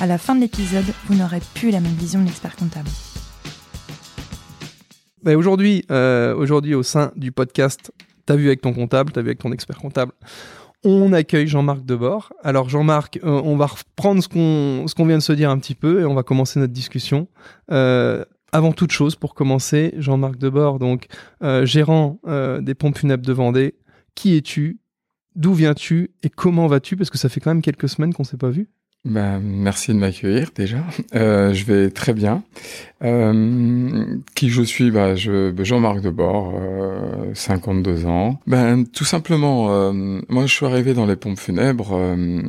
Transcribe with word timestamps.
à 0.00 0.06
la 0.06 0.18
fin 0.18 0.34
de 0.34 0.40
l'épisode, 0.40 0.84
vous 1.06 1.14
n'aurez 1.14 1.40
plus 1.54 1.70
la 1.70 1.80
même 1.80 1.92
vision 1.92 2.20
de 2.20 2.26
l'expert 2.26 2.56
comptable. 2.56 2.88
Bah, 5.22 5.36
aujourd'hui, 5.36 5.84
euh, 5.90 6.34
aujourd'hui 6.36 6.74
au 6.74 6.82
sein 6.82 7.12
du 7.16 7.32
podcast 7.32 7.92
T'as 8.26 8.34
vu 8.34 8.48
avec 8.48 8.60
ton 8.60 8.72
comptable, 8.72 9.12
t'as 9.12 9.22
vu 9.22 9.28
avec 9.28 9.38
ton 9.38 9.52
expert 9.52 9.78
comptable, 9.78 10.10
on 10.82 11.12
accueille 11.12 11.46
Jean-Marc 11.46 11.84
Debord. 11.84 12.32
Alors 12.42 12.68
Jean-Marc, 12.68 13.20
euh, 13.22 13.40
on 13.44 13.56
va 13.56 13.66
reprendre 13.66 14.20
ce 14.20 14.28
qu'on 14.28 14.88
ce 14.88 14.96
qu'on 14.96 15.06
vient 15.06 15.18
de 15.18 15.22
se 15.22 15.32
dire 15.32 15.48
un 15.48 15.58
petit 15.60 15.76
peu 15.76 16.00
et 16.00 16.04
on 16.04 16.14
va 16.14 16.24
commencer 16.24 16.58
notre 16.58 16.72
discussion. 16.72 17.28
Euh, 17.70 18.24
avant 18.50 18.72
toute 18.72 18.90
chose, 18.90 19.14
pour 19.14 19.34
commencer, 19.34 19.94
Jean-Marc 19.96 20.38
Debord, 20.38 20.80
donc 20.80 21.06
gérant 21.62 22.18
des 22.60 22.74
pompes 22.74 22.98
funèbres 22.98 23.24
de 23.24 23.32
Vendée. 23.32 23.74
Qui 24.16 24.36
es-tu? 24.36 24.80
D'où 25.36 25.52
viens-tu? 25.52 26.10
Et 26.24 26.30
comment 26.30 26.66
vas-tu? 26.66 26.96
Parce 26.96 27.10
que 27.10 27.18
ça 27.18 27.28
fait 27.28 27.38
quand 27.38 27.50
même 27.50 27.62
quelques 27.62 27.88
semaines 27.88 28.12
qu'on 28.12 28.24
s'est 28.24 28.38
pas 28.38 28.50
vu. 28.50 28.68
Bah, 29.06 29.38
merci 29.40 29.92
de 29.94 29.98
m'accueillir 29.98 30.50
déjà. 30.52 30.78
Euh, 31.14 31.54
je 31.54 31.64
vais 31.64 31.90
très 31.90 32.12
bien. 32.12 32.42
Euh, 33.04 34.04
qui 34.34 34.48
je 34.48 34.62
suis? 34.62 34.90
Bah, 34.90 35.14
je, 35.14 35.54
Jean-Marc 35.62 36.00
Debord, 36.00 36.54
euh, 36.60 37.30
52 37.32 38.06
ans. 38.06 38.40
Ben 38.48 38.84
tout 38.84 39.04
simplement, 39.04 39.68
euh, 39.70 39.92
moi 40.28 40.46
je 40.46 40.52
suis 40.52 40.66
arrivé 40.66 40.92
dans 40.92 41.06
les 41.06 41.14
pompes 41.14 41.38
funèbres. 41.38 41.92
euh, 41.94 42.42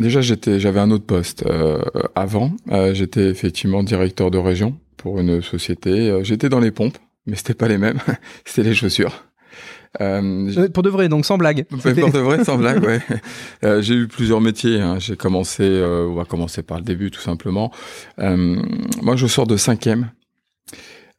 déjà 0.00 0.22
j'étais, 0.22 0.58
j'avais 0.58 0.80
un 0.80 0.90
autre 0.90 1.04
poste 1.04 1.44
euh, 1.46 1.82
avant. 2.14 2.52
J'étais 2.94 3.28
effectivement 3.28 3.82
directeur 3.82 4.30
de 4.30 4.38
région 4.38 4.74
pour 4.96 5.20
une 5.20 5.42
société. 5.42 6.20
J'étais 6.22 6.48
dans 6.48 6.60
les 6.60 6.70
pompes, 6.70 6.96
mais 7.26 7.36
c'était 7.36 7.54
pas 7.54 7.68
les 7.68 7.78
mêmes. 7.78 7.98
c'était 8.46 8.66
les 8.66 8.74
chaussures. 8.74 9.24
Euh, 10.00 10.50
Euh, 10.56 10.68
Pour 10.70 10.82
de 10.82 10.88
vrai, 10.90 11.08
donc 11.08 11.26
sans 11.26 11.36
blague. 11.38 11.64
Pour 11.68 11.78
de 11.80 12.18
vrai, 12.18 12.44
sans 12.44 12.56
blague, 12.56 12.82
ouais. 12.86 13.00
Euh, 13.64 13.82
j'ai 13.82 13.94
eu 13.94 14.08
plusieurs 14.08 14.40
métiers. 14.40 14.80
hein. 14.80 14.98
J'ai 14.98 15.16
commencé, 15.16 15.62
euh, 15.64 16.06
on 16.08 16.14
va 16.14 16.24
commencer 16.24 16.62
par 16.62 16.78
le 16.78 16.84
début 16.84 17.10
tout 17.10 17.20
simplement. 17.20 17.70
Euh, 18.18 18.56
moi, 19.02 19.16
je 19.16 19.26
sors 19.26 19.46
de 19.46 19.56
cinquième. 19.56 20.10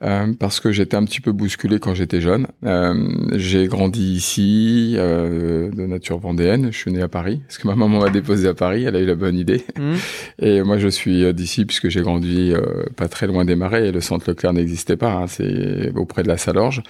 Euh, 0.03 0.33
parce 0.39 0.59
que 0.59 0.71
j'étais 0.71 0.95
un 0.97 1.05
petit 1.05 1.21
peu 1.21 1.31
bousculé 1.31 1.79
quand 1.79 1.93
j'étais 1.93 2.19
jeune. 2.21 2.47
Euh, 2.65 2.93
j'ai 3.33 3.67
grandi 3.67 4.13
ici, 4.13 4.95
euh, 4.97 5.69
de 5.71 5.85
nature 5.85 6.19
vendéenne. 6.19 6.71
Je 6.71 6.77
suis 6.77 6.91
né 6.91 7.01
à 7.01 7.07
Paris, 7.07 7.41
parce 7.47 7.57
que 7.57 7.67
ma 7.67 7.75
maman 7.75 7.99
m'a 8.01 8.09
déposé 8.09 8.47
à 8.47 8.53
Paris. 8.53 8.83
Elle 8.83 8.95
a 8.95 8.99
eu 8.99 9.05
la 9.05 9.15
bonne 9.15 9.37
idée. 9.37 9.63
Hmm. 9.79 9.95
Et 10.39 10.61
moi, 10.63 10.77
je 10.77 10.87
suis 10.89 11.23
euh, 11.23 11.33
d'ici 11.33 11.65
puisque 11.65 11.89
j'ai 11.89 12.01
grandi 12.01 12.53
pas 12.97 13.07
très 13.07 13.27
loin 13.27 13.45
des 13.45 13.55
Marais 13.55 13.87
et 13.87 13.91
le 13.91 14.01
centre 14.01 14.29
Leclerc 14.29 14.53
n'existait 14.53 14.97
pas. 14.97 15.11
hein. 15.13 15.27
c'est 15.27 15.91
auprès 15.95 16.23
de 16.23 16.27
la 16.27 16.37
Salorge. 16.37 16.81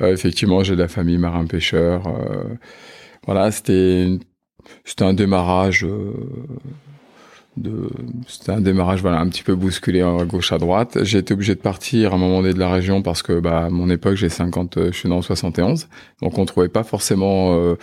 Effectivement, 0.00 0.62
j'ai 0.62 0.74
de 0.76 0.80
la 0.82 0.88
famille 0.88 1.18
marin-pêcheur. 1.18 2.02
voilà, 3.26 3.50
c'était 3.50 4.04
une- 4.04 4.20
c'était 4.84 5.04
un 5.04 5.14
démarrage. 5.14 5.86
De 7.56 7.88
c'était 8.28 8.52
un 8.52 8.60
démarrage 8.60 9.00
voilà 9.00 9.18
un 9.18 9.28
petit 9.28 9.42
peu 9.42 9.54
bousculé 9.54 10.02
à 10.02 10.24
gauche 10.24 10.52
à 10.52 10.58
droite. 10.58 10.98
J'ai 11.02 11.18
été 11.18 11.34
obligé 11.34 11.54
de 11.54 11.60
partir 11.60 12.12
à 12.12 12.16
un 12.16 12.18
moment 12.18 12.42
donné 12.42 12.54
de 12.54 12.58
la 12.58 12.70
région 12.70 13.02
parce 13.02 13.22
que 13.22 13.40
bah 13.40 13.66
à 13.66 13.70
mon 13.70 13.90
époque 13.90 14.16
j'ai 14.16 14.28
50 14.28 14.76
euh, 14.76 14.92
je 14.92 14.98
suis 14.98 15.10
en 15.10 15.22
71 15.22 15.88
donc 16.22 16.38
on 16.38 16.44
trouvait 16.44 16.68
pas 16.68 16.84
forcément 16.84 17.54
euh, 17.54 17.76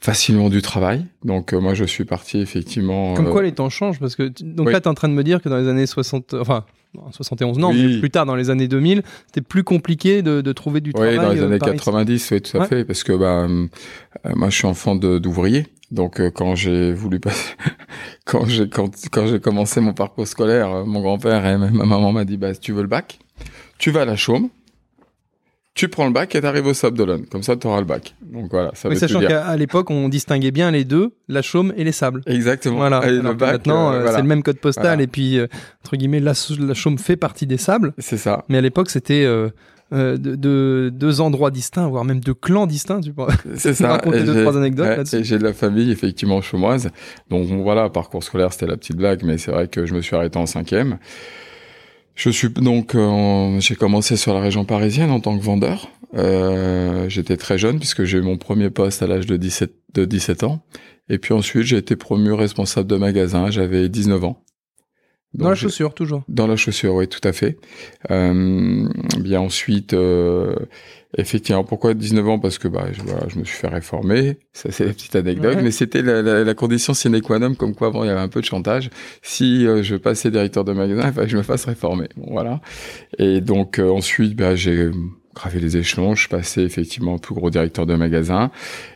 facilement 0.00 0.48
du 0.50 0.62
travail 0.62 1.04
donc 1.24 1.52
euh, 1.52 1.60
moi 1.60 1.74
je 1.74 1.84
suis 1.84 2.04
parti 2.04 2.38
effectivement 2.38 3.14
Comme 3.14 3.26
euh, 3.28 3.30
quoi 3.32 3.42
les 3.42 3.52
temps 3.52 3.70
changent 3.70 3.98
parce 3.98 4.14
que 4.16 4.28
tu- 4.28 4.44
donc 4.44 4.66
oui. 4.68 4.72
là 4.72 4.80
tu 4.80 4.84
es 4.84 4.88
en 4.90 4.94
train 4.94 5.08
de 5.08 5.14
me 5.14 5.24
dire 5.24 5.40
que 5.42 5.48
dans 5.48 5.56
les 5.58 5.68
années 5.68 5.86
60 5.86 6.34
enfin 6.34 6.64
non, 6.94 7.10
71 7.12 7.58
non 7.58 7.70
Oui. 7.70 7.94
mais 7.94 7.98
plus 8.00 8.10
tard 8.10 8.26
dans 8.26 8.36
les 8.36 8.50
années 8.50 8.68
2000 8.68 9.02
c'était 9.26 9.40
plus 9.40 9.64
compliqué 9.64 10.22
de, 10.22 10.40
de 10.42 10.52
trouver 10.52 10.80
du 10.80 10.90
Oui, 10.90 10.94
travail 10.94 11.16
dans 11.16 11.30
les 11.32 11.40
euh, 11.40 11.46
années 11.46 11.58
par 11.58 11.68
ici. 11.70 11.76
90, 11.78 12.30
oui, 12.30 12.40
tout 12.42 12.56
à 12.56 12.60
Ouais. 12.60 12.66
fait, 12.66 12.84
parce 12.84 13.02
que 13.04 13.12
bah, 13.12 13.46
euh, 13.48 13.66
moi, 14.34 14.48
je 14.50 14.56
suis 14.56 14.66
enfant 14.66 14.94
d'ouvrier, 14.96 15.66
donc 15.90 16.20
euh, 16.20 16.30
quand 16.30 16.54
j'ai 16.54 16.92
voulu 16.92 17.20
passer, 17.20 17.54
quand 18.24 18.46
j'ai 18.46 18.68
quand, 18.68 18.90
quand 19.10 19.26
j'ai 19.26 19.40
commencé 19.40 19.80
mon 19.80 19.92
parcours 19.92 20.26
scolaire, 20.26 20.70
euh, 20.72 20.84
mon 20.84 21.00
grand-père 21.00 21.44
et 21.46 21.58
ma 21.58 21.68
maman 21.70 22.12
m'a 22.12 22.24
dit, 22.24 22.36
bah, 22.38 22.54
si 22.54 22.60
tu 22.60 22.72
veux 22.72 22.82
le 22.82 22.88
bac, 22.88 23.18
tu 23.78 23.90
vas 23.90 24.02
à 24.02 24.04
la 24.06 24.16
Chaume, 24.16 24.48
tu 25.76 25.88
prends 25.88 26.06
le 26.06 26.12
bac 26.12 26.34
et 26.34 26.40
t'arrives 26.40 26.66
au 26.66 26.74
Sable 26.74 26.96
d'Olonne, 26.98 27.26
comme 27.26 27.44
ça, 27.44 27.54
tu 27.54 27.66
auras 27.68 27.78
le 27.78 27.84
bac. 27.86 28.16
Donc 28.22 28.50
voilà, 28.50 28.72
ça 28.74 28.88
Oui, 28.88 28.96
sachant 28.96 29.20
qu'à 29.20 29.54
l'époque 29.56 29.90
on 29.90 30.08
distinguait 30.08 30.50
bien 30.50 30.72
les 30.72 30.84
deux 30.84 31.12
la 31.28 31.42
chaume 31.42 31.72
et 31.76 31.84
les 31.84 31.92
sables 31.92 32.22
Exactement. 32.26 32.76
voilà 32.78 33.06
Et 33.06 33.12
le 33.12 33.32
bac, 33.34 33.52
maintenant 33.52 33.90
euh, 33.92 33.96
euh, 33.96 34.00
voilà. 34.00 34.16
c'est 34.16 34.22
le 34.22 34.28
même 34.28 34.42
code 34.42 34.58
postal 34.58 34.84
Voilà. 34.84 35.02
et 35.02 35.06
puis 35.06 35.38
euh, 35.38 35.46
entre 35.84 35.96
guillemets 35.96 36.18
la, 36.20 36.32
la 36.60 36.74
chaume 36.74 36.98
fait 36.98 37.16
partie 37.16 37.46
des 37.46 37.58
sables 37.58 37.92
C'est 37.98 38.16
ça. 38.16 38.44
mais 38.48 38.58
à 38.58 38.60
l'époque 38.60 38.90
c'était 38.90 39.24
euh, 39.24 39.50
euh, 39.92 40.16
de, 40.16 40.34
de- 40.34 40.90
deux 40.92 41.20
endroits 41.20 41.50
distincts 41.52 41.86
voire 41.88 42.04
même 42.04 42.20
deux 42.20 42.34
clans 42.34 42.66
distincts 42.66 43.00
tu 43.00 43.12
vois 43.12 43.28
C'est 43.54 43.74
ça. 43.74 43.88
raconter 43.92 44.22
deux, 44.24 44.42
trois 44.42 44.56
anecdotes 44.56 44.86
ouais, 44.88 44.96
là-dessus 44.96 45.16
et 45.16 45.24
j'ai 45.24 45.38
de 45.38 45.44
la 45.44 45.52
famille 45.52 45.90
effectivement 45.92 46.40
chaumoise. 46.40 46.88
Donc 47.30 47.46
bon, 47.48 47.62
voilà, 47.62 47.88
parcours 47.90 48.24
scolaire 48.24 48.52
c'était 48.52 48.66
la 48.66 48.76
petite 48.76 48.96
blague, 48.96 49.22
mais 49.24 49.36
c'est 49.38 49.50
vrai 49.52 49.68
que 49.68 49.84
je 49.86 49.94
me 49.94 50.00
suis 50.00 50.16
arrêté 50.16 50.38
en 50.38 50.46
cinquième. 50.46 50.98
Je 52.16 52.30
suis 52.30 52.48
donc 52.48 52.94
euh, 52.94 53.60
j'ai 53.60 53.76
commencé 53.76 54.16
sur 54.16 54.32
la 54.32 54.40
région 54.40 54.64
parisienne 54.64 55.10
en 55.10 55.20
tant 55.20 55.38
que 55.38 55.44
vendeur. 55.44 55.90
Euh, 56.14 57.08
J'étais 57.10 57.36
très 57.36 57.58
jeune 57.58 57.78
puisque 57.78 58.04
j'ai 58.04 58.18
eu 58.18 58.22
mon 58.22 58.38
premier 58.38 58.70
poste 58.70 59.02
à 59.02 59.06
l'âge 59.06 59.26
de 59.26 59.36
17 59.36 59.72
de 59.94 60.04
17 60.06 60.42
ans. 60.42 60.62
Et 61.10 61.18
puis 61.18 61.34
ensuite 61.34 61.64
j'ai 61.64 61.76
été 61.76 61.94
promu 61.94 62.32
responsable 62.32 62.88
de 62.88 62.96
magasin. 62.96 63.50
J'avais 63.50 63.90
19 63.90 64.24
ans. 64.24 64.42
Dans 65.36 65.48
la 65.48 65.54
chaussure 65.54 65.94
toujours 65.94 66.22
dans 66.28 66.46
la 66.46 66.56
chaussure, 66.56 66.94
oui, 66.94 67.08
tout 67.08 67.26
à 67.26 67.32
fait. 67.32 67.56
Euh, 68.10 68.86
bien 69.18 69.40
ensuite, 69.40 69.94
euh, 69.94 70.54
effectivement, 71.16 71.64
pourquoi 71.64 71.94
19 71.94 72.28
ans? 72.28 72.38
Parce 72.38 72.58
que 72.58 72.68
bah, 72.68 72.86
je, 72.92 73.02
voilà, 73.02 73.26
je 73.28 73.38
me 73.38 73.44
suis 73.44 73.56
fait 73.56 73.68
réformer. 73.68 74.38
Ça, 74.52 74.70
c'est 74.70 74.84
la 74.84 74.92
petite 74.92 75.16
anecdote. 75.16 75.56
Ouais. 75.56 75.62
Mais 75.62 75.70
c'était 75.70 76.02
la, 76.02 76.22
la, 76.22 76.44
la 76.44 76.54
condition 76.54 76.94
sine 76.94 77.20
qua 77.22 77.38
non, 77.38 77.54
comme 77.54 77.74
quoi 77.74 77.88
avant 77.88 78.04
il 78.04 78.08
y 78.08 78.10
avait 78.10 78.20
un 78.20 78.28
peu 78.28 78.40
de 78.40 78.46
chantage. 78.46 78.90
Si 79.22 79.66
euh, 79.66 79.82
je 79.82 79.96
passais 79.96 80.30
directeur 80.30 80.64
de 80.64 80.72
magasin, 80.72 81.06
il 81.06 81.12
fallait 81.12 81.26
que 81.26 81.32
je 81.32 81.38
me 81.38 81.42
fasse 81.42 81.64
réformer. 81.64 82.08
Bon, 82.16 82.26
voilà. 82.32 82.60
Et 83.18 83.40
donc 83.40 83.78
euh, 83.78 83.88
ensuite, 83.88 84.36
bah, 84.36 84.54
j'ai 84.56 84.90
gravé 85.34 85.60
les 85.60 85.76
échelons. 85.76 86.14
Je 86.14 86.28
passé 86.28 86.62
effectivement 86.62 87.18
plus 87.18 87.34
gros 87.34 87.50
directeur 87.50 87.86
de 87.86 87.94
magasin. 87.94 88.50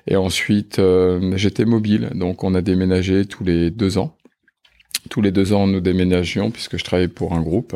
Et 0.06 0.16
ensuite, 0.16 0.78
euh, 0.78 1.32
j'étais 1.36 1.64
mobile. 1.64 2.10
Donc 2.14 2.44
on 2.44 2.54
a 2.54 2.62
déménagé 2.62 3.24
tous 3.24 3.44
les 3.44 3.70
deux 3.70 3.98
ans. 3.98 4.16
Tous 5.08 5.22
les 5.22 5.30
deux 5.32 5.52
ans, 5.52 5.66
nous 5.66 5.80
déménagions 5.80 6.50
puisque 6.50 6.76
je 6.78 6.84
travaillais 6.84 7.08
pour 7.08 7.32
un 7.32 7.40
groupe. 7.40 7.74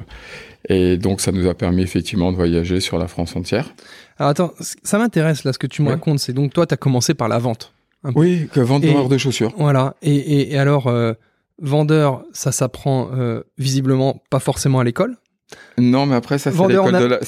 Et 0.68 0.96
donc, 0.96 1.20
ça 1.20 1.32
nous 1.32 1.46
a 1.48 1.54
permis 1.54 1.82
effectivement 1.82 2.30
de 2.32 2.36
voyager 2.36 2.80
sur 2.80 2.98
la 2.98 3.06
France 3.08 3.34
entière. 3.36 3.74
alors 4.18 4.30
attends 4.30 4.52
ça 4.82 4.98
m'intéresse 4.98 5.44
là 5.44 5.52
ce 5.52 5.58
que 5.58 5.66
tu 5.66 5.82
me 5.82 5.88
Ouais. 5.88 5.94
racontes 5.94 6.18
c'est 6.20 6.32
donc 6.32 6.52
toi 6.52 6.66
tu 6.66 6.72
as 6.74 6.76
commencé 6.78 7.12
par 7.14 7.28
la 7.28 7.38
vente 7.38 7.72
Oui, 8.14 8.48
que 8.52 8.60
vendeur 8.60 9.08
de 9.08 9.18
chaussures. 9.18 9.52
Voilà. 9.58 9.94
Et, 10.02 10.14
et, 10.14 10.52
et 10.52 10.58
alors, 10.58 10.86
euh, 10.88 11.14
vendeur, 11.60 12.22
ça 12.32 12.52
s'apprend 12.52 13.10
euh, 13.14 13.42
visiblement 13.58 14.22
pas 14.30 14.40
forcément 14.40 14.80
à 14.80 14.84
l'école. 14.84 15.16
Non, 15.78 16.04
mais 16.06 16.14
après, 16.16 16.38
ça, 16.38 16.50
c'est 16.50 16.66
l'école 16.68 16.94
a- 16.94 17.00
de 17.00 17.06
la, 17.06 17.18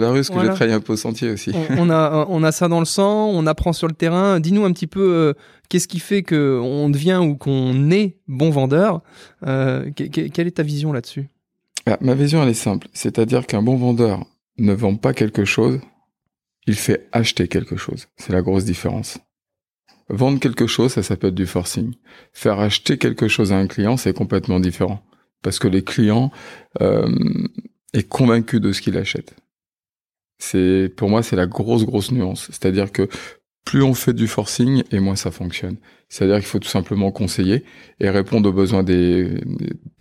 de 0.00 0.06
rue, 0.06 0.18
parce 0.18 0.30
que 0.30 0.40
j'ai 0.40 0.46
travaillé 0.48 0.72
un 0.72 0.80
peu 0.80 0.94
au 0.94 0.96
sentier 0.96 1.30
aussi. 1.30 1.52
On, 1.70 1.86
on 1.86 1.90
a, 1.90 2.26
on 2.28 2.42
a 2.42 2.50
ça 2.52 2.66
dans 2.68 2.78
le 2.80 2.84
sang, 2.86 3.28
on 3.32 3.46
apprend 3.46 3.72
sur 3.72 3.86
le 3.88 3.94
terrain. 3.94 4.40
Dis-nous 4.40 4.64
un 4.64 4.72
petit 4.72 4.86
peu 4.86 5.00
euh, 5.00 5.34
qu'est-ce 5.72 5.88
qui 5.88 6.00
fait 6.00 6.22
qu'on 6.22 6.90
devient 6.90 7.18
ou 7.22 7.34
qu'on 7.34 7.90
est 7.90 8.18
bon 8.28 8.50
vendeur. 8.50 9.00
Euh, 9.46 9.90
que- 9.90 10.04
que- 10.04 10.28
quelle 10.28 10.46
est 10.46 10.58
ta 10.58 10.62
vision 10.62 10.92
là-dessus? 10.92 11.30
Ah, 11.86 11.96
ma 12.02 12.14
vision, 12.14 12.42
elle 12.42 12.50
est 12.50 12.54
simple. 12.54 12.88
C'est-à-dire 12.92 13.46
qu'un 13.46 13.62
bon 13.62 13.76
vendeur 13.76 14.26
ne 14.58 14.74
vend 14.74 14.96
pas 14.96 15.14
quelque 15.14 15.46
chose, 15.46 15.80
il 16.66 16.74
fait 16.74 17.08
acheter 17.10 17.48
quelque 17.48 17.76
chose. 17.76 18.06
C'est 18.18 18.34
la 18.34 18.42
grosse 18.42 18.66
différence. 18.66 19.16
Vendre 20.10 20.38
quelque 20.40 20.66
chose, 20.66 20.92
ça 20.92 21.02
s'appelle 21.02 21.32
du 21.32 21.46
forcing. 21.46 21.94
Faire 22.34 22.60
acheter 22.60 22.98
quelque 22.98 23.26
chose 23.28 23.50
à 23.50 23.56
un 23.56 23.66
client, 23.66 23.96
c'est 23.96 24.12
complètement 24.14 24.60
différent. 24.60 25.02
Parce 25.42 25.58
que 25.58 25.68
les 25.68 25.82
clients 25.82 26.30
euh, 26.82 27.10
est 27.94 28.06
convaincu 28.06 28.60
de 28.60 28.72
ce 28.72 28.82
qu'il 28.82 28.98
achète. 28.98 29.34
C'est 30.38 30.92
pour 30.96 31.08
moi, 31.08 31.22
c'est 31.22 31.36
la 31.36 31.46
grosse 31.46 31.84
grosse 31.86 32.12
nuance. 32.12 32.48
C'est-à-dire 32.50 32.92
que 32.92 33.08
plus 33.64 33.82
on 33.82 33.94
fait 33.94 34.12
du 34.12 34.26
forcing 34.26 34.82
et 34.90 35.00
moins 35.00 35.16
ça 35.16 35.30
fonctionne. 35.30 35.76
C'est-à-dire 36.08 36.36
qu'il 36.36 36.46
faut 36.46 36.58
tout 36.58 36.68
simplement 36.68 37.10
conseiller 37.10 37.64
et 38.00 38.10
répondre 38.10 38.48
aux 38.48 38.52
besoins 38.52 38.82
des, 38.82 39.30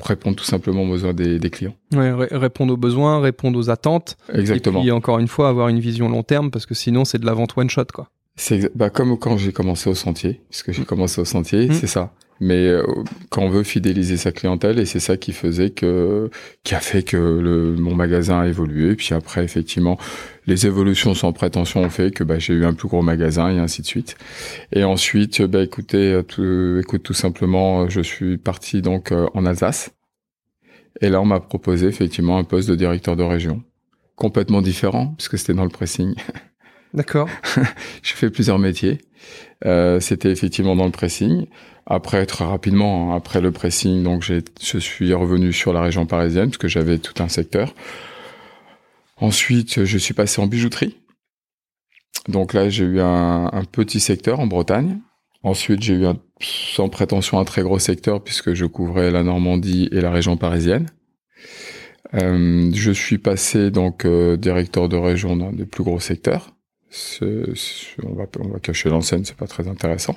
répondre 0.03 0.35
tout 0.35 0.43
simplement 0.43 0.83
aux 0.83 0.89
besoins 0.89 1.13
des, 1.13 1.39
des 1.39 1.49
clients. 1.49 1.75
Ouais, 1.93 2.11
ré- 2.11 2.27
Répondre 2.31 2.73
aux 2.73 2.77
besoins, 2.77 3.21
répondre 3.21 3.57
aux 3.57 3.69
attentes. 3.69 4.17
Exactement. 4.33 4.79
Et 4.79 4.83
puis 4.83 4.91
encore 4.91 5.19
une 5.19 5.27
fois, 5.29 5.47
avoir 5.49 5.69
une 5.69 5.79
vision 5.79 6.09
long 6.09 6.23
terme 6.23 6.51
parce 6.51 6.65
que 6.65 6.73
sinon 6.73 7.05
c'est 7.05 7.17
de 7.19 7.25
la 7.25 7.33
vente 7.33 7.57
one 7.57 7.69
shot 7.69 7.85
quoi. 7.93 8.09
C'est 8.35 8.75
bah, 8.75 8.89
comme 8.89 9.17
quand 9.17 9.37
j'ai 9.37 9.51
commencé 9.53 9.89
au 9.89 9.95
sentier, 9.95 10.41
puisque 10.49 10.71
j'ai 10.71 10.83
commencé 10.83 11.21
au 11.21 11.25
sentier, 11.25 11.67
Mm. 11.69 11.73
c'est 11.73 11.87
ça. 11.87 12.13
Mais 12.41 12.67
euh, 12.67 12.83
quand 13.29 13.43
on 13.43 13.49
veut 13.49 13.63
fidéliser 13.63 14.17
sa 14.17 14.31
clientèle, 14.31 14.79
et 14.79 14.85
c'est 14.85 14.99
ça 14.99 15.15
qui 15.15 15.31
faisait 15.31 15.69
que, 15.69 16.29
qui 16.63 16.73
a 16.73 16.79
fait 16.79 17.03
que 17.03 17.15
le, 17.15 17.75
mon 17.75 17.93
magasin 17.93 18.41
a 18.41 18.47
évolué. 18.47 18.95
Puis 18.95 19.13
après, 19.13 19.43
effectivement, 19.43 19.99
les 20.47 20.65
évolutions 20.65 21.13
sans 21.13 21.33
prétention 21.33 21.81
ont 21.81 21.89
fait 21.91 22.11
que 22.11 22.23
bah, 22.23 22.39
j'ai 22.39 22.53
eu 22.53 22.65
un 22.65 22.73
plus 22.73 22.87
gros 22.87 23.03
magasin 23.03 23.51
et 23.51 23.59
ainsi 23.59 23.83
de 23.83 23.87
suite. 23.87 24.17
Et 24.73 24.83
ensuite, 24.83 25.43
bah, 25.43 25.61
écoutez, 25.61 26.13
euh, 26.13 26.23
tout, 26.23 26.79
écoute, 26.79 27.03
tout 27.03 27.13
simplement, 27.13 27.87
je 27.87 28.01
suis 28.01 28.39
parti 28.39 28.81
donc 28.81 29.11
euh, 29.11 29.27
en 29.35 29.45
Alsace. 29.45 29.91
Et 30.99 31.09
là, 31.09 31.21
on 31.21 31.25
m'a 31.25 31.39
proposé 31.39 31.87
effectivement 31.87 32.39
un 32.39 32.43
poste 32.43 32.67
de 32.69 32.75
directeur 32.75 33.15
de 33.15 33.23
région, 33.23 33.63
complètement 34.15 34.63
différent 34.63 35.13
puisque 35.15 35.37
c'était 35.37 35.53
dans 35.53 35.63
le 35.63 35.69
pressing. 35.69 36.15
D'accord. 36.93 37.29
J'ai 38.03 38.15
fait 38.15 38.29
plusieurs 38.29 38.59
métiers. 38.59 38.99
Euh, 39.65 39.99
c'était 39.99 40.31
effectivement 40.31 40.75
dans 40.75 40.85
le 40.85 40.91
pressing. 40.91 41.47
Après, 41.85 42.25
très 42.25 42.45
rapidement, 42.45 43.11
hein, 43.11 43.17
après 43.17 43.41
le 43.41 43.51
pressing, 43.51 44.03
donc 44.03 44.23
je 44.23 44.77
suis 44.77 45.13
revenu 45.13 45.51
sur 45.51 45.73
la 45.73 45.81
région 45.81 46.05
parisienne 46.05 46.47
parce 46.47 46.57
que 46.57 46.67
j'avais 46.67 46.97
tout 46.97 47.21
un 47.21 47.27
secteur. 47.27 47.73
Ensuite, 49.17 49.85
je 49.85 49.97
suis 49.97 50.13
passé 50.13 50.41
en 50.41 50.47
bijouterie. 50.47 50.97
Donc 52.27 52.53
là, 52.53 52.69
j'ai 52.69 52.85
eu 52.85 52.99
un, 52.99 53.63
petit 53.71 53.99
secteur 53.99 54.39
en 54.39 54.47
Bretagne. 54.47 54.99
Ensuite, 55.43 55.81
j'ai 55.81 55.93
eu 55.93 56.05
un, 56.05 56.17
sans 56.39 56.89
prétention 56.89 57.39
un 57.39 57.45
très 57.45 57.61
gros 57.61 57.79
secteur 57.79 58.23
puisque 58.23 58.53
je 58.53 58.65
couvrais 58.65 59.11
la 59.11 59.23
Normandie 59.23 59.89
et 59.91 60.01
la 60.01 60.11
région 60.11 60.37
parisienne. 60.37 60.87
Euh, 62.13 62.69
je 62.73 62.91
suis 62.91 63.17
passé 63.17 63.71
donc 63.71 64.05
euh, 64.05 64.37
directeur 64.37 64.89
de 64.89 64.97
région 64.97 65.35
dans 65.35 65.51
des 65.51 65.65
plus 65.65 65.83
gros 65.83 65.99
secteurs. 65.99 66.51
On, 68.03 68.13
va, 68.13 68.25
on 68.39 68.49
va 68.49 68.59
cacher 68.59 68.89
l'enseigne, 68.89 69.23
c'est 69.23 69.37
pas 69.37 69.47
très 69.47 69.67
intéressant. 69.67 70.15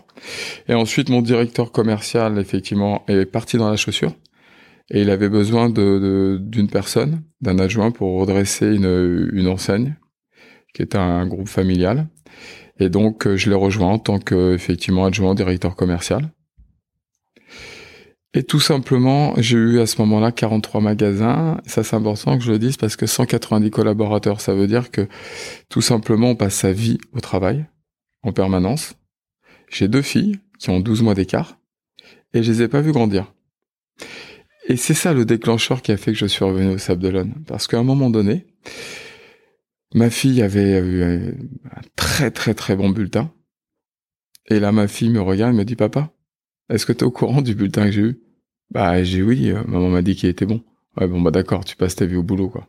Et 0.69 0.75
ensuite, 0.75 1.09
mon 1.09 1.23
directeur 1.23 1.71
commercial, 1.73 2.39
effectivement, 2.39 3.05
est 3.09 3.27
parti 3.27 3.57
dans 3.59 3.71
la 3.71 3.77
chaussure. 3.77 4.13
Et 4.91 5.03
il 5.03 5.11
avait 5.11 5.29
besoin 5.29 5.69
de- 5.71 5.99
de- 5.99 6.39
d'une 6.41 6.69
personne, 6.69 7.23
d'un 7.41 7.59
adjoint 7.59 7.91
pour 7.91 8.21
redresser 8.21 8.75
une, 8.75 9.31
une 9.33 9.49
enseigne, 9.49 9.97
qui 10.75 10.83
est 10.83 10.95
un 10.97 11.27
groupe 11.27 11.49
familial. 11.49 12.09
Et 12.81 12.89
donc, 12.89 13.27
euh, 13.27 13.37
je 13.37 13.49
l'ai 13.49 13.57
rejoint 13.57 13.93
en 13.93 13.99
tant 13.99 14.19
que, 14.19 14.53
effectivement, 14.53 15.05
adjoint 15.05 15.35
directeur 15.35 15.77
commercial. 15.77 16.33
Et 18.37 18.43
tout 18.43 18.59
simplement, 18.59 19.33
j'ai 19.37 19.57
eu 19.57 19.81
à 19.81 19.87
ce 19.87 20.01
moment-là 20.03 20.33
43 20.33 20.81
magasins. 20.81 21.61
Ça, 21.67 21.85
c'est 21.85 21.95
important 21.95 22.37
que 22.37 22.43
je 22.43 22.51
le 22.51 22.59
dise 22.59 22.77
parce 22.77 22.97
que 22.97 23.07
190 23.07 23.71
collaborateurs, 23.71 24.41
ça 24.41 24.55
veut 24.55 24.67
dire 24.67 24.91
que 24.91 25.07
tout 25.69 25.81
simplement, 25.81 26.31
on 26.31 26.37
passe 26.37 26.57
sa 26.57 26.73
vie 26.73 26.99
au 27.13 27.21
travail, 27.21 27.65
en 28.23 28.33
permanence. 28.33 28.97
J'ai 29.71 29.87
deux 29.87 30.03
filles 30.03 30.41
qui 30.59 30.71
ont 30.71 30.81
12 30.81 31.03
mois 31.03 31.15
d'écart 31.15 31.61
et 32.33 32.43
je 32.43 32.51
les 32.51 32.63
ai 32.63 32.69
pas 32.69 32.81
vues 32.81 32.93
grandir. 32.93 33.33
Et 34.67 34.77
c'est 34.77 34.95
ça 34.95 35.13
le 35.13 35.25
déclencheur 35.25 35.81
qui 35.81 35.93
a 35.93 35.97
fait 35.97 36.13
que 36.13 36.19
je 36.19 36.27
suis 36.27 36.45
revenu 36.45 36.75
au 36.75 36.79
Sable. 36.79 37.27
Parce 37.47 37.69
qu'à 37.69 37.79
un 37.79 37.85
moment 37.85 38.11
donné, 38.11 38.47
ma 39.95 40.11
fille 40.11 40.43
avait 40.43 40.81
eu 40.81 41.05
un 41.05 41.33
très 41.95 42.33
très 42.33 42.55
très 42.55 42.75
bon 42.75 42.89
bulletin. 42.89 43.33
Et 44.47 44.59
là, 44.59 44.73
ma 44.73 44.89
fille 44.89 45.11
me 45.11 45.21
regarde 45.21 45.55
et 45.55 45.57
me 45.57 45.65
dit, 45.65 45.77
papa, 45.77 46.13
est-ce 46.69 46.85
que 46.85 46.93
tu 46.93 47.01
es 47.01 47.05
au 47.05 47.11
courant 47.11 47.43
du 47.43 47.55
bulletin 47.55 47.85
que 47.85 47.93
j'ai 47.93 48.01
eu? 48.01 48.24
Bah, 48.75 49.03
j'ai 49.05 49.23
oui, 49.23 49.51
euh, 49.51 49.63
maman 49.67 49.89
m'a 49.89 50.03
dit 50.03 50.17
qu'il 50.17 50.29
était 50.29 50.47
bon. 50.47 50.61
Ouais, 50.97 51.07
bon, 51.07 51.21
bah 51.21 51.31
d'accord, 51.31 51.65
tu 51.65 51.77
passes 51.77 51.95
ta 51.95 52.07
vie 52.07 52.17
au 52.17 52.23
boulot, 52.23 52.49
quoi. 52.49 52.69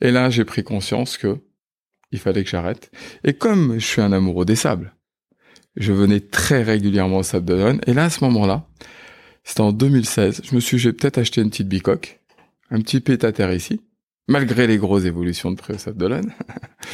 Et 0.00 0.10
là, 0.10 0.28
j'ai 0.28 0.44
pris 0.44 0.64
conscience 0.64 1.16
que 1.16 1.38
il 2.12 2.18
fallait 2.18 2.42
que 2.42 2.50
j'arrête. 2.50 2.90
Et 3.22 3.34
comme 3.34 3.78
je 3.78 3.86
suis 3.86 4.02
un 4.02 4.12
amoureux 4.12 4.44
des 4.44 4.56
sables, 4.56 4.92
je 5.76 5.92
venais 5.92 6.20
très 6.20 6.62
régulièrement 6.62 7.18
au 7.18 7.22
Sable 7.22 7.46
d'Olonne. 7.46 7.80
Et 7.86 7.94
là, 7.94 8.04
à 8.04 8.10
ce 8.10 8.24
moment-là, 8.24 8.66
c'était 9.44 9.60
en 9.60 9.72
2016, 9.72 10.42
je 10.44 10.54
me 10.54 10.60
suis 10.60 10.76
vais 10.78 10.92
peut-être 10.92 11.18
acheter 11.18 11.40
une 11.40 11.50
petite 11.50 11.68
bicoque, 11.68 12.20
un 12.70 12.80
petit 12.80 13.00
pied-à-terre 13.00 13.52
ici, 13.52 13.80
malgré 14.26 14.66
les 14.66 14.78
grosses 14.78 15.04
évolutions 15.04 15.52
de 15.52 15.56
prix 15.56 15.74
au 15.74 15.78
Sable 15.78 15.96
d'Olonne. 15.96 16.32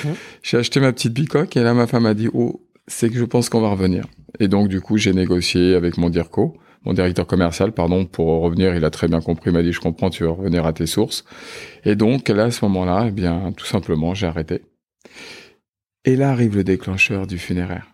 Mmh. 0.04 0.08
j'ai 0.42 0.58
acheté 0.58 0.80
ma 0.80 0.92
petite 0.92 1.14
bicoque 1.14 1.56
et 1.56 1.62
là, 1.62 1.72
ma 1.72 1.86
femme 1.86 2.04
a 2.06 2.12
dit, 2.12 2.28
oh, 2.34 2.62
c'est 2.86 3.08
que 3.08 3.16
je 3.16 3.24
pense 3.24 3.48
qu'on 3.48 3.62
va 3.62 3.70
revenir. 3.70 4.06
Et 4.38 4.48
donc, 4.48 4.68
du 4.68 4.82
coup, 4.82 4.98
j'ai 4.98 5.14
négocié 5.14 5.74
avec 5.74 5.96
mon 5.96 6.10
DIRCO, 6.10 6.58
mon 6.86 6.92
directeur 6.92 7.26
commercial, 7.26 7.72
pardon, 7.72 8.06
pour 8.06 8.40
revenir. 8.40 8.74
Il 8.74 8.84
a 8.84 8.90
très 8.90 9.08
bien 9.08 9.20
compris, 9.20 9.50
il 9.50 9.52
m'a 9.52 9.62
dit, 9.62 9.72
je 9.72 9.80
comprends, 9.80 10.08
tu 10.08 10.22
veux 10.22 10.30
revenir 10.30 10.64
à 10.64 10.72
tes 10.72 10.86
sources. 10.86 11.24
Et 11.84 11.96
donc, 11.96 12.28
là, 12.28 12.44
à 12.44 12.50
ce 12.50 12.64
moment-là, 12.64 13.06
eh 13.08 13.10
bien, 13.10 13.52
tout 13.56 13.66
simplement, 13.66 14.14
j'ai 14.14 14.26
arrêté. 14.26 14.62
Et 16.04 16.14
là 16.14 16.30
arrive 16.30 16.56
le 16.56 16.64
déclencheur 16.64 17.26
du 17.26 17.36
funéraire. 17.36 17.88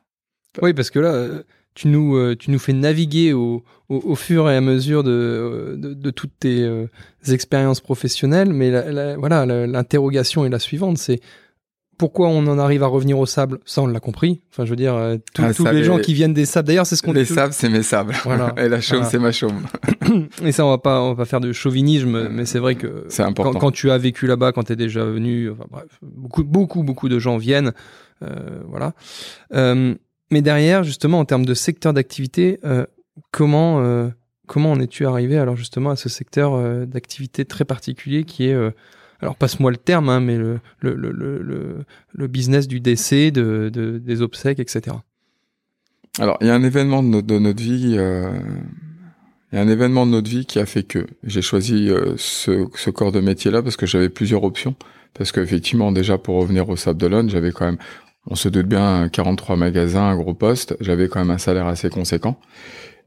Oui, 0.60 0.74
parce 0.74 0.90
que 0.90 0.98
là, 0.98 1.12
euh, 1.14 1.42
tu 1.74 1.88
nous, 1.88 2.16
euh, 2.16 2.36
tu 2.36 2.50
nous 2.50 2.58
fais 2.58 2.74
naviguer 2.74 3.32
au, 3.32 3.64
fur 4.14 4.50
et 4.50 4.56
à 4.56 4.60
mesure 4.60 5.02
de, 5.02 5.10
euh, 5.82 6.12
toutes 6.12 6.38
tes 6.38 6.68
expériences 7.28 7.80
professionnelles, 7.80 8.52
mais 8.52 8.70
voilà, 9.16 9.46
l'interrogation 9.46 10.44
est 10.44 10.50
la 10.50 10.58
suivante, 10.58 10.98
c'est 10.98 11.20
pourquoi 12.02 12.26
on 12.26 12.44
en 12.48 12.58
arrive 12.58 12.82
à 12.82 12.88
revenir 12.88 13.16
au 13.16 13.26
sable 13.26 13.60
Ça, 13.64 13.80
on 13.80 13.86
l'a 13.86 14.00
compris. 14.00 14.40
Enfin, 14.50 14.64
je 14.64 14.70
veux 14.70 14.76
dire, 14.76 14.96
euh, 14.96 15.18
tous- 15.34 15.42
Ah, 15.44 15.54
tous 15.54 15.64
les 15.66 15.72
les- 15.74 15.84
gens 15.84 15.98
qui 16.00 16.14
viennent 16.14 16.34
des 16.34 16.46
sables, 16.46 16.66
d'ailleurs, 16.66 16.84
c'est 16.84 16.96
ce 16.96 17.02
qu'on 17.04 17.12
Les 17.12 17.22
dit. 17.22 17.32
sables, 17.32 17.52
c'est 17.52 17.68
mes 17.68 17.84
sables. 17.84 18.12
Voilà. 18.24 18.52
Et 18.58 18.68
la 18.68 18.80
chaume, 18.80 18.98
Voilà. 18.98 19.10
c'est 19.10 19.18
ma 19.20 19.30
chaume. 19.30 19.60
Et 20.44 20.50
ça, 20.50 20.66
on 20.66 20.70
va 20.70 20.78
pas, 20.78 21.00
on 21.00 21.10
va 21.10 21.14
pas 21.14 21.24
faire 21.26 21.38
de 21.40 21.52
chauvinisme, 21.52 22.28
mais 22.30 22.44
c'est 22.44 22.58
vrai 22.58 22.74
que 22.74 23.04
C'est 23.08 23.22
quand, 23.22 23.28
important. 23.30 23.58
quand 23.60 23.70
tu 23.70 23.90
as 23.92 23.98
vécu 23.98 24.26
là-bas, 24.26 24.50
quand 24.50 24.64
tu 24.64 24.72
es 24.72 24.76
déjà 24.76 25.04
venu, 25.04 25.48
enfin 25.50 25.64
bref, 25.70 25.86
beaucoup, 26.02 26.42
beaucoup, 26.42 26.82
beaucoup 26.82 27.08
de 27.08 27.20
gens 27.20 27.36
viennent, 27.36 27.72
euh, 28.24 28.26
voilà. 28.68 28.94
Euh, 29.54 29.94
mais 30.32 30.42
derrière, 30.42 30.82
justement, 30.82 31.20
en 31.20 31.24
termes 31.24 31.46
de 31.46 31.54
secteur 31.54 31.92
d'activité, 31.92 32.58
euh, 32.64 32.84
comment, 33.30 33.80
euh, 33.80 34.08
comment 34.48 34.72
en 34.72 34.80
es-tu 34.80 35.06
arrivé 35.06 35.38
alors 35.38 35.56
justement 35.56 35.90
à 35.90 35.96
ce 35.96 36.08
secteur 36.08 36.54
euh, 36.54 36.84
d'activité 36.84 37.44
très 37.44 37.64
particulier 37.64 38.24
qui 38.24 38.48
est, 38.48 38.54
euh, 38.54 38.70
alors 39.22 39.36
passe-moi 39.36 39.70
le 39.70 39.76
terme, 39.78 40.08
hein, 40.08 40.20
mais 40.20 40.36
le, 40.36 40.60
le, 40.80 40.94
le, 40.96 41.84
le, 42.12 42.26
business 42.28 42.68
du 42.68 42.80
décès, 42.80 43.30
de, 43.30 43.70
de- 43.72 43.98
des 43.98 44.20
obsèques, 44.22 44.58
etc. 44.60 44.96
Alors, 46.18 46.36
il 46.40 46.46
y 46.48 46.50
a 46.50 46.54
un 46.54 46.62
événement 46.62 47.02
de 47.02 47.08
notre, 47.08 47.26
de 47.26 47.38
notre 47.38 47.62
vie. 47.62 47.94
euh, 47.98 48.30
Il 49.52 49.56
y 49.56 49.58
a 49.58 49.62
un 49.62 49.68
événement 49.68 50.06
de 50.06 50.12
notre 50.12 50.30
vie 50.30 50.46
qui 50.46 50.58
a 50.58 50.66
fait 50.66 50.82
que 50.82 51.06
j'ai 51.24 51.42
choisi 51.42 51.88
euh, 51.90 52.14
ce, 52.16 52.66
ce 52.74 52.90
corps 52.90 53.12
de 53.12 53.20
métier-là 53.20 53.62
parce 53.62 53.76
que 53.76 53.86
j'avais 53.86 54.08
plusieurs 54.08 54.44
options. 54.44 54.74
Parce 55.14 55.30
qu'effectivement, 55.30 55.92
déjà 55.92 56.16
pour 56.18 56.36
revenir 56.40 56.68
au 56.70 56.76
Sable 56.76 56.98
d'Olonne, 56.98 57.28
j'avais 57.28 57.52
quand 57.52 57.66
même, 57.66 57.76
on 58.26 58.34
se 58.34 58.48
doute 58.48 58.66
bien, 58.66 59.08
43 59.10 59.56
magasins, 59.56 60.04
un 60.04 60.16
gros 60.16 60.32
poste. 60.34 60.74
J'avais 60.80 61.08
quand 61.08 61.20
même 61.20 61.30
un 61.30 61.38
salaire 61.38 61.66
assez 61.66 61.90
conséquent. 61.90 62.38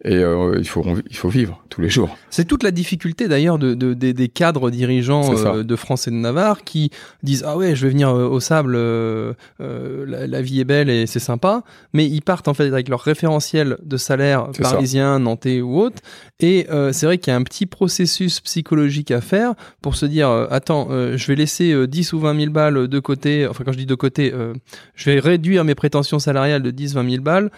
Et 0.07 0.17
euh, 0.17 0.55
il 0.59 0.67
faut 0.67 0.85
il 1.09 1.15
faut 1.15 1.29
vivre 1.29 1.63
tous 1.69 1.81
les 1.81 1.89
jours. 1.89 2.15
C'est 2.29 2.45
toute 2.45 2.61
la 2.61 2.69
difficulté 2.69 3.27
d'ailleurs 3.27 3.57
de, 3.57 3.73
de- 3.73 3.95
des- 3.95 4.13
des 4.13 4.27
cadres 4.29 4.69
dirigeants 4.69 5.23
euh, 5.47 5.63
de 5.63 5.75
France 5.75 6.07
et 6.07 6.11
de 6.11 6.15
Navarre 6.15 6.63
qui 6.63 6.91
disent 7.23 7.43
ah 7.47 7.57
ouais 7.57 7.75
je 7.75 7.81
vais 7.87 7.89
venir 7.91 8.09
euh, 8.09 8.27
au 8.27 8.39
sable, 8.39 8.75
euh, 8.75 9.33
euh, 9.61 10.05
la, 10.07 10.27
la 10.27 10.41
vie 10.43 10.59
est 10.59 10.63
belle 10.63 10.91
et 10.91 11.07
c'est 11.07 11.19
sympa, 11.19 11.63
mais 11.93 12.05
ils 12.07 12.21
partent 12.21 12.47
en 12.47 12.53
fait 12.53 12.67
avec 12.67 12.87
leur 12.87 12.99
référentiel 13.01 13.77
de 13.83 13.97
salaire 13.97 14.47
ça. 14.55 14.61
parisien, 14.69 15.17
nantais 15.17 15.61
ou 15.61 15.79
autre, 15.79 16.03
et 16.39 16.67
euh, 16.69 16.91
c'est 16.93 17.07
vrai 17.07 17.17
qu'il 17.17 17.31
y 17.31 17.33
a 17.33 17.37
un 17.37 17.43
petit 17.43 17.65
processus 17.65 18.41
psychologique 18.41 19.09
à 19.09 19.21
faire 19.21 19.53
pour 19.81 19.95
se 19.95 20.05
dire 20.05 20.29
attends 20.51 20.87
euh, 20.91 21.17
je 21.17 21.25
vais 21.25 21.35
laisser 21.35 21.71
euh, 21.71 21.87
10 21.87 22.13
ou 22.13 22.19
20 22.19 22.39
000 22.39 22.51
balles 22.51 22.87
de 22.87 22.99
côté, 22.99 23.47
enfin 23.47 23.63
quand 23.63 23.71
je 23.71 23.77
dis 23.79 23.87
de 23.87 23.95
côté, 23.95 24.31
euh, 24.35 24.53
je 24.93 25.09
vais 25.09 25.19
réduire 25.19 25.63
mes 25.63 25.73
prétentions 25.73 26.19
salariales 26.19 26.61
de 26.61 26.69
10-20 26.69 27.09
000 27.09 27.23
balles 27.23 27.49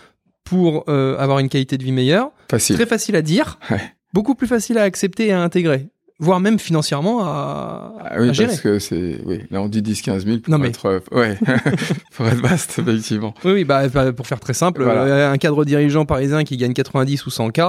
pour 0.49 0.83
euh, 0.87 1.17
avoir 1.17 1.39
une 1.39 1.49
qualité 1.49 1.77
de 1.77 1.83
vie 1.83 1.91
meilleure. 1.91 2.29
Facile. 2.49 2.75
Très 2.75 2.85
facile 2.85 3.15
à 3.15 3.21
dire, 3.21 3.59
Ouais. 3.69 3.81
beaucoup 4.13 4.35
plus 4.35 4.47
facile 4.47 4.77
à 4.77 4.83
accepter 4.83 5.27
et 5.27 5.31
à 5.33 5.41
intégrer, 5.41 5.87
voire 6.19 6.39
même 6.39 6.57
financièrement 6.59 7.25
à, 7.25 7.93
Ah 7.99 8.15
oui, 8.19 8.29
à 8.29 8.33
gérer. 8.33 8.47
parce 8.47 8.61
que 8.61 8.79
c'est, 8.79 9.19
oui, 9.25 9.41
là 9.51 9.61
on 9.61 9.67
dit 9.67 9.81
10-15 9.81 10.25
000 10.25 10.37
pour 10.39 10.51
Non, 10.51 10.57
mais- 10.57 10.69
être, 10.69 10.85
euh, 10.85 10.99
ouais, 11.11 11.37
pour 12.15 12.25
être 12.27 12.39
vaste, 12.41 12.79
effectivement. 12.79 13.33
Oui, 13.43 13.51
oui, 13.51 13.63
bah, 13.65 13.87
bah, 13.89 14.13
pour 14.13 14.25
faire 14.25 14.39
très 14.39 14.53
simple, 14.53 14.83
Voilà. 14.83 15.01
euh, 15.01 15.31
un 15.33 15.37
cadre 15.37 15.65
dirigeant 15.65 16.05
parisien 16.05 16.43
qui 16.45 16.55
gagne 16.55 16.73
90 16.73 17.25
ou 17.25 17.29
100 17.29 17.49
k, 17.51 17.59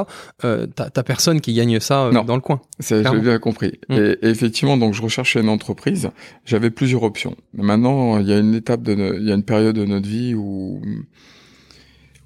euh, 0.45 0.67
t'as 0.75 1.03
personne 1.03 1.41
qui 1.41 1.53
gagne 1.55 1.81
ça 1.81 2.05
euh, 2.05 2.13
Non. 2.13 2.23
dans 2.25 2.37
le 2.37 2.41
coin. 2.41 2.61
C'est, 2.79 3.03
j'ai 3.03 3.19
bien 3.21 3.39
compris. 3.41 3.73
Mm. 3.89 3.95
Et, 3.95 3.99
et 4.23 4.29
effectivement, 4.29 4.77
donc 4.77 4.95
je 4.95 5.03
recherchais 5.03 5.41
une 5.41 5.49
entreprise. 5.49 6.11
J'avais 6.45 6.71
plusieurs 6.71 7.03
options. 7.03 7.35
Maintenant, 7.55 8.19
il 8.21 8.29
y 8.29 8.33
a 8.33 8.39
une 8.39 8.55
étape 8.55 8.83
de, 8.83 9.17
il 9.21 9.29
y 9.29 9.33
a 9.33 9.35
une 9.35 9.43
période 9.43 9.75
de 9.75 9.85
notre 9.85 10.07
vie 10.09 10.35
où 10.35 10.81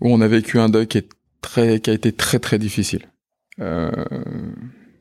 où 0.03 0.13
on 0.13 0.21
a 0.21 0.29
vécu 0.29 0.59
un 0.59 0.69
deuil 0.69 0.87
qui 0.87 0.99
est 0.99 1.09
très, 1.41 1.81
qui 1.81 1.91
a 1.91 1.93
été 1.95 2.13
très 2.13 2.39
très 2.39 2.59
difficile. 2.59 3.03
Euh, 3.61 3.91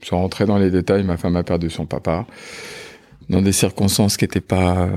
sans 0.04 0.18
rentrer 0.18 0.46
dans 0.46 0.58
les 0.58 0.72
détails, 0.72 1.04
ma 1.04 1.18
femme 1.18 1.36
a 1.36 1.44
perdu 1.44 1.70
son 1.70 1.86
papa 1.86 2.26
dans 3.30 3.42
des 3.42 3.52
circonstances 3.52 4.18
qui 4.18 4.26
n'étaient 4.26 4.42
pas 4.42 4.90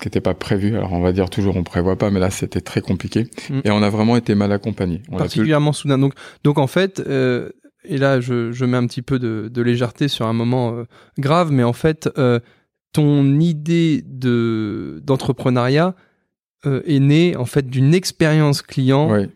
qui 0.00 0.08
étaient 0.08 0.20
pas 0.20 0.34
prévues. 0.34 0.76
Alors 0.76 0.92
on 0.92 1.00
va 1.00 1.12
dire 1.12 1.28
toujours 1.30 1.56
on 1.56 1.62
prévoit 1.64 1.96
pas, 1.96 2.10
mais 2.10 2.20
là 2.20 2.30
c'était 2.30 2.60
très 2.60 2.80
compliqué 2.80 3.26
Mm. 3.50 3.60
et 3.64 3.70
on 3.70 3.82
a 3.82 3.90
vraiment 3.90 4.16
été 4.16 4.34
mal 4.34 4.52
accompagnés. 4.52 5.02
On 5.08 5.14
a 5.14 5.16
pu- 5.16 5.22
particulièrement 5.24 5.72
soudain. 5.72 5.98
Donc, 5.98 6.14
donc 6.44 6.58
en 6.58 6.66
fait, 6.68 7.00
euh, 7.00 7.50
et 7.84 7.98
là 7.98 8.20
je, 8.20 8.50
je 8.52 8.64
mets 8.64 8.76
un 8.76 8.86
petit 8.86 9.02
peu 9.02 9.18
de, 9.18 9.50
de 9.52 9.62
légèreté 9.62 10.08
sur 10.08 10.26
un 10.26 10.32
moment 10.32 10.74
euh, 10.74 10.84
grave, 11.18 11.50
mais 11.52 11.64
en 11.64 11.72
fait, 11.74 12.08
euh, 12.18 12.40
ton 12.92 13.38
idée 13.40 14.02
de 14.06 15.02
d'entrepreneuriat 15.04 15.94
euh, 16.64 16.82
est 16.86 17.00
née 17.00 17.36
en 17.36 17.44
fait 17.44 17.68
d'une 17.68 17.94
expérience 17.94 18.62
client 18.62 19.26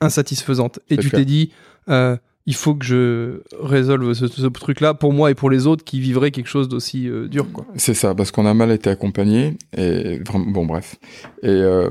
insatisfaisante. 0.00 0.80
Et 0.90 0.96
tu 0.96 1.10
t'es 1.10 1.24
dit, 1.24 1.50
euh, 1.88 2.16
il 2.46 2.54
faut 2.54 2.74
que 2.74 2.84
je 2.84 3.42
résolve 3.60 4.14
ce, 4.14 4.26
ce 4.26 4.46
truc-là 4.46 4.94
pour 4.94 5.12
moi 5.12 5.30
et 5.30 5.34
pour 5.34 5.50
les 5.50 5.66
autres 5.66 5.84
qui 5.84 6.00
vivraient 6.00 6.30
quelque 6.30 6.48
chose 6.48 6.68
d'aussi 6.68 7.08
euh, 7.08 7.28
dur. 7.28 7.46
C'est 7.76 7.94
ça, 7.94 8.14
parce 8.14 8.30
qu'on 8.30 8.46
a 8.46 8.54
mal 8.54 8.70
été 8.70 8.90
accompagné. 8.90 9.56
Et 9.76 10.20
bon, 10.24 10.64
bref. 10.64 10.96
Et, 11.42 11.48
euh, 11.48 11.88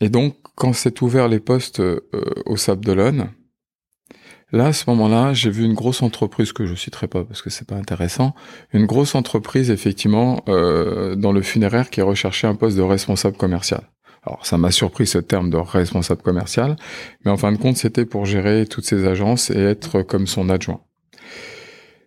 et 0.00 0.08
donc, 0.08 0.36
quand 0.54 0.72
s'est 0.72 1.02
ouvert 1.02 1.28
les 1.28 1.40
postes 1.40 1.80
au 2.46 2.56
Sable 2.56 2.84
d'Olonne, 2.84 3.28
là, 4.52 4.66
à 4.66 4.72
ce 4.72 4.84
moment-là, 4.88 5.32
j'ai 5.32 5.50
vu 5.50 5.64
une 5.64 5.74
grosse 5.74 6.02
entreprise 6.02 6.52
que 6.52 6.66
je 6.66 6.74
citerai 6.74 7.08
pas 7.08 7.24
parce 7.24 7.42
que 7.42 7.50
c'est 7.50 7.66
pas 7.66 7.76
intéressant. 7.76 8.34
Une 8.72 8.86
grosse 8.86 9.14
entreprise, 9.14 9.70
effectivement, 9.70 10.42
euh, 10.48 11.16
dans 11.16 11.32
le 11.32 11.42
funéraire 11.42 11.90
qui 11.90 12.02
recherchait 12.02 12.46
un 12.46 12.54
poste 12.54 12.76
de 12.76 12.82
responsable 12.82 13.36
commercial. 13.36 13.82
Alors, 14.24 14.44
ça 14.44 14.58
m'a 14.58 14.70
surpris 14.70 15.06
ce 15.06 15.18
terme 15.18 15.48
de 15.48 15.56
responsable 15.56 16.22
commercial, 16.22 16.76
mais 17.24 17.30
en 17.30 17.36
fin 17.36 17.52
de 17.52 17.56
compte, 17.56 17.76
c'était 17.76 18.04
pour 18.04 18.26
gérer 18.26 18.66
toutes 18.66 18.84
ces 18.84 19.06
agences 19.06 19.50
et 19.50 19.60
être 19.60 20.02
comme 20.02 20.26
son 20.26 20.48
adjoint. 20.50 20.80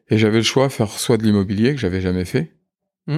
Et 0.10 0.18
j'avais 0.18 0.38
le 0.38 0.44
choix 0.44 0.68
de 0.68 0.74
faire 0.74 0.90
soit 0.90 1.18
de 1.18 1.24
l'immobilier 1.24 1.74
que 1.74 1.80
j'avais 1.80 2.02
jamais 2.02 2.26
fait, 2.26 2.52
Mm. 3.08 3.18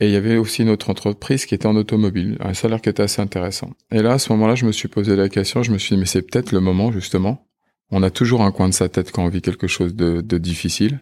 et 0.00 0.06
il 0.06 0.10
y 0.10 0.16
avait 0.16 0.36
aussi 0.36 0.62
une 0.62 0.68
autre 0.68 0.90
entreprise 0.90 1.46
qui 1.46 1.54
était 1.54 1.66
en 1.66 1.76
automobile, 1.76 2.36
un 2.40 2.52
salaire 2.54 2.80
qui 2.82 2.90
était 2.90 3.02
assez 3.02 3.22
intéressant. 3.22 3.70
Et 3.90 4.02
là, 4.02 4.12
à 4.12 4.18
ce 4.18 4.30
moment-là, 4.32 4.54
je 4.54 4.66
me 4.66 4.72
suis 4.72 4.88
posé 4.88 5.16
la 5.16 5.28
question, 5.28 5.62
je 5.62 5.72
me 5.72 5.78
suis 5.78 5.94
dit, 5.94 6.00
mais 6.00 6.06
c'est 6.06 6.22
peut-être 6.22 6.52
le 6.52 6.60
moment, 6.60 6.92
justement. 6.92 7.47
On 7.90 8.02
a 8.02 8.10
toujours 8.10 8.42
un 8.42 8.52
coin 8.52 8.68
de 8.68 8.74
sa 8.74 8.88
tête 8.88 9.12
quand 9.12 9.24
on 9.24 9.28
vit 9.28 9.40
quelque 9.40 9.66
chose 9.66 9.94
de, 9.94 10.20
de 10.20 10.38
difficile. 10.38 11.00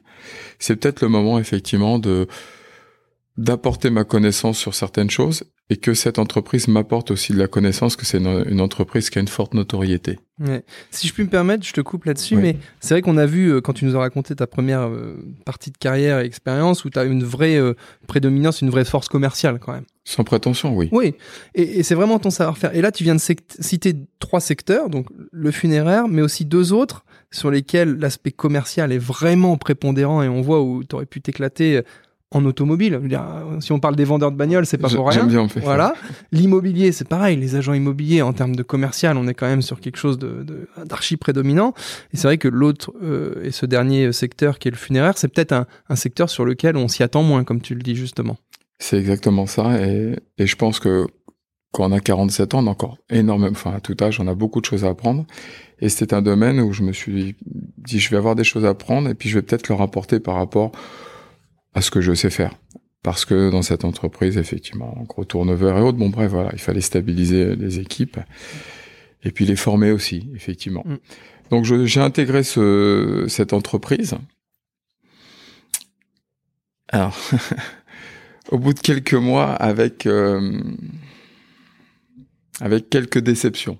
C'est 0.58 0.76
peut-être 0.76 1.00
le 1.00 1.08
moment, 1.08 1.38
effectivement, 1.38 1.98
de 1.98 2.26
d'apporter 3.36 3.90
ma 3.90 4.04
connaissance 4.04 4.58
sur 4.58 4.74
certaines 4.74 5.10
choses 5.10 5.44
et 5.68 5.76
que 5.76 5.94
cette 5.94 6.18
entreprise 6.18 6.68
m'apporte 6.68 7.10
aussi 7.10 7.32
de 7.32 7.38
la 7.38 7.48
connaissance 7.48 7.96
que 7.96 8.06
c'est 8.06 8.18
une, 8.18 8.44
une 8.48 8.60
entreprise 8.60 9.10
qui 9.10 9.18
a 9.18 9.20
une 9.20 9.28
forte 9.28 9.52
notoriété. 9.52 10.18
Ouais. 10.38 10.64
Si 10.90 11.06
je 11.06 11.12
puis 11.12 11.24
me 11.24 11.28
permettre, 11.28 11.66
je 11.66 11.72
te 11.72 11.80
coupe 11.80 12.04
là-dessus, 12.04 12.36
mais 12.36 12.56
c'est 12.80 12.94
vrai 12.94 13.02
qu'on 13.02 13.16
a 13.16 13.26
vu, 13.26 13.48
euh, 13.48 13.60
quand 13.60 13.72
tu 13.72 13.84
nous 13.84 13.96
as 13.96 13.98
raconté 13.98 14.34
ta 14.34 14.46
première 14.46 14.88
euh, 14.88 15.18
partie 15.44 15.70
de 15.70 15.76
carrière 15.76 16.20
et 16.20 16.24
expérience, 16.24 16.84
où 16.84 16.90
tu 16.90 16.98
as 16.98 17.04
une 17.04 17.24
vraie 17.24 17.56
euh, 17.56 17.74
prédominance, 18.06 18.62
une 18.62 18.70
vraie 18.70 18.84
force 18.84 19.08
commerciale 19.08 19.58
quand 19.58 19.72
même. 19.72 19.86
Sans 20.08 20.22
prétention, 20.22 20.72
oui. 20.76 20.88
Oui, 20.92 21.14
et, 21.56 21.80
et 21.80 21.82
c'est 21.82 21.96
vraiment 21.96 22.20
ton 22.20 22.30
savoir-faire. 22.30 22.72
Et 22.76 22.80
là, 22.80 22.92
tu 22.92 23.02
viens 23.02 23.16
de 23.16 23.20
citer 23.20 23.94
trois 24.20 24.38
secteurs, 24.40 24.88
donc 24.88 25.08
le 25.32 25.50
funéraire, 25.50 26.06
mais 26.06 26.22
aussi 26.22 26.44
deux 26.44 26.72
autres 26.72 27.04
sur 27.32 27.50
lesquels 27.50 27.96
l'aspect 27.98 28.30
commercial 28.30 28.92
est 28.92 28.98
vraiment 28.98 29.56
prépondérant 29.56 30.22
et 30.22 30.28
on 30.28 30.42
voit 30.42 30.62
où 30.62 30.84
tu 30.84 30.94
aurais 30.94 31.06
pu 31.06 31.20
t'éclater 31.20 31.82
en 32.30 32.44
automobile. 32.44 33.00
Si 33.58 33.72
on 33.72 33.80
parle 33.80 33.96
des 33.96 34.04
vendeurs 34.04 34.30
de 34.30 34.36
bagnoles, 34.36 34.64
c'est 34.64 34.78
pas 34.78 34.88
pour 34.88 35.08
rien. 35.08 35.20
J'aime 35.20 35.28
bien 35.28 35.40
en 35.40 35.48
fait. 35.48 35.58
Voilà. 35.60 35.94
L'immobilier, 36.30 36.92
c'est 36.92 37.08
pareil. 37.08 37.36
Les 37.36 37.56
agents 37.56 37.72
immobiliers, 37.74 38.22
en 38.22 38.32
termes 38.32 38.54
de 38.54 38.62
commercial, 38.62 39.16
on 39.16 39.26
est 39.26 39.34
quand 39.34 39.46
même 39.48 39.62
sur 39.62 39.80
quelque 39.80 39.96
chose 39.98 40.18
de, 40.18 40.44
de- 40.44 40.68
d'archi 40.84 41.16
prédominant. 41.16 41.74
Et 42.12 42.16
c'est 42.16 42.28
vrai 42.28 42.38
que 42.38 42.46
l'autre 42.48 42.92
euh, 43.02 43.42
et 43.42 43.50
ce 43.50 43.66
dernier 43.66 44.12
secteur 44.12 44.60
qui 44.60 44.68
est 44.68 44.70
le 44.72 44.76
funéraire, 44.76 45.18
c'est 45.18 45.28
peut-être 45.28 45.52
un, 45.52 45.66
un 45.88 45.96
secteur 45.96 46.30
sur 46.30 46.44
lequel 46.44 46.76
on 46.76 46.86
s'y 46.86 47.02
attend 47.02 47.24
moins, 47.24 47.42
comme 47.42 47.60
tu 47.60 47.74
le 47.74 47.82
dis 47.82 47.96
justement. 47.96 48.36
C'est 48.78 48.98
exactement 48.98 49.46
ça. 49.46 49.80
Et, 49.82 50.16
et 50.38 50.46
je 50.46 50.56
pense 50.56 50.78
que 50.80 51.06
quand 51.72 51.90
on 51.90 51.92
a 51.92 52.00
47 52.00 52.54
ans, 52.54 52.64
on 52.64 52.68
a 52.68 52.70
encore 52.70 52.98
énormément, 53.10 53.52
enfin 53.52 53.74
à 53.74 53.80
tout 53.80 53.96
âge, 54.00 54.18
on 54.20 54.26
a 54.26 54.34
beaucoup 54.34 54.60
de 54.60 54.64
choses 54.64 54.84
à 54.84 54.88
apprendre. 54.88 55.26
Et 55.80 55.90
c'était 55.90 56.14
un 56.14 56.22
domaine 56.22 56.60
où 56.60 56.72
je 56.72 56.82
me 56.82 56.92
suis 56.92 57.36
dit, 57.76 58.00
je 58.00 58.08
vais 58.10 58.16
avoir 58.16 58.34
des 58.34 58.44
choses 58.44 58.64
à 58.64 58.70
apprendre 58.70 59.10
et 59.10 59.14
puis 59.14 59.28
je 59.28 59.34
vais 59.38 59.42
peut-être 59.42 59.68
leur 59.68 59.82
apporter 59.82 60.18
par 60.18 60.36
rapport 60.36 60.72
à 61.74 61.82
ce 61.82 61.90
que 61.90 62.00
je 62.00 62.14
sais 62.14 62.30
faire. 62.30 62.54
Parce 63.02 63.24
que 63.24 63.50
dans 63.50 63.62
cette 63.62 63.84
entreprise, 63.84 64.38
effectivement, 64.38 64.98
en 64.98 65.02
gros 65.02 65.24
turnover 65.24 65.74
et 65.76 65.80
autres, 65.80 65.98
bon 65.98 66.08
bref, 66.08 66.30
voilà, 66.30 66.50
il 66.54 66.60
fallait 66.60 66.80
stabiliser 66.80 67.54
les 67.56 67.78
équipes 67.78 68.18
et 69.22 69.30
puis 69.30 69.44
les 69.44 69.56
former 69.56 69.90
aussi, 69.90 70.30
effectivement. 70.34 70.82
Mm. 70.86 70.96
Donc 71.50 71.64
j'ai 71.64 72.00
intégré 72.00 72.42
ce, 72.42 73.26
cette 73.28 73.52
entreprise. 73.52 74.16
Alors, 76.88 77.16
au 78.50 78.58
bout 78.58 78.72
de 78.74 78.80
quelques 78.80 79.14
mois, 79.14 79.50
avec 79.52 80.06
euh, 80.06 80.60
avec 82.60 82.88
quelques 82.90 83.18
déceptions. 83.18 83.78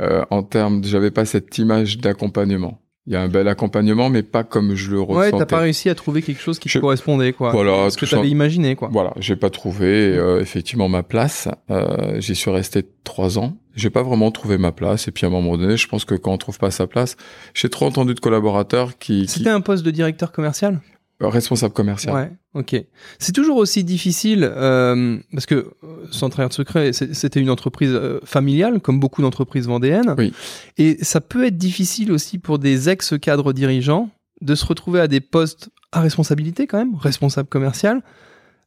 Euh, 0.00 0.24
en 0.30 0.42
termes, 0.42 0.82
j'avais 0.84 1.10
pas 1.10 1.24
cette 1.24 1.56
image 1.58 1.98
d'accompagnement. 1.98 2.78
Il 3.08 3.12
y 3.12 3.16
a 3.16 3.20
un 3.20 3.28
bel 3.28 3.48
accompagnement, 3.48 4.08
mais 4.10 4.22
pas 4.22 4.44
comme 4.44 4.74
je 4.76 4.92
le 4.92 5.00
Ouais, 5.00 5.26
ressentais. 5.26 5.38
t'as 5.38 5.56
pas 5.56 5.58
réussi 5.62 5.90
à 5.90 5.94
trouver 5.96 6.22
quelque 6.22 6.40
chose 6.40 6.60
qui 6.60 6.68
te 6.68 6.72
Je- 6.74 6.78
correspondait, 6.78 7.32
quoi. 7.32 7.50
Voilà, 7.50 7.90
ce 7.90 7.96
que 7.96 8.06
t'avais 8.06 8.30
imaginé, 8.30 8.76
quoi. 8.76 8.88
Voilà, 8.92 9.12
j'ai 9.18 9.34
pas 9.34 9.50
trouvé 9.50 9.86
euh, 10.16 10.40
effectivement 10.40 10.88
ma 10.88 11.02
place. 11.02 11.48
Euh, 11.70 12.20
J'y 12.20 12.36
suis 12.36 12.50
resté 12.50 12.84
trois 13.02 13.38
ans. 13.40 13.56
J'ai 13.74 13.90
pas 13.90 14.02
vraiment 14.04 14.30
trouvé 14.30 14.56
ma 14.56 14.70
place. 14.70 15.08
Et 15.08 15.10
puis 15.10 15.26
à 15.26 15.28
un 15.28 15.32
moment 15.32 15.58
donné, 15.58 15.76
je 15.76 15.88
pense 15.88 16.04
que 16.04 16.14
quand 16.14 16.32
on 16.32 16.38
trouve 16.38 16.58
pas 16.58 16.70
sa 16.70 16.86
place, 16.86 17.16
j'ai 17.54 17.68
trop 17.68 17.86
entendu 17.86 18.14
de 18.14 18.20
collaborateurs 18.20 18.96
qui, 18.98 19.22
qui 19.22 19.28
C'était 19.28 19.50
un 19.50 19.60
poste 19.60 19.84
de 19.84 19.90
directeur 19.90 20.30
commercial? 20.30 20.80
Responsable 21.30 21.74
commercial. 21.74 22.14
Ouais, 22.14 22.30
ok. 22.54 22.84
C'est 23.18 23.32
toujours 23.32 23.56
aussi 23.56 23.84
difficile 23.84 24.44
euh, 24.44 25.18
parce 25.32 25.46
que, 25.46 25.54
euh, 25.54 26.06
sans 26.10 26.28
trahir 26.30 26.48
de 26.48 26.54
secret, 26.54 26.92
c'était 26.92 27.40
une 27.40 27.50
entreprise 27.50 27.92
euh, 27.92 28.20
familiale, 28.24 28.80
comme 28.80 29.00
beaucoup 29.00 29.22
d'entreprises 29.22 29.66
vendéennes. 29.66 30.14
Oui. 30.18 30.32
Et 30.78 31.02
ça 31.02 31.20
peut 31.20 31.44
être 31.46 31.58
difficile 31.58 32.12
aussi 32.12 32.38
pour 32.38 32.58
des 32.58 32.88
ex-cadres 32.88 33.52
dirigeants 33.52 34.10
de 34.40 34.54
se 34.54 34.66
retrouver 34.66 35.00
à 35.00 35.08
des 35.08 35.20
postes 35.20 35.70
à 35.92 36.00
responsabilité 36.00 36.66
quand 36.66 36.78
même, 36.78 36.94
responsable 36.96 37.48
commercial, 37.48 38.02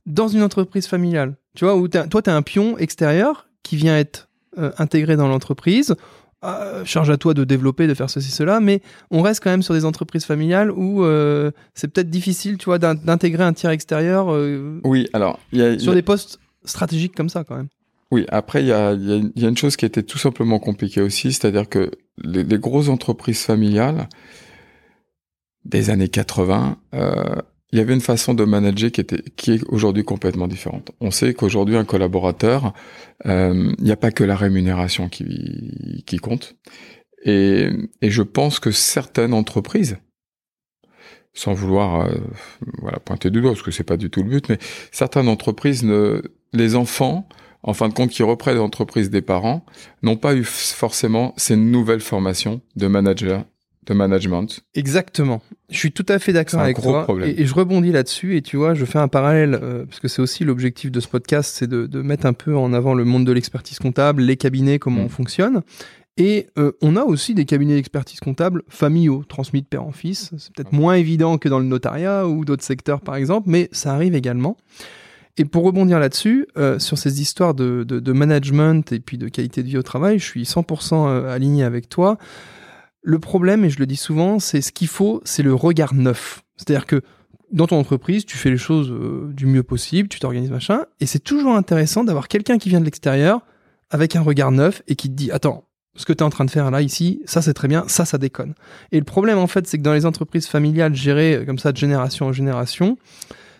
dans 0.06 0.28
une 0.28 0.44
entreprise 0.44 0.88
familiale. 0.88 1.36
Tu 1.56 1.66
vois, 1.66 1.76
où 1.76 1.88
toi, 1.88 2.22
tu 2.22 2.30
as 2.30 2.36
un 2.36 2.42
pion 2.42 2.78
extérieur 2.78 3.48
qui 3.64 3.76
vient 3.76 3.98
être 3.98 4.30
euh, 4.58 4.72
intégré 4.78 5.18
dans 5.18 5.28
l'entreprise. 5.28 5.96
Euh, 6.46 6.86
charge 6.86 7.10
à 7.10 7.18
toi 7.18 7.34
de 7.34 7.44
développer, 7.44 7.88
de 7.88 7.94
faire 7.94 8.10
ceci, 8.10 8.30
cela, 8.32 8.60
mais 8.60 8.82
on 9.12 9.22
reste 9.22 9.42
quand 9.44 9.50
même 9.50 9.64
sur 9.64 9.74
des 9.74 9.84
entreprises 9.86 10.26
familiales 10.26 10.72
où 10.72 11.04
euh, 11.04 11.52
c'est 11.74 11.88
peut-être 11.88 12.10
difficile, 12.10 12.58
tu 12.58 12.66
vois, 12.66 12.78
d'in- 12.78 12.94
d'intégrer 12.96 13.44
un 13.44 13.54
tiers 13.54 13.72
extérieur 13.72 14.32
euh, 14.32 14.80
Oui, 14.84 15.08
alors 15.14 15.40
il 15.52 15.60
y 15.60 15.62
a, 15.64 15.70
il 15.72 15.76
y 15.78 15.80
sur 15.80 15.94
a- 15.94 15.96
des 15.96 16.02
postes 16.04 16.40
stratégiques 16.64 17.16
comme 17.16 17.30
ça, 17.30 17.44
quand 17.44 17.56
même. 17.56 17.68
Oui, 18.12 18.26
après, 18.30 18.62
il 18.62 18.68
y 18.68 18.72
a, 18.72 18.94
y, 18.94 19.32
une 19.46 19.58
chose 19.58 19.76
qui 19.76 19.86
était 19.86 20.04
tout 20.04 20.20
simplement 20.20 20.60
compliquée 20.60 21.02
aussi, 21.02 21.34
c'est-à-dire 21.34 21.68
que 21.68 21.90
les, 22.22 22.44
les 22.44 22.60
grosses 22.60 22.90
entreprises 22.90 23.42
familiales 23.42 24.08
des 25.66 25.90
années 25.90 26.08
80, 26.10 26.78
euh, 26.94 27.24
il 27.72 27.80
y 27.80 27.82
avait 27.82 27.94
une 27.94 28.02
façon 28.02 28.34
de 28.34 28.46
manager 28.46 28.92
qui, 28.92 29.02
était, 29.02 29.22
qui 29.36 29.54
est 29.54 29.64
aujourd'hui 29.68 30.04
complètement 30.04 30.48
différente. 30.48 30.92
On 31.02 31.12
sait 31.12 31.34
qu'aujourd'hui, 31.34 31.76
un 31.76 31.86
collaborateur, 31.86 32.74
euh, 33.26 33.74
il 33.78 33.84
n'y 33.84 33.92
a 33.92 33.98
pas 33.98 34.12
que 34.12 34.24
la 34.24 34.36
rémunération 34.36 35.10
qui, 35.10 36.04
qui 36.06 36.18
compte. 36.18 36.56
Et, 37.24 37.70
et 38.02 38.12
je 38.12 38.22
pense 38.22 38.60
que 38.60 38.72
certaines 38.72 39.34
entreprises, 39.34 39.98
sans 41.34 41.54
vouloir 41.54 42.06
euh, 42.06 42.16
voilà, 42.82 43.00
pointer 43.00 43.30
du 43.30 43.42
doigt, 43.42 43.52
parce 43.52 43.64
que 43.64 43.72
c'est 43.72 43.84
pas 43.84 43.98
du 43.98 44.10
tout 44.10 44.24
le 44.24 44.30
but, 44.30 44.48
mais 44.48 44.60
certaines 44.92 45.28
entreprises, 45.28 45.84
ne, 45.84 46.22
les 46.54 46.76
enfants, 46.76 47.28
en 47.64 47.74
fin 47.74 47.90
de 47.90 47.94
compte, 47.94 48.12
qui 48.12 48.24
reprennent 48.24 48.58
l'entreprise 48.58 49.10
des 49.10 49.22
parents, 49.22 49.66
n'ont 50.04 50.18
pas 50.18 50.36
eu 50.36 50.44
forcément 50.44 51.34
ces 51.36 51.56
nouvelles 51.56 52.00
formations 52.00 52.62
de 52.76 52.88
manager, 52.88 53.44
de 53.88 53.94
management. 53.94 54.62
Exactement. 54.74 55.42
Je 55.70 55.78
suis 55.78 55.92
tout 55.92 56.06
à 56.10 56.20
fait 56.20 56.34
d'accord 56.34 56.60
avec 56.62 56.76
gros 56.78 56.92
toi. 56.92 57.04
problème. 57.04 57.30
Et, 57.30 57.42
et 57.42 57.46
je 57.46 57.54
rebondis 57.54 57.92
là-dessus. 57.92 58.36
Et 58.38 58.42
tu 58.42 58.58
vois, 58.58 58.74
je 58.74 58.86
fais 58.86 59.00
un 59.00 59.08
parallèle, 59.08 59.60
euh, 59.62 59.86
parce 59.86 60.00
que 60.00 60.08
c'est 60.08 60.22
aussi 60.22 60.44
l'objectif 60.44 60.92
de 60.92 61.00
ce 61.00 61.08
podcast, 61.08 61.56
c'est 61.58 61.68
de, 61.68 61.86
de 61.88 62.02
mettre 62.02 62.26
un 62.26 62.34
peu 62.34 62.56
en 62.56 62.74
avant 62.74 62.94
le 62.94 63.06
monde 63.06 63.26
de 63.26 63.32
l'expertise 63.32 63.80
comptable, 63.80 64.22
les 64.24 64.38
cabinets, 64.38 64.80
comment 64.80 65.02
Mm. 65.02 65.06
on 65.06 65.10
fonctionne. 65.10 65.62
Et 66.18 66.48
euh, 66.58 66.72
on 66.82 66.96
a 66.96 67.04
aussi 67.04 67.34
des 67.34 67.44
cabinets 67.44 67.76
d'expertise 67.76 68.22
comptable 68.22 68.64
familiaux, 68.70 69.24
transmis 69.28 69.62
de 69.62 69.68
père 69.68 69.84
en 69.84 69.92
fils. 69.92 70.32
C'est 70.38 70.54
peut-être 70.56 70.72
moins 70.72 70.94
évident 70.96 71.38
que 71.38 71.50
dans 71.50 71.60
le 71.60 71.66
notariat 71.66 72.26
ou 72.28 72.46
d'autres 72.46 72.64
secteurs, 72.64 73.02
par 73.02 73.16
exemple, 73.18 73.50
mais 73.50 73.68
ça 73.74 73.94
arrive 73.94 74.16
également. 74.16 74.56
Et 75.38 75.44
pour 75.44 75.66
rebondir 75.66 76.00
là-dessus, 76.00 76.48
euh, 76.58 76.80
sur 76.80 76.98
ces 76.98 77.20
histoires 77.22 77.54
de, 77.54 77.84
de, 77.86 78.00
de 78.00 78.12
management 78.14 78.94
et 78.94 79.02
puis 79.02 79.18
de 79.18 79.28
qualité 79.28 79.62
de 79.62 79.68
vie 79.68 79.78
au 79.78 79.84
travail, 79.84 80.18
je 80.18 80.24
suis 80.24 80.44
100% 80.44 80.94
euh, 81.10 81.34
aligné 81.36 81.66
avec 81.66 81.90
toi. 81.90 82.18
Le 83.08 83.20
problème, 83.20 83.64
et 83.64 83.70
je 83.70 83.78
le 83.78 83.86
dis 83.86 83.98
souvent, 83.98 84.40
c'est 84.40 84.62
ce 84.62 84.72
qu'il 84.72 84.88
faut, 84.88 85.22
c'est 85.26 85.44
le 85.44 85.54
regard 85.54 85.94
neuf. 85.94 86.42
C'est-à-dire 86.58 86.88
que 86.88 87.04
dans 87.52 87.68
ton 87.68 87.78
entreprise, 87.78 88.26
tu 88.26 88.36
fais 88.36 88.50
les 88.50 88.58
choses 88.58 88.90
euh, 88.90 89.30
du 89.32 89.46
mieux 89.46 89.62
possible, 89.62 90.10
tu 90.10 90.20
t'organises 90.20 90.50
machin, 90.50 90.86
et 91.00 91.06
c'est 91.06 91.20
toujours 91.20 91.56
intéressant 91.56 92.04
d'avoir 92.04 92.28
quelqu'un 92.28 92.58
qui 92.58 92.70
vient 92.70 92.80
de 92.80 92.86
l'extérieur 92.86 93.42
avec 93.92 94.16
un 94.16 94.22
regard 94.22 94.52
neuf 94.52 94.82
et 94.88 94.96
qui 94.96 95.10
te 95.10 95.14
dit 95.14 95.30
attends, 95.30 95.66
ce 95.96 96.04
que 96.08 96.14
tu 96.14 96.20
es 96.20 96.24
en 96.24 96.32
train 96.32 96.46
de 96.46 96.50
faire 96.50 96.72
là 96.72 96.82
ici, 96.82 97.22
ça 97.26 97.44
c'est 97.44 97.54
très 97.54 97.68
bien, 97.68 97.86
ça 97.88 98.06
ça 98.06 98.18
déconne. 98.18 98.56
Et 98.92 98.98
le 98.98 99.06
problème 99.06 99.38
en 99.38 99.46
fait, 99.46 99.68
c'est 99.68 99.78
que 99.78 99.84
dans 99.84 99.94
les 99.94 100.08
entreprises 100.08 100.48
familiales 100.48 100.96
gérées 100.96 101.36
euh, 101.36 101.46
comme 101.46 101.60
ça 101.60 101.72
de 101.72 101.78
génération 101.78 102.26
en 102.26 102.34
génération, 102.34 102.98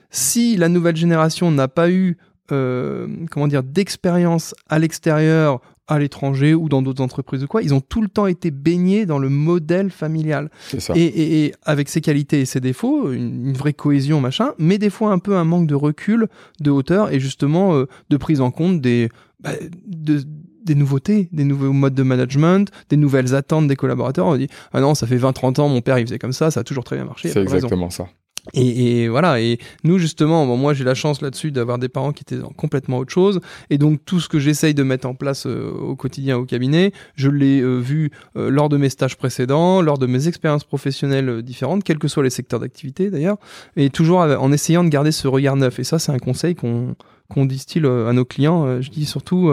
si 0.10 0.58
la 0.58 0.70
nouvelle 0.70 0.96
génération 0.96 1.52
n'a 1.52 1.68
pas 1.68 1.92
eu 1.92 2.18
euh, 2.52 3.08
comment 3.30 3.48
dire 3.48 3.62
d'expérience 3.62 4.56
à 4.70 4.80
l'extérieur 4.80 5.62
à 5.88 6.00
l'étranger 6.00 6.54
ou 6.54 6.68
dans 6.70 6.82
d'autres 6.82 7.04
entreprises 7.04 7.44
ou 7.44 7.48
quoi, 7.48 7.62
ils 7.62 7.74
ont 7.74 7.82
tout 7.82 8.02
le 8.02 8.08
temps 8.08 8.26
été 8.28 8.50
baignés 8.52 9.06
dans 9.06 9.20
le 9.20 9.30
modèle 9.30 9.92
familial. 9.92 10.50
Ça. 10.80 10.94
Et, 10.96 11.04
et- 11.04 11.46
et 11.46 11.54
avec 11.64 11.90
ses 11.90 12.02
qualités 12.02 12.42
et 12.42 12.46
ses 12.46 12.60
défauts, 12.60 13.12
une, 13.12 13.48
une 13.50 13.54
vraie 13.54 13.74
cohésion, 13.74 14.20
machin, 14.20 14.54
mais 14.58 14.78
des 14.78 14.90
fois 14.90 15.12
un 15.12 15.20
peu 15.20 15.36
un 15.36 15.44
manque 15.44 15.68
de 15.68 15.76
recul, 15.76 16.28
de 16.60 16.72
hauteur 16.72 17.14
et 17.14 17.20
justement 17.20 17.76
euh, 17.76 17.86
de 18.10 18.18
prise 18.18 18.42
en 18.42 18.50
compte 18.52 18.82
des, 18.82 19.10
bah, 19.40 19.52
de, 19.86 20.24
des 20.66 20.74
nouveautés, 20.76 21.30
des 21.32 21.44
nouveaux 21.44 21.72
modes 21.74 21.94
de 21.94 22.02
management, 22.04 22.72
des 22.90 22.98
nouvelles 22.98 23.36
attentes 23.36 23.68
des 23.68 23.76
collaborateurs. 23.76 24.26
On 24.26 24.36
dit 24.38 24.48
ah 24.74 24.82
non, 24.82 24.96
ça 24.96 25.06
fait 25.06 25.18
20-30 25.18 25.62
ans, 25.62 25.70
mon 25.70 25.82
père 25.82 26.00
il 26.00 26.08
faisait 26.08 26.18
comme 26.18 26.34
ça, 26.34 26.50
ça 26.50 26.62
a 26.62 26.64
toujours 26.64 26.84
très 26.84 26.96
bien 26.96 27.06
marché. 27.06 27.30
C'est 27.30 27.42
exactement 27.44 27.90
ça. 27.92 28.08
Et, 28.54 29.04
et, 29.04 29.10
voilà. 29.10 29.42
Et 29.42 29.60
nous, 29.84 29.98
justement, 29.98 30.46
bon, 30.46 30.58
moi, 30.58 30.74
j'ai 30.74 30.84
la 30.84 30.94
chance 30.94 31.22
là-dessus 31.22 31.52
d'avoir 31.52 31.80
des 31.80 31.90
parents 31.90 32.12
qui 32.12 32.24
étaient 32.24 32.42
complètement 32.56 33.00
autre 33.00 33.12
chose. 33.12 33.40
Et 33.70 33.78
donc, 33.78 34.00
tout 34.06 34.20
ce 34.20 34.30
que 34.30 34.40
j'essaye 34.40 34.74
de 34.74 34.84
mettre 34.84 35.08
en 35.08 35.16
place 35.16 35.46
euh, 35.46 35.72
au 35.72 35.96
quotidien 35.96 36.38
au 36.38 36.46
cabinet, 36.46 36.92
je 37.16 37.30
l'ai 37.30 37.62
euh, 37.62 37.78
vu 37.78 38.12
euh, 38.38 38.50
lors 38.50 38.70
de 38.70 38.78
mes 38.78 38.90
stages 38.90 39.18
précédents, 39.18 39.82
lors 39.82 39.98
de 39.98 40.06
mes 40.06 40.28
expériences 40.28 40.64
professionnelles 40.64 41.42
différentes, 41.42 41.84
quels 41.84 42.00
que 42.00 42.08
soient 42.08 42.24
les 42.24 42.30
secteurs 42.30 42.60
d'activité 42.60 43.10
d'ailleurs, 43.10 43.38
et 43.76 43.90
toujours 43.90 44.20
en 44.20 44.52
essayant 44.52 44.84
de 44.84 44.90
garder 44.90 45.12
ce 45.12 45.28
regard 45.28 45.56
neuf. 45.56 45.80
Et 45.80 45.84
ça, 45.84 46.00
c'est 46.00 46.12
un 46.12 46.20
conseil 46.20 46.56
qu'on 46.56 46.96
qu'on 47.28 47.46
distille 47.46 47.84
à 47.86 48.14
nos 48.14 48.26
clients. 48.26 48.82
je 48.82 48.90
dis 48.92 49.06
surtout. 49.06 49.52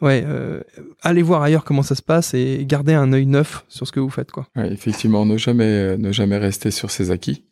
Ouais, 0.00 0.24
allez 1.02 1.22
voir 1.22 1.42
ailleurs 1.42 1.62
comment 1.62 1.82
ça 1.82 1.94
se 1.94 2.02
passe 2.02 2.34
et 2.34 2.64
gardez 2.66 2.94
un 2.94 3.12
œil 3.12 3.26
neuf 3.26 3.64
sur 3.68 3.86
ce 3.86 3.92
que 3.92 4.00
vous 4.00 4.10
faites, 4.10 4.32
quoi. 4.32 4.48
Effectivement, 4.56 5.26
ne 5.26 5.36
jamais, 5.36 5.96
ne 5.96 6.10
jamais 6.10 6.38
rester 6.38 6.70
sur 6.70 6.90
ses 6.90 7.10
acquis. 7.10 7.44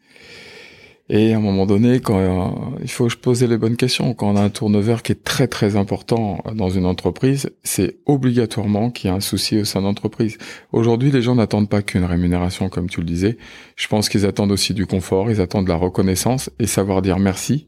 Et 1.13 1.35
à 1.35 1.39
un 1.39 1.41
moment 1.41 1.67
donné, 1.67 1.99
quand 1.99 2.21
euh, 2.21 2.79
il 2.83 2.89
faut 2.89 3.11
se 3.11 3.17
poser 3.17 3.49
les 3.49 3.59
bonnes 3.59 3.77
questions, 3.77 4.15
quand 4.15 4.31
on 4.31 4.37
a 4.37 4.43
un 4.43 4.49
turnover 4.49 4.99
qui 5.03 5.11
est 5.11 5.25
très 5.25 5.49
très 5.49 5.75
important 5.75 6.41
dans 6.55 6.71
une 6.71 6.87
entreprise, 6.87 7.51
c'est 7.65 7.99
obligatoirement 8.07 8.93
qu'il 8.93 9.11
y 9.11 9.13
a 9.13 9.17
un 9.17 9.21
souci 9.21 9.59
au 9.59 9.65
sein 9.65 9.81
de 9.81 9.87
l'entreprise. 9.87 10.39
Aujourd'hui, 10.71 11.11
les 11.11 11.21
gens 11.21 11.35
n'attendent 11.35 11.69
pas 11.69 11.83
qu'une 11.83 12.05
rémunération, 12.05 12.69
comme 12.69 12.89
tu 12.89 13.01
le 13.01 13.07
disais. 13.07 13.39
Je 13.75 13.89
pense 13.89 14.09
qu'ils 14.09 14.25
attendent 14.25 14.53
aussi 14.53 14.73
du 14.73 14.87
confort, 14.87 15.33
ils 15.33 15.41
attendent 15.41 15.65
de 15.65 15.71
la 15.71 15.77
reconnaissance 15.77 16.49
et 16.61 16.69
savoir 16.69 17.03
dire 17.03 17.19
merci. 17.19 17.67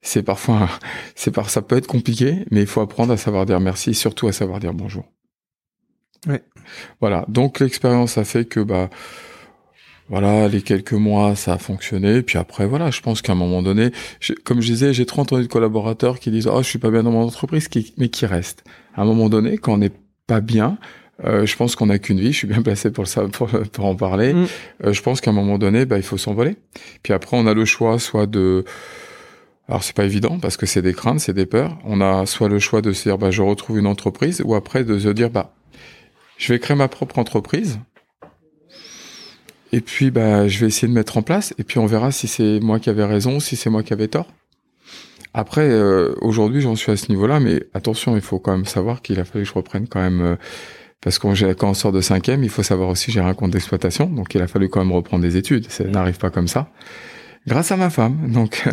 C'est 0.00 0.22
parfois, 0.22 0.70
c'est 1.14 1.32
par, 1.32 1.50
ça 1.50 1.60
peut 1.60 1.76
être 1.76 1.86
compliqué, 1.86 2.46
mais 2.50 2.62
il 2.62 2.66
faut 2.66 2.80
apprendre 2.80 3.12
à 3.12 3.18
savoir 3.18 3.44
dire 3.44 3.60
merci, 3.60 3.92
surtout 3.92 4.28
à 4.28 4.32
savoir 4.32 4.60
dire 4.60 4.72
bonjour. 4.72 5.04
Ouais. 6.26 6.42
Voilà. 7.02 7.26
Donc 7.28 7.60
l'expérience 7.60 8.16
a 8.16 8.24
fait 8.24 8.46
que 8.46 8.60
bah 8.60 8.88
voilà, 10.08 10.48
les 10.48 10.62
quelques 10.62 10.92
mois, 10.92 11.34
ça 11.34 11.54
a 11.54 11.58
fonctionné. 11.58 12.22
Puis 12.22 12.38
après, 12.38 12.66
voilà, 12.66 12.90
je 12.90 13.00
pense 13.00 13.22
qu'à 13.22 13.32
un 13.32 13.36
moment 13.36 13.62
donné, 13.62 13.90
comme 14.44 14.60
je 14.60 14.66
disais, 14.68 14.92
j'ai 14.92 15.06
trop 15.06 15.22
entendu 15.22 15.42
de 15.42 15.48
collaborateurs 15.48 16.20
qui 16.20 16.30
disent, 16.30 16.46
oh, 16.46 16.62
je 16.62 16.68
suis 16.68 16.78
pas 16.78 16.90
bien 16.90 17.02
dans 17.02 17.10
mon 17.10 17.22
entreprise, 17.22 17.68
mais 17.98 18.08
qui 18.08 18.26
restent. 18.26 18.62
À 18.94 19.02
un 19.02 19.04
moment 19.04 19.28
donné, 19.28 19.58
quand 19.58 19.74
on 19.74 19.78
n'est 19.78 19.92
pas 20.26 20.40
bien, 20.40 20.78
euh, 21.24 21.46
je 21.46 21.56
pense 21.56 21.74
qu'on 21.76 21.86
n'a 21.86 21.98
qu'une 21.98 22.20
vie. 22.20 22.32
Je 22.32 22.38
suis 22.38 22.46
bien 22.46 22.62
placé 22.62 22.90
pour 22.90 23.08
ça, 23.08 23.26
pour, 23.28 23.48
pour 23.48 23.84
en 23.84 23.96
parler. 23.96 24.32
Mm. 24.32 24.46
Euh, 24.84 24.92
je 24.92 25.02
pense 25.02 25.20
qu'à 25.20 25.30
un 25.30 25.34
moment 25.34 25.58
donné, 25.58 25.86
bah, 25.86 25.96
il 25.96 26.02
faut 26.02 26.18
s'envoler. 26.18 26.56
Puis 27.02 27.12
après, 27.12 27.36
on 27.36 27.46
a 27.46 27.54
le 27.54 27.64
choix, 27.64 27.98
soit 27.98 28.26
de 28.26 28.64
alors 29.68 29.82
c'est 29.82 29.96
pas 29.96 30.04
évident 30.04 30.38
parce 30.38 30.56
que 30.56 30.64
c'est 30.64 30.82
des 30.82 30.94
craintes, 30.94 31.20
c'est 31.20 31.32
des 31.32 31.46
peurs. 31.46 31.76
On 31.84 32.00
a 32.00 32.24
soit 32.26 32.48
le 32.48 32.58
choix 32.58 32.82
de 32.82 32.92
se 32.92 33.02
dire 33.02 33.18
bah 33.18 33.30
je 33.30 33.42
retrouve 33.42 33.78
une 33.78 33.86
entreprise 33.86 34.40
ou 34.44 34.54
après 34.54 34.84
de 34.84 34.98
se 34.98 35.08
dire 35.08 35.30
bah 35.30 35.54
je 36.38 36.52
vais 36.52 36.60
créer 36.60 36.76
ma 36.76 36.88
propre 36.88 37.18
entreprise 37.18 37.80
et 39.72 39.80
puis, 39.80 40.10
bah, 40.10 40.48
je 40.48 40.60
vais 40.60 40.66
essayer 40.66 40.88
de 40.88 40.92
mettre 40.92 41.16
en 41.16 41.22
place. 41.22 41.54
Et 41.58 41.64
puis, 41.64 41.78
on 41.78 41.86
verra 41.86 42.12
si 42.12 42.28
c'est 42.28 42.60
moi 42.60 42.78
qui 42.78 42.90
avais 42.90 43.04
raison, 43.04 43.40
si 43.40 43.56
c'est 43.56 43.70
moi 43.70 43.82
qui 43.82 43.92
avais 43.92 44.08
tort. 44.08 44.28
Après, 45.34 45.68
euh, 45.68 46.14
aujourd'hui, 46.22 46.62
j'en 46.62 46.76
suis 46.76 46.92
à 46.92 46.96
ce 46.96 47.10
niveau-là, 47.10 47.40
mais 47.40 47.62
attention, 47.74 48.16
il 48.16 48.22
faut 48.22 48.38
quand 48.38 48.52
même 48.52 48.64
savoir 48.64 49.02
qu'il 49.02 49.20
a 49.20 49.24
fallu 49.24 49.44
que 49.44 49.50
je 49.50 49.54
reprenne 49.54 49.86
quand 49.86 50.00
même, 50.00 50.20
euh, 50.22 50.36
parce 51.02 51.18
que 51.18 51.52
quand 51.52 51.68
on 51.68 51.74
sort 51.74 51.92
de 51.92 52.00
cinquième, 52.00 52.42
il 52.42 52.48
faut 52.48 52.62
savoir 52.62 52.88
aussi 52.88 53.12
gérer 53.12 53.28
un 53.28 53.34
compte 53.34 53.50
d'exploitation, 53.50 54.06
donc 54.06 54.34
il 54.34 54.40
a 54.40 54.46
fallu 54.46 54.70
quand 54.70 54.80
même 54.80 54.92
reprendre 54.92 55.22
des 55.22 55.36
études. 55.36 55.70
Ça 55.70 55.84
n'arrive 55.84 56.16
pas 56.16 56.30
comme 56.30 56.48
ça. 56.48 56.70
Grâce 57.46 57.70
à 57.70 57.76
ma 57.76 57.90
femme, 57.90 58.32
donc 58.32 58.64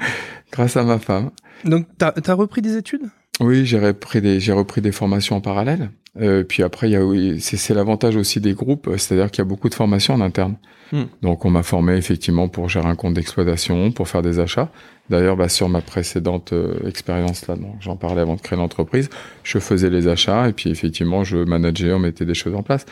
grâce 0.52 0.76
à 0.76 0.84
ma 0.84 0.98
femme. 0.98 1.30
Donc, 1.64 1.86
t'as 1.96 2.12
as 2.26 2.34
repris 2.34 2.60
des 2.60 2.76
études? 2.76 3.08
Oui, 3.40 3.64
j'ai 3.64 3.78
repris 3.78 4.20
des 4.20 4.38
j'ai 4.38 4.52
repris 4.52 4.80
des 4.80 4.92
formations 4.92 5.36
en 5.36 5.40
parallèle. 5.40 5.90
Euh, 6.20 6.42
puis 6.42 6.62
après, 6.62 6.88
il 6.88 6.92
y 6.92 6.96
a, 6.96 7.04
oui, 7.04 7.40
c'est 7.40 7.72
l'avantage 7.72 8.16
aussi 8.16 8.40
des 8.40 8.52
groupes, 8.52 8.90
c'est-à-dire 8.96 9.30
qu'il 9.30 9.42
y 9.42 9.46
a 9.46 9.48
beaucoup 9.48 9.68
de 9.68 9.74
formations 9.74 10.14
en 10.14 10.20
interne. 10.20 10.56
Hmm. 10.92 11.04
Donc, 11.22 11.44
on 11.44 11.50
m'a 11.50 11.62
formé 11.62 11.94
effectivement 11.96 12.48
pour 12.48 12.68
gérer 12.68 12.88
un 12.88 12.96
compte 12.96 13.14
d'exploitation, 13.14 13.92
pour 13.92 14.08
faire 14.08 14.22
des 14.22 14.40
achats. 14.40 14.70
D'ailleurs, 15.08 15.36
bah, 15.36 15.48
sur 15.48 15.68
ma 15.68 15.80
précédente 15.80 16.52
euh, 16.52 16.86
expérience 16.86 17.46
là, 17.46 17.54
j'en 17.80 17.96
parlais 17.96 18.20
avant 18.20 18.34
de 18.34 18.40
créer 18.40 18.58
l'entreprise, 18.58 19.08
je 19.44 19.58
faisais 19.58 19.90
les 19.90 20.08
achats 20.08 20.48
et 20.48 20.52
puis 20.52 20.70
effectivement, 20.70 21.24
je 21.24 21.38
manageais, 21.38 21.92
on 21.92 22.00
mettait 22.00 22.24
des 22.24 22.34
choses 22.34 22.54
en 22.54 22.62
place. 22.62 22.86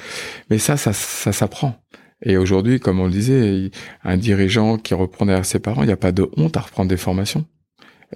Mais 0.49 0.59
ça, 0.59 0.77
ça, 0.77 0.93
ça 0.93 1.33
s'apprend. 1.33 1.75
Et 2.23 2.37
aujourd'hui, 2.37 2.81
comme 2.81 2.99
on 3.01 3.05
le 3.05 3.13
disait, 3.13 3.71
un 4.05 4.17
dirigeant 4.17 4.79
qui 4.79 4.95
reprend 4.95 5.27
derrière 5.27 5.45
ses 5.45 5.61
parents, 5.61 5.83
il 5.83 5.87
n'y 5.87 5.93
a 5.93 5.97
pas 5.97 6.13
de 6.13 6.29
honte 6.37 6.57
à 6.57 6.61
reprendre 6.61 6.89
des 6.89 6.97
formations 6.97 7.45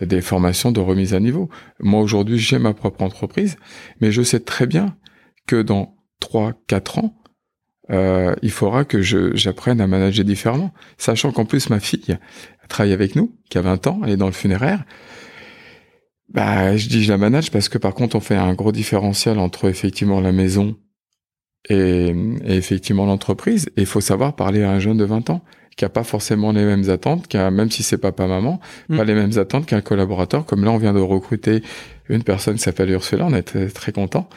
des 0.01 0.21
formations 0.21 0.73
de 0.73 0.81
remise 0.81 1.15
à 1.15 1.21
niveau. 1.21 1.49
Moi, 1.81 2.01
aujourd'hui, 2.01 2.39
j'ai 2.39 2.59
ma 2.59 2.75
propre 2.75 3.03
entreprise, 3.03 3.57
mais 4.01 4.11
je 4.11 4.23
sais 4.23 4.41
très 4.41 4.67
bien 4.67 4.97
que 5.47 5.61
dans 5.61 5.97
3, 6.21 6.53
4 6.67 6.99
ans, 6.99 7.15
euh, 7.91 8.35
il 8.43 8.51
faudra 8.51 8.85
que 8.85 9.03
j'apprenne 9.03 9.81
à 9.81 9.87
manager 9.87 10.25
différemment. 10.25 10.73
Sachant 10.99 11.33
qu'en 11.33 11.45
plus, 11.45 11.69
ma 11.69 11.81
fille 11.81 12.17
travaille 12.69 12.93
avec 12.93 13.17
nous, 13.17 13.37
qui 13.51 13.59
a 13.59 13.61
20 13.61 13.87
ans, 13.87 14.01
elle 14.05 14.11
est 14.11 14.17
dans 14.17 14.27
le 14.27 14.33
funéraire. 14.33 14.85
Bah, 16.29 16.77
je 16.77 16.89
dis 16.89 17.05
je 17.05 17.13
la 17.13 17.19
manage 17.19 17.51
parce 17.51 17.69
que 17.69 17.77
par 17.77 17.93
contre, 17.93 18.17
on 18.17 18.21
fait 18.21 18.37
un 18.37 18.55
gros 18.55 18.73
différentiel 18.73 19.39
entre 19.39 19.69
effectivement 19.69 20.21
la 20.21 20.33
maison 20.33 20.77
et, 21.69 22.15
et 22.45 22.55
effectivement 22.55 23.05
l'entreprise. 23.05 23.69
Et 23.77 23.83
il 23.83 23.87
faut 23.87 24.01
savoir 24.01 24.35
parler 24.35 24.63
à 24.63 24.71
un 24.71 24.79
jeune 24.79 24.97
de 24.97 25.05
20 25.05 25.29
ans 25.29 25.43
qui 25.77 25.85
a 25.85 25.89
pas 25.89 26.05
forcément 26.05 26.53
les 26.53 26.65
mêmes 26.65 26.89
attentes, 26.91 27.29
qui 27.29 27.37
a, 27.37 27.51
même 27.51 27.71
si 27.71 27.83
c'est 27.83 27.99
papa 27.99 28.27
maman, 28.27 28.61
mm. 28.89 28.97
pas 28.97 29.05
les 29.05 29.15
mêmes 29.15 29.39
attentes 29.39 29.67
qu'un 29.67 29.81
collaborateur. 29.81 30.45
Comme 30.45 30.65
là, 30.65 30.71
on 30.71 30.79
vient 30.79 30.93
de 30.93 31.01
recruter 31.01 31.63
une 32.09 32.23
personne 32.23 32.57
qui 32.57 32.63
s'appelle 32.63 32.91
Ursula, 32.91 33.27
on 33.27 33.33
est 33.33 33.73
très, 33.73 33.93
content, 33.93 34.29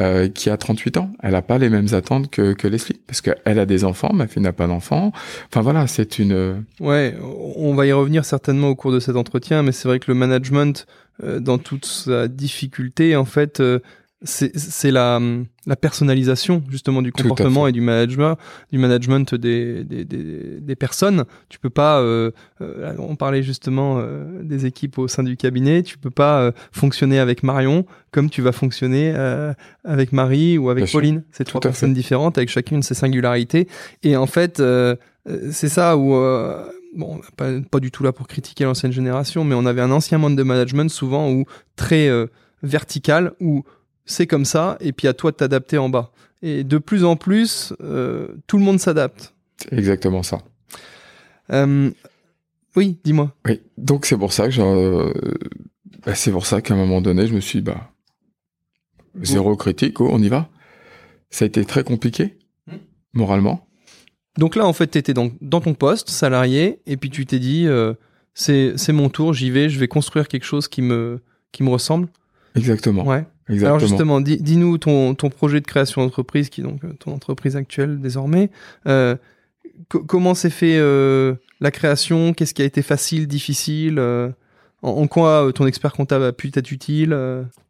euh, 0.00 0.28
qui 0.28 0.50
a 0.50 0.56
38 0.56 0.96
ans. 0.98 1.10
Elle 1.22 1.34
a 1.34 1.42
pas 1.42 1.58
les 1.58 1.68
mêmes 1.68 1.88
attentes 1.92 2.30
que, 2.30 2.52
que 2.52 2.68
Leslie, 2.68 3.00
parce 3.06 3.20
qu'elle 3.20 3.58
a 3.58 3.66
des 3.66 3.84
enfants, 3.84 4.12
ma 4.12 4.26
fille 4.26 4.42
n'a 4.42 4.52
pas 4.52 4.66
d'enfants. 4.66 5.12
Enfin 5.50 5.62
voilà, 5.62 5.86
c'est 5.86 6.18
une. 6.18 6.64
Ouais, 6.80 7.16
on 7.56 7.74
va 7.74 7.86
y 7.86 7.92
revenir 7.92 8.24
certainement 8.24 8.68
au 8.68 8.74
cours 8.74 8.92
de 8.92 9.00
cet 9.00 9.16
entretien, 9.16 9.62
mais 9.62 9.72
c'est 9.72 9.88
vrai 9.88 9.98
que 9.98 10.10
le 10.10 10.14
management, 10.14 10.86
euh, 11.22 11.40
dans 11.40 11.58
toute 11.58 11.86
sa 11.86 12.28
difficulté, 12.28 13.16
en 13.16 13.24
fait, 13.24 13.60
euh, 13.60 13.80
c'est 14.24 14.90
la, 14.90 15.20
la 15.66 15.76
personnalisation 15.76 16.62
justement 16.68 17.02
du 17.02 17.12
comportement 17.12 17.66
et 17.66 17.72
du 17.72 17.80
management, 17.80 18.38
du 18.72 18.78
management 18.78 19.34
des, 19.34 19.84
des, 19.84 20.04
des, 20.04 20.60
des 20.60 20.76
personnes. 20.76 21.24
Tu 21.48 21.58
peux 21.58 21.70
pas, 21.70 22.00
euh, 22.00 22.30
euh, 22.60 22.94
on 22.98 23.16
parlait 23.16 23.42
justement 23.42 23.98
euh, 23.98 24.42
des 24.42 24.66
équipes 24.66 24.98
au 24.98 25.08
sein 25.08 25.22
du 25.22 25.36
cabinet, 25.36 25.82
tu 25.82 25.98
peux 25.98 26.10
pas 26.10 26.52
fonctionner 26.72 27.18
avec 27.18 27.42
Marion 27.42 27.86
comme 28.10 28.30
tu 28.30 28.42
vas 28.42 28.52
fonctionner 28.52 29.14
avec 29.84 30.12
Marie 30.12 30.56
ou 30.58 30.70
avec 30.70 30.90
Pauline. 30.90 31.24
C'est 31.32 31.44
trois 31.44 31.60
personnes 31.60 31.94
différentes 31.94 32.38
avec 32.38 32.48
chacune 32.48 32.82
ses 32.82 32.94
singularités. 32.94 33.68
Et 34.02 34.16
en 34.16 34.26
fait, 34.26 34.62
c'est 35.50 35.68
ça 35.68 35.96
où 35.96 36.10
bon, 36.96 37.20
pas, 37.36 37.50
pas 37.70 37.80
du 37.80 37.90
tout 37.90 38.04
là 38.04 38.12
pour 38.12 38.28
critiquer 38.28 38.64
l'ancienne 38.64 38.92
génération, 38.92 39.44
mais 39.44 39.54
on 39.54 39.66
avait 39.66 39.82
un 39.82 39.90
ancien 39.90 40.18
mode 40.18 40.36
de 40.36 40.42
management 40.42 40.90
souvent 40.90 41.30
où 41.30 41.44
très 41.76 42.08
vertical 42.62 43.32
où 43.40 43.64
c'est 44.06 44.26
comme 44.26 44.44
ça, 44.44 44.76
et 44.80 44.92
puis 44.92 45.08
à 45.08 45.14
toi 45.14 45.30
de 45.30 45.36
t'adapter 45.36 45.78
en 45.78 45.88
bas. 45.88 46.12
Et 46.42 46.64
de 46.64 46.78
plus 46.78 47.04
en 47.04 47.16
plus, 47.16 47.72
euh, 47.82 48.28
tout 48.46 48.58
le 48.58 48.64
monde 48.64 48.78
s'adapte. 48.78 49.34
Exactement 49.70 50.22
ça. 50.22 50.42
Euh, 51.50 51.90
oui, 52.76 52.98
dis-moi. 53.04 53.34
Oui, 53.46 53.62
donc 53.78 54.04
c'est 54.04 54.18
pour 54.18 54.32
ça 54.32 54.48
que 54.48 54.60
euh, 54.60 55.12
bah, 56.04 56.14
c'est 56.14 56.30
pour 56.30 56.44
ça 56.44 56.60
qu'à 56.60 56.74
un 56.74 56.76
moment 56.76 57.00
donné, 57.00 57.26
je 57.26 57.34
me 57.34 57.40
suis 57.40 57.60
dit, 57.60 57.64
bah, 57.64 57.90
zéro 59.22 59.56
critique, 59.56 60.00
oh, 60.00 60.08
on 60.10 60.22
y 60.22 60.28
va. 60.28 60.48
Ça 61.30 61.44
a 61.44 61.48
été 61.48 61.64
très 61.64 61.82
compliqué, 61.82 62.36
hmm. 62.66 62.76
moralement. 63.14 63.66
Donc 64.36 64.56
là, 64.56 64.66
en 64.66 64.72
fait, 64.72 64.88
tu 64.88 64.98
étais 64.98 65.14
dans, 65.14 65.30
dans, 65.40 65.60
ton 65.60 65.74
poste, 65.74 66.10
salarié, 66.10 66.80
et 66.86 66.96
puis 66.96 67.08
tu 67.08 67.24
t'es 67.24 67.38
dit, 67.38 67.68
c'est 68.34 68.92
mon 68.92 69.08
tour, 69.08 69.32
j'y 69.32 69.50
vais, 69.50 69.68
je 69.68 69.78
vais 69.78 69.88
construire 69.88 70.28
quelque 70.28 70.44
chose 70.44 70.68
qui 70.68 70.82
me, 70.82 71.22
qui 71.52 71.62
me 71.62 71.70
ressemble. 71.70 72.08
Exactement. 72.54 73.06
Ouais. 73.06 73.24
Exactement. 73.48 73.76
Alors 73.76 73.78
justement, 73.78 74.20
dis-nous 74.20 74.78
ton, 74.78 75.14
ton 75.14 75.28
projet 75.28 75.60
de 75.60 75.66
création 75.66 76.02
d'entreprise, 76.02 76.48
qui 76.48 76.60
est 76.60 76.64
donc 76.64 76.82
euh, 76.84 76.92
ton 76.98 77.12
entreprise 77.12 77.56
actuelle 77.56 78.00
désormais. 78.00 78.50
Euh, 78.86 79.16
comment 79.88 80.34
s'est 80.34 80.50
fait 80.50 80.78
euh, 80.78 81.34
la 81.60 81.70
création? 81.70 82.32
Qu'est-ce 82.32 82.54
qui 82.54 82.62
a 82.62 82.64
été 82.64 82.82
facile, 82.82 83.26
difficile 83.26 84.00
en, 84.00 84.32
en, 84.82 85.06
quoi 85.06 85.50
ton 85.54 85.66
expert 85.66 85.92
comptable 85.92 86.24
a 86.24 86.32
pu 86.32 86.50
être 86.54 86.70
utile 86.70 87.16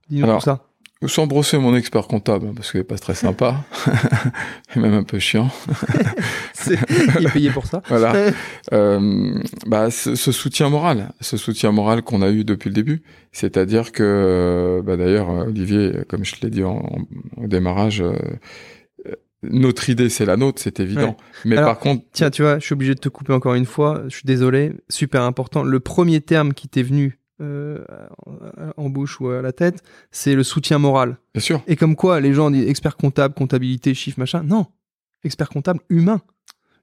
Dis-nous 0.09 0.27
tout 0.27 0.41
ça. 0.41 0.65
Sans 1.07 1.27
brosser 1.27 1.59
mon 1.59 1.77
expert 1.77 2.07
comptable, 2.07 2.53
parce 2.55 2.71
qu'il 2.71 2.81
n'est 2.81 2.85
pas 2.85 2.99
très 2.99 3.15
sympa, 3.15 3.65
et 4.77 4.79
même 4.79 4.95
un 4.95 5.03
peu 5.03 5.19
chiant. 5.19 5.51
il 6.67 7.27
est 7.27 7.33
payé 7.33 7.51
pour 7.51 7.67
ça. 7.67 7.83
voilà. 7.89 8.15
Euh, 8.73 9.35
bah, 9.67 9.91
ce, 9.91 10.15
ce, 10.15 10.33
soutien 10.33 10.71
moral, 10.71 11.13
ce 11.21 11.37
soutien 11.37 11.71
moral 11.71 12.03
qu'on 12.03 12.23
a 12.23 12.31
eu 12.31 12.45
depuis 12.45 12.71
le 12.71 12.75
début, 12.75 13.03
c'est-à-dire 13.31 13.93
que, 13.93 14.83
bah, 14.85 14.97
d'ailleurs, 14.97 15.29
Olivier, 15.29 15.93
comme 16.09 16.25
je 16.25 16.35
te 16.35 16.45
l'ai 16.45 16.51
dit 16.51 16.65
en, 16.65 16.83
au 17.37 17.47
démarrage, 17.47 18.01
euh, 18.01 18.15
notre 19.51 19.91
idée, 19.91 20.09
c'est 20.09 20.25
la 20.25 20.37
nôtre, 20.37 20.61
c'est 20.63 20.81
évident. 20.81 21.17
Mais 21.45 21.57
par 21.57 21.79
contre, 21.79 22.05
tiens, 22.13 22.31
tu 22.31 22.43
vois, 22.43 22.59
je 22.59 22.65
suis 22.65 22.73
obligé 22.73 22.95
de 22.95 23.01
te 23.01 23.09
couper 23.09 23.33
encore 23.33 23.55
une 23.55 23.67
fois. 23.67 24.03
Je 24.09 24.17
suis 24.17 24.25
désolé, 24.25 24.73
super 24.89 25.23
important. 25.23 25.63
Le 25.63 25.81
premier 25.81 26.21
terme 26.21 26.55
qui 26.55 26.69
t'est 26.69 26.83
venu 26.83 27.19
euh, 27.41 27.85
en 28.77 28.89
bouche 28.91 29.21
ou 29.21 29.29
à 29.29 29.43
la 29.43 29.53
tête, 29.53 29.83
c'est 30.11 30.35
le 30.35 30.43
soutien 30.43 30.79
moral. 30.79 31.19
Bien 31.35 31.41
sûr. 31.41 31.63
Et 31.67 31.77
comme 31.77 31.97
quoi, 31.97 32.21
les 32.21 32.33
gens 32.33 32.51
disent 32.51 32.69
expert 32.69 32.97
comptable, 32.97 33.35
comptabilité, 33.35 33.95
chiffre, 33.95 34.19
machin. 34.19 34.43
Non, 34.43 34.67
expert 35.25 35.49
comptable 35.49 35.81
humain. 35.89 36.21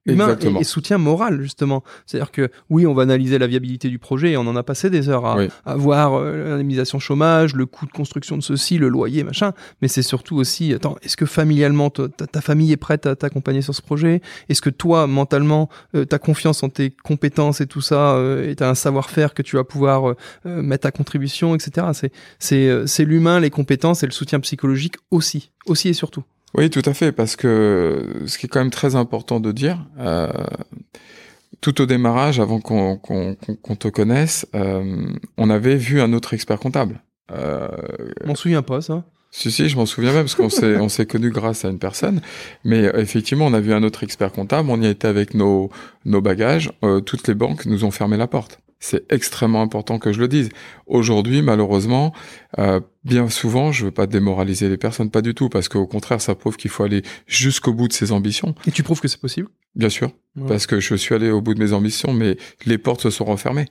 Humain 0.06 0.36
et, 0.60 0.64
soutien 0.64 0.98
moral, 0.98 1.42
justement. 1.42 1.84
C'est-à-dire 2.06 2.32
que 2.32 2.50
oui, 2.70 2.88
on 2.88 2.94
va 2.94 3.04
analyser 3.04 3.38
la 3.38 3.48
viabilité 3.48 3.88
du 3.90 4.00
projet 4.00 4.32
et 4.32 4.38
on 4.38 4.48
en 4.48 4.56
a 4.56 4.64
passé 4.64 4.90
des 4.90 5.10
heures 5.10 5.26
à, 5.26 5.38
Oui. 5.38 5.50
à 5.66 5.76
voir 5.76 6.16
euh, 6.16 6.50
l'indemnisation 6.50 6.98
chômage, 7.00 7.56
le 7.56 7.66
coût 7.68 7.86
de 7.86 7.92
construction 7.92 8.36
de 8.36 8.42
ceci, 8.42 8.78
le 8.78 8.90
loyer, 8.90 9.24
machin. 9.24 9.54
Mais 9.82 9.88
c'est 9.88 10.02
surtout 10.02 10.38
aussi, 10.38 10.74
attends, 10.74 10.96
est-ce 11.04 11.18
que 11.18 11.26
familialement, 11.28 11.90
ta 11.90 12.42
famille 12.42 12.72
est 12.72 12.78
prête 12.78 13.06
à 13.06 13.16
t'accompagner 13.16 13.62
sur 13.62 13.76
ce 13.76 13.82
projet? 13.82 14.22
Est-ce 14.50 14.62
que 14.62 14.72
toi, 14.72 15.06
mentalement, 15.08 15.70
euh, 15.96 16.06
t'as 16.06 16.18
confiance 16.20 16.64
en 16.64 16.70
tes 16.70 16.90
compétences 17.04 17.62
et 17.62 17.68
tout 17.68 17.82
ça, 17.82 18.16
euh, 18.16 18.50
et 18.50 18.56
t'as 18.56 18.70
un 18.70 18.76
savoir-faire 18.76 19.34
que 19.34 19.42
tu 19.42 19.56
vas 19.56 19.64
pouvoir 19.64 20.10
euh, 20.10 20.16
euh, 20.46 20.62
mettre 20.62 20.88
à 20.88 20.92
contribution, 20.92 21.54
etc. 21.56 21.88
C'est 21.94 22.12
c'est 22.40 22.68
euh, 22.68 22.88
c'est 22.88 23.06
l'humain, 23.06 23.40
les 23.40 23.50
compétences 23.50 24.04
et 24.04 24.06
le 24.08 24.12
soutien 24.12 24.40
psychologique 24.40 24.96
aussi, 25.12 25.52
aussi 25.68 25.90
et 25.90 25.94
surtout. 25.94 26.24
Oui, 26.56 26.70
tout 26.70 26.82
à 26.86 26.94
fait, 26.94 27.12
parce 27.12 27.36
que 27.36 28.24
ce 28.26 28.38
qui 28.38 28.46
est 28.46 28.50
quand 28.50 28.60
même 28.60 28.72
très 28.72 28.96
important 28.96 29.40
de 29.40 29.52
dire, 29.52 29.86
euh, 30.00 30.28
tout 31.62 31.82
au 31.82 31.86
démarrage, 31.86 32.40
avant 32.40 32.60
qu'on 32.60 33.36
te 33.80 33.88
connaisse, 33.88 34.46
euh, 34.56 35.06
on 35.38 35.50
avait 35.50 35.76
vu 35.78 36.02
un 36.02 36.12
autre 36.14 36.34
expert 36.34 36.60
comptable. 36.60 37.02
Euh, 37.32 37.68
Je 38.22 38.28
m'en 38.28 38.36
souviens 38.36 38.64
pas, 38.64 38.82
ça. 38.82 39.06
si, 39.32 39.52
si, 39.52 39.70
je 39.70 39.78
m'en 39.78 39.86
souviens 39.86 40.12
même, 40.12 40.24
parce 40.24 40.36
qu'on 40.36 40.50
s'est 40.50 40.78
on 40.78 40.90
s'est 40.90 41.06
connus 41.06 41.30
grâce 41.32 41.64
à 41.64 41.70
une 41.70 41.80
personne. 41.80 42.20
Mais 42.66 42.86
euh, 42.88 43.00
effectivement, 43.00 43.46
on 43.46 43.54
a 43.54 43.62
vu 43.62 43.74
un 43.74 43.84
autre 43.84 44.04
expert 44.04 44.32
comptable, 44.34 44.70
on 44.70 44.82
y 44.82 44.88
a 44.88 44.90
été 44.90 45.08
avec 45.08 45.34
nos, 45.34 45.70
nos 46.04 46.20
bagages, 46.22 46.72
euh, 46.84 47.00
toutes 47.00 47.28
les 47.28 47.36
banques 47.36 47.66
nous 47.66 47.86
ont 47.86 47.92
fermé 47.92 48.18
la 48.18 48.28
porte. 48.28 48.60
C'est 48.84 49.10
extrêmement 49.14 49.62
important 49.62 50.00
que 50.00 50.12
je 50.12 50.20
le 50.20 50.28
dise. 50.28 50.50
Aujourd'hui, 50.88 51.42
malheureusement, 51.44 52.14
euh, 52.58 52.80
bien 53.04 53.30
souvent, 53.30 53.72
je 53.72 53.86
veux 53.86 53.92
pas 53.92 54.08
démoraliser 54.08 54.70
les 54.70 54.78
personnes, 54.78 55.12
pas 55.12 55.22
du 55.22 55.34
tout, 55.36 55.50
parce 55.50 55.70
qu'au 55.70 55.86
contraire, 55.86 56.20
ça 56.20 56.34
prouve 56.34 56.58
qu'il 56.58 56.72
faut 56.72 56.84
aller 56.84 57.04
jusqu'au 57.28 57.74
bout 57.74 57.88
de 57.88 57.94
ses 57.94 58.12
ambitions, 58.12 58.56
Et 58.68 58.72
tu 58.72 58.82
prouves 58.82 59.00
que 59.00 59.08
c'est 59.08 59.22
possible? 59.22 59.50
Bien 59.76 59.90
sûr, 59.90 60.12
Ouais. 60.36 60.48
parce 60.48 60.66
que 60.68 60.80
je 60.80 60.96
suis 60.96 61.14
allé 61.16 61.30
au 61.30 61.42
bout 61.42 61.54
de 61.54 61.64
mes 61.64 61.74
ambitions, 61.74 62.12
mais 62.12 62.36
les 62.66 62.78
portes 62.80 63.02
se 63.02 63.10
sont 63.12 63.24
refermées. 63.26 63.68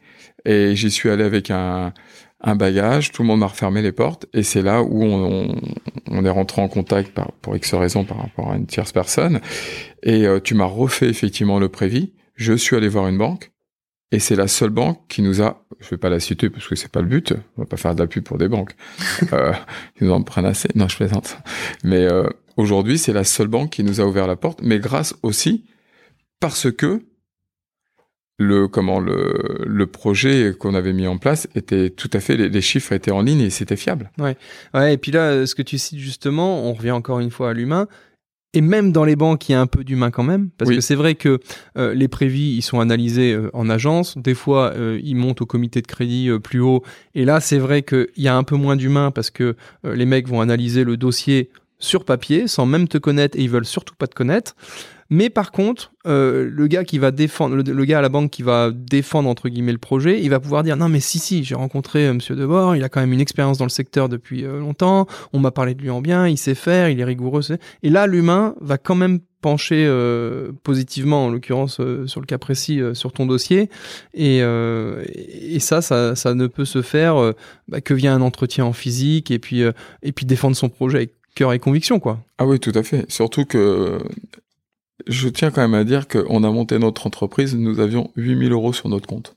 Et 0.46 0.75
j'y 0.77 0.90
suis 0.92 1.11
allé 1.11 1.25
avec 1.25 1.51
un, 1.51 1.92
un 2.40 2.55
bagage, 2.55 3.11
tout 3.11 3.23
le 3.23 3.29
monde 3.29 3.40
m'a 3.40 3.49
refermé 3.49 3.83
les 3.83 3.92
portes, 3.92 4.27
et 4.33 4.44
c'est 4.44 4.62
là 4.62 4.83
où 4.83 5.03
on, 5.03 5.49
on, 5.51 5.61
on 6.07 6.25
est 6.25 6.31
rentré 6.31 6.62
en 6.62 6.68
contact 6.68 7.12
par, 7.12 7.33
pour 7.42 7.57
X 7.57 7.75
raisons 7.75 8.05
par 8.05 8.18
rapport 8.18 8.53
à 8.53 8.57
une 8.57 8.66
tierce 8.66 8.92
personne. 8.92 9.40
Et 10.05 10.25
euh, 10.27 10.38
tu 10.40 10.55
m'as 10.55 10.64
refait 10.66 11.09
effectivement 11.09 11.59
le 11.59 11.68
prévis. 11.68 12.12
Je 12.37 12.53
suis 12.55 12.77
allé 12.77 12.88
voir 12.88 13.09
une 13.09 13.18
banque, 13.18 13.51
et 14.12 14.18
c'est 14.18 14.35
la 14.37 14.49
seule 14.49 14.70
banque 14.70 15.01
qui 15.09 15.23
nous 15.23 15.40
a, 15.42 15.64
je 15.79 15.88
vais 15.90 15.96
pas 15.96 16.09
la 16.09 16.20
citer 16.20 16.51
parce 16.51 16.66
que 16.66 16.75
c'est 16.75 16.90
pas 16.90 17.01
le 17.01 17.07
but, 17.07 17.33
on 17.57 17.62
va 17.62 17.66
pas 17.66 17.77
faire 17.77 17.94
de 17.94 18.01
la 18.01 18.07
pub 18.07 18.25
pour 18.25 18.38
des 18.38 18.49
banques, 18.49 18.75
euh, 19.33 19.53
ils 20.01 20.07
nous 20.07 20.12
en 20.12 20.23
prennent 20.23 20.46
assez. 20.46 20.68
Non, 20.75 20.88
je 20.88 20.96
plaisante. 20.96 21.38
Mais 21.85 22.05
euh, 22.11 22.29
aujourd'hui, 22.57 22.99
c'est 22.99 23.12
la 23.12 23.25
seule 23.25 23.49
banque 23.49 23.70
qui 23.70 23.85
nous 23.85 24.01
a 24.01 24.05
ouvert 24.05 24.27
la 24.27 24.37
porte, 24.37 24.61
mais 24.62 24.79
grâce 24.79 25.14
aussi 25.23 25.64
parce 26.40 26.70
que 26.73 27.03
le 28.38 28.68
comment 28.68 29.01
le, 29.01 29.64
le 29.66 29.87
projet 29.87 30.55
qu'on 30.59 30.75
avait 30.75 30.94
mis 30.94 31.07
en 31.07 31.18
place 31.18 31.46
était 31.55 31.90
tout 31.90 32.09
à 32.14 32.20
fait 32.20 32.38
les, 32.38 32.49
les 32.49 32.62
chiffres 32.62 32.92
étaient 32.92 33.11
en 33.11 33.20
ligne 33.20 33.42
et 33.42 33.51
c'était 33.51 33.77
fiable. 33.77 34.11
Ouais, 34.18 34.94
et 34.94 34.96
puis 34.96 35.12
là, 35.12 35.46
ce 35.46 35.55
que 35.55 35.62
tu 35.62 35.77
cites 35.77 35.99
justement, 35.99 36.64
on 36.64 36.73
revient 36.73 36.90
encore 36.92 37.20
une 37.20 37.31
fois 37.31 37.51
à 37.51 37.53
l'humain. 37.53 37.87
Et 38.52 38.60
même 38.60 38.90
dans 38.90 39.04
les 39.04 39.14
banques, 39.14 39.48
il 39.48 39.52
y 39.52 39.54
a 39.54 39.60
un 39.60 39.68
peu 39.68 39.84
d'humain 39.84 40.10
quand 40.10 40.24
même, 40.24 40.50
parce 40.58 40.70
Oui. 40.70 40.76
que 40.76 40.80
c'est 40.80 40.96
vrai 40.96 41.14
que 41.14 41.38
euh, 41.78 41.94
les 41.94 42.08
prévis, 42.08 42.56
ils 42.56 42.62
sont 42.62 42.80
analysés 42.80 43.32
euh, 43.32 43.48
en 43.52 43.70
agence. 43.70 44.18
Des 44.18 44.34
fois, 44.34 44.72
euh, 44.74 45.00
ils 45.04 45.14
montent 45.14 45.40
au 45.40 45.46
comité 45.46 45.80
de 45.82 45.86
crédit 45.86 46.30
plus 46.42 46.60
haut. 46.60 46.82
Et 47.14 47.24
là, 47.24 47.38
c'est 47.40 47.58
vrai 47.58 47.82
qu'il 47.82 48.08
y 48.16 48.26
a 48.26 48.36
un 48.36 48.42
peu 48.42 48.56
moins 48.56 48.74
d'humain 48.74 49.12
parce 49.12 49.30
que 49.30 49.54
les 49.84 50.06
mecs 50.06 50.28
vont 50.28 50.40
analyser 50.40 50.82
le 50.82 50.96
dossier 50.96 51.50
sur 51.78 52.04
papier, 52.04 52.48
sans 52.48 52.66
même 52.66 52.88
te 52.88 52.98
connaître, 52.98 53.38
et 53.38 53.42
ils 53.42 53.50
veulent 53.50 53.64
surtout 53.64 53.94
pas 53.94 54.06
te 54.08 54.14
connaître. 54.14 54.54
Mais 55.11 55.29
par 55.29 55.51
contre, 55.51 55.92
euh, 56.07 56.49
le 56.51 56.66
gars 56.68 56.85
qui 56.85 56.99
va 56.99 57.11
défendre, 57.11 57.57
le, 57.57 57.85
gars 57.85 57.99
à 57.99 58.03
la 58.03 58.09
banque 58.09 58.31
qui 58.31 58.44
va 58.44 58.70
défendre 58.70 59.29
entre 59.29 59.49
guillemets 59.49 59.73
le 59.73 59.79
projet, 59.79 60.23
il 60.23 60.31
va 60.31 60.38
pouvoir 60.38 60.62
dire 60.62 60.77
non 60.77 60.88
mais 60.88 61.01
si 61.01 61.18
si, 61.18 61.42
j'ai 61.42 61.57
rencontré 61.57 62.07
euh, 62.07 62.14
Monsieur 62.14 62.37
Debord, 62.37 62.77
il 62.77 62.85
a 62.85 62.88
quand 62.88 63.01
même 63.01 63.12
une 63.12 63.20
expérience 63.20 63.59
dans 63.59 63.64
le 63.64 63.70
secteur 63.70 64.09
depuis 64.09 64.44
euh, 64.44 64.61
longtemps, 64.61 65.07
on 65.33 65.40
m'a 65.40 65.51
parlé 65.51 65.75
de 65.75 65.83
lui 65.83 65.90
en 65.90 66.01
bien, 66.01 66.29
il 66.29 66.38
sait 66.38 66.55
faire, 66.55 66.88
il 66.88 67.01
est 67.01 67.05
rigoureux. 67.05 67.42
Et 67.83 67.90
là, 67.90 68.07
l'humain 68.07 68.55
va 68.61 68.79
quand 68.79 68.94
même 68.94 69.18
pencher 69.40 69.85
euh, 69.85 70.53
positivement, 70.62 71.27
en 71.27 71.31
l'occurrence 71.31 71.81
euh, 71.81 72.07
sur 72.07 72.20
le 72.20 72.27
cas 72.27 72.38
précis, 72.38 72.81
sur 72.92 73.12
ton 73.12 73.27
dossier. 73.27 73.68
Et, 74.14 74.38
et 74.38 75.61
ça, 75.61 75.83
ça, 75.83 76.14
ça 76.14 76.35
ne 76.35 76.46
peut 76.46 76.64
se 76.64 76.83
faire 76.83 77.35
bah, 77.66 77.81
que 77.81 77.94
via 77.94 78.14
un 78.14 78.20
entretien 78.20 78.64
en 78.64 78.73
physique 78.73 79.31
et 79.33 79.40
puis 79.40 79.62
et 80.03 80.12
puis 80.12 80.27
défendre 80.27 80.57
son 80.57 80.68
projet 80.68 80.99
avec 80.99 81.14
cœur 81.35 81.53
et 81.53 81.59
conviction 81.59 81.99
quoi. 81.99 82.20
Ah 82.38 82.46
oui, 82.46 82.61
tout 82.61 82.73
à 82.75 82.83
fait. 82.83 83.11
Surtout 83.11 83.44
que 83.44 83.99
je 85.06 85.28
tiens 85.28 85.50
quand 85.50 85.62
même 85.62 85.74
à 85.74 85.84
dire 85.84 86.08
qu'on 86.08 86.44
a 86.44 86.50
monté 86.50 86.78
notre 86.78 87.06
entreprise, 87.06 87.54
nous 87.56 87.80
avions 87.80 88.10
8000 88.16 88.52
euros 88.52 88.72
sur 88.72 88.88
notre 88.88 89.06
compte. 89.06 89.36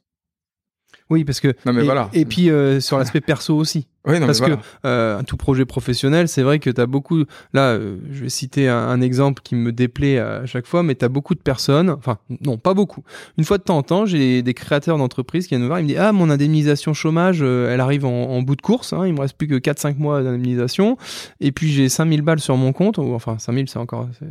Oui, 1.09 1.25
parce 1.25 1.41
que 1.41 1.49
Non, 1.65 1.73
mais 1.73 1.81
et, 1.81 1.85
voilà. 1.85 2.09
et 2.13 2.25
puis 2.25 2.49
euh, 2.49 2.79
sur 2.79 2.97
l'aspect 2.97 3.21
perso 3.33 3.55
aussi. 3.55 3.87
Oui, 4.07 4.19
non, 4.19 4.25
Parce 4.25 4.39
mais 4.41 4.47
que 4.47 4.51
voilà. 4.53 4.63
euh, 4.85 5.19
un 5.19 5.23
tout 5.23 5.37
projet 5.37 5.65
professionnel, 5.65 6.27
c'est 6.27 6.41
vrai 6.41 6.59
que 6.59 6.69
tu 6.69 6.79
as 6.81 6.85
beaucoup. 6.87 7.23
Là, 7.53 7.71
euh, 7.73 7.97
je 8.11 8.23
vais 8.23 8.29
citer 8.29 8.67
un, 8.67 8.77
un 8.77 8.99
exemple 9.01 9.41
qui 9.43 9.55
me 9.55 9.71
déplaît 9.71 10.17
à 10.17 10.45
chaque 10.45 10.65
fois, 10.65 10.81
mais 10.81 10.95
tu 10.95 11.05
as 11.05 11.09
beaucoup 11.09 11.35
de 11.35 11.41
personnes. 11.41 11.89
Enfin, 11.89 12.17
non, 12.43 12.57
pas 12.57 12.73
beaucoup. 12.73 13.03
Une 13.37 13.43
fois 13.43 13.57
de 13.57 13.63
temps 13.63 13.77
en 13.77 13.83
temps, 13.83 14.05
j'ai 14.05 14.41
des 14.41 14.53
créateurs 14.53 14.97
d'entreprises 14.97 15.45
qui 15.45 15.49
viennent 15.49 15.61
me 15.61 15.67
voir. 15.67 15.79
Ils 15.79 15.83
me 15.83 15.87
disent 15.89 15.99
Ah, 15.99 16.13
mon 16.13 16.29
indemnisation 16.29 16.93
chômage, 16.93 17.39
euh, 17.41 17.71
elle 17.71 17.81
arrive 17.81 18.05
en, 18.05 18.29
en 18.31 18.41
bout 18.41 18.55
de 18.55 18.61
course. 18.61 18.93
Hein, 18.93 19.05
il 19.05 19.13
me 19.13 19.19
reste 19.19 19.37
plus 19.37 19.47
que 19.47 19.55
4-5 19.55 19.97
mois 19.97 20.23
d'indemnisation. 20.23 20.97
Et 21.41 21.51
puis 21.51 21.69
j'ai 21.71 21.89
5000 21.89 22.21
balles 22.23 22.39
sur 22.39 22.57
mon 22.57 22.73
compte. 22.73 22.97
Ou, 22.97 23.13
enfin, 23.13 23.37
5000, 23.39 23.69
c'est 23.69 23.77
encore. 23.77 24.07
c'est-. 24.17 24.25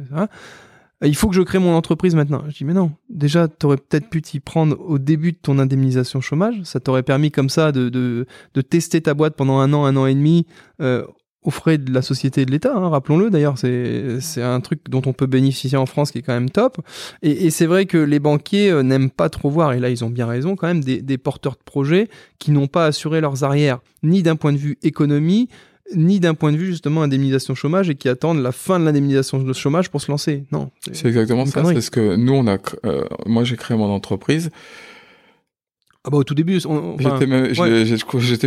Il 1.04 1.16
faut 1.16 1.28
que 1.28 1.34
je 1.34 1.42
crée 1.42 1.58
mon 1.58 1.74
entreprise 1.74 2.14
maintenant. 2.14 2.44
Je 2.48 2.56
dis, 2.56 2.64
mais 2.64 2.74
non, 2.74 2.92
déjà, 3.10 3.48
tu 3.48 3.66
aurais 3.66 3.76
peut-être 3.76 4.08
pu 4.08 4.22
t'y 4.22 4.40
prendre 4.40 4.78
au 4.80 4.98
début 4.98 5.32
de 5.32 5.38
ton 5.40 5.58
indemnisation 5.58 6.20
chômage. 6.20 6.60
Ça 6.64 6.80
t'aurait 6.80 7.02
permis 7.02 7.30
comme 7.30 7.48
ça 7.48 7.72
de, 7.72 7.88
de, 7.88 8.60
tester 8.60 9.00
ta 9.00 9.14
boîte 9.14 9.34
pendant 9.34 9.58
un 9.58 9.72
an, 9.72 9.84
un 9.84 9.96
an 9.96 10.06
et 10.06 10.14
demi, 10.14 10.46
euh, 10.80 11.04
aux 11.42 11.50
frais 11.50 11.78
de 11.78 11.92
la 11.92 12.02
société 12.02 12.42
et 12.42 12.46
de 12.46 12.52
l'État, 12.52 12.74
hein, 12.76 12.88
rappelons-le. 12.88 13.30
D'ailleurs, 13.30 13.58
c'est 13.58 14.20
c'est 14.20 14.42
un 14.42 14.60
truc 14.60 14.88
dont 14.88 15.02
on 15.06 15.12
peut 15.12 15.26
bénéficier 15.26 15.76
en 15.76 15.86
France 15.86 16.12
qui 16.12 16.18
est 16.18 16.22
quand 16.22 16.32
même 16.32 16.50
top. 16.50 16.78
Et, 17.22 17.46
et 17.46 17.50
c'est 17.50 17.66
vrai 17.66 17.86
que 17.86 17.98
les 17.98 18.20
banquiers 18.20 18.70
euh, 18.70 18.82
n'aiment 18.82 19.10
pas 19.10 19.28
trop 19.28 19.50
voir, 19.50 19.72
et 19.72 19.80
là 19.80 19.90
ils 19.90 20.04
ont 20.04 20.10
bien 20.10 20.26
raison 20.26 20.54
quand 20.54 20.68
même, 20.68 20.84
des, 20.84 21.02
des 21.02 21.18
porteurs 21.18 21.54
de 21.54 21.62
projets 21.64 22.08
qui 22.38 22.52
n'ont 22.52 22.68
pas 22.68 22.86
assuré 22.86 23.20
leurs 23.20 23.42
arrières, 23.42 23.80
ni 24.02 24.22
d'un 24.22 24.36
point 24.36 24.52
de 24.52 24.58
vue 24.58 24.78
économie, 24.82 25.48
ni 25.94 26.20
d'un 26.20 26.34
point 26.34 26.52
de 26.52 26.56
vue 26.56 26.66
justement 26.66 27.02
indemnisation 27.02 27.54
chômage, 27.54 27.90
et 27.90 27.94
qui 27.94 28.08
attendent 28.08 28.40
la 28.42 28.52
fin 28.52 28.78
de 28.80 28.84
l'indemnisation 28.84 29.38
de 29.42 29.52
chômage 29.52 29.90
pour 29.90 30.00
se 30.00 30.10
lancer. 30.10 30.44
Non. 30.52 30.70
C'est 30.92 31.06
exactement 31.08 31.44
ça. 31.46 31.64
C'est 31.64 31.80
ce 31.80 31.90
que 31.90 32.16
nous, 32.16 32.32
on 32.32 32.46
a, 32.46 32.56
euh, 32.86 33.04
moi, 33.26 33.44
j'ai 33.44 33.56
créé 33.56 33.76
mon 33.76 33.90
entreprise. 33.90 34.50
Ah 36.04 36.10
bah 36.10 36.16
au 36.18 36.24
tout 36.24 36.34
début, 36.34 36.58
on- 36.66 36.94
enfin, 36.94 37.16
j'étais 37.20 37.26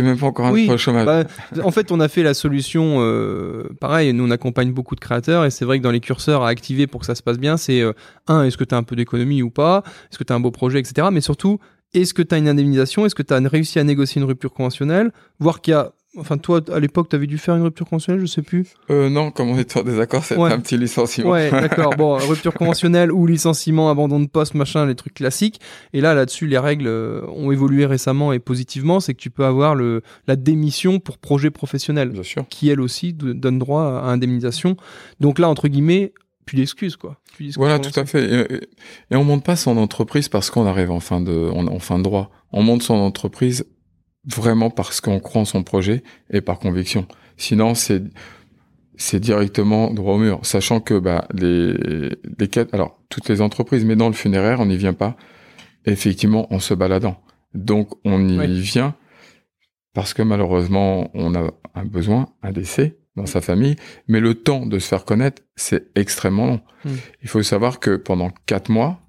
même, 0.02 0.12
ouais. 0.12 0.20
pas 0.20 0.26
encore 0.26 0.44
un 0.46 0.52
Oui, 0.52 0.68
au 0.70 0.76
chômage. 0.76 1.06
Bah, 1.06 1.24
en 1.64 1.70
fait, 1.70 1.90
on 1.90 2.00
a 2.00 2.08
fait 2.08 2.22
la 2.22 2.34
solution. 2.34 2.96
euh, 3.00 3.64
pareil, 3.80 4.12
nous 4.12 4.24
on 4.26 4.30
accompagne 4.30 4.72
beaucoup 4.72 4.94
de 4.94 5.00
créateurs 5.00 5.46
et 5.46 5.50
c'est 5.50 5.64
vrai 5.64 5.78
que 5.78 5.82
dans 5.82 5.90
les 5.90 6.00
curseurs 6.00 6.42
à 6.42 6.48
activer 6.50 6.86
pour 6.86 7.00
que 7.00 7.06
ça 7.06 7.14
se 7.14 7.22
passe 7.22 7.38
bien, 7.38 7.56
c'est 7.56 7.80
euh, 7.80 7.94
un, 8.26 8.44
est-ce 8.44 8.58
que 8.58 8.64
tu 8.64 8.74
as 8.74 8.78
un 8.78 8.82
peu 8.82 8.94
d'économie 8.94 9.40
ou 9.40 9.48
pas? 9.48 9.84
Est-ce 10.10 10.18
que 10.18 10.24
tu 10.24 10.34
as 10.34 10.36
un 10.36 10.40
beau 10.40 10.50
projet, 10.50 10.80
etc. 10.80 11.08
Mais 11.10 11.22
surtout, 11.22 11.58
est-ce 11.94 12.12
que 12.12 12.20
tu 12.20 12.34
as 12.34 12.38
une 12.38 12.48
indemnisation? 12.48 13.06
Est-ce 13.06 13.14
que 13.14 13.22
tu 13.22 13.32
as 13.32 13.38
réussi 13.38 13.78
à 13.78 13.84
négocier 13.84 14.20
une 14.20 14.28
rupture 14.28 14.52
conventionnelle? 14.52 15.10
Voir 15.38 15.62
qu'il 15.62 15.72
y 15.72 15.74
a. 15.74 15.92
Enfin, 16.18 16.38
toi, 16.38 16.60
à 16.72 16.80
l'époque, 16.80 17.08
tu 17.08 17.16
avais 17.16 17.26
dû 17.26 17.38
faire 17.38 17.56
une 17.56 17.62
rupture 17.62 17.86
conventionnelle, 17.86 18.20
je 18.20 18.26
sais 18.26 18.42
plus. 18.42 18.66
Euh, 18.90 19.08
non, 19.10 19.30
comme 19.30 19.50
on 19.50 19.58
était 19.58 19.78
en 19.78 19.82
désaccord, 19.82 20.24
c'était 20.24 20.40
Ouais. 20.40 20.52
un 20.52 20.58
petit 20.60 20.76
licenciement. 20.78 21.30
Ouais, 21.30 21.50
d'accord. 21.50 21.94
Bon, 21.96 22.16
rupture 22.16 22.54
conventionnelle 22.54 23.12
ou 23.12 23.26
licenciement, 23.26 23.90
abandon 23.90 24.20
de 24.20 24.26
poste, 24.26 24.54
machin, 24.54 24.86
les 24.86 24.94
trucs 24.94 25.14
classiques. 25.14 25.60
Et 25.92 26.00
là, 26.00 26.14
là-dessus, 26.14 26.46
les 26.46 26.58
règles 26.58 26.86
euh, 26.86 27.22
ont 27.28 27.50
évolué 27.52 27.86
récemment 27.86 28.32
et 28.32 28.38
positivement. 28.38 29.00
C'est 29.00 29.14
que 29.14 29.20
tu 29.20 29.30
peux 29.30 29.44
avoir 29.44 29.74
le, 29.74 30.02
la 30.26 30.36
démission 30.36 30.98
pour 31.00 31.18
projet 31.18 31.50
professionnel 31.50 32.10
Bien 32.10 32.22
sûr. 32.22 32.44
qui 32.48 32.68
elle 32.70 32.80
aussi 32.80 33.12
donne 33.12 33.58
droit 33.58 33.82
à 33.82 34.06
indemnisation. 34.06 34.76
Donc 35.20 35.38
là, 35.38 35.48
entre 35.48 35.68
guillemets, 35.68 36.12
plus 36.44 36.56
d'excuses 36.56 36.96
quoi. 36.96 37.16
Plus 37.34 37.56
Voilà, 37.56 37.78
tout 37.78 37.98
à 37.98 38.06
fait. 38.06 38.24
Et, 38.24 38.54
et- 38.54 38.60
et 39.10 39.16
on 39.16 39.24
monte 39.24 39.44
pas 39.44 39.56
son 39.56 39.76
entreprise 39.76 40.28
parce 40.28 40.48
qu'on 40.50 40.64
arrive 40.66 40.90
en 40.90 41.00
fin 41.00 41.20
de, 41.20 41.50
en, 41.52 41.66
en 41.66 41.78
fin 41.80 41.98
de 41.98 42.04
droit. 42.04 42.30
On 42.52 42.62
monte 42.62 42.82
son 42.82 42.94
entreprise 42.94 43.66
vraiment 44.26 44.70
parce 44.70 45.00
qu'on 45.00 45.20
croit 45.20 45.42
en 45.42 45.44
son 45.44 45.62
projet 45.62 46.02
et 46.30 46.40
par 46.40 46.58
conviction. 46.58 47.06
Sinon, 47.36 47.74
c'est 47.74 48.02
c'est 48.98 49.20
directement 49.20 49.92
droit 49.92 50.14
au 50.14 50.18
mur, 50.18 50.40
sachant 50.42 50.80
que 50.80 50.98
bah 50.98 51.26
les 51.34 51.74
les 52.38 52.48
quatre, 52.48 52.72
alors 52.74 52.98
toutes 53.10 53.28
les 53.28 53.40
entreprises, 53.42 53.84
mais 53.84 53.96
dans 53.96 54.08
le 54.08 54.14
funéraire, 54.14 54.60
on 54.60 54.66
n'y 54.66 54.76
vient 54.78 54.94
pas 54.94 55.16
effectivement 55.84 56.52
en 56.52 56.58
se 56.60 56.72
baladant. 56.74 57.20
Donc 57.54 57.90
on 58.04 58.26
y 58.28 58.38
Oui. 58.38 58.60
vient 58.60 58.94
parce 59.94 60.14
que 60.14 60.22
malheureusement 60.22 61.10
on 61.14 61.34
a 61.34 61.50
un 61.74 61.84
besoin, 61.84 62.28
un 62.42 62.52
décès 62.52 62.96
dans 63.16 63.26
sa 63.26 63.40
famille, 63.40 63.76
mais 64.08 64.20
le 64.20 64.34
temps 64.34 64.66
de 64.66 64.78
se 64.78 64.88
faire 64.88 65.04
connaître, 65.04 65.42
c'est 65.56 65.88
extrêmement 65.94 66.46
long. 66.46 66.60
Hmm. 66.84 66.96
Il 67.22 67.28
faut 67.28 67.42
savoir 67.42 67.80
que 67.80 67.96
pendant 67.96 68.30
quatre 68.46 68.70
mois, 68.70 69.00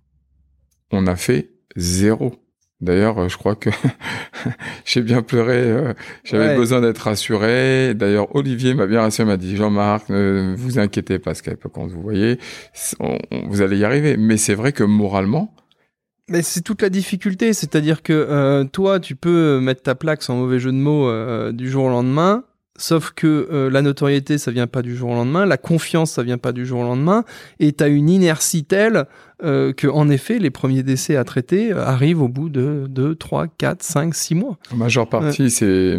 on 0.92 1.08
a 1.08 1.16
fait 1.18 1.52
zéro, 1.76 2.36
D'ailleurs, 2.80 3.18
euh, 3.18 3.28
je 3.30 3.38
crois 3.38 3.56
que 3.56 3.70
j'ai 4.86 5.02
bien 5.02 5.22
pleuré. 5.24 5.58
euh, 5.58 5.94
J'avais 6.24 6.50
Ouais. 6.50 6.56
besoin 6.56 6.80
d'être 6.82 7.00
rassuré. 7.00 7.94
D'ailleurs, 7.96 8.36
Olivier 8.36 8.74
m'a 8.76 8.86
bien 8.86 9.02
rassuré. 9.02 9.26
m'a 9.28 9.38
dit 9.38 9.56
Jean-Marc, 9.58 10.10
ne 10.10 10.54
vous 10.56 10.78
inquiétez 10.80 11.18
pas, 11.20 11.34
Skype, 11.34 11.68
quand 11.74 11.88
vous 11.88 12.02
voyez, 12.02 12.38
on- 13.00 13.18
on- 13.32 13.48
vous 13.48 13.62
allez 13.62 13.78
y 13.80 13.84
arriver. 13.84 14.16
Mais 14.18 14.38
c'est 14.38 14.54
vrai 14.56 14.72
que 14.74 14.84
moralement, 14.84 15.54
Mais 16.30 16.42
c'est 16.42 16.62
toute 16.62 16.82
la 16.82 16.90
difficulté, 16.90 17.54
c'est-à-dire 17.54 18.04
que 18.04 18.12
euh, 18.12 18.66
toi, 18.66 19.00
tu 19.00 19.16
peux 19.16 19.62
mettre 19.62 19.82
ta 19.82 19.96
plaque 19.96 20.22
sans 20.22 20.36
mauvais 20.36 20.60
jeu 20.60 20.72
de 20.74 20.78
mots 20.78 21.08
euh, 21.08 21.54
du 21.54 21.70
jour 21.70 21.86
au 21.86 21.90
lendemain, 21.90 22.44
sauf 22.78 23.12
que 23.12 23.48
euh, 23.52 23.70
la 23.70 23.82
notoriété, 23.82 24.38
ça 24.38 24.52
vient 24.52 24.68
pas 24.68 24.82
du 24.82 24.96
jour 24.96 25.10
au 25.10 25.14
lendemain, 25.14 25.46
la 25.46 25.58
confiance, 25.58 26.12
ça 26.12 26.24
vient 26.24 26.38
pas 26.38 26.52
du 26.52 26.66
jour 26.66 26.80
au 26.80 26.84
lendemain, 26.84 27.24
et 27.60 27.74
tu 27.74 27.84
as 27.84 27.88
une 27.88 28.10
inertie 28.10 28.64
telle 28.64 29.06
euh, 29.44 29.74
que, 29.74 29.88
en 29.88 30.10
effet, 30.10 30.40
les 30.40 30.50
premiers 30.50 30.84
décès 30.84 31.16
à 31.16 31.24
traiter 31.24 31.74
euh, 31.74 31.84
arrivent 31.84 32.22
au 32.22 32.28
bout 32.28 32.50
de 32.50 32.86
2, 32.90 33.16
3, 33.16 33.48
4, 33.58 33.84
5, 33.84 34.16
6 34.16 34.36
mois. 34.36 34.58
En 34.72 34.78
majeure 34.78 35.10
partie, 35.10 35.50
c'est 35.50 35.98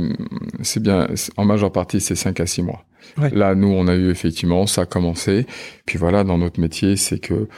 c'est 0.62 0.82
bien. 0.82 1.08
En 1.36 1.44
majeure 1.44 1.72
partie, 1.72 2.00
c'est 2.00 2.14
5 2.14 2.40
à 2.40 2.46
6 2.46 2.62
mois. 2.62 2.84
Ouais. 3.16 3.30
Là, 3.30 3.54
nous, 3.54 3.68
on 3.68 3.86
a 3.88 3.94
eu 3.94 4.10
effectivement, 4.10 4.66
ça 4.66 4.82
a 4.82 4.86
commencé. 4.86 5.46
Puis 5.86 5.98
voilà, 5.98 6.24
dans 6.24 6.38
notre 6.38 6.60
métier, 6.60 6.96
c'est 6.96 7.18
que 7.18 7.48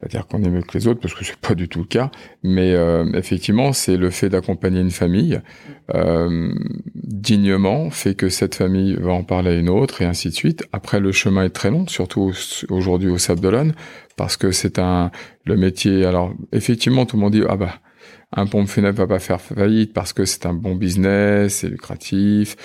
pas 0.00 0.06
dire 0.08 0.26
qu'on 0.26 0.42
est 0.42 0.48
mieux 0.48 0.62
que 0.62 0.76
les 0.78 0.86
autres 0.88 1.00
parce 1.00 1.14
que 1.14 1.24
c'est 1.24 1.36
pas 1.36 1.54
du 1.54 1.68
tout 1.68 1.80
le 1.80 1.84
cas, 1.86 2.10
mais 2.42 2.72
euh, 2.74 3.04
effectivement, 3.14 3.72
c'est 3.72 3.96
le 3.96 4.10
fait 4.10 4.28
d'accompagner 4.28 4.80
une 4.80 4.90
famille 4.90 5.40
euh, 5.94 6.52
dignement 6.94 7.90
fait 7.90 8.14
que 8.14 8.28
cette 8.28 8.54
famille 8.54 8.94
va 8.96 9.12
en 9.12 9.24
parler 9.24 9.50
à 9.50 9.54
une 9.54 9.68
autre 9.68 10.02
et 10.02 10.04
ainsi 10.04 10.28
de 10.28 10.34
suite. 10.34 10.64
Après, 10.72 11.00
le 11.00 11.12
chemin 11.12 11.44
est 11.44 11.50
très 11.50 11.70
long, 11.70 11.86
surtout 11.86 12.30
au- 12.32 12.72
aujourd'hui 12.74 13.08
au 13.10 13.18
Sable 13.18 13.40
d'Olonne, 13.40 13.74
parce 14.16 14.36
que 14.36 14.50
c'est 14.52 14.78
un 14.78 15.10
le 15.44 15.56
métier. 15.56 16.04
Alors, 16.04 16.32
effectivement, 16.52 17.06
tout 17.06 17.16
le 17.16 17.22
monde 17.22 17.32
dit 17.32 17.42
ah 17.48 17.56
bah 17.56 17.74
un 18.32 18.46
pompe 18.46 18.68
funèbre 18.68 18.98
va 18.98 19.06
pas 19.08 19.18
faire 19.18 19.40
faillite 19.40 19.92
parce 19.92 20.12
que 20.12 20.24
c'est 20.24 20.46
un 20.46 20.54
bon 20.54 20.76
business, 20.76 21.56
c'est 21.56 21.68
lucratif. 21.68 22.56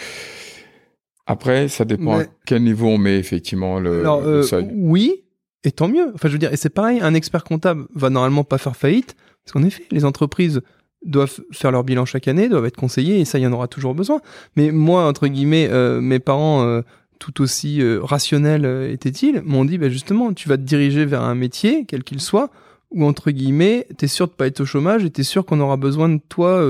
Après, 1.27 1.67
ça 1.69 1.85
dépend 1.85 2.17
Mais- 2.19 2.23
à 2.25 2.27
quel 2.45 2.63
niveau 2.63 2.87
on 2.87 2.97
met 2.99 3.17
effectivement 3.17 3.79
le, 3.79 4.01
Alors, 4.01 4.21
le 4.21 4.27
euh, 4.27 4.43
seuil. 4.43 4.67
oui, 4.73 5.23
et 5.65 5.71
tant 5.71 5.87
mieux. 5.87 6.11
Enfin, 6.13 6.27
je 6.27 6.33
veux 6.33 6.39
dire, 6.39 6.53
et 6.53 6.57
c'est 6.57 6.69
pareil, 6.69 6.99
un 7.01 7.13
expert 7.13 7.43
comptable 7.43 7.85
va 7.93 8.09
normalement 8.09 8.43
pas 8.43 8.57
faire 8.57 8.75
faillite, 8.75 9.15
parce 9.43 9.53
qu'en 9.53 9.63
effet, 9.63 9.83
les 9.91 10.05
entreprises 10.05 10.61
doivent 11.05 11.39
faire 11.51 11.71
leur 11.71 11.83
bilan 11.83 12.05
chaque 12.05 12.27
année, 12.27 12.49
doivent 12.49 12.65
être 12.65 12.77
conseillées, 12.77 13.19
et 13.19 13.25
ça, 13.25 13.37
il 13.39 13.43
y 13.43 13.47
en 13.47 13.53
aura 13.53 13.67
toujours 13.67 13.93
besoin. 13.93 14.21
Mais 14.55 14.71
moi, 14.71 15.07
entre 15.07 15.27
guillemets, 15.27 15.67
euh, 15.71 16.01
mes 16.01 16.19
parents, 16.19 16.63
euh, 16.63 16.81
tout 17.19 17.41
aussi 17.41 17.81
euh, 17.81 17.99
rationnels 18.01 18.89
étaient-ils, 18.91 19.41
m'ont 19.43 19.65
dit, 19.65 19.77
bah, 19.77 19.89
justement, 19.89 20.33
tu 20.33 20.49
vas 20.49 20.57
te 20.57 20.63
diriger 20.63 21.05
vers 21.05 21.21
un 21.21 21.35
métier, 21.35 21.85
quel 21.87 22.03
qu'il 22.03 22.21
soit, 22.21 22.49
où, 22.91 23.05
entre 23.05 23.31
guillemets, 23.31 23.87
t'es 23.97 24.07
sûr 24.07 24.27
de 24.27 24.33
pas 24.33 24.47
être 24.47 24.61
au 24.61 24.65
chômage, 24.65 25.05
et 25.05 25.09
t'es 25.09 25.23
sûr 25.23 25.45
qu'on 25.45 25.59
aura 25.59 25.77
besoin 25.77 26.09
de 26.09 26.19
toi 26.29 26.65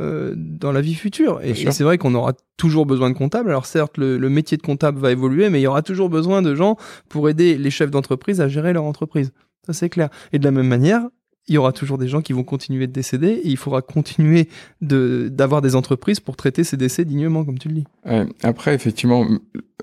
euh, 0.00 0.34
dans 0.36 0.72
la 0.72 0.80
vie 0.80 0.94
future. 0.94 1.40
Et, 1.42 1.54
c'est 1.54 1.84
vrai 1.84 1.98
qu'on 1.98 2.14
aura 2.14 2.32
toujours 2.56 2.86
besoin 2.86 3.10
de 3.10 3.14
comptables. 3.16 3.50
Alors 3.50 3.66
certes, 3.66 3.98
le, 3.98 4.18
le 4.18 4.28
métier 4.30 4.56
de 4.56 4.62
comptable 4.62 4.98
va 4.98 5.12
évoluer, 5.12 5.50
mais 5.50 5.60
il 5.60 5.62
y 5.62 5.66
aura 5.66 5.82
toujours 5.82 6.08
besoin 6.08 6.42
de 6.42 6.54
gens 6.54 6.76
pour 7.08 7.28
aider 7.28 7.58
les 7.58 7.70
chefs 7.70 7.90
d'entreprise 7.90 8.40
à 8.40 8.48
gérer 8.48 8.72
leur 8.72 8.84
entreprise. 8.84 9.32
Ça, 9.66 9.72
c'est 9.72 9.88
clair. 9.90 10.08
Et 10.32 10.38
de 10.38 10.44
la 10.44 10.52
même 10.52 10.68
manière, 10.68 11.02
il 11.48 11.54
y 11.54 11.58
aura 11.58 11.72
toujours 11.72 11.98
des 11.98 12.08
gens 12.08 12.22
qui 12.22 12.32
vont 12.32 12.44
continuer 12.44 12.86
de 12.86 12.92
décéder 12.92 13.28
et 13.28 13.48
il 13.48 13.56
faudra 13.56 13.82
continuer 13.82 14.48
de, 14.80 15.28
d'avoir 15.30 15.62
des 15.62 15.74
entreprises 15.74 16.20
pour 16.20 16.36
traiter 16.36 16.64
ces 16.64 16.76
décès 16.76 17.04
dignement, 17.04 17.44
comme 17.44 17.58
tu 17.58 17.68
le 17.68 17.74
dis. 17.74 17.84
Ouais. 18.06 18.26
Après, 18.42 18.74
effectivement, 18.74 19.26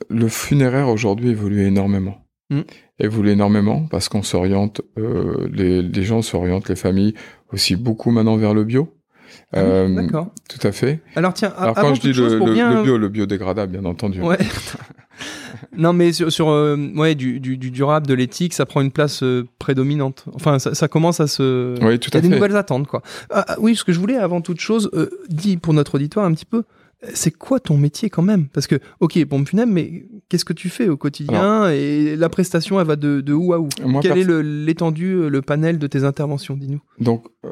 le 0.09 0.27
funéraire 0.29 0.87
aujourd'hui 0.87 1.29
évolue 1.29 1.65
énormément. 1.65 2.23
Mm. 2.49 2.61
Évolue 2.99 3.31
énormément 3.31 3.85
parce 3.91 4.07
qu'on 4.09 4.23
s'oriente, 4.23 4.81
euh, 4.97 5.47
les, 5.51 5.81
les 5.81 6.03
gens 6.03 6.21
s'orientent, 6.21 6.69
les 6.69 6.75
familles 6.75 7.13
aussi 7.51 7.75
beaucoup 7.75 8.11
maintenant 8.11 8.37
vers 8.37 8.53
le 8.53 8.63
bio. 8.63 8.96
Ah 9.53 9.59
Euh, 9.59 9.95
D'accord. 9.95 10.31
Tout 10.49 10.65
à 10.67 10.71
fait. 10.71 10.99
Alors 11.15 11.33
tiens, 11.33 11.53
Alors 11.57 11.77
avant 11.77 11.89
quand 11.89 11.95
je 11.95 12.01
dis 12.01 12.13
le, 12.13 12.37
pour 12.37 12.47
le- 12.47 12.53
bien... 12.53 12.73
le 12.75 12.83
bio, 12.83 12.97
le 12.97 13.09
biodégradable, 13.09 13.71
bien 13.73 13.85
entendu. 13.85 14.21
Ouais. 14.21 14.37
non, 15.77 15.93
mais 15.93 16.11
sur, 16.13 16.31
sur 16.31 16.49
euh, 16.49 16.77
ouais, 16.95 17.15
du, 17.15 17.39
du, 17.39 17.57
du 17.57 17.71
durable, 17.71 18.07
de 18.07 18.13
l'éthique, 18.13 18.53
ça 18.53 18.65
prend 18.65 18.81
une 18.81 18.91
place 18.91 19.23
euh, 19.23 19.45
prédominante. 19.59 20.25
Enfin, 20.33 20.59
ça, 20.59 20.75
ça 20.75 20.87
commence 20.87 21.19
à 21.19 21.27
se... 21.27 21.75
Oui, 21.83 21.99
tout 21.99 22.09
Il 22.11 22.13
y 22.13 22.17
à 22.17 22.19
a 22.19 22.21
des 22.21 22.29
nouvelles 22.29 22.55
attentes, 22.55 22.87
quoi. 22.87 23.01
Ah, 23.29 23.45
ah, 23.49 23.55
oui, 23.59 23.75
ce 23.75 23.83
que 23.83 23.91
je 23.91 23.99
voulais, 23.99 24.17
avant 24.17 24.41
toute 24.41 24.59
chose, 24.59 24.89
dis 25.29 25.57
pour 25.57 25.73
notre 25.73 25.95
auditoire 25.95 26.25
un 26.25 26.33
petit 26.33 26.45
peu, 26.45 26.63
c'est 27.13 27.29
quoi 27.31 27.59
ton 27.59 27.77
métier 27.77 28.09
quand 28.09 28.23
même? 28.23 28.47
Parce 28.47 28.65
que, 28.65 28.75
ok, 29.01 29.23
pompe 29.25 29.47
funèbre, 29.47 29.71
mais 29.71 30.05
qu'est-ce 30.29 30.45
que 30.45 30.53
tu 30.53 30.67
fais 30.69 30.89
au 30.89 30.97
quotidien 30.97 31.69
Et 31.69 32.15
la 32.15 32.27
prestation, 32.27 32.79
elle 32.81 32.87
va 32.87 32.95
de, 32.95 33.21
de 33.21 33.33
où 33.33 33.53
à 33.53 33.59
où? 33.59 33.69
Moi, 33.85 34.01
Quel 34.01 34.13
perso- 34.13 34.39
est 34.39 34.43
l'étendue, 34.43 35.29
le 35.29 35.41
panel 35.43 35.77
de 35.77 35.85
tes 35.85 36.03
interventions? 36.05 36.55
Dis-nous. 36.57 36.81
Donc, 36.99 37.25
euh, 37.45 37.49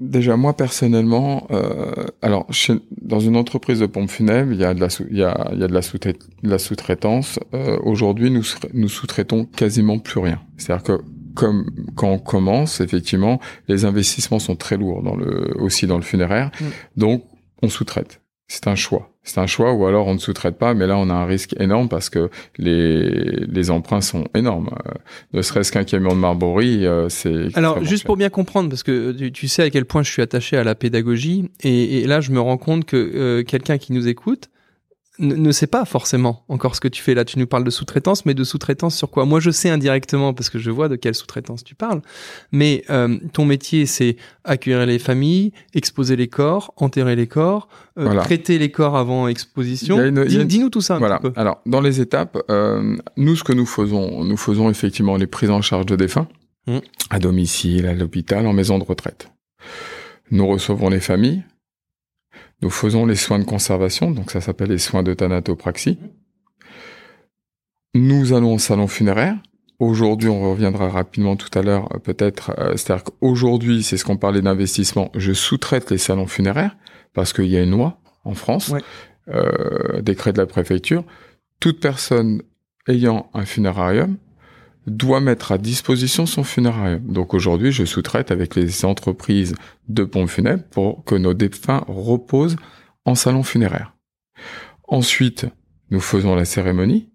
déjà, 0.00 0.36
moi, 0.36 0.56
personnellement, 0.56 1.46
euh, 1.50 1.92
alors, 2.22 2.46
chez- 2.50 2.80
dans 3.00 3.20
une 3.20 3.36
entreprise 3.36 3.80
de 3.80 3.86
pompe 3.86 4.10
funèbre, 4.10 4.52
il 4.52 4.58
y 4.60 4.64
a 4.64 4.74
de 4.74 4.80
la, 4.80 4.88
sous- 4.90 5.06
il 5.10 5.16
y 5.18 5.22
a, 5.24 5.50
il 5.52 5.60
y 5.60 5.64
a 5.64 5.68
de 5.68 5.72
la 5.74 5.82
sous-trai- 5.82 6.18
de 6.42 6.50
la 6.50 6.58
sous-traitance. 6.58 7.38
Euh, 7.54 7.78
Aujourd'hui, 7.84 8.30
nous, 8.30 8.42
sous- 8.42 8.58
nous 8.72 8.88
sous-traitons 8.88 9.44
quasiment 9.46 9.98
plus 9.98 10.20
rien. 10.20 10.40
C'est-à-dire 10.56 10.82
que, 10.84 11.02
comme 11.34 11.66
quand 11.96 12.10
on 12.10 12.18
commence, 12.18 12.80
effectivement, 12.80 13.40
les 13.68 13.84
investissements 13.84 14.38
sont 14.38 14.56
très 14.56 14.76
lourds 14.76 15.02
dans 15.02 15.16
le, 15.16 15.52
aussi 15.60 15.86
dans 15.86 15.96
le 15.96 16.02
funéraire. 16.02 16.50
Mm. 16.60 16.64
Donc, 17.00 17.24
on 17.62 17.68
sous-traite. 17.68 18.20
C'est 18.48 18.66
un 18.68 18.74
choix. 18.76 19.10
C'est 19.24 19.40
un 19.40 19.46
choix 19.46 19.72
ou 19.72 19.86
alors 19.86 20.06
on 20.06 20.14
ne 20.14 20.18
sous-traite 20.18 20.56
pas, 20.56 20.74
mais 20.74 20.86
là 20.86 20.96
on 20.98 21.08
a 21.08 21.14
un 21.14 21.24
risque 21.24 21.54
énorme 21.58 21.88
parce 21.88 22.10
que 22.10 22.28
les, 22.58 23.08
les 23.46 23.70
emprunts 23.70 24.02
sont 24.02 24.24
énormes. 24.34 24.70
Euh, 24.86 24.92
ne 25.32 25.42
serait-ce 25.42 25.72
qu'un 25.72 25.84
camion 25.84 26.10
de 26.10 26.20
Marbury, 26.20 26.86
euh, 26.86 27.08
c'est... 27.08 27.56
Alors, 27.56 27.82
juste 27.82 28.02
cher. 28.02 28.06
pour 28.06 28.16
bien 28.16 28.28
comprendre, 28.28 28.68
parce 28.68 28.82
que 28.82 29.12
tu, 29.12 29.32
tu 29.32 29.48
sais 29.48 29.62
à 29.62 29.70
quel 29.70 29.86
point 29.86 30.02
je 30.02 30.10
suis 30.10 30.22
attaché 30.22 30.56
à 30.56 30.64
la 30.64 30.74
pédagogie, 30.74 31.50
et, 31.62 32.00
et 32.00 32.06
là, 32.06 32.20
je 32.20 32.30
me 32.30 32.40
rends 32.40 32.58
compte 32.58 32.84
que 32.84 32.96
euh, 32.96 33.42
quelqu'un 33.42 33.78
qui 33.78 33.92
nous 33.92 34.08
écoute 34.08 34.50
ne, 35.18 35.34
ne 35.36 35.52
sait 35.52 35.66
pas 35.68 35.84
forcément 35.84 36.44
encore 36.48 36.74
ce 36.74 36.80
que 36.80 36.88
tu 36.88 37.00
fais 37.02 37.14
là. 37.14 37.24
Tu 37.24 37.38
nous 37.38 37.46
parles 37.46 37.62
de 37.64 37.70
sous-traitance, 37.70 38.26
mais 38.26 38.34
de 38.34 38.42
sous-traitance 38.42 38.96
sur 38.96 39.10
quoi? 39.10 39.24
Moi, 39.24 39.38
je 39.40 39.50
sais 39.50 39.70
indirectement 39.70 40.34
parce 40.34 40.50
que 40.50 40.58
je 40.58 40.70
vois 40.70 40.88
de 40.88 40.96
quelle 40.96 41.14
sous-traitance 41.14 41.62
tu 41.62 41.74
parles. 41.74 42.02
Mais 42.50 42.82
euh, 42.90 43.16
ton 43.32 43.44
métier, 43.44 43.86
c'est 43.86 44.16
accueillir 44.44 44.84
les 44.86 44.98
familles, 44.98 45.52
exposer 45.74 46.16
les 46.16 46.26
corps, 46.28 46.72
enterrer 46.76 47.14
les 47.16 47.26
corps, 47.28 47.68
euh, 47.98 48.04
Voilà. 48.04 48.22
traiter 48.22 48.58
les 48.58 48.70
corps 48.70 48.96
avant 48.96 49.28
exposition. 49.28 50.02
Une- 50.02 50.24
Dis- 50.24 50.36
une- 50.36 50.44
Dis-nous 50.48 50.70
tout 50.70 50.80
ça 50.80 50.96
un 50.96 50.98
Voilà. 50.98 51.18
petit 51.18 51.30
peu. 51.32 51.40
Alors, 51.40 51.60
dans 51.64 51.80
les 51.80 52.00
étapes, 52.00 52.36
euh, 52.50 52.96
nous, 53.16 53.36
ce 53.36 53.44
que 53.44 53.52
nous 53.52 53.66
faisons, 53.66 54.24
nous 54.24 54.36
faisons 54.36 54.68
effectivement 54.68 55.16
les 55.16 55.26
prises 55.28 55.50
en 55.50 55.62
charge 55.62 55.86
de 55.86 55.96
défunts 55.96 56.26
Mm. 56.66 56.78
à 57.10 57.18
domicile, 57.18 57.86
à 57.86 57.94
l'hôpital, 57.94 58.46
en 58.46 58.52
maison 58.52 58.78
de 58.78 58.84
retraite. 58.84 59.30
Nous 60.30 60.46
recevons 60.46 60.88
les 60.88 61.00
familles. 61.00 61.44
Nous 62.64 62.70
faisons 62.70 63.04
les 63.04 63.14
soins 63.14 63.38
de 63.38 63.44
conservation, 63.44 64.10
donc 64.10 64.30
ça 64.30 64.40
s'appelle 64.40 64.70
les 64.70 64.78
soins 64.78 65.02
de 65.02 65.12
thanatopraxie. 65.12 65.98
Nous 67.94 68.32
allons 68.32 68.54
au 68.54 68.58
salon 68.58 68.86
funéraire. 68.86 69.36
Aujourd'hui, 69.80 70.30
on 70.30 70.50
reviendra 70.50 70.88
rapidement 70.88 71.36
tout 71.36 71.50
à 71.58 71.60
l'heure, 71.62 71.94
euh, 71.94 71.98
peut-être. 71.98 72.54
euh, 72.58 72.72
C'est-à-dire 72.74 73.04
qu'aujourd'hui, 73.04 73.82
c'est 73.82 73.98
ce 73.98 74.04
qu'on 74.06 74.16
parlait 74.16 74.40
d'investissement. 74.40 75.10
Je 75.14 75.34
sous-traite 75.34 75.90
les 75.90 75.98
salons 75.98 76.26
funéraires 76.26 76.74
parce 77.12 77.34
qu'il 77.34 77.48
y 77.48 77.56
a 77.58 77.62
une 77.62 77.72
loi 77.72 77.98
en 78.24 78.32
France, 78.32 78.70
Ouais. 78.70 78.80
euh, 79.28 80.00
décret 80.00 80.32
de 80.32 80.38
la 80.38 80.46
préfecture. 80.46 81.04
Toute 81.60 81.80
personne 81.80 82.40
ayant 82.88 83.28
un 83.34 83.44
funérarium 83.44 84.16
doit 84.86 85.20
mettre 85.20 85.52
à 85.52 85.58
disposition 85.58 86.26
son 86.26 86.44
funérarium. 86.44 87.00
Donc 87.06 87.34
aujourd'hui, 87.34 87.72
je 87.72 87.84
sous-traite 87.84 88.30
avec 88.30 88.54
les 88.54 88.84
entreprises 88.84 89.54
de 89.88 90.04
pompes 90.04 90.28
funèbres 90.28 90.64
pour 90.70 91.04
que 91.04 91.14
nos 91.14 91.34
défunts 91.34 91.84
reposent 91.88 92.56
en 93.04 93.14
salon 93.14 93.42
funéraire. 93.42 93.94
Ensuite, 94.86 95.46
nous 95.90 96.00
faisons 96.00 96.34
la 96.34 96.44
cérémonie 96.44 97.10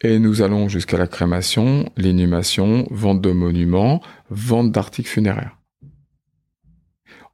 et 0.00 0.18
nous 0.18 0.42
allons 0.42 0.68
jusqu'à 0.68 0.96
la 0.96 1.06
crémation, 1.06 1.90
l'inhumation, 1.96 2.86
vente 2.90 3.20
de 3.20 3.32
monuments, 3.32 4.00
vente 4.30 4.72
d'articles 4.72 5.08
funéraires. 5.08 5.58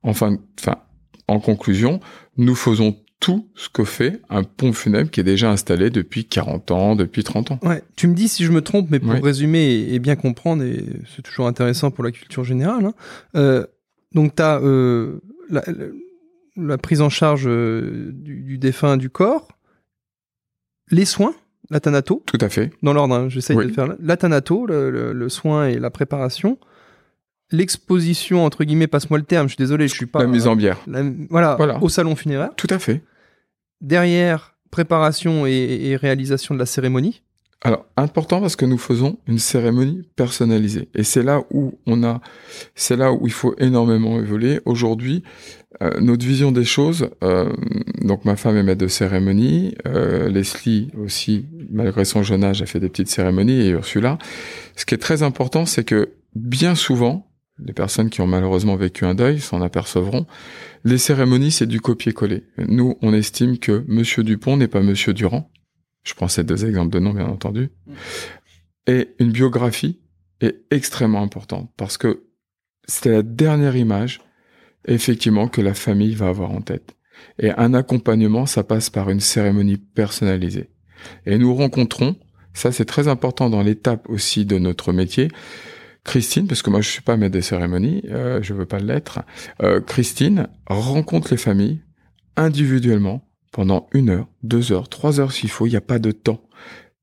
Enfin, 0.03 0.37
enfin, 0.59 0.79
en 1.29 1.41
conclusion, 1.41 2.01
nous 2.37 2.55
faisons 2.55 2.97
tout 3.21 3.49
ce 3.55 3.69
que 3.69 3.85
fait 3.85 4.21
un 4.29 4.43
pont 4.45 4.73
funèbre 4.73 5.11
qui 5.11 5.21
est 5.21 5.25
déjà 5.25 5.51
installé 5.51 5.91
depuis 5.91 6.27
40 6.27 6.71
ans, 6.71 6.97
depuis 6.97 7.25
30 7.25 7.53
ans. 7.53 7.59
Ouais, 7.63 7.83
tu 7.97 8.09
me 8.09 8.15
dis 8.15 8.29
si 8.29 8.45
je 8.45 8.53
me 8.53 8.61
trompe, 8.61 8.89
mais 8.91 9.01
pour 9.01 9.13
résumer 9.15 9.65
et, 9.65 9.95
et 9.95 9.99
bien 9.99 10.17
comprendre, 10.17 10.63
et 10.63 10.85
c'est 11.15 11.23
toujours 11.23 11.47
intéressant 11.47 11.91
pour 11.91 12.05
la 12.05 12.11
culture 12.13 12.45
générale. 12.45 12.85
hein, 12.87 12.95
euh, 13.35 13.67
donc, 14.15 14.37
tu 14.37 14.43
as 14.43 14.61
la, 14.61 15.63
la- 15.67 15.87
la 16.59 16.79
prise 16.79 17.01
en 17.03 17.11
charge 17.11 17.45
euh, 17.47 18.11
du, 18.13 18.41
du 18.43 18.59
défunt 18.59 18.97
du 18.97 19.11
corps, 19.11 19.49
les 20.91 21.05
soins, 21.05 21.35
la 21.71 21.81
thanato, 21.81 22.23
Tout 22.27 22.39
à 22.41 22.49
fait. 22.49 22.71
dans 22.83 22.93
l'ordre, 22.93 23.15
hein, 23.15 23.29
j'essaye 23.29 23.57
Oui. 23.57 23.65
de 23.65 23.69
le 23.71 23.75
faire. 23.75 23.95
La 24.01 24.17
thanato, 24.17 24.67
le, 24.67 24.91
le- 24.91 25.13
le 25.13 25.29
soin 25.29 25.67
et 25.69 25.79
la 25.79 25.91
préparation. 25.91 26.59
L'exposition, 27.53 28.45
entre 28.45 28.65
guillemets, 28.65 28.87
passe-moi 28.89 29.19
le 29.19 29.25
terme, 29.25 29.47
je 29.49 29.55
suis 29.55 29.63
désolé, 29.63 29.87
je 29.89 29.95
suis 29.95 30.07
pas. 30.07 30.21
la 30.21 30.27
mise 30.27 30.47
en 30.47 30.57
bière. 30.57 30.79
la- 30.87 31.05
voilà, 31.31 31.55
Voilà. 31.57 31.83
au 31.83 31.89
salon 31.89 32.17
funéraire. 32.17 32.51
Tout 32.57 32.67
à 32.71 32.79
fait. 32.79 33.03
Derrière, 33.81 34.55
préparation 34.71 35.47
et, 35.47 35.53
et 35.53 35.97
réalisation 35.97 36.55
de 36.55 36.59
la 36.59 36.67
cérémonie. 36.67 37.23
Alors, 37.63 37.87
important 37.97 38.41
parce 38.41 38.55
que 38.57 38.67
nous 38.67 38.79
faisons 38.79 39.19
une 39.27 39.39
cérémonie 39.39 40.03
personnalisée. 40.15 40.89
Et 40.95 41.03
c'est 41.05 41.23
là 41.23 41.43
où 41.51 41.79
on 41.87 42.05
a, 42.05 42.21
c'est 42.75 42.97
là 42.97 43.13
où 43.13 43.27
il 43.27 43.33
faut 43.33 43.55
énormément 43.59 44.19
évoluer. 44.21 44.61
Aujourd'hui, 44.67 45.23
euh, 45.83 45.91
notre 46.01 46.25
vision 46.25 46.53
des 46.53 46.65
choses, 46.65 47.09
euh, 47.25 47.53
donc 48.03 48.25
ma 48.25 48.37
femme 48.37 48.57
est 48.57 48.63
maître 48.63 48.81
de 48.83 48.89
cérémonie, 48.89 49.75
euh, 49.87 50.29
Leslie 50.29 50.91
aussi, 51.03 51.47
malgré 51.71 52.05
son 52.05 52.23
jeune 52.23 52.45
âge, 52.45 52.61
a 52.63 52.67
fait 52.67 52.81
des 52.81 52.89
petites 52.91 53.09
cérémonies, 53.09 53.61
et 53.61 53.69
Ursula. 53.71 54.19
Ce 54.77 54.85
qui 54.85 54.95
est 54.95 54.99
très 54.99 55.23
important, 55.23 55.65
c'est 55.65 55.85
que 55.85 56.11
bien 56.35 56.75
souvent, 56.75 57.27
les 57.59 57.73
personnes 57.73 58.11
qui 58.11 58.21
ont 58.21 58.27
malheureusement 58.27 58.77
vécu 58.77 59.05
un 59.05 59.15
deuil 59.15 59.41
s'en 59.41 59.63
apercevront, 59.63 60.27
les 60.85 60.99
cérémonies, 60.99 61.51
c'est 61.51 61.67
du 61.67 61.81
copier-coller. 61.81 62.45
Nous, 62.59 62.97
on 63.03 63.13
estime 63.13 63.59
que 63.59 63.85
Monsieur 63.89 64.23
Dupont 64.23 64.57
n'est 64.57 64.69
pas 64.69 64.83
Monsieur 64.83 65.15
Durand. 65.15 65.51
Je 66.05 66.15
prends 66.15 66.29
ces 66.29 66.45
deux 66.45 66.67
exemples 66.67 66.93
de 66.93 67.01
nom, 67.01 67.13
bien 67.13 67.27
entendu. 67.27 67.71
Et 68.87 69.09
une 69.19 69.33
biographie 69.33 70.01
est 70.41 70.63
extrêmement 70.71 71.23
importante 71.23 71.71
parce 71.77 71.99
que 71.99 72.25
c'est 72.87 73.11
la 73.11 73.23
dernière 73.23 73.75
image, 73.75 74.21
effectivement, 74.87 75.49
que 75.49 75.61
la 75.61 75.75
famille 75.75 76.15
va 76.15 76.29
avoir 76.29 76.53
en 76.53 76.61
tête. 76.61 76.95
Et 77.39 77.51
un 77.51 77.75
accompagnement, 77.75 78.47
ça 78.47 78.63
passe 78.63 78.91
par 78.91 79.11
une 79.11 79.21
cérémonie 79.21 79.79
personnalisée. 79.79 80.71
Et 81.25 81.39
nous 81.39 81.55
rencontrons, 81.55 82.17
ça 82.53 82.71
c'est 82.71 82.85
très 82.85 83.09
important 83.09 83.51
dans 83.51 83.63
l'étape 83.63 84.09
aussi 84.09 84.45
de 84.45 84.59
notre 84.59 84.93
métier, 84.93 85.29
Christine, 86.07 86.47
parce 86.47 86.63
que 86.63 86.71
moi 86.71 86.81
je 86.81 86.89
suis 86.89 87.03
pas 87.03 87.17
maître 87.17 87.33
des 87.33 87.43
cérémonies, 87.43 88.03
euh, 88.09 88.41
je 88.41 88.55
veux 88.55 88.65
pas 88.65 88.79
l'être. 88.79 89.21
Euh, 89.63 89.81
Christine 89.81 90.47
rencontre 90.67 91.29
les 91.33 91.37
familles 91.37 91.81
individuellement 92.37 93.29
pendant 93.53 93.89
une 93.93 94.11
heure, 94.11 94.29
deux 94.43 94.73
heures, 94.73 94.89
trois 94.89 95.21
heures 95.21 95.33
s'il 95.33 95.51
faut. 95.51 95.67
Il 95.67 95.71
n'y 95.71 95.77
a 95.77 95.81
pas 95.83 95.99
de 95.99 96.13
temps 96.13 96.43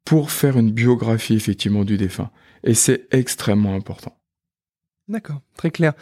pour 0.05 0.31
faire 0.31 0.57
une 0.57 0.71
biographie 0.71 1.35
effectivement 1.35 1.83
du 1.83 1.97
défunt, 1.97 2.31
et 2.63 2.73
c'est 2.73 3.07
extrêmement 3.11 3.75
important. 3.75 4.17
D'accord, 5.09 5.41
très 5.57 5.69
clair. 5.69 5.93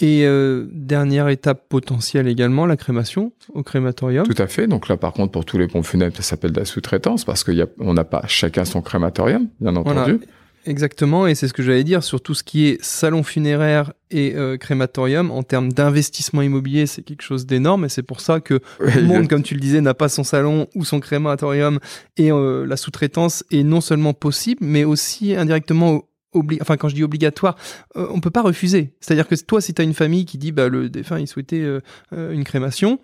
Et 0.00 0.26
euh, 0.26 0.66
dernière 0.72 1.28
étape 1.28 1.68
potentielle 1.68 2.26
également, 2.26 2.66
la 2.66 2.76
crémation 2.76 3.32
au 3.50 3.62
crématorium. 3.62 4.26
Tout 4.26 4.42
à 4.42 4.48
fait. 4.48 4.66
Donc 4.66 4.88
là, 4.88 4.96
par 4.96 5.12
contre, 5.12 5.30
pour 5.30 5.44
tous 5.44 5.58
les 5.58 5.68
pompes 5.68 5.86
funèbres, 5.86 6.16
ça 6.16 6.22
s'appelle 6.22 6.50
de 6.50 6.58
la 6.58 6.66
sous-traitance 6.66 7.24
parce 7.24 7.44
qu'on 7.44 7.94
n'a 7.94 8.04
pas 8.04 8.24
chacun 8.26 8.64
son 8.64 8.82
crématorium, 8.82 9.46
bien 9.60 9.76
entendu. 9.76 9.94
Voilà. 9.94 10.26
Exactement, 10.64 11.26
et 11.26 11.34
c'est 11.34 11.48
ce 11.48 11.52
que 11.52 11.62
j'allais 11.62 11.82
dire 11.82 12.04
sur 12.04 12.20
tout 12.20 12.34
ce 12.34 12.44
qui 12.44 12.66
est 12.68 12.82
salon 12.84 13.22
funéraire 13.24 13.92
et 14.12 14.34
euh, 14.36 14.56
crématorium. 14.56 15.30
En 15.32 15.42
termes 15.42 15.72
d'investissement 15.72 16.40
immobilier, 16.42 16.86
c'est 16.86 17.02
quelque 17.02 17.22
chose 17.22 17.46
d'énorme, 17.46 17.84
et 17.84 17.88
c'est 17.88 18.02
pour 18.04 18.20
ça 18.20 18.38
que 18.40 18.54
Ouais, 18.80 18.92
tout 18.92 18.98
le 18.98 19.04
monde, 19.06 19.28
comme 19.28 19.42
tu 19.42 19.54
le 19.54 19.60
disais, 19.60 19.80
n'a 19.80 19.94
pas 19.94 20.08
son 20.08 20.22
salon 20.22 20.68
ou 20.76 20.84
son 20.84 21.00
crématorium, 21.00 21.80
et 22.16 22.30
euh, 22.30 22.64
la 22.64 22.76
sous-traitance 22.76 23.42
est 23.50 23.64
non 23.64 23.80
seulement 23.80 24.14
possible, 24.14 24.64
mais 24.64 24.84
aussi 24.84 25.34
indirectement 25.34 26.02
obli- 26.34 26.58
enfin 26.60 26.76
quand 26.76 26.88
je 26.88 26.94
dis 26.94 27.02
obligatoire, 27.04 27.56
euh, 27.96 28.06
on 28.10 28.20
peut 28.20 28.30
pas 28.30 28.42
refuser. 28.42 28.94
C'est-à-dire 29.00 29.26
que 29.26 29.34
toi, 29.34 29.60
si 29.60 29.74
tu 29.74 29.82
as 29.82 29.84
une 29.84 29.94
famille 29.94 30.24
qui 30.26 30.38
dit 30.38 30.52
bah 30.52 30.68
le 30.68 30.88
défunt 30.88 31.18
il 31.18 31.26
souhaitait 31.26 31.60
euh, 31.60 31.80
euh, 32.12 32.32
une 32.32 32.44
crémation, 32.44 33.00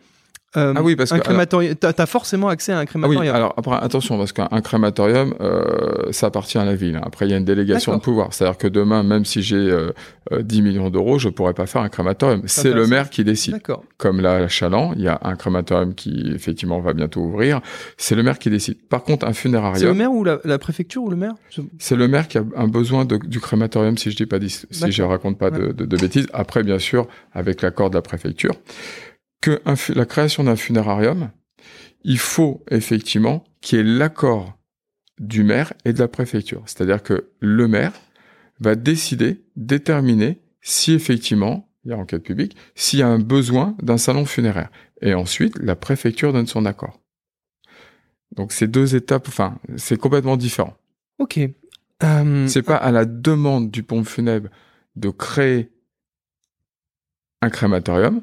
euh, 0.56 0.72
Ah 0.76 0.82
oui, 0.82 0.96
parce 0.96 1.12
un 1.12 1.18
que- 1.18 1.24
crématorium, 1.24 1.74
t'as 1.74 1.92
as 1.96 2.06
forcément 2.06 2.48
accès 2.48 2.72
à 2.72 2.76
un 2.76 2.78
Ah 2.78 2.82
oui, 2.82 2.86
crématorium. 2.86 3.34
alors 3.34 3.54
après, 3.56 3.76
attention, 3.76 4.16
parce 4.16 4.32
qu'un 4.32 4.48
un 4.50 4.60
crématorium, 4.62 5.34
euh, 5.40 6.10
ça 6.10 6.28
appartient 6.28 6.56
à 6.58 6.64
la 6.64 6.74
ville. 6.74 6.96
hein. 6.96 7.02
Après, 7.04 7.26
il 7.26 7.30
y 7.30 7.34
a 7.34 7.36
une 7.36 7.44
délégation 7.44 7.94
de 7.96 8.00
pouvoir. 8.00 8.32
C'est-à-dire 8.32 8.56
que 8.56 8.66
demain, 8.68 9.02
même 9.02 9.24
si 9.26 9.42
j'ai 9.42 9.56
euh, 9.56 9.90
euh, 10.32 10.42
10 10.42 10.62
millions 10.62 10.88
d'euros, 10.90 11.18
je 11.18 11.28
pourrais 11.28 11.52
pas 11.54 11.66
faire 11.66 11.82
un 11.82 11.88
crématorium. 11.90 12.42
C'est 12.46 12.72
le 12.72 12.86
maire 12.86 13.10
qui 13.10 13.24
décide. 13.24 13.54
D'accord. 13.54 13.84
Comme 13.98 14.20
là, 14.20 14.36
à 14.36 14.48
Chaland, 14.48 14.92
il 14.96 15.02
y 15.02 15.08
a 15.08 15.18
un 15.22 15.36
crématorium 15.36 15.94
qui, 15.94 16.30
effectivement, 16.34 16.80
va 16.80 16.92
bientôt 16.94 17.20
ouvrir. 17.20 17.60
C'est 17.98 18.14
le 18.14 18.22
maire 18.22 18.38
qui 18.38 18.48
décide. 18.48 18.78
Par 18.88 19.02
contre, 19.02 19.26
un 19.26 19.32
C'est 19.34 19.48
le 19.48 19.54
funérarium, 19.54 19.96
maire 19.96 20.12
ou 20.12 20.24
la, 20.24 20.38
la 20.44 20.58
préfecture 20.58 21.02
ou 21.02 21.10
le 21.10 21.16
maire? 21.16 21.34
C'est 21.78 21.96
le 21.96 22.08
maire 22.08 22.26
qui 22.28 22.38
a 22.38 22.44
un 22.56 22.68
besoin 22.68 23.04
de- 23.04 23.16
du 23.18 23.40
crématorium, 23.40 23.96
si 23.98 24.10
je 24.10 24.16
dis 24.16 24.26
pas, 24.26 24.38
si 24.48 24.92
je 24.92 25.02
raconte 25.02 25.36
pas 25.38 25.50
de, 25.50 25.72
de- 25.72 25.84
de 25.84 25.96
bêtises. 25.96 26.26
Après, 26.32 26.62
bien 26.62 26.78
sûr, 26.78 27.06
avec 27.34 27.60
l'accord 27.62 27.90
de 27.90 27.96
la 27.96 28.02
préfecture, 28.02 28.54
que 29.40 29.60
un 29.64 29.74
la 29.94 30.06
création 30.06 30.44
d'un 30.44 30.56
funérarium, 30.56 31.30
il 32.02 32.18
faut 32.18 32.64
effectivement 32.70 33.44
qu'il 33.60 33.78
y 33.78 33.80
ait 33.80 33.84
l'accord 33.84 34.58
du 35.18 35.42
maire 35.42 35.72
et 35.84 35.92
de 35.92 35.98
la 35.98 36.08
préfecture. 36.08 36.62
C'est-à-dire 36.66 37.02
que 37.02 37.30
le 37.40 37.68
maire 37.68 37.92
va 38.60 38.74
décider, 38.74 39.44
déterminer 39.56 40.40
si 40.60 40.92
effectivement, 40.92 41.68
il 41.84 41.90
y 41.90 41.94
a 41.94 41.98
enquête 41.98 42.22
publique, 42.22 42.56
s'il 42.74 42.98
y 42.98 43.02
a 43.02 43.08
un 43.08 43.18
besoin 43.18 43.76
d'un 43.82 43.98
salon 43.98 44.24
funéraire. 44.24 44.70
Et 45.00 45.14
ensuite, 45.14 45.58
la 45.58 45.76
préfecture 45.76 46.32
donne 46.32 46.46
son 46.46 46.66
accord. 46.66 47.00
Donc, 48.36 48.52
ces 48.52 48.66
deux 48.66 48.94
étapes, 48.94 49.28
enfin, 49.28 49.58
c'est 49.76 49.98
complètement 49.98 50.36
différent. 50.36 50.76
Ok. 51.18 51.40
Euh, 52.02 52.46
C'est 52.46 52.62
pas 52.62 52.76
à 52.76 52.92
la 52.92 53.04
demande 53.04 53.70
du 53.70 53.82
pompe 53.82 54.06
funèbre 54.06 54.50
de 54.96 55.10
créer 55.10 55.72
un 57.40 57.50
crématorium. 57.50 58.22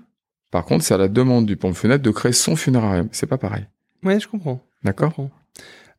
Par 0.55 0.63
contre, 0.63 0.85
c'est 0.85 0.93
à 0.93 0.97
la 0.97 1.09
demande 1.09 1.45
du 1.45 1.57
pompe 1.57 1.75
funèbre 1.75 2.01
de 2.01 2.11
créer 2.11 2.31
son 2.31 2.55
funérarium. 2.55 3.09
C'est 3.11 3.27
pas 3.27 3.37
pareil. 3.37 3.65
Ouais, 4.03 4.21
je 4.21 4.27
comprends. 4.29 4.65
D'accord? 4.85 5.13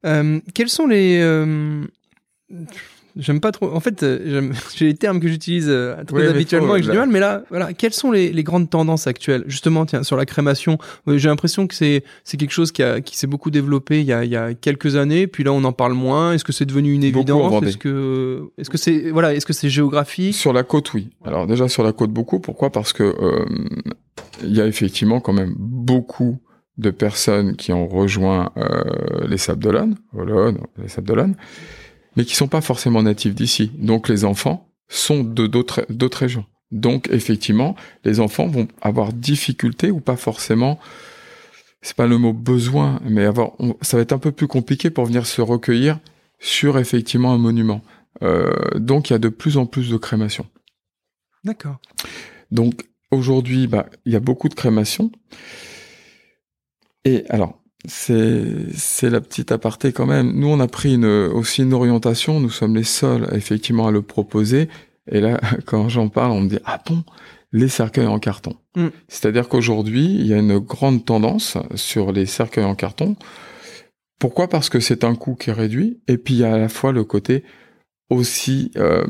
Euh, 0.07 0.41
quels 0.55 0.71
sont 0.71 0.87
les 0.87 1.21
euh, 1.21 1.85
J'aime 3.17 3.41
pas 3.41 3.51
trop. 3.51 3.73
En 3.73 3.81
fait, 3.81 4.03
euh, 4.03 4.53
j'ai 4.77 4.87
les 4.87 4.95
termes 4.95 5.21
que 5.21 5.29
j'utilise 5.29 5.69
euh, 5.69 5.97
très 6.05 6.17
Oui, 6.17 6.27
habituellement 6.27 6.69
faut, 6.69 6.77
et 6.77 6.81
que 6.81 6.87
j'ai 6.87 6.93
du 6.93 6.99
mal. 6.99 7.09
Mais 7.09 7.21
là, 7.21 7.43
voilà, 7.49 7.73
quelles 7.73 7.95
sont 7.95 8.11
les, 8.11 8.31
les 8.31 8.43
grandes 8.43 8.69
tendances 8.69 9.07
actuelles? 9.07 9.45
Justement, 9.47 9.87
tiens, 9.87 10.03
sur 10.03 10.17
la 10.17 10.27
crémation, 10.27 10.79
euh, 11.09 11.17
j'ai 11.17 11.29
l'impression 11.29 11.67
que 11.67 11.75
c'est 11.75 12.05
c'est 12.25 12.37
quelque 12.37 12.53
chose 12.53 12.73
qui, 12.73 12.83
a, 12.83 13.01
qui 13.01 13.17
s'est 13.17 13.27
beaucoup 13.27 13.51
développé 13.51 14.01
il 14.01 14.07
y, 14.07 14.13
a, 14.13 14.25
il 14.25 14.31
y 14.31 14.37
a 14.37 14.53
quelques 14.55 14.97
années. 14.97 15.27
Puis 15.27 15.45
là, 15.45 15.53
on 15.53 15.65
en 15.65 15.73
parle 15.73 15.95
moins. 15.95 16.33
Est-ce 16.33 16.45
que 16.45 16.53
c'est 16.53 16.67
devenu 16.67 16.93
une 16.93 17.05
évidence? 17.05 17.63
Est-ce 17.63 17.79
que 17.79 18.51
est-ce 18.59 18.71
que 18.71 18.79
c'est 18.79 19.11
voilà, 19.11 19.35
est-ce 19.35 19.47
que 19.47 19.55
c'est 19.55 19.71
géographique? 19.71 20.35
Sur 20.35 20.53
la 20.53 20.63
côte, 20.63 20.93
oui. 20.93 21.09
Alors 21.25 21.47
déjà 21.47 21.69
sur 21.69 21.83
la 21.83 21.93
côte, 21.93 22.11
beaucoup. 22.11 22.39
Pourquoi? 22.41 22.71
Parce 22.71 22.93
que 22.93 23.03
euh, 23.03 23.47
il 24.43 24.55
y 24.55 24.61
a 24.61 24.67
effectivement 24.67 25.21
quand 25.21 25.33
même 25.33 25.55
beaucoup 25.57 26.39
de 26.79 26.91
personnes 26.91 27.57
qui 27.57 27.73
ont 27.73 27.87
rejoint 27.89 28.51
euh, 28.59 29.27
les 29.27 29.39
Sables 29.39 29.63
d'Olonne, 29.63 29.97
Olonne, 30.15 30.59
les 30.77 30.89
Sables 30.89 31.09
d'Olonne, 31.09 31.35
mais 32.17 32.25
qui 32.25 32.35
sont 32.35 32.49
pas 32.49 32.61
forcément 32.61 33.03
natifs 33.03 33.35
d'ici. 33.35 33.71
Donc 33.79 34.09
les 34.09 34.25
enfants 34.25 34.69
sont 34.89 35.23
de 35.25 35.47
d'autres 35.47 35.87
d'autres 35.91 36.19
régions. 36.19 36.47
Donc 36.73 37.09
effectivement, 37.11 37.77
les 38.05 38.19
enfants 38.21 38.47
vont 38.49 38.67
avoir 38.81 39.13
difficulté 39.13 39.91
ou 39.91 40.01
pas 40.01 40.17
forcément. 40.17 40.79
C'est 41.83 41.97
pas 41.97 42.07
le 42.07 42.19
mot 42.19 42.33
besoin, 42.33 43.01
mais 43.05 43.25
avoir, 43.25 43.53
on- 43.61 43.77
ça 43.83 43.97
va 43.97 44.03
être 44.03 44.13
un 44.13 44.19
peu 44.19 44.33
plus 44.33 44.49
compliqué 44.49 44.91
pour 44.91 45.05
venir 45.05 45.27
se 45.27 45.41
recueillir 45.41 46.01
sur 46.41 46.79
effectivement 46.79 47.33
un 47.33 47.39
monument. 47.39 47.83
Euh, 48.23 48.51
donc 48.77 49.11
il 49.11 49.13
y 49.13 49.17
a 49.17 49.19
de 49.21 49.29
plus 49.29 49.57
en 49.57 49.67
plus 49.67 49.91
de 49.91 49.97
crémations. 49.97 50.47
D'accord. 51.45 51.77
Donc 52.51 52.83
aujourd'hui, 53.13 53.67
bah, 53.69 53.87
il 54.05 54.13
y 54.13 54.17
a 54.17 54.21
beaucoup 54.21 54.49
de 54.49 54.55
crémations. 54.55 55.13
Et 57.05 57.25
alors, 57.29 57.63
c'est 57.87 58.45
c'est 58.75 59.11
la 59.11 59.21
petite 59.21 59.53
aparté 59.53 59.93
quand 59.93 60.07
même. 60.07 60.33
Nous, 60.33 60.49
on 60.49 60.61
a 60.61 60.69
pris 60.69 60.95
une, 60.95 61.05
aussi 61.05 61.63
une 61.63 61.73
orientation. 61.73 62.41
Nous 62.41 62.51
sommes 62.51 62.77
les 62.77 62.85
seuls, 62.85 63.29
effectivement, 63.33 63.87
à 63.87 63.91
le 63.91 64.03
proposer. 64.03 64.69
Et 65.11 65.21
là, 65.21 65.41
quand 65.67 65.89
j'en 65.89 66.09
parle, 66.09 66.33
on 66.33 66.41
me 66.41 66.49
dit 66.49 66.59
ah 66.65 66.81
bon, 66.87 67.05
les 67.53 67.69
cercueils 67.69 68.07
en 68.07 68.19
carton. 68.19 68.57
Mm. 68.77 68.89
C'est-à-dire 69.09 69.49
qu'aujourd'hui, 69.49 70.05
il 70.05 70.27
y 70.27 70.35
a 70.35 70.39
une 70.39 70.59
grande 70.59 71.05
tendance 71.05 71.57
sur 71.75 72.13
les 72.13 72.27
cercueils 72.27 72.65
en 72.65 72.75
carton. 72.75 73.17
Pourquoi? 74.19 74.49
Parce 74.49 74.69
que 74.69 74.81
c'est 74.81 75.05
un 75.05 75.15
coût 75.15 75.35
qui 75.35 75.51
est 75.51 75.55
réduit. 75.55 76.01
Et 76.09 76.19
puis 76.19 76.35
il 76.35 76.41
y 76.41 76.45
a 76.45 76.55
à 76.55 76.59
la 76.59 76.69
fois 76.69 76.93
le 76.93 77.05
côté 77.05 77.45
aussi 78.09 78.71
euh, 78.77 79.05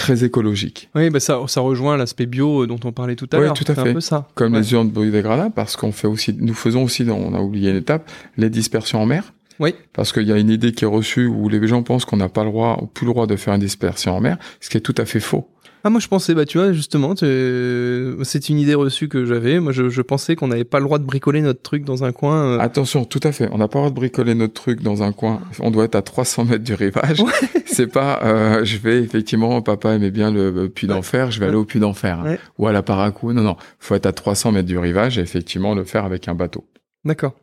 très 0.00 0.24
écologique. 0.24 0.88
Oui, 0.94 1.10
bah 1.10 1.20
ça, 1.20 1.38
ça 1.46 1.60
rejoint 1.60 1.96
l'aspect 1.96 2.26
bio 2.26 2.66
dont 2.66 2.80
on 2.84 2.90
parlait 2.92 3.16
tout 3.16 3.28
à 3.32 3.36
Oui, 3.38 3.44
l'heure. 3.44 3.52
tout 3.54 3.64
à 3.70 3.74
fait. 3.74 3.90
un 3.90 3.92
peu 3.94 4.00
ça. 4.00 4.26
comme 4.34 4.54
Ouais. 4.54 4.60
les 4.60 4.72
urnes 4.72 4.88
biodégradables, 4.88 5.54
parce 5.54 5.76
qu'on 5.76 5.92
fait 5.92 6.06
aussi, 6.08 6.34
nous 6.38 6.54
faisons 6.54 6.82
aussi, 6.84 7.06
on 7.08 7.34
a 7.34 7.40
oublié 7.40 7.70
une 7.70 7.76
étape, 7.76 8.10
les 8.36 8.50
dispersions 8.50 9.00
en 9.02 9.06
mer. 9.06 9.32
Oui. 9.58 9.74
Parce 9.92 10.12
qu'il 10.12 10.22
y 10.26 10.32
a 10.32 10.38
une 10.38 10.48
idée 10.48 10.72
qui 10.72 10.84
est 10.84 10.88
reçue 10.88 11.26
où 11.26 11.48
les 11.50 11.66
gens 11.68 11.82
pensent 11.82 12.06
qu'on 12.06 12.16
n'a 12.16 12.30
pas 12.30 12.44
le 12.44 12.50
droit, 12.50 12.78
ou 12.82 12.86
plus 12.86 13.06
le 13.06 13.12
droit 13.12 13.26
de 13.26 13.36
faire 13.36 13.52
une 13.54 13.60
dispersion 13.60 14.16
en 14.16 14.20
mer, 14.20 14.38
ce 14.60 14.70
qui 14.70 14.78
est 14.78 14.80
tout 14.80 14.94
à 14.96 15.04
fait 15.04 15.20
faux. 15.20 15.48
Ah 15.84 15.90
moi 15.90 16.00
je 16.00 16.08
pensais 16.08 16.34
bah 16.34 16.44
tu 16.44 16.58
vois 16.58 16.72
justement 16.72 17.14
c'est 17.16 18.48
une 18.48 18.58
idée 18.58 18.74
reçue 18.74 19.08
que 19.08 19.24
j'avais 19.24 19.60
moi 19.60 19.72
je, 19.72 19.88
je 19.88 20.02
pensais 20.02 20.36
qu'on 20.36 20.48
n'avait 20.48 20.64
pas 20.64 20.78
le 20.78 20.84
droit 20.84 20.98
de 20.98 21.04
bricoler 21.04 21.40
notre 21.40 21.62
truc 21.62 21.84
dans 21.84 22.04
un 22.04 22.12
coin 22.12 22.36
euh. 22.36 22.58
Attention, 22.58 23.04
tout 23.04 23.20
à 23.22 23.32
fait. 23.32 23.48
On 23.52 23.58
n'a 23.58 23.68
pas 23.68 23.78
le 23.78 23.82
droit 23.82 23.90
de 23.90 23.94
bricoler 23.94 24.34
notre 24.34 24.54
truc 24.54 24.82
dans 24.82 25.02
un 25.02 25.12
coin. 25.12 25.40
On 25.60 25.70
doit 25.70 25.84
être 25.84 25.94
à 25.94 26.02
300 26.02 26.44
mètres 26.44 26.64
du 26.64 26.74
rivage. 26.74 27.22
C'est 27.66 27.86
pas, 27.86 28.20
euh, 28.22 28.64
je 28.64 28.76
vais 28.76 29.02
effectivement, 29.02 29.60
papa 29.62 29.94
aimait 29.94 30.10
bien 30.10 30.30
le 30.30 30.68
puits 30.68 30.86
d'enfer, 30.86 31.30
je 31.30 31.40
vais 31.40 31.46
aller 31.46 31.56
au 31.56 31.64
puits 31.64 31.80
d'enfer. 31.80 32.22
Ouais. 32.24 32.38
Ou 32.58 32.66
à 32.66 32.72
la 32.72 32.82
Paracou. 32.82 33.32
Non, 33.32 33.42
non. 33.42 33.56
Faut 33.78 33.94
être 33.94 34.06
à 34.06 34.12
300 34.12 34.52
mètres 34.52 34.68
du 34.68 34.78
rivage 34.78 35.18
et 35.18 35.22
effectivement 35.22 35.74
le 35.74 35.84
faire 35.84 36.04
avec 36.04 36.28
un 36.28 36.34
bateau. 36.34 36.64
d'accord 37.04 37.34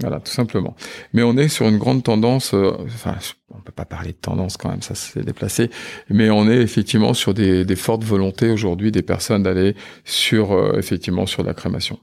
Voilà, 0.00 0.20
tout 0.20 0.30
simplement. 0.30 0.76
Mais 1.12 1.24
on 1.24 1.36
est 1.36 1.48
sur 1.48 1.66
une 1.66 1.78
grande 1.78 2.04
tendance, 2.04 2.54
euh, 2.54 2.70
enfin, 2.84 3.16
on 3.50 3.60
peut 3.60 3.72
pas 3.72 3.84
parler 3.84 4.12
de 4.12 4.16
tendance 4.16 4.56
quand 4.56 4.68
même, 4.68 4.82
ça 4.82 4.94
s'est 4.94 5.22
déplacé, 5.22 5.70
mais 6.08 6.30
on 6.30 6.48
est 6.48 6.58
effectivement 6.58 7.14
sur 7.14 7.34
des, 7.34 7.64
fortes 7.76 8.04
volontés 8.04 8.50
aujourd'hui 8.50 8.92
des 8.92 9.02
personnes 9.02 9.42
d'aller 9.42 9.74
sur, 10.04 10.52
euh, 10.52 10.78
effectivement, 10.78 11.26
sur 11.26 11.42
la 11.42 11.52
crémation. 11.52 11.98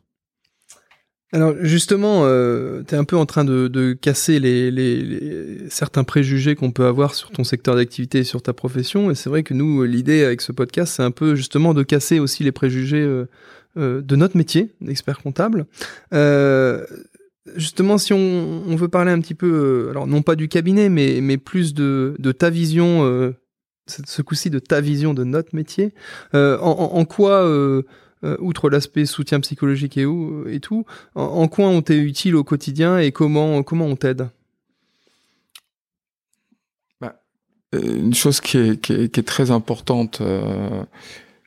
Alors 1.32 1.54
justement, 1.62 2.24
euh, 2.26 2.84
tu 2.86 2.96
es 2.96 2.98
un 2.98 3.06
peu 3.06 3.16
en 3.16 3.26
train 3.26 3.46
de, 3.46 3.94
casser 3.94 4.40
les, 4.40 5.70
certains 5.70 6.04
préjugés 6.04 6.56
qu'on 6.56 6.72
peut 6.72 6.86
avoir 6.86 7.16
sur 7.16 7.32
ton 7.32 7.46
secteur 7.46 7.78
d'activité 7.78 8.20
et 8.20 8.24
sur 8.26 8.42
ta 8.42 8.52
profession. 8.52 9.10
Et 9.10 9.16
c'est 9.16 9.30
vrai 9.30 9.44
que 9.44 9.54
nous, 9.54 9.84
l'idée 9.84 10.24
avec 10.24 10.42
ce 10.42 10.52
podcast, 10.52 10.96
c'est 10.96 11.04
un 11.04 11.12
peu 11.12 11.36
justement 11.36 11.74
de 11.74 11.84
casser 11.84 12.20
aussi 12.20 12.44
les 12.44 12.54
préjugés 12.54 13.06
de 13.76 14.16
notre 14.16 14.38
métier 14.38 14.76
d'expert 14.82 15.20
comptable. 15.20 15.66
Justement, 17.54 18.00
si 18.00 18.12
on, 18.12 18.76
veut 18.76 18.88
parler 18.88 19.12
un 19.12 19.20
petit 19.20 19.36
peu, 19.36 19.88
euh, 19.88 19.92
alors 19.92 20.08
non 20.08 20.24
pas 20.24 20.36
du 20.36 20.48
cabinet, 20.48 20.90
mais, 20.90 21.38
plus 21.38 21.76
de, 21.76 22.16
ta 22.38 22.50
vision, 22.50 23.06
euh, 23.06 23.36
ce 23.88 24.24
coup-ci 24.24 24.50
de 24.50 24.58
ta 24.58 24.82
vision 24.82 25.14
de 25.14 25.24
notre 25.24 25.56
métier, 25.56 25.94
euh, 26.34 26.58
en, 26.60 27.06
quoi... 27.06 27.48
outre 28.40 28.72
l'aspect 28.72 29.06
soutien 29.06 29.40
psychologique 29.42 29.98
et, 29.98 30.60
tout, 30.60 30.86
en, 31.14 31.48
quoi 31.48 31.68
on 31.68 31.84
t'est 31.84 32.00
utile 32.00 32.36
au 32.36 32.44
quotidien 32.44 32.98
et 32.98 33.12
comment, 33.12 33.62
comment 33.62 33.86
on 33.86 33.96
t'aide? 33.96 34.28
Euh, 37.04 38.00
Une 38.00 38.14
chose 38.16 38.42
qui 38.42 38.58
est, 38.58 39.26
très 39.26 39.52
importante, 39.52 40.20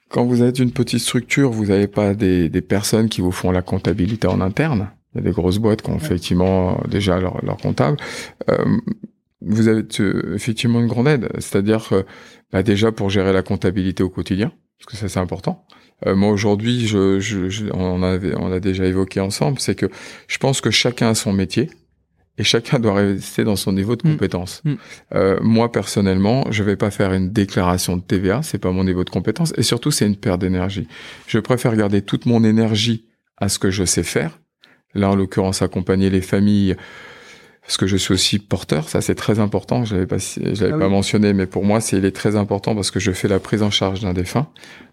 quand 0.09 0.25
vous 0.25 0.45
êtes 0.45 0.61
une 0.61 0.71
petite 0.71 1.01
structure, 1.01 1.51
vous 1.51 1.67
n'avez 1.67 1.89
pas 1.89 2.15
des 2.15 2.63
personnes 2.63 3.09
qui 3.09 3.21
vous 3.21 3.33
font 3.33 3.51
la 3.51 3.63
comptabilité 3.63 4.29
en 4.29 4.41
interne. 4.41 4.93
Il 5.15 5.19
y 5.19 5.21
a 5.21 5.25
des 5.25 5.31
grosses 5.33 5.59
boîtes 5.59 5.83
qui 5.83 5.91
ont 5.91 5.97
effectivement 5.97 6.81
déjà 6.89 7.19
leur, 7.19 7.45
leur 7.45 7.57
comptable. 7.57 7.97
Euh, 8.51 8.65
vous 9.41 9.69
avez 9.69 9.85
effectivement 10.35 10.81
une 10.81 10.89
grande 10.89 11.09
aide, 11.09 11.29
c'est-à-dire 11.35 11.87
que 11.89 12.05
bah, 12.53 12.63
déjà 12.63 12.93
pour 12.93 13.09
gérer 13.09 13.33
la 13.33 13.43
comptabilité 13.43 14.03
au 14.03 14.09
quotidien, 14.11 14.53
parce 14.79 14.91
que 14.93 14.97
ça 14.97 15.09
c'est 15.09 15.21
important. 15.21 15.65
Euh, 16.07 16.15
moi 16.15 16.31
aujourd'hui, 16.31 16.87
je, 16.87 17.21
je, 17.21 17.49
je- 17.49 17.67
on, 17.73 18.03
avait, 18.03 18.35
on 18.37 18.53
a 18.53 18.61
déjà 18.61 18.85
évoqué 18.87 19.21
ensemble, 19.21 19.59
c'est 19.61 19.75
que 19.75 19.87
je 20.27 20.39
pense 20.39 20.61
que 20.61 20.71
chacun 20.71 21.09
a 21.11 21.15
son 21.15 21.33
métier 21.33 21.71
et 22.37 22.45
chacun 22.45 22.79
doit 22.79 22.95
rester 22.95 23.43
dans 23.45 23.57
son 23.57 23.73
niveau 23.73 23.97
de 23.97 24.07
Mm. 24.07 24.13
compétence. 24.13 24.63
Mm. 24.65 24.75
Euh, 25.15 25.39
moi 25.41 25.73
personnellement, 25.73 26.45
je 26.51 26.63
vais 26.63 26.77
pas 26.77 26.91
faire 26.91 27.13
une 27.13 27.31
déclaration 27.33 27.97
de 27.97 28.03
TVA, 28.03 28.43
c'est 28.43 28.59
pas 28.59 28.71
mon 28.73 28.85
niveau 28.85 29.05
de 29.05 29.11
compétence 29.11 29.53
et 29.57 29.63
surtout 29.63 29.91
c'est 29.91 30.07
une 30.07 30.17
perte 30.17 30.41
d'énergie. 30.41 30.87
Je 31.27 31.39
préfère 31.39 31.75
garder 31.77 32.03
toute 32.03 32.27
mon 32.27 32.45
énergie 32.45 33.07
à 33.37 33.49
ce 33.49 33.59
que 33.59 33.71
je 33.71 33.85
sais 33.85 34.03
faire. 34.05 34.39
Là 34.95 35.11
en 35.11 35.15
l'occurrence 35.17 35.63
accompagner 35.63 36.11
les 36.11 36.21
familles 36.23 36.77
parce 37.63 37.77
que 37.77 37.87
je 37.87 37.99
suis 37.99 38.15
aussi 38.15 38.39
porteur, 38.39 38.89
ça 38.89 39.03
c'est 39.03 39.15
très 39.15 39.39
important, 39.41 39.85
je 39.85 39.95
l'avais 39.95 40.07
pas 40.07 40.17
je 40.17 40.41
l'avais 40.63 40.73
Ah 40.75 40.79
pas 40.79 40.87
oui. 40.87 40.91
mentionné 40.93 41.35
mais 41.35 41.47
pour 41.47 41.65
moi 41.65 41.81
c'est 41.83 41.99
il 41.99 42.05
est 42.07 42.17
très 42.17 42.35
important 42.37 42.75
parce 42.75 42.91
que 42.91 42.99
je 42.99 43.13
fais 43.13 43.29
la 43.29 43.39
prise 43.41 43.63
en 43.63 43.71
charge 43.71 44.01
d'un 44.01 44.15
défunt. 44.15 44.49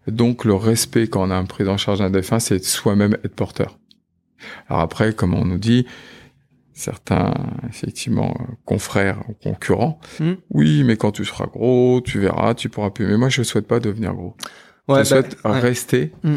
Donc 0.08 0.44
le 0.44 0.54
respect 0.54 1.08
quand 1.08 1.26
on 1.26 1.32
a 1.32 1.36
une 1.36 1.48
prise 1.48 1.70
en 1.70 1.78
charge 1.78 2.00
d'un 2.00 2.10
défunt, 2.10 2.40
c'est 2.40 2.60
de 2.60 2.64
soi-même 2.66 3.14
être 3.24 3.36
porteur. 3.36 3.80
Alors 4.68 4.82
après 4.82 5.14
comme 5.14 5.34
on 5.34 5.46
nous 5.46 5.58
dit 5.58 5.86
certains 6.74 7.34
effectivement 7.70 8.36
confrères 8.66 9.20
ou 9.30 9.34
concurrents, 9.34 9.98
Mm. 10.20 10.34
oui, 10.52 10.84
mais 10.84 10.98
quand 10.98 11.12
tu 11.14 11.24
seras 11.24 11.46
gros, 11.46 12.02
tu 12.04 12.20
verras, 12.20 12.54
tu 12.54 12.68
pourras 12.68 12.90
plus. 12.90 13.08
Mais 13.08 13.16
moi, 13.18 13.30
je 13.30 13.44
souhaite 13.44 13.66
pas 13.66 13.80
devenir 13.80 14.14
gros. 14.14 14.36
Ouais, 14.90 15.00
je 15.00 15.04
souhaite 15.06 15.38
bah, 15.42 15.52
ouais. 15.52 15.60
rester 15.62 16.12
Mm. 16.24 16.36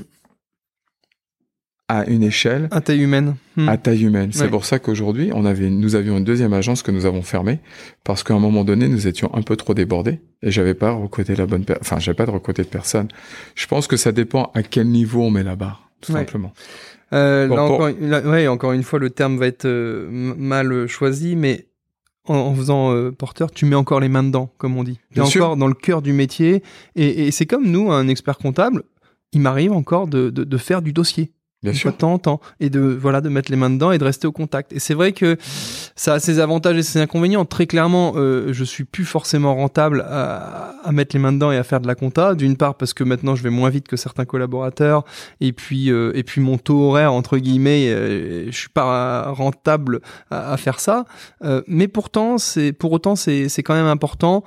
À 1.88 2.04
une 2.06 2.22
échelle 2.22 2.68
à 2.70 2.80
taille 2.82 3.00
humaine. 3.02 3.36
Hmm. 3.56 3.68
à 3.68 3.76
taille 3.78 4.04
humaine. 4.04 4.30
C'est 4.32 4.42
Ouais. 4.44 4.50
pour 4.50 4.64
ça 4.66 4.78
qu'aujourd'hui, 4.78 5.30
on 5.34 5.44
avait, 5.46 5.70
nous 5.70 5.94
avions 5.94 6.18
une 6.18 6.24
deuxième 6.24 6.52
agence 6.52 6.82
que 6.82 6.90
nous 6.90 7.06
avons 7.06 7.22
fermée 7.22 7.60
parce 8.04 8.22
qu'à 8.22 8.34
un 8.34 8.38
moment 8.38 8.62
donné, 8.64 8.88
nous 8.88 9.06
étions 9.06 9.34
un 9.34 9.42
peu 9.42 9.56
trop 9.56 9.72
débordés 9.74 10.20
et 10.42 10.50
j'avais 10.50 10.74
pas 10.74 10.92
recruté 10.92 11.34
la 11.34 11.46
bonne, 11.46 11.64
enfin, 11.80 11.98
j'avais 11.98 12.14
pas 12.16 12.26
de 12.26 12.30
recruter 12.30 12.62
de 12.62 12.68
personne. 12.68 13.08
Je 13.54 13.66
pense 13.66 13.86
que 13.86 13.96
ça 13.96 14.12
dépend 14.12 14.50
à 14.54 14.62
quel 14.62 14.88
niveau 14.88 15.22
on 15.22 15.30
met 15.30 15.42
la 15.42 15.56
barre, 15.56 15.88
tout 16.02 16.12
Ouais. 16.12 16.18
simplement. 16.20 16.52
Euh, 17.14 17.48
Bon, 17.48 17.56
là, 17.56 17.66
pour- 17.66 17.74
encore, 17.76 17.90
là, 18.00 18.20
ouais, 18.20 18.46
encore 18.48 18.72
une 18.72 18.82
fois, 18.82 18.98
le 18.98 19.08
terme 19.08 19.38
va 19.38 19.46
être 19.46 19.64
euh, 19.64 20.08
mal 20.10 20.86
choisi, 20.88 21.36
mais 21.36 21.68
en, 22.26 22.34
en 22.36 22.54
faisant 22.54 22.92
euh, 22.94 23.10
porteur, 23.12 23.50
tu 23.50 23.64
mets 23.64 23.76
encore 23.76 24.00
les 24.00 24.10
mains 24.10 24.22
dedans, 24.24 24.52
comme 24.58 24.76
on 24.76 24.84
dit. 24.84 24.98
Tu 25.14 25.22
es 25.22 25.24
sûr. 25.24 25.44
encore 25.46 25.56
dans 25.56 25.68
le 25.68 25.72
cœur 25.74 26.02
du 26.02 26.12
métier. 26.12 26.62
Et, 26.96 27.26
et 27.26 27.30
c'est 27.30 27.46
comme 27.46 27.66
nous, 27.66 27.90
un 27.90 28.08
expert 28.08 28.36
comptable, 28.36 28.82
il 29.32 29.40
m'arrive 29.40 29.72
encore 29.72 30.06
de, 30.06 30.28
de, 30.28 30.44
de 30.44 30.56
faire 30.58 30.82
du 30.82 30.92
dossier. 30.92 31.32
Bien 31.62 31.72
sûr. 31.72 31.90
de 31.90 31.96
temps 31.96 32.12
en 32.12 32.18
temps. 32.18 32.40
Et 32.60 32.70
de, 32.70 32.80
voilà, 32.80 33.20
de 33.20 33.28
mettre 33.28 33.50
les 33.50 33.56
mains 33.56 33.70
dedans 33.70 33.90
et 33.90 33.98
de 33.98 34.04
rester 34.04 34.26
au 34.26 34.32
contact. 34.32 34.72
Et 34.72 34.78
c'est 34.78 34.94
vrai 34.94 35.12
que 35.12 35.36
ça 35.96 36.14
a 36.14 36.20
ses 36.20 36.38
avantages 36.38 36.76
et 36.76 36.82
ses 36.82 37.00
inconvénients. 37.00 37.44
Très 37.44 37.66
clairement, 37.66 38.12
euh, 38.16 38.52
je 38.52 38.64
suis 38.64 38.84
plus 38.84 39.04
forcément 39.04 39.54
rentable 39.56 40.06
à, 40.08 40.74
à 40.84 40.92
mettre 40.92 41.16
les 41.16 41.20
mains 41.20 41.32
dedans 41.32 41.50
et 41.50 41.56
à 41.56 41.64
faire 41.64 41.80
de 41.80 41.86
la 41.88 41.94
compta. 41.96 42.34
D'une 42.34 42.56
part, 42.56 42.76
parce 42.76 42.94
que 42.94 43.02
maintenant, 43.02 43.34
je 43.34 43.42
vais 43.42 43.50
moins 43.50 43.70
vite 43.70 43.88
que 43.88 43.96
certains 43.96 44.24
collaborateurs. 44.24 45.04
Et 45.40 45.52
puis, 45.52 45.90
euh, 45.90 46.12
et 46.14 46.22
puis 46.22 46.40
mon 46.40 46.58
taux 46.58 46.80
horaire, 46.90 47.12
entre 47.12 47.38
guillemets, 47.38 47.88
euh, 47.88 48.46
je 48.50 48.56
suis 48.56 48.68
pas 48.68 49.30
rentable 49.30 50.00
à, 50.30 50.52
à 50.52 50.56
faire 50.56 50.78
ça. 50.78 51.06
Euh, 51.44 51.62
mais 51.66 51.88
pourtant, 51.88 52.38
c'est, 52.38 52.72
pour 52.72 52.92
autant, 52.92 53.16
c'est, 53.16 53.48
c'est 53.48 53.62
quand 53.64 53.74
même 53.74 53.86
important. 53.86 54.44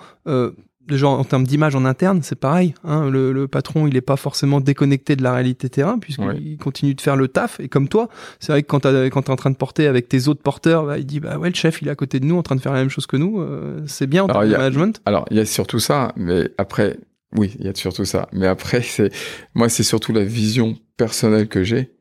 Déjà 0.92 1.08
en 1.08 1.24
termes 1.24 1.46
d'image 1.46 1.76
en 1.76 1.86
interne, 1.86 2.20
c'est 2.22 2.36
pareil. 2.40 2.74
Hein, 2.84 3.10
le, 3.10 3.32
le 3.32 3.48
patron, 3.48 3.88
il 3.88 3.94
n'est 3.94 4.02
pas 4.02 4.18
forcément 4.18 4.60
déconnecté 4.62 5.16
de 5.16 5.24
la 5.24 5.34
réalité 5.34 5.70
terrain 5.70 5.98
puisqu'il 5.98 6.26
Ouais. 6.26 6.58
continue 6.62 6.94
de 6.94 7.02
faire 7.02 7.16
le 7.16 7.28
taf. 7.28 7.60
Et 7.60 7.70
comme 7.70 7.88
toi, 7.88 8.10
c'est 8.40 8.52
vrai 8.52 8.62
que 8.62 8.68
quand 8.68 8.82
tu 8.82 8.88
es 8.90 9.30
en 9.32 9.36
train 9.36 9.50
de 9.50 9.56
porter 9.56 9.88
avec 9.88 10.08
tes 10.10 10.28
autres 10.28 10.42
porteurs, 10.44 10.86
bah, 10.86 10.98
il 11.00 11.06
dit 11.06 11.20
bah 11.20 11.38
ouais, 11.38 11.50
le 11.50 11.56
chef, 11.56 11.82
il 11.82 11.88
est 11.88 11.92
à 11.92 11.96
côté 11.96 12.20
de 12.20 12.26
nous 12.26 12.38
en 12.38 12.44
train 12.44 12.56
de 12.56 12.62
faire 12.62 12.74
la 12.74 12.80
même 12.80 12.90
chose 12.90 13.08
que 13.08 13.18
nous. 13.18 13.40
euh, 13.42 13.82
c'est 13.88 14.06
bien 14.08 14.24
en 14.24 14.28
Alors, 14.28 14.42
termes 14.42 14.52
de 14.52 14.58
management. 14.58 15.02
Alors, 15.06 15.26
il 15.32 15.38
y 15.38 15.40
a 15.40 15.46
surtout 15.46 15.80
ça, 15.80 16.12
mais 16.18 16.50
après, 16.58 16.98
oui, 17.38 17.56
il 17.60 17.66
y 17.66 17.70
a 17.70 17.74
surtout 17.74 18.04
ça. 18.06 18.28
Mais 18.34 18.48
après, 18.48 18.82
c'est, 18.82 19.10
moi, 19.56 19.70
c'est 19.70 19.84
surtout 19.84 20.12
la 20.12 20.24
vision 20.26 20.76
personnelle 20.98 21.48
que 21.48 21.64
j'ai, 21.64 21.92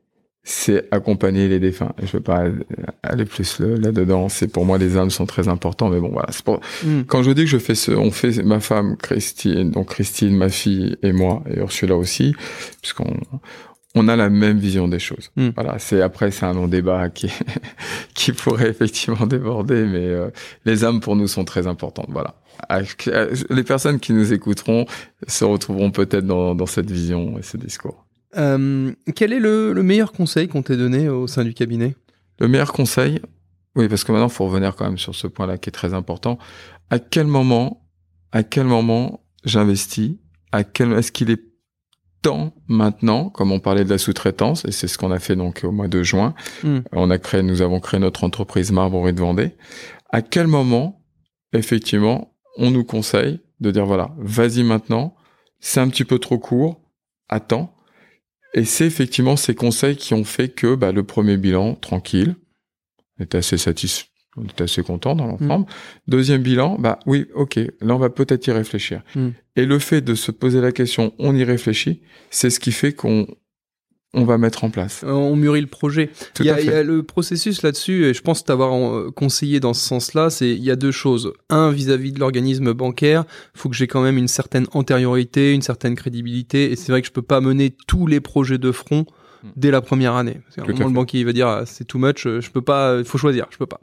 c'est 0.43 0.87
accompagner 0.91 1.47
les 1.47 1.59
défunts. 1.59 1.93
Je 2.01 2.13
veux 2.13 2.23
pas 2.23 2.45
aller 3.03 3.25
plus 3.25 3.59
là-dedans. 3.59 4.27
C'est 4.27 4.47
pour 4.47 4.65
moi, 4.65 4.77
les 4.79 4.97
âmes 4.97 5.11
sont 5.11 5.27
très 5.27 5.47
importants, 5.47 5.89
mais 5.89 5.99
bon, 5.99 6.09
voilà. 6.09 6.29
C'est 6.31 6.43
pour, 6.43 6.59
Mm. 6.83 7.01
quand 7.01 7.21
je 7.21 7.31
dis 7.31 7.43
que 7.43 7.49
je 7.49 7.59
fais 7.59 7.75
ce, 7.75 7.91
on 7.91 8.11
fait 8.11 8.41
ma 8.43 8.59
femme 8.59 8.97
Christine, 8.97 9.69
donc 9.69 9.89
Christine, 9.89 10.35
ma 10.35 10.49
fille 10.49 10.97
et 11.03 11.11
moi, 11.13 11.43
et 11.49 11.59
Ursula 11.59 11.95
aussi, 11.95 12.33
puisqu'on, 12.81 13.19
on 13.93 14.07
a 14.07 14.15
la 14.15 14.29
même 14.29 14.57
vision 14.57 14.87
des 14.87 14.99
choses. 14.99 15.29
Mm. 15.35 15.49
Voilà. 15.55 15.77
C'est 15.77 16.01
après, 16.01 16.31
c'est 16.31 16.45
un 16.45 16.53
long 16.53 16.67
débat 16.67 17.09
qui, 17.09 17.31
qui 18.15 18.31
pourrait 18.31 18.69
effectivement 18.69 19.27
déborder, 19.27 19.85
mais 19.85 19.99
euh, 20.05 20.29
les 20.65 20.83
âmes 20.83 21.01
pour 21.01 21.15
nous 21.15 21.27
sont 21.27 21.45
très 21.45 21.67
importantes. 21.67 22.07
Voilà. 22.09 22.35
Les 23.49 23.63
personnes 23.63 23.99
qui 23.99 24.13
nous 24.13 24.33
écouteront 24.33 24.85
se 25.27 25.43
retrouveront 25.45 25.91
peut-être 25.91 26.25
dans, 26.25 26.55
dans 26.55 26.65
cette 26.65 26.89
vision 26.89 27.37
et 27.37 27.41
ce 27.43 27.57
discours. 27.57 28.05
Euh, 28.37 28.91
quel 29.15 29.33
est 29.33 29.39
le, 29.39 29.73
le 29.73 29.83
meilleur 29.83 30.11
conseil 30.11 30.47
qu'on 30.47 30.61
t'ait 30.61 30.77
donné 30.77 31.09
au 31.09 31.27
sein 31.27 31.43
du 31.43 31.53
cabinet? 31.53 31.95
Le 32.39 32.47
meilleur 32.47 32.73
conseil, 32.73 33.19
oui, 33.75 33.87
parce 33.87 34.03
que 34.03 34.11
maintenant, 34.11 34.27
il 34.27 34.33
faut 34.33 34.45
revenir 34.45 34.75
quand 34.75 34.85
même 34.85 34.97
sur 34.97 35.15
ce 35.15 35.27
point-là 35.27 35.57
qui 35.57 35.69
est 35.69 35.73
très 35.73 35.93
important. 35.93 36.37
À 36.89 36.99
quel 36.99 37.27
moment, 37.27 37.87
à 38.31 38.43
quel 38.43 38.65
moment 38.65 39.23
j'investis? 39.45 40.13
À 40.51 40.63
quel 40.63 40.91
est-ce 40.93 41.11
qu'il 41.11 41.29
est 41.29 41.41
temps 42.21 42.53
maintenant, 42.67 43.29
comme 43.29 43.51
on 43.51 43.59
parlait 43.59 43.83
de 43.83 43.89
la 43.89 43.97
sous-traitance, 43.97 44.65
et 44.65 44.71
c'est 44.71 44.87
ce 44.87 44.97
qu'on 44.97 45.11
a 45.11 45.19
fait 45.19 45.35
donc 45.35 45.61
au 45.63 45.71
mois 45.71 45.87
de 45.87 46.03
juin. 46.03 46.35
Mm. 46.63 46.79
On 46.91 47.09
a 47.09 47.17
créé, 47.17 47.41
nous 47.41 47.61
avons 47.61 47.79
créé 47.79 47.99
notre 47.99 48.23
entreprise 48.23 48.71
Marbre 48.71 49.11
de 49.11 49.19
Vendée. 49.19 49.55
À 50.11 50.21
quel 50.21 50.47
moment, 50.47 51.01
effectivement, 51.53 52.33
on 52.57 52.71
nous 52.71 52.83
conseille 52.83 53.39
de 53.59 53.71
dire 53.71 53.85
voilà, 53.85 54.11
vas-y 54.17 54.63
maintenant, 54.63 55.15
c'est 55.59 55.79
un 55.79 55.89
petit 55.89 56.05
peu 56.05 56.19
trop 56.19 56.37
court, 56.37 56.81
attends. 57.29 57.73
Et 58.53 58.65
c'est 58.65 58.85
effectivement 58.85 59.37
ces 59.37 59.55
conseils 59.55 59.95
qui 59.95 60.13
ont 60.13 60.23
fait 60.23 60.49
que 60.49 60.75
bah, 60.75 60.91
le 60.91 61.03
premier 61.03 61.37
bilan, 61.37 61.75
tranquille, 61.75 62.35
on 63.17 63.23
était 63.23 63.37
assez 63.37 63.57
satisfait, 63.57 64.07
on 64.35 64.43
était 64.43 64.63
assez 64.63 64.83
content 64.83 65.15
dans 65.15 65.27
l'ensemble. 65.27 65.67
Deuxième 66.07 66.41
bilan, 66.41 66.77
bah 66.77 66.99
oui, 67.05 67.27
ok, 67.33 67.57
là 67.81 67.95
on 67.95 67.99
va 67.99 68.09
peut-être 68.09 68.45
y 68.47 68.51
réfléchir. 68.51 69.03
Mm. 69.15 69.29
Et 69.55 69.65
le 69.65 69.79
fait 69.79 70.01
de 70.01 70.15
se 70.15 70.31
poser 70.31 70.61
la 70.61 70.71
question, 70.71 71.13
on 71.19 71.35
y 71.35 71.43
réfléchit, 71.43 72.01
c'est 72.29 72.49
ce 72.49 72.59
qui 72.59 72.71
fait 72.71 72.93
qu'on 72.93 73.27
on 74.13 74.23
va 74.23 74.37
mettre 74.37 74.63
en 74.63 74.69
place. 74.69 75.03
Euh, 75.03 75.11
On 75.11 75.35
murrit 75.35 75.61
le 75.61 75.67
projet. 75.67 76.09
Tout 76.33 76.43
Il 76.43 76.47
y, 76.47 76.49
à 76.49 76.55
a, 76.55 76.59
il 76.59 76.65
y 76.65 76.69
a 76.69 76.83
le 76.83 77.03
processus 77.03 77.61
là-dessus, 77.63 78.05
et 78.05 78.13
je 78.13 78.21
pense 78.21 78.43
t'avoir 78.43 78.73
euh, 78.73 79.11
conseillé 79.15 79.59
dans 79.59 79.73
ce 79.73 79.87
sens-là, 79.87 80.29
c'est 80.29 80.49
il 80.49 80.63
y 80.63 80.71
a 80.71 80.75
deux 80.75 80.91
choses. 80.91 81.33
Un, 81.49 81.71
vis-à-vis 81.71 82.11
de 82.11 82.19
l'organisme 82.19 82.73
bancaire, 82.73 83.25
faut 83.53 83.69
que 83.69 83.75
j'ai 83.75 83.87
quand 83.87 84.01
même 84.01 84.17
une 84.17 84.27
certaine 84.27 84.67
antériorité, 84.73 85.53
une 85.53 85.61
certaine 85.61 85.95
crédibilité, 85.95 86.71
et 86.71 86.75
c'est 86.75 86.91
vrai 86.91 87.01
que 87.01 87.07
je 87.07 87.13
peux 87.13 87.21
pas 87.21 87.41
mener 87.41 87.73
tous 87.87 88.07
les 88.07 88.19
projets 88.19 88.57
de 88.57 88.71
front 88.71 89.05
Hmm. 89.43 89.49
dès 89.55 89.71
la 89.71 89.81
première 89.81 90.13
année. 90.15 90.39
Parce 90.43 90.55
qu'à 90.55 90.61
un 90.61 90.73
moment, 90.75 90.87
le 90.87 90.93
banquier 90.93 91.21
il 91.21 91.25
va 91.25 91.33
dire 91.33 91.47
ah, 91.47 91.63
c'est 91.65 91.85
too 91.85 91.97
much, 91.97 92.27
euh, 92.27 92.41
je 92.41 92.51
peux 92.51 92.61
pas, 92.61 92.97
il 92.99 93.05
faut 93.05 93.17
choisir, 93.17 93.47
je 93.49 93.57
peux 93.57 93.65
pas. 93.65 93.79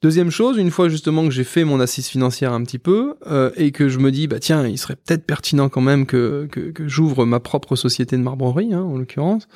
Deuxième 0.00 0.30
chose, 0.30 0.58
une 0.58 0.70
fois 0.70 0.88
justement 0.88 1.24
que 1.24 1.32
j'ai 1.32 1.42
fait 1.42 1.64
mon 1.64 1.80
assise 1.80 2.06
financière 2.06 2.52
un 2.52 2.62
petit 2.62 2.78
peu 2.78 3.16
euh, 3.26 3.50
et 3.56 3.72
que 3.72 3.88
je 3.88 3.98
me 3.98 4.12
dis 4.12 4.28
bah 4.28 4.38
tiens, 4.38 4.64
il 4.64 4.78
serait 4.78 4.94
peut-être 4.94 5.24
pertinent 5.26 5.68
quand 5.68 5.80
même 5.80 6.06
que 6.06 6.46
que, 6.52 6.70
que 6.70 6.86
j'ouvre 6.86 7.26
ma 7.26 7.40
propre 7.40 7.74
société 7.74 8.16
de 8.16 8.22
marbrerie, 8.22 8.72
hein, 8.72 8.82
en 8.82 8.96
l'occurrence. 8.96 9.48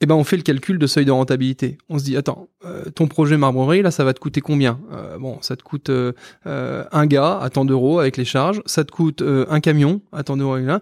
eh 0.00 0.06
ben 0.06 0.14
on 0.14 0.24
fait 0.24 0.38
le 0.38 0.42
calcul 0.42 0.78
de 0.78 0.86
seuil 0.86 1.04
de 1.04 1.10
rentabilité. 1.10 1.76
On 1.90 1.98
se 1.98 2.04
dit 2.04 2.16
attends, 2.16 2.48
euh, 2.64 2.84
ton 2.94 3.08
projet 3.08 3.36
Marbrerie 3.36 3.82
là, 3.82 3.90
ça 3.90 4.04
va 4.04 4.14
te 4.14 4.20
coûter 4.20 4.40
combien? 4.40 4.80
Euh, 4.90 5.18
Bon, 5.18 5.36
ça 5.42 5.54
te 5.54 5.62
coûte 5.62 5.90
euh, 5.90 6.12
euh, 6.46 6.84
un 6.90 7.04
gars 7.04 7.38
à 7.38 7.50
tant 7.50 7.66
d'euros 7.66 7.98
avec 7.98 8.16
les 8.16 8.24
charges, 8.24 8.62
ça 8.64 8.84
te 8.84 8.90
coûte 8.90 9.20
euh, 9.20 9.44
un 9.50 9.60
camion 9.60 10.00
à 10.12 10.22
tant 10.22 10.38
d'euros 10.38 10.56
là. 10.56 10.80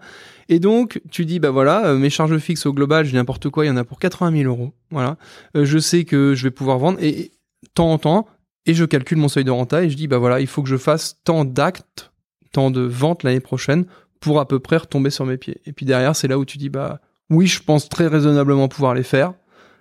Et 0.48 0.60
donc 0.60 1.00
tu 1.10 1.24
dis 1.24 1.40
bah 1.40 1.50
voilà, 1.50 1.92
mes 1.94 2.10
charges 2.10 2.38
fixes 2.38 2.66
au 2.66 2.72
global, 2.72 3.04
dis 3.04 3.14
n'importe 3.14 3.48
quoi, 3.48 3.64
il 3.64 3.68
y 3.68 3.70
en 3.72 3.76
a 3.76 3.82
pour 3.84 3.98
80 3.98 4.30
000 4.42 4.44
euros. 4.48 4.72
Voilà, 4.92 5.16
je 5.56 5.78
sais 5.80 6.04
que 6.04 6.36
je 6.36 6.44
vais 6.44 6.52
pouvoir 6.52 6.78
vendre 6.78 6.98
et 7.02 7.32
temps 7.74 7.90
en 7.92 7.98
temps 7.98 8.28
et 8.66 8.74
je 8.74 8.84
calcule 8.84 9.18
mon 9.18 9.28
seuil 9.28 9.44
de 9.44 9.50
renta 9.50 9.82
et 9.82 9.90
je 9.90 9.96
dis 9.96 10.08
bah 10.08 10.18
voilà, 10.18 10.40
il 10.40 10.46
faut 10.46 10.62
que 10.62 10.68
je 10.68 10.76
fasse 10.76 11.20
tant 11.24 11.44
d'actes, 11.44 12.12
tant 12.52 12.70
de 12.70 12.82
ventes 12.82 13.22
l'année 13.22 13.40
prochaine 13.40 13.86
pour 14.20 14.40
à 14.40 14.48
peu 14.48 14.58
près 14.58 14.76
retomber 14.76 15.10
sur 15.10 15.24
mes 15.26 15.36
pieds. 15.36 15.60
Et 15.66 15.72
puis 15.72 15.86
derrière, 15.86 16.14
c'est 16.16 16.28
là 16.28 16.38
où 16.38 16.44
tu 16.44 16.58
dis 16.58 16.68
bah 16.68 17.00
oui, 17.30 17.46
je 17.46 17.62
pense 17.62 17.88
très 17.88 18.06
raisonnablement 18.06 18.68
pouvoir 18.68 18.94
les 18.94 19.02
faire. 19.02 19.32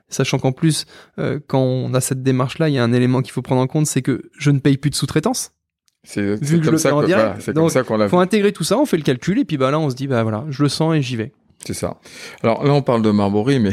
Sachant 0.07 0.37
qu'en 0.37 0.51
plus, 0.51 0.85
euh, 1.17 1.39
quand 1.47 1.59
on 1.59 1.93
a 1.95 2.01
cette 2.01 2.21
démarche-là, 2.21 2.69
il 2.69 2.75
y 2.75 2.77
a 2.77 2.83
un 2.83 2.93
élément 2.93 3.21
qu'il 3.21 3.31
faut 3.31 3.41
prendre 3.41 3.61
en 3.61 3.67
compte, 3.67 3.87
c'est 3.87 4.03
que 4.03 4.29
je 4.37 4.51
ne 4.51 4.59
paye 4.59 4.77
plus 4.77 4.91
de 4.91 4.95
sous-traitance. 4.95 5.51
C'est 6.03 6.39
comme 6.39 6.73
le 6.73 6.77
ça 6.77 6.91
direct, 7.03 7.49
voilà, 7.55 7.83
qu'on 7.83 7.97
l'a 7.97 8.05
Il 8.05 8.09
faut 8.09 8.19
intégrer 8.19 8.51
tout 8.51 8.63
ça, 8.63 8.77
on 8.77 8.85
fait 8.85 8.97
le 8.97 9.03
calcul, 9.03 9.39
et 9.39 9.45
puis 9.45 9.57
bah 9.57 9.71
là, 9.71 9.79
on 9.79 9.89
se 9.89 9.95
dit, 9.95 10.05
bah 10.05 10.21
voilà, 10.21 10.45
je 10.49 10.61
le 10.61 10.69
sens 10.69 10.95
et 10.95 11.01
j'y 11.01 11.15
vais. 11.15 11.31
C'est 11.65 11.73
ça. 11.73 11.97
Alors 12.43 12.63
là, 12.63 12.73
on 12.73 12.83
parle 12.83 13.01
de 13.01 13.09
Marborie, 13.09 13.59
mais 13.59 13.71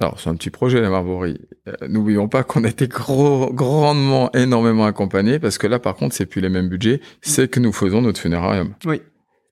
alors 0.00 0.20
c'est 0.20 0.30
un 0.30 0.36
petit 0.36 0.50
projet 0.50 0.80
la 0.80 0.90
Marborie. 0.90 1.40
Euh, 1.66 1.72
N'oublions 1.88 2.28
pas 2.28 2.44
qu'on 2.44 2.62
a 2.64 2.68
été 2.68 2.86
gros, 2.86 3.52
grandement, 3.52 4.30
énormément 4.32 4.86
accompagnés, 4.86 5.38
parce 5.38 5.58
que 5.58 5.66
là, 5.66 5.78
par 5.78 5.96
contre, 5.96 6.14
c'est 6.14 6.26
plus 6.26 6.40
les 6.40 6.48
mêmes 6.48 6.68
budgets. 6.68 7.00
C'est 7.20 7.50
que 7.50 7.58
nous 7.60 7.72
faisons 7.72 8.00
notre 8.00 8.20
funérarium. 8.20 8.74
Oui. 8.84 9.02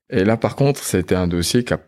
Et 0.09 0.23
là, 0.23 0.37
par 0.37 0.55
contre, 0.55 0.81
c'était 0.83 1.15
un 1.15 1.27
dossier 1.27 1.63
qui 1.65 1.73
a- 1.73 1.81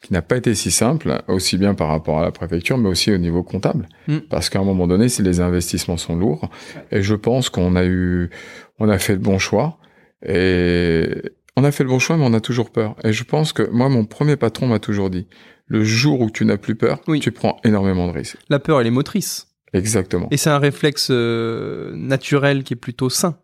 qui 0.00 0.12
n'a 0.12 0.22
pas 0.22 0.36
été 0.36 0.54
si 0.54 0.70
simple, 0.70 1.22
aussi 1.26 1.58
bien 1.58 1.74
par 1.74 1.88
rapport 1.88 2.18
à 2.20 2.22
la 2.22 2.30
préfecture, 2.30 2.78
mais 2.78 2.88
aussi 2.88 3.10
au 3.12 3.18
niveau 3.18 3.42
comptable. 3.42 3.88
Mm. 4.08 4.18
Parce 4.30 4.48
qu'à 4.48 4.60
un 4.60 4.64
moment 4.64 4.86
donné, 4.86 5.08
si 5.08 5.22
les 5.22 5.40
investissements 5.40 5.96
sont 5.96 6.14
lourds, 6.16 6.48
et 6.92 7.02
je 7.02 7.14
pense 7.14 7.48
qu'on 7.50 7.74
a 7.74 7.84
eu, 7.84 8.30
on 8.78 8.88
a 8.88 8.98
fait 8.98 9.14
le 9.14 9.18
bon 9.18 9.38
choix, 9.38 9.78
et 10.24 11.08
on 11.56 11.64
a 11.64 11.70
fait 11.72 11.84
le 11.84 11.90
bon 11.90 11.98
choix, 11.98 12.16
mais 12.16 12.24
on 12.26 12.34
a 12.34 12.40
toujours 12.40 12.70
peur. 12.70 12.96
Et 13.04 13.12
je 13.12 13.24
pense 13.24 13.52
que 13.52 13.68
moi, 13.70 13.88
mon 13.88 14.04
premier 14.04 14.36
patron 14.36 14.66
m'a 14.66 14.78
toujours 14.78 15.10
dit, 15.10 15.26
le 15.66 15.84
jour 15.84 16.20
où 16.20 16.30
tu 16.30 16.44
n'as 16.44 16.56
plus 16.56 16.74
peur, 16.74 17.00
Oui. 17.08 17.20
tu 17.20 17.30
prends 17.32 17.58
énormément 17.64 18.06
de 18.08 18.12
risques. 18.12 18.36
La 18.48 18.58
peur, 18.58 18.80
elle 18.80 18.86
est 18.86 18.90
motrice. 18.90 19.48
Exactement. 19.72 20.28
Et 20.30 20.36
c'est 20.36 20.50
un 20.50 20.58
réflexe 20.58 21.08
euh, 21.10 21.92
naturel 21.94 22.62
qui 22.64 22.74
est 22.74 22.76
plutôt 22.76 23.10
sain. 23.10 23.36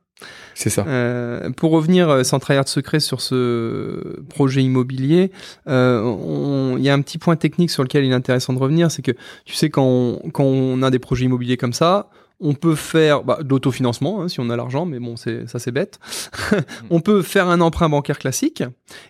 C'est 0.54 0.68
ça. 0.70 0.84
Euh, 0.86 1.48
pour 1.50 1.70
revenir 1.70 2.10
euh, 2.10 2.22
sans 2.24 2.38
trahir 2.38 2.62
de 2.64 2.68
secret 2.68 3.00
sur 3.00 3.22
ce 3.22 4.20
projet 4.28 4.62
immobilier, 4.62 5.30
euh, 5.66 6.74
il 6.76 6.84
y 6.84 6.90
a 6.90 6.94
un 6.94 7.00
petit 7.00 7.16
point 7.16 7.36
technique 7.36 7.70
sur 7.70 7.82
lequel 7.82 8.04
il 8.04 8.10
est 8.12 8.14
intéressant 8.14 8.52
de 8.52 8.58
revenir, 8.58 8.90
c'est 8.90 9.00
que 9.02 9.12
tu 9.46 9.54
sais 9.54 9.70
quand 9.70 9.84
on, 9.84 10.30
quand 10.30 10.44
on 10.44 10.82
a 10.82 10.90
des 10.90 10.98
projets 10.98 11.24
immobiliers 11.24 11.56
comme 11.56 11.72
ça, 11.72 12.10
on 12.40 12.54
peut 12.54 12.74
faire 12.74 13.22
bah, 13.22 13.38
de 13.42 13.48
l'autofinancement 13.48 14.22
hein, 14.22 14.28
si 14.28 14.40
on 14.40 14.48
a 14.50 14.56
l'argent, 14.56 14.86
mais 14.86 14.98
bon, 14.98 15.16
c'est 15.16 15.48
ça 15.48 15.58
c'est 15.58 15.72
bête. 15.72 15.98
on 16.90 17.00
peut 17.00 17.22
faire 17.22 17.48
un 17.48 17.60
emprunt 17.60 17.88
bancaire 17.88 18.18
classique, 18.18 18.62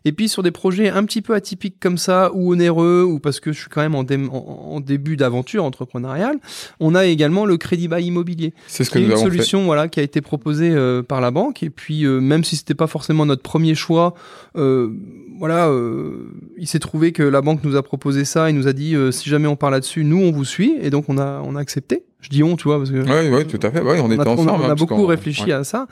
et 0.05 0.13
puis 0.13 0.29
sur 0.29 0.43
des 0.43 0.51
projets 0.51 0.89
un 0.89 1.05
petit 1.05 1.23
peu 1.23 1.35
atypiques 1.35 1.77
comme 1.81 1.99
ça 1.99 2.31
ou 2.35 2.53
onéreux 2.53 3.03
ou 3.05 3.19
parce 3.21 3.41
que 3.41 3.53
je 3.53 3.61
suis 3.61 3.69
quand 3.71 3.81
même 3.83 3.95
en, 3.95 4.03
dé- 4.03 4.17
en- 4.31 4.37
en 4.73 4.81
début 4.81 5.17
d'aventure 5.17 5.65
entrepreneuriale, 5.65 6.39
on 6.81 6.95
a 6.95 7.07
également 7.07 7.45
le 7.47 7.57
crédit 7.57 7.89
bail 7.89 8.07
immobilier. 8.07 8.53
C'est 8.67 8.85
ce 8.85 8.91
que 8.91 8.99
nous 8.99 9.07
une 9.07 9.13
avons 9.13 9.21
fait. 9.25 9.31
solution 9.31 9.65
voilà 9.65 9.89
qui 9.89 10.01
a 10.01 10.03
été 10.03 10.21
proposée 10.21 10.71
euh, 10.71 11.03
par 11.03 11.21
la 11.21 11.31
banque. 11.31 11.63
Et 11.63 11.71
puis 11.71 12.05
euh, 12.05 12.21
même 12.21 12.45
si 12.45 12.57
c'était 12.57 12.75
pas 12.75 12.87
forcément 12.87 13.27
notre 13.27 13.43
premier 13.43 13.75
choix 13.75 14.15
euh, 14.57 14.91
voilà 15.39 15.69
euh, 15.69 16.33
il 16.59 16.67
s'est 16.67 16.79
trouvé 16.81 17.13
que 17.13 17.23
la 17.23 17.41
banque 17.41 17.65
nous 17.65 17.77
a 17.77 17.83
proposé 17.83 18.25
ça 18.25 18.51
et 18.51 18.53
nous 18.53 18.67
a 18.69 18.73
dit 18.73 18.95
euh, 18.95 19.11
si 19.13 19.29
jamais 19.31 19.47
on 19.49 19.57
part 19.57 19.71
là-dessus 19.71 20.05
nous 20.05 20.19
on 20.19 20.33
vous 20.33 20.45
suit. 20.45 20.75
Et 20.83 20.91
donc 20.91 21.05
on 21.09 21.17
a 21.19 21.41
on 21.45 21.55
a 21.57 21.61
accepté 21.61 22.05
je 22.21 22.29
dis 22.29 22.43
on 22.43 22.57
tu 22.57 22.65
vois 22.65 22.79
parce 22.79 22.91
que 22.91 22.97
Oui, 22.99 23.35
oui, 23.37 23.47
tout 23.47 23.59
à 23.67 23.71
fait. 23.71 23.81
On, 23.81 24.05
on 24.07 24.11
était 24.11 24.21
a, 24.21 24.25
on 24.25 24.29
a- 24.29 24.33
ensemble. 24.33 24.51
on 24.51 24.69
a 24.69 24.73
hein, 24.73 24.75
beaucoup 24.75 25.07
réfléchi 25.07 25.45
ouais. 25.47 25.53
à 25.53 25.65
ça 25.65 25.87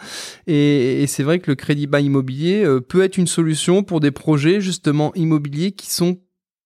et, 0.47 1.03
et 1.03 1.07
c'est 1.07 1.22
vrai 1.22 1.39
que 1.39 1.51
le 1.51 1.55
crédit 1.55 1.87
bail 1.87 2.07
immobilier 2.07 2.64
euh, 2.64 2.81
peut 2.81 3.03
être 3.03 3.16
une 3.18 3.26
solution 3.26 3.83
pour 3.83 4.01
des 4.01 4.11
projets 4.11 4.61
justement 4.61 5.12
immobiliers 5.14 5.72
qui 5.72 5.91
sont 5.91 6.18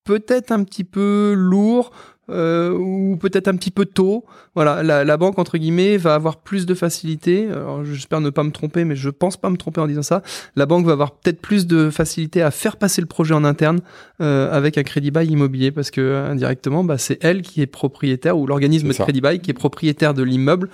peut-être 0.05 0.51
un 0.51 0.65
petit 0.65 0.85
peu 0.85 1.33
lourds 1.37 1.93
euh, 2.33 2.73
ou 2.73 3.17
peut-être 3.17 3.49
un 3.49 3.57
petit 3.57 3.71
peu 3.71 3.85
tôt. 3.85 4.25
Voilà, 4.55 4.83
la, 4.83 5.05
la 5.05 5.17
banque 5.17 5.39
entre 5.39 5.59
guillemets 5.59 5.97
va 5.97 6.15
avoir 6.15 6.39
plus 6.39 6.67
de 6.67 6.75
facilité. 6.75 7.49
Alors, 7.49 7.85
j'espère 7.85 8.21
ne 8.21 8.31
pas 8.31 8.43
me 8.43 8.51
tromper, 8.51 8.85
mais 8.85 8.97
je 8.97 9.11
pense 9.11 9.37
pas 9.37 9.51
me 9.51 9.57
tromper 9.57 9.81
en 9.81 9.87
disant 9.87 10.03
ça. 10.03 10.23
La 10.57 10.67
banque 10.67 10.87
va 10.87 10.93
avoir 10.93 11.13
peut-être 11.13 11.41
plus 11.41 11.67
de 11.67 11.91
facilité 11.91 12.43
à 12.43 12.51
faire 12.51 12.77
passer 12.77 13.01
le 13.01 13.07
projet 13.07 13.35
en 13.35 13.45
interne 13.45 13.81
euh, 14.21 14.51
avec 14.53 14.79
un 14.79 14.83
crédit 14.83 15.11
bail 15.11 15.29
immobilier 15.29 15.71
parce 15.71 15.91
que 15.91 16.27
indirectement, 16.29 16.85
bah, 16.85 16.99
c'est 16.99 17.23
elle 17.25 17.43
qui 17.43 17.63
est 17.63 17.67
propriétaire 17.67 18.39
ou 18.39 18.47
l'organisme 18.47 18.89
de 18.89 18.95
crédit 18.95 19.21
bail 19.21 19.41
qui 19.41 19.51
est 19.51 19.55
propriétaire 19.55 20.15
de 20.15 20.23
l'immeuble. 20.23 20.69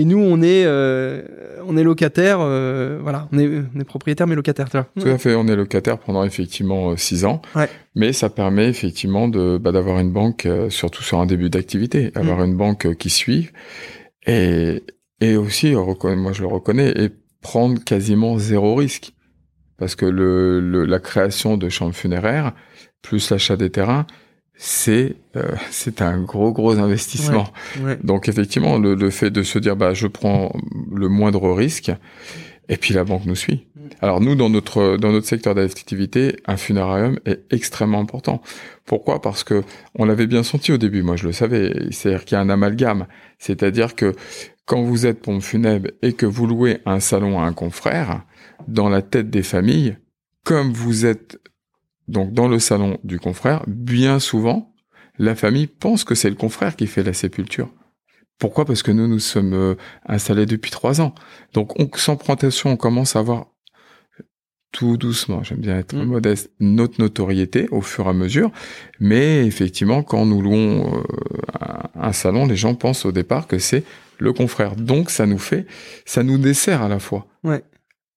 Et 0.00 0.04
nous, 0.04 0.18
on 0.20 0.40
est, 0.42 0.62
euh, 0.64 1.22
on 1.66 1.76
est 1.76 1.82
locataire, 1.82 2.38
euh, 2.40 3.00
voilà, 3.02 3.28
on 3.32 3.38
est, 3.38 3.48
on 3.74 3.80
est 3.80 3.84
propriétaire 3.84 4.28
mais 4.28 4.36
locataire. 4.36 4.68
Tout 4.70 5.08
à 5.08 5.18
fait, 5.18 5.34
on 5.34 5.48
est 5.48 5.56
locataire 5.56 5.98
pendant 5.98 6.22
effectivement 6.22 6.90
euh, 6.90 6.96
six 6.96 7.24
ans, 7.24 7.42
Ouais. 7.56 7.68
mais 7.96 8.12
ça 8.12 8.30
permet 8.30 8.68
effectivement 8.68 9.26
de 9.26 9.58
bah, 9.58 9.72
d'avoir 9.72 9.98
une 9.98 10.12
banque, 10.12 10.46
euh, 10.46 10.70
surtout 10.70 11.02
sur 11.02 11.18
un 11.18 11.26
début 11.26 11.50
d'activité, 11.50 12.12
Mm. 12.14 12.18
avoir 12.20 12.44
une 12.44 12.56
banque 12.56 12.86
euh, 12.86 12.94
qui 12.94 13.10
suit 13.10 13.48
et 14.26 14.84
et 15.20 15.34
aussi, 15.36 15.74
euh, 15.74 16.14
moi 16.16 16.32
je 16.32 16.42
le 16.42 16.46
reconnais, 16.46 16.90
et 16.96 17.08
prendre 17.40 17.82
quasiment 17.82 18.38
zéro 18.38 18.76
risque, 18.76 19.12
parce 19.78 19.96
que 19.96 20.06
le, 20.06 20.60
le 20.60 20.84
la 20.84 21.00
création 21.00 21.56
de 21.56 21.68
chambres 21.68 21.94
funéraires 21.96 22.52
plus 23.02 23.30
l'achat 23.30 23.56
des 23.56 23.70
terrains, 23.70 24.06
c'est 24.58 25.14
euh, 25.36 25.54
c'est 25.70 26.02
un 26.02 26.20
gros 26.20 26.52
gros 26.52 26.78
investissement. 26.78 27.46
Ouais. 27.80 27.96
Donc 28.02 28.28
effectivement, 28.28 28.76
le, 28.76 28.94
le 28.94 29.10
fait 29.10 29.30
de 29.30 29.42
se 29.44 29.58
dire 29.58 29.76
bah 29.76 29.94
je 29.94 30.08
prends 30.08 30.52
le 30.92 31.08
moindre 31.08 31.52
risque 31.52 31.92
et 32.68 32.76
puis 32.76 32.92
la 32.92 33.04
banque 33.04 33.24
nous 33.24 33.36
suit. 33.36 33.68
Mm. 33.76 33.80
Alors 34.00 34.20
nous 34.20 34.34
dans 34.34 34.50
notre 34.50 34.96
dans 34.96 35.12
notre 35.12 35.28
secteur 35.28 35.54
d'activité, 35.54 36.36
un 36.46 36.56
funérarium 36.56 37.20
est 37.24 37.40
extrêmement 37.50 38.00
important. 38.00 38.42
Pourquoi? 38.84 39.22
Parce 39.22 39.44
que 39.44 39.62
on 39.94 40.04
l'avait 40.04 40.26
bien 40.26 40.42
senti 40.42 40.72
au 40.72 40.76
début, 40.76 41.02
moi 41.02 41.14
je 41.14 41.26
le 41.26 41.32
savais, 41.32 41.72
c'est-à-dire 41.92 42.24
qu'il 42.24 42.34
y 42.34 42.38
a 42.38 42.42
un 42.42 42.50
amalgame, 42.50 43.06
c'est-à-dire 43.38 43.94
que 43.94 44.12
quand 44.64 44.82
vous 44.82 45.06
êtes 45.06 45.22
pompe 45.22 45.42
funèbre 45.42 45.90
et 46.02 46.14
que 46.14 46.26
vous 46.26 46.46
louez 46.46 46.78
un 46.84 47.00
salon 47.00 47.40
à 47.40 47.44
un 47.44 47.52
confrère, 47.52 48.22
dans 48.66 48.88
la 48.88 49.02
tête 49.02 49.30
des 49.30 49.44
familles, 49.44 49.96
comme 50.44 50.72
vous 50.72 51.06
êtes 51.06 51.38
donc 52.08 52.32
dans 52.32 52.48
le 52.48 52.58
salon 52.58 52.98
du 53.04 53.18
confrère, 53.20 53.62
bien 53.66 54.18
souvent, 54.18 54.74
la 55.18 55.34
famille 55.34 55.66
pense 55.66 56.04
que 56.04 56.14
c'est 56.14 56.30
le 56.30 56.36
confrère 56.36 56.76
qui 56.76 56.86
fait 56.86 57.02
la 57.02 57.12
sépulture. 57.12 57.70
Pourquoi? 58.38 58.64
Parce 58.64 58.82
que 58.82 58.92
nous, 58.92 59.08
nous 59.08 59.18
sommes 59.18 59.52
euh, 59.52 59.74
installés 60.06 60.46
depuis 60.46 60.70
trois 60.70 61.00
ans. 61.00 61.14
Donc, 61.54 61.78
on, 61.80 61.90
sans 61.96 62.16
prétention, 62.16 62.70
on 62.70 62.76
commence 62.76 63.16
à 63.16 63.18
avoir 63.20 63.46
tout 64.70 64.96
doucement, 64.98 65.42
j'aime 65.42 65.60
bien 65.60 65.78
être 65.78 65.96
Mm. 65.96 66.04
modeste, 66.04 66.50
notre 66.60 67.00
notoriété 67.00 67.68
au 67.70 67.80
fur 67.80 68.06
et 68.06 68.10
à 68.10 68.12
mesure. 68.12 68.52
Mais 69.00 69.44
effectivement, 69.46 70.02
quand 70.02 70.24
nous 70.26 70.40
louons 70.42 70.98
euh, 70.98 71.02
un, 71.60 72.08
un 72.08 72.12
salon, 72.12 72.46
les 72.46 72.54
gens 72.56 72.74
pensent 72.74 73.04
au 73.06 73.12
départ 73.12 73.46
que 73.46 73.58
c'est 73.58 73.82
le 74.18 74.32
confrère. 74.32 74.76
Donc, 74.76 75.10
ça 75.10 75.26
nous 75.26 75.38
fait, 75.38 75.66
ça 76.04 76.22
nous 76.22 76.38
dessert 76.38 76.82
à 76.82 76.88
la 76.88 76.98
fois. 77.00 77.26
Ouais. 77.44 77.62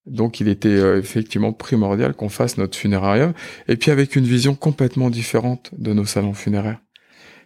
Donc, 0.06 0.40
il 0.40 0.48
était 0.48 0.68
euh, 0.68 0.98
effectivement 0.98 1.52
primordial 1.52 2.14
qu'on 2.14 2.28
fasse 2.28 2.58
notre 2.58 2.76
funérarium, 2.76 3.32
et 3.68 3.76
puis 3.76 3.90
avec 3.90 4.16
une 4.16 4.24
vision 4.24 4.54
complètement 4.54 5.10
différente 5.10 5.70
de 5.78 5.92
nos 5.92 6.04
salons 6.04 6.34
funéraires. 6.34 6.80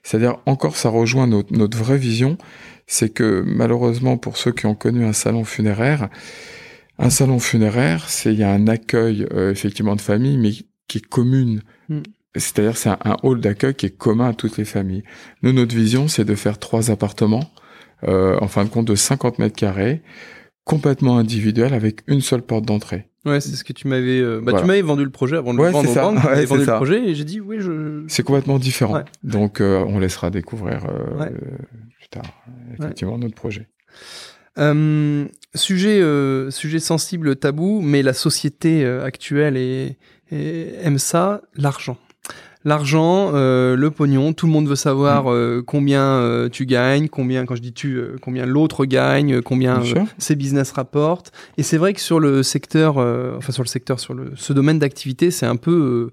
C'est-à-dire, 0.02 0.38
encore, 0.46 0.76
ça 0.76 0.88
rejoint 0.88 1.26
notre, 1.26 1.52
notre 1.52 1.76
vraie 1.76 1.98
vision, 1.98 2.38
c'est 2.86 3.10
que 3.10 3.42
malheureusement, 3.44 4.16
pour 4.16 4.36
ceux 4.36 4.52
qui 4.52 4.66
ont 4.66 4.74
connu 4.74 5.04
un 5.04 5.12
salon 5.12 5.44
funéraire, 5.44 6.08
un 6.98 7.10
salon 7.10 7.38
funéraire, 7.38 8.08
c'est 8.08 8.32
il 8.32 8.38
y 8.38 8.44
a 8.44 8.50
un 8.50 8.68
accueil 8.68 9.26
euh, 9.32 9.50
effectivement 9.50 9.96
de 9.96 10.00
famille, 10.00 10.38
mais 10.38 10.52
qui 10.88 10.98
est 10.98 11.06
commune. 11.06 11.62
Mm. 11.88 12.00
C'est-à-dire, 12.36 12.76
c'est 12.76 12.90
un, 12.90 12.98
un 13.04 13.16
hall 13.22 13.40
d'accueil 13.40 13.74
qui 13.74 13.86
est 13.86 13.96
commun 13.96 14.28
à 14.28 14.34
toutes 14.34 14.56
les 14.56 14.64
familles. 14.64 15.02
Nous, 15.42 15.52
notre 15.52 15.74
vision, 15.74 16.08
c'est 16.08 16.24
de 16.24 16.34
faire 16.34 16.58
trois 16.58 16.90
appartements, 16.90 17.50
euh, 18.04 18.38
en 18.40 18.48
fin 18.48 18.64
de 18.64 18.68
compte, 18.68 18.86
de 18.86 18.94
50 18.94 19.38
mètres 19.38 19.56
carrés, 19.56 20.02
complètement 20.66 21.16
individuels, 21.16 21.72
avec 21.72 22.00
une 22.08 22.20
seule 22.20 22.42
porte 22.42 22.66
d'entrée. 22.66 23.08
Ouais, 23.24 23.40
c'est 23.40 23.56
ce 23.56 23.64
que 23.64 23.72
tu 23.72 23.88
m'avais. 23.88 24.20
euh, 24.20 24.36
Bah, 24.38 24.50
Voilà. 24.50 24.60
tu 24.60 24.66
m'avais 24.66 24.82
vendu 24.82 25.04
le 25.04 25.10
projet 25.10 25.36
avant 25.36 25.54
de 25.54 25.58
Ouais, 25.58 25.68
le 25.68 25.72
vendre 25.72 25.90
aux 25.90 25.94
banques. 25.94 26.16
tu 26.20 26.26
Ouais, 26.26 26.32
m'avais 26.34 26.44
vendu 26.44 26.64
le 26.66 26.72
projet 26.74 27.08
et 27.08 27.14
j'ai 27.14 27.24
dit 27.24 27.40
oui, 27.40 27.56
je. 27.60 28.04
C'est 28.08 28.22
complètement 28.24 28.58
différent. 28.58 28.94
Ouais. 28.96 29.04
Donc, 29.22 29.60
euh, 29.60 29.84
on 29.88 29.98
laissera 29.98 30.28
découvrir 30.30 30.84
euh, 30.86 31.22
euh, 31.22 31.30
plus 31.98 32.08
tard, 32.10 32.24
effectivement, 32.78 33.16
notre 33.16 33.34
projet. 33.34 33.68
Euh, 34.58 35.26
sujet, 35.54 36.00
euh, 36.00 36.50
sujet 36.50 36.78
sensible, 36.78 37.36
tabou, 37.36 37.80
mais 37.80 38.02
la 38.02 38.12
société 38.12 38.84
euh, 38.84 39.04
actuelle 39.04 39.56
est, 39.56 39.98
est- 40.32 40.74
aime 40.82 40.98
ça, 40.98 41.42
l'argent. 41.56 41.96
L'argent, 42.66 43.30
euh, 43.32 43.76
le 43.76 43.90
pognon, 43.92 44.32
tout 44.32 44.46
le 44.46 44.52
monde 44.52 44.66
veut 44.66 44.72
Mm. 44.72 44.76
savoir 44.76 45.32
euh, 45.32 45.62
combien 45.64 46.02
euh, 46.02 46.48
tu 46.48 46.66
gagnes, 46.66 47.06
combien, 47.08 47.46
quand 47.46 47.54
je 47.54 47.62
dis 47.62 47.72
tu, 47.72 47.94
euh, 47.96 48.16
combien 48.20 48.44
l'autre 48.44 48.84
gagne, 48.86 49.34
euh, 49.36 49.40
combien 49.40 49.78
Bien 49.78 50.02
euh, 50.02 50.04
ses 50.18 50.34
business 50.34 50.72
rapportent. 50.72 51.30
Et 51.58 51.62
c'est 51.62 51.76
vrai 51.78 51.94
que 51.94 52.00
sur 52.00 52.18
le 52.18 52.42
secteur, 52.42 52.98
euh, 52.98 53.36
enfin 53.38 53.52
sur 53.52 53.62
le 53.62 53.68
secteur, 53.68 54.00
sur 54.00 54.14
le, 54.14 54.32
ce 54.34 54.52
domaine 54.52 54.80
d'activité, 54.80 55.30
c'est 55.30 55.46
un 55.46 55.54
peu, 55.54 56.10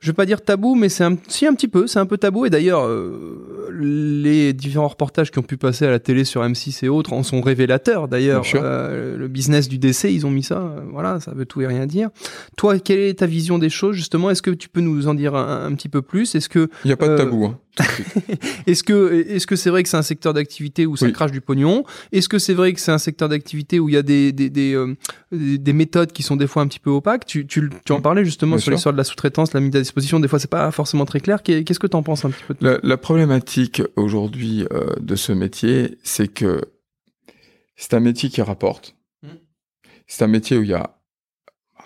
je 0.00 0.08
vais 0.10 0.14
pas 0.14 0.26
dire 0.26 0.42
tabou, 0.42 0.74
mais 0.74 0.88
c'est 0.88 1.04
un, 1.04 1.16
si 1.28 1.46
un 1.46 1.54
petit 1.54 1.68
peu, 1.68 1.86
c'est 1.86 1.98
un 1.98 2.06
peu 2.06 2.18
tabou. 2.18 2.44
Et 2.46 2.50
d'ailleurs, 2.50 2.86
euh, 2.86 3.68
les 3.72 4.52
différents 4.52 4.88
reportages 4.88 5.30
qui 5.30 5.38
ont 5.38 5.42
pu 5.42 5.56
passer 5.56 5.86
à 5.86 5.90
la 5.90 5.98
télé 5.98 6.24
sur 6.24 6.42
M6 6.42 6.84
et 6.84 6.88
autres 6.88 7.12
en 7.12 7.22
sont 7.22 7.40
révélateurs. 7.40 8.08
D'ailleurs. 8.08 8.44
Euh, 8.54 9.16
le 9.16 9.28
business 9.28 9.68
du 9.68 9.78
décès, 9.78 10.12
ils 10.12 10.26
ont 10.26 10.30
mis 10.30 10.42
ça. 10.42 10.58
euh, 10.58 10.80
voilà, 10.90 11.20
ça 11.20 11.32
veut 11.32 11.46
tout 11.46 11.60
et 11.62 11.66
rien 11.66 11.86
dire. 11.86 12.10
Toi, 12.56 12.78
quelle 12.78 12.98
est 13.00 13.18
ta 13.20 13.26
vision 13.26 13.58
des 13.58 13.70
choses 13.70 13.96
justement? 13.96 14.30
Est-ce 14.30 14.42
que 14.42 14.50
tu 14.50 14.68
peux 14.68 14.80
nous 14.80 15.06
en 15.08 15.14
dire 15.14 15.34
un, 15.34 15.66
un 15.66 15.72
petit 15.74 15.88
peu 15.88 16.02
plus? 16.02 16.34
Est-ce 16.34 16.48
que 16.48 16.68
Il 16.84 16.88
n'y 16.88 16.92
a 16.92 16.96
pas 16.96 17.08
de 17.08 17.12
Euh, 17.12 17.16
tabou. 17.18 17.44
Hein. 17.46 17.58
est-ce 18.66 18.82
que 18.84 19.24
est-ce 19.28 19.46
que 19.46 19.56
c'est 19.56 19.70
vrai 19.70 19.82
que 19.82 19.88
c'est 19.88 19.96
un 19.96 20.02
secteur 20.02 20.32
d'activité 20.32 20.86
où 20.86 20.96
ça 20.96 21.06
Oui. 21.06 21.12
crache 21.12 21.32
du 21.32 21.40
pognon? 21.40 21.84
Est-ce 22.12 22.28
que 22.28 22.38
c'est 22.38 22.54
vrai 22.54 22.72
que 22.72 22.80
c'est 22.80 22.92
un 22.92 22.98
secteur 22.98 23.28
d'activité 23.28 23.80
où 23.80 23.88
il 23.88 23.94
y 23.94 23.98
a 23.98 24.02
des 24.02 24.32
des, 24.32 24.48
des, 24.50 24.74
euh, 24.74 24.94
des- 25.32 25.58
des 25.58 25.72
méthodes 25.72 26.12
qui 26.12 26.22
sont 26.22 26.36
des 26.36 26.46
fois 26.46 26.62
un 26.62 26.68
petit 26.68 26.78
peu 26.78 26.90
opaques? 26.90 27.26
Tu, 27.26 27.46
tu, 27.46 27.68
tu 27.84 27.92
en 27.92 28.00
parlais 28.00 28.24
justement 28.24 28.56
Bien 28.56 28.62
sur 28.62 28.70
l'histoire 28.72 28.92
de 28.92 28.98
la 28.98 29.04
sous-traitance, 29.04 29.52
la 29.54 29.60
mise 29.60 29.74
à 29.74 29.80
disposition. 29.80 30.20
Des 30.20 30.28
fois, 30.28 30.38
c'est 30.38 30.50
pas 30.50 30.70
forcément 30.70 31.04
très 31.04 31.20
clair. 31.20 31.42
Qu'est- 31.42 31.64
Qu'est-ce 31.64 31.80
que 31.80 31.86
tu 31.88 31.96
en 31.96 32.02
penses 32.04 32.24
un 32.24 32.30
petit 32.30 32.44
peu 32.46 32.54
de- 32.54 32.64
La, 32.64 32.78
la 32.82 32.96
problématique 32.96 33.82
aujourd'hui 33.96 34.66
euh, 34.72 34.94
de 35.00 35.16
ce 35.16 35.32
métier, 35.32 35.98
c'est 36.04 36.28
que 36.28 36.60
c'est 37.76 37.94
un 37.94 38.00
métier 38.00 38.28
qui 38.28 38.40
rapporte. 38.42 38.94
Mm. 39.22 39.28
C'est 40.06 40.22
un 40.24 40.28
métier 40.28 40.56
où 40.58 40.62
il 40.62 40.68
y 40.70 40.74
a 40.74 40.96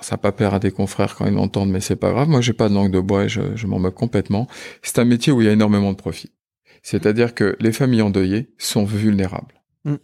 ça 0.00 0.16
va 0.16 0.18
pas 0.18 0.32
plaire 0.32 0.54
à 0.54 0.58
des 0.58 0.70
confrères 0.70 1.14
quand 1.14 1.26
ils 1.26 1.34
l'entendent, 1.34 1.70
mais 1.70 1.80
c'est 1.80 1.96
pas 1.96 2.10
grave. 2.10 2.28
Moi, 2.28 2.40
j'ai 2.40 2.52
pas 2.52 2.68
de 2.68 2.74
langue 2.74 2.92
de 2.92 3.00
bois 3.00 3.24
et 3.24 3.28
je, 3.28 3.40
je 3.54 3.66
m'en 3.66 3.78
moque 3.78 3.94
complètement. 3.94 4.46
C'est 4.82 4.98
un 4.98 5.04
métier 5.04 5.32
où 5.32 5.40
il 5.40 5.46
y 5.46 5.48
a 5.48 5.52
énormément 5.52 5.92
de 5.92 5.96
profit. 5.96 6.32
C'est-à-dire 6.82 7.34
que 7.34 7.56
les 7.60 7.72
familles 7.72 8.02
endeuillées 8.02 8.50
sont 8.58 8.84
vulnérables. 8.84 9.54
Mm. 9.84 9.96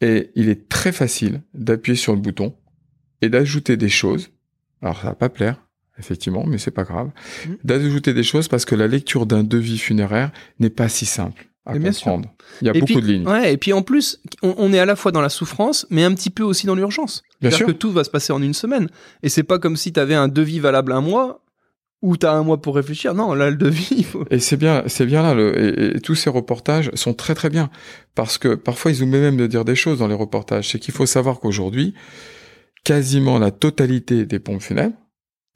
Et 0.00 0.30
il 0.34 0.48
est 0.48 0.68
très 0.68 0.92
facile 0.92 1.42
d'appuyer 1.54 1.96
sur 1.96 2.14
le 2.14 2.20
bouton 2.20 2.54
et 3.22 3.28
d'ajouter 3.28 3.76
des 3.76 3.88
choses. 3.88 4.30
Alors, 4.82 5.00
ça 5.00 5.08
va 5.08 5.14
pas 5.14 5.28
plaire, 5.28 5.66
effectivement, 5.98 6.44
mais 6.46 6.58
c'est 6.58 6.70
pas 6.70 6.84
grave. 6.84 7.10
Mm. 7.46 7.52
D'ajouter 7.64 8.14
des 8.14 8.22
choses 8.22 8.48
parce 8.48 8.64
que 8.64 8.74
la 8.74 8.86
lecture 8.86 9.26
d'un 9.26 9.44
devis 9.44 9.78
funéraire 9.78 10.30
n'est 10.58 10.70
pas 10.70 10.88
si 10.88 11.06
simple 11.06 11.47
à 11.68 11.74
Mais 11.74 11.78
bien 11.78 11.92
sûr. 11.92 12.04
comprendre. 12.06 12.34
Il 12.60 12.66
y 12.66 12.70
a 12.70 12.74
Et 12.74 12.80
beaucoup 12.80 12.94
puis, 12.94 13.02
de 13.02 13.06
lignes. 13.06 13.28
Ouais, 13.28 13.52
et 13.52 13.56
puis 13.56 13.72
en 13.72 13.82
plus, 13.82 14.20
on, 14.42 14.54
on 14.58 14.72
est 14.72 14.78
à 14.80 14.84
la 14.86 14.96
fois 14.96 15.12
dans 15.12 15.20
la 15.20 15.28
souffrance, 15.28 15.86
mais 15.90 16.02
un 16.02 16.12
petit 16.14 16.30
peu 16.30 16.42
aussi 16.42 16.66
dans 16.66 16.74
l'urgence. 16.74 17.22
Bien 17.40 17.50
sûr. 17.52 17.66
que 17.66 17.72
tout 17.72 17.92
va 17.92 18.02
se 18.02 18.10
passer 18.10 18.32
en 18.32 18.42
une 18.42 18.54
semaine. 18.54 18.88
Et 19.22 19.28
c'est 19.28 19.44
pas 19.44 19.58
comme 19.60 19.76
si 19.76 19.92
tu 19.92 20.00
avais 20.00 20.14
un 20.16 20.26
devis 20.28 20.58
valable 20.58 20.90
un 20.92 21.00
mois 21.00 21.44
ou 22.02 22.16
tu 22.16 22.26
as 22.26 22.32
un 22.32 22.42
mois 22.42 22.60
pour 22.62 22.74
réfléchir. 22.76 23.12
Non, 23.14 23.34
là, 23.34 23.50
le 23.50 23.56
devis, 23.56 23.88
il 23.98 24.04
faut. 24.04 24.24
Et 24.30 24.38
c'est 24.40 24.56
bien, 24.56 24.82
c'est 24.86 25.06
bien 25.06 25.22
là. 25.22 25.34
Le, 25.34 25.56
et, 25.92 25.96
et 25.96 26.00
tous 26.00 26.14
ces 26.14 26.30
reportages 26.30 26.90
sont 26.94 27.12
très 27.14 27.34
très 27.34 27.50
bien 27.50 27.70
parce 28.14 28.38
que 28.38 28.54
parfois 28.54 28.90
ils 28.90 29.02
oublient 29.02 29.20
même 29.20 29.36
de 29.36 29.46
dire 29.46 29.64
des 29.64 29.76
choses 29.76 29.98
dans 29.98 30.08
les 30.08 30.14
reportages. 30.14 30.70
C'est 30.70 30.78
qu'il 30.78 30.94
faut 30.94 31.06
savoir 31.06 31.38
qu'aujourd'hui, 31.38 31.94
quasiment 32.84 33.38
la 33.38 33.50
totalité 33.50 34.24
des 34.26 34.38
pompes 34.38 34.62
funèbres 34.62 34.96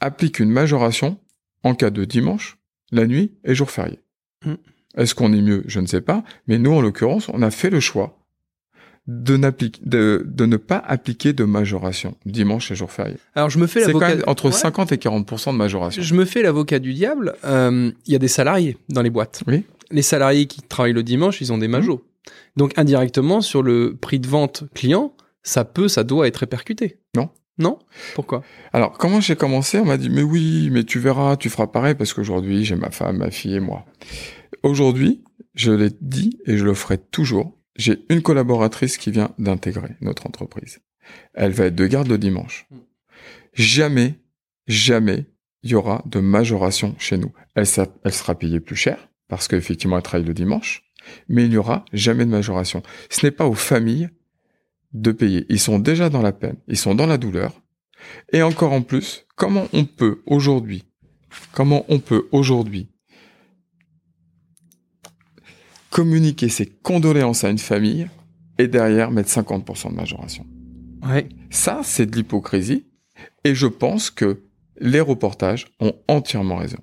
appliquent 0.01 0.41
une 0.41 0.51
majoration 0.51 1.19
en 1.65 1.75
cas 1.75 1.91
de 1.91 2.05
dimanche, 2.05 2.59
la 2.91 3.07
nuit 3.07 3.33
et 3.45 3.55
jour 3.55 3.71
férié. 3.71 4.01
Mm. 4.45 4.55
Est-ce 4.97 5.14
qu'on 5.14 5.32
est 5.32 5.43
mieux? 5.43 5.62
Je 5.66 5.80
ne 5.80 5.86
sais 5.86 6.01
pas. 6.01 6.22
Mais 6.47 6.59
nous, 6.59 6.72
en 6.72 6.80
l'occurrence, 6.80 7.28
on 7.32 7.43
a 7.43 7.51
fait 7.51 7.70
le 7.70 7.80
choix 7.80 8.18
de, 9.09 9.36
n'appliquer- 9.36 9.80
de, 9.84 10.22
de 10.26 10.47
ne 10.47 10.57
pas 10.57 10.76
appliquer 10.78 11.32
de 11.32 11.45
majoration 11.45 12.14
dimanche 12.24 12.70
et 12.70 12.74
jour 12.76 12.90
férié. 12.93 13.16
Alors, 13.34 13.51
je 13.51 13.59
me 13.59 13.66
fais 13.66 13.80
C'est 13.84 13.93
quand 13.93 13.99
l'avocat. 14.01 14.16
même 14.20 14.24
entre 14.28 14.47
Ouais. 14.47 14.53
50 14.53 14.93
et 14.93 14.97
40% 14.97 15.53
de 15.53 15.57
majoration. 15.57 16.03
Je 16.03 16.14
me 16.14 16.24
fais 16.24 16.43
l'avocat 16.43 16.78
du 16.78 16.93
diable. 16.95 17.34
Euh, 17.45 17.90
Il 18.07 18.12
y 18.12 18.16
a 18.16 18.18
des 18.20 18.28
salariés 18.28 18.76
dans 18.90 19.03
les 19.03 19.11
boîtes. 19.11 19.43
Oui. 19.47 19.64
Les 19.90 20.03
salariés 20.03 20.47
qui 20.47 20.62
travaillent 20.62 20.93
le 20.93 21.03
dimanche, 21.03 21.40
ils 21.40 21.53
ont 21.53 21.59
des 21.59 21.68
majos. 21.68 22.05
Donc, 22.57 22.78
indirectement, 22.78 23.40
sur 23.40 23.62
le 23.62 23.97
prix 24.01 24.20
de 24.20 24.28
vente 24.28 24.64
client, 24.74 25.12
ça 25.43 25.64
peut, 25.64 25.88
ça 25.88 26.05
doit 26.05 26.28
être 26.28 26.36
répercuté. 26.36 26.99
Non. 27.16 27.30
Non? 27.59 27.78
Pourquoi? 28.14 28.43
Alors, 28.72 28.93
comment 28.97 29.20
j'ai 29.20 29.36
commencé? 29.36 29.78
On 29.78 29.84
m'a 29.84 29.97
dit, 29.99 30.09
mais 30.11 30.22
oui, 30.22 30.68
mais 30.70 30.84
tu 30.84 30.99
verras, 31.01 31.36
tu 31.36 31.51
feras 31.51 31.66
pareil 31.66 31.95
parce 31.95 32.14
qu'aujourd'hui, 32.14 32.64
j'ai 32.64 32.76
ma 32.76 32.90
femme, 32.90 33.18
ma 33.18 33.30
fille 33.30 33.57
et 33.57 33.61
moi. 33.61 33.84
Aujourd'hui, 34.63 35.25
je 35.55 35.73
l'ai 35.73 35.91
dit 36.01 36.39
et 36.47 36.57
je 36.57 36.65
le 36.65 36.75
ferai 36.75 36.99
toujours. 36.99 37.59
J'ai 37.77 38.05
une 38.11 38.23
collaboratrice 38.23 38.97
qui 38.97 39.11
vient 39.11 39.35
d'intégrer 39.39 39.97
notre 40.01 40.27
entreprise. 40.27 40.81
Elle 41.35 41.53
va 41.53 41.67
être 41.67 41.75
de 41.75 41.87
garde 41.87 42.09
le 42.09 42.19
dimanche. 42.19 42.69
Jamais, 43.55 44.15
jamais, 44.67 45.27
il 45.63 45.71
y 45.71 45.75
aura 45.75 46.03
de 46.07 46.21
majoration 46.21 46.95
chez 46.99 47.19
nous. 47.19 47.33
Elle 47.55 47.67
sera 47.67 48.35
payée 48.35 48.61
plus 48.61 48.77
cher 48.77 49.09
parce 49.29 49.49
qu'effectivement, 49.49 49.97
elle 49.97 50.03
travaille 50.03 50.27
le 50.27 50.35
dimanche, 50.35 50.85
mais 51.29 51.45
il 51.45 51.51
n'y 51.51 51.57
aura 51.57 51.85
jamais 51.93 52.25
de 52.25 52.31
majoration. 52.31 52.83
Ce 53.11 53.27
n'est 53.27 53.33
pas 53.33 53.47
aux 53.47 53.55
familles 53.55 54.11
de 54.93 55.11
payer. 55.11 55.47
Ils 55.49 55.61
sont 55.61 55.79
déjà 55.79 56.09
dans 56.09 56.23
la 56.23 56.33
peine, 56.33 56.57
ils 56.69 56.77
sont 56.77 56.95
dans 56.95 57.07
la 57.07 57.19
douleur. 57.19 57.61
Et 58.33 58.43
encore 58.43 58.73
en 58.73 58.83
plus, 58.83 59.27
comment 59.35 59.67
on 59.73 59.85
peut 59.87 60.23
aujourd'hui, 60.27 60.85
comment 61.53 61.85
on 61.89 61.99
peut 61.99 62.29
aujourd'hui 62.31 62.91
communiquer 65.93 66.49
ses 66.49 66.66
condoléances 66.66 67.45
à 67.45 67.51
une 67.51 67.59
famille 67.59 68.09
et 68.59 68.66
derrière 68.66 69.11
mettre 69.11 69.28
50% 69.30 69.90
de 69.90 69.95
majoration. 69.95 70.47
Ouais. 71.07 71.28
Ça, 71.51 71.82
c'est 71.84 72.07
de 72.07 72.16
l'hypocrisie. 72.16 72.86
Et 73.45 73.55
je 73.55 73.66
pense 73.66 74.11
que 74.11 74.43
les 74.80 75.01
reportages 75.01 75.66
ont 75.80 75.93
entièrement 76.09 76.57
raison. 76.57 76.78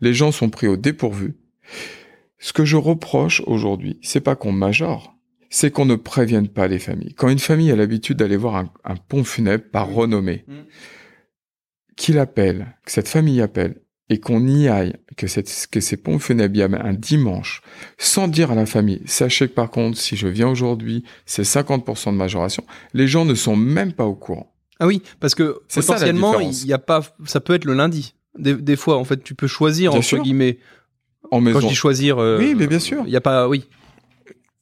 Les 0.00 0.12
gens 0.12 0.32
sont 0.32 0.50
pris 0.50 0.68
au 0.68 0.76
dépourvu. 0.76 1.34
Ce 2.38 2.52
que 2.52 2.64
je 2.64 2.76
reproche 2.76 3.42
aujourd'hui, 3.46 3.98
c'est 4.02 4.20
pas 4.20 4.36
qu'on 4.36 4.52
majore, 4.52 5.16
c'est 5.48 5.70
qu'on 5.70 5.86
ne 5.86 5.96
prévienne 5.96 6.48
pas 6.48 6.68
les 6.68 6.78
familles. 6.78 7.14
Quand 7.14 7.30
une 7.30 7.38
famille 7.38 7.70
a 7.70 7.76
l'habitude 7.76 8.18
d'aller 8.18 8.36
voir 8.36 8.56
un, 8.56 8.70
un 8.84 8.96
pont 8.96 9.24
funèbre 9.24 9.64
par 9.72 9.90
renommée, 9.90 10.44
Mm. 10.46 10.60
qu'il 11.96 12.18
appelle, 12.18 12.76
que 12.84 12.92
cette 12.92 13.08
famille 13.08 13.40
appelle, 13.40 13.81
et 14.12 14.20
qu'on 14.20 14.46
y 14.46 14.68
aille, 14.68 14.92
que, 15.16 15.26
cette, 15.26 15.68
que 15.70 15.80
ces 15.80 15.96
pompes 15.96 16.22
un 16.30 16.92
dimanche, 16.92 17.62
sans 17.96 18.28
dire 18.28 18.50
à 18.50 18.54
la 18.54 18.66
famille, 18.66 19.00
sachez 19.06 19.48
que 19.48 19.54
par 19.54 19.70
contre, 19.70 19.96
si 19.96 20.16
je 20.16 20.28
viens 20.28 20.48
aujourd'hui, 20.48 21.02
c'est 21.24 21.44
50% 21.44 22.12
de 22.12 22.16
majoration, 22.16 22.62
les 22.92 23.08
gens 23.08 23.24
ne 23.24 23.34
sont 23.34 23.56
même 23.56 23.94
pas 23.94 24.04
au 24.04 24.14
courant. 24.14 24.52
Ah 24.80 24.86
oui, 24.86 25.00
parce 25.18 25.34
que 25.34 25.62
potentiellement, 25.74 26.38
il 26.40 26.66
y 26.66 26.74
a 26.74 26.78
pas, 26.78 27.00
ça 27.24 27.40
peut 27.40 27.54
être 27.54 27.64
le 27.64 27.72
lundi. 27.72 28.14
Des, 28.38 28.54
des 28.54 28.76
fois, 28.76 28.98
en 28.98 29.04
fait, 29.04 29.24
tu 29.24 29.34
peux 29.34 29.46
choisir 29.46 29.92
Bien 29.92 30.00
entre 30.00 30.08
sûr. 30.08 30.22
guillemets. 30.22 30.58
En 31.30 31.38
Quand 31.38 31.40
maison, 31.40 31.60
je 31.60 31.68
dis 31.68 31.74
choisir, 31.74 32.18
euh, 32.18 32.38
Oui, 32.38 32.54
mais 32.54 32.66
bien 32.66 32.80
sûr. 32.80 33.04
Il 33.06 33.12
y 33.12 33.16
a 33.16 33.22
pas, 33.22 33.48
oui. 33.48 33.64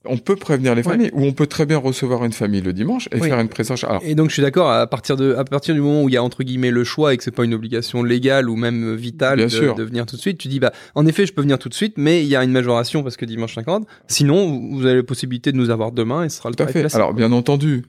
On 0.07 0.17
peut 0.17 0.37
prévenir 0.37 0.75
les 0.75 0.83
Ouais. 0.83 0.93
familles, 0.93 1.11
ou 1.13 1.25
on 1.25 1.33
peut 1.33 1.47
très 1.47 1.67
bien 1.67 1.77
recevoir 1.77 2.25
une 2.25 2.33
famille 2.33 2.63
le 2.63 2.73
dimanche 2.73 3.07
et 3.13 3.21
Oui. 3.21 3.29
faire 3.29 3.39
une 3.39 3.49
présence. 3.49 3.85
Alors, 3.85 4.01
Et 4.05 4.15
donc, 4.15 4.29
je 4.31 4.35
suis 4.35 4.43
d'accord. 4.43 4.71
À 4.71 4.87
partir 4.87 5.17
de, 5.17 5.35
à 5.35 5.45
partir 5.45 5.75
du 5.75 5.81
moment 5.83 6.03
où 6.05 6.09
il 6.09 6.13
y 6.13 6.17
a 6.17 6.23
entre 6.23 6.43
guillemets 6.43 6.71
le 6.71 6.85
choix 6.85 7.13
et 7.13 7.17
que 7.19 7.23
c'est 7.23 7.31
pas 7.31 7.45
une 7.45 7.53
obligation 7.53 8.03
légale 8.03 8.49
ou 8.49 8.57
même 8.57 8.95
vitale 8.95 9.37
Bien 9.37 9.47
de, 9.47 9.51
sûr. 9.51 9.75
de 9.75 9.83
venir 9.83 10.07
tout 10.07 10.17
de 10.17 10.21
suite, 10.21 10.39
tu 10.39 10.49
dis 10.49 10.59
bah, 10.59 10.73
en 10.95 11.07
effet, 11.07 11.27
je 11.27 11.33
peux 11.35 11.43
venir 11.43 11.59
tout 11.59 11.69
de 11.69 11.75
suite, 11.75 11.95
mais 11.99 12.23
il 12.23 12.29
y 12.29 12.37
a 12.37 12.43
une 12.43 12.53
majoration 12.53 13.03
parce 13.03 13.17
que 13.19 13.27
dimanche 13.27 13.55
50. 13.55 13.87
Sinon, 14.09 14.71
vous- 14.73 14.87
avez 14.87 14.97
la 14.97 15.03
possibilité 15.03 15.53
de 15.53 15.57
nous 15.59 15.69
avoir 15.71 15.93
demain 15.93 16.25
et 16.25 16.29
ce 16.31 16.39
sera 16.39 16.49
le 16.49 16.55
tout 16.57 16.63
à 16.63 16.67
tarif 16.67 16.73
fait. 16.75 16.81
classique. 16.81 16.97
Alors, 16.97 17.13
bien 17.13 17.31
entendu, 17.33 17.85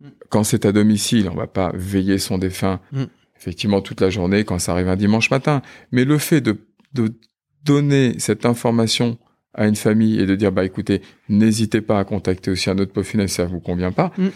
Mm. 0.00 0.06
quand 0.30 0.42
c'est 0.42 0.64
à 0.66 0.72
domicile, 0.72 1.28
on 1.32 1.36
va 1.36 1.46
pas 1.46 1.70
veiller 1.74 2.18
son 2.18 2.38
défunt, 2.38 2.80
Mm. 2.90 3.04
effectivement, 3.38 3.80
toute 3.82 4.00
la 4.00 4.10
journée 4.10 4.42
quand 4.44 4.58
ça 4.58 4.72
arrive 4.72 4.88
un 4.88 4.96
dimanche 4.96 5.30
matin. 5.30 5.62
Mais 5.92 6.04
le 6.04 6.18
fait 6.18 6.40
de, 6.40 6.56
de 6.92 7.12
donner 7.64 8.14
cette 8.18 8.44
information 8.46 9.16
à 9.54 9.66
une 9.66 9.76
famille 9.76 10.18
et 10.20 10.26
de 10.26 10.34
dire, 10.34 10.52
bah, 10.52 10.64
écoutez, 10.64 11.02
n'hésitez 11.28 11.80
pas 11.80 11.98
à 11.98 12.04
contacter 12.04 12.50
aussi 12.50 12.70
un 12.70 12.78
autre 12.78 12.92
peaufinet 12.92 13.28
si 13.28 13.34
ça 13.36 13.44
vous 13.44 13.60
convient 13.60 13.92
pas. 13.92 14.12
Mm. 14.18 14.28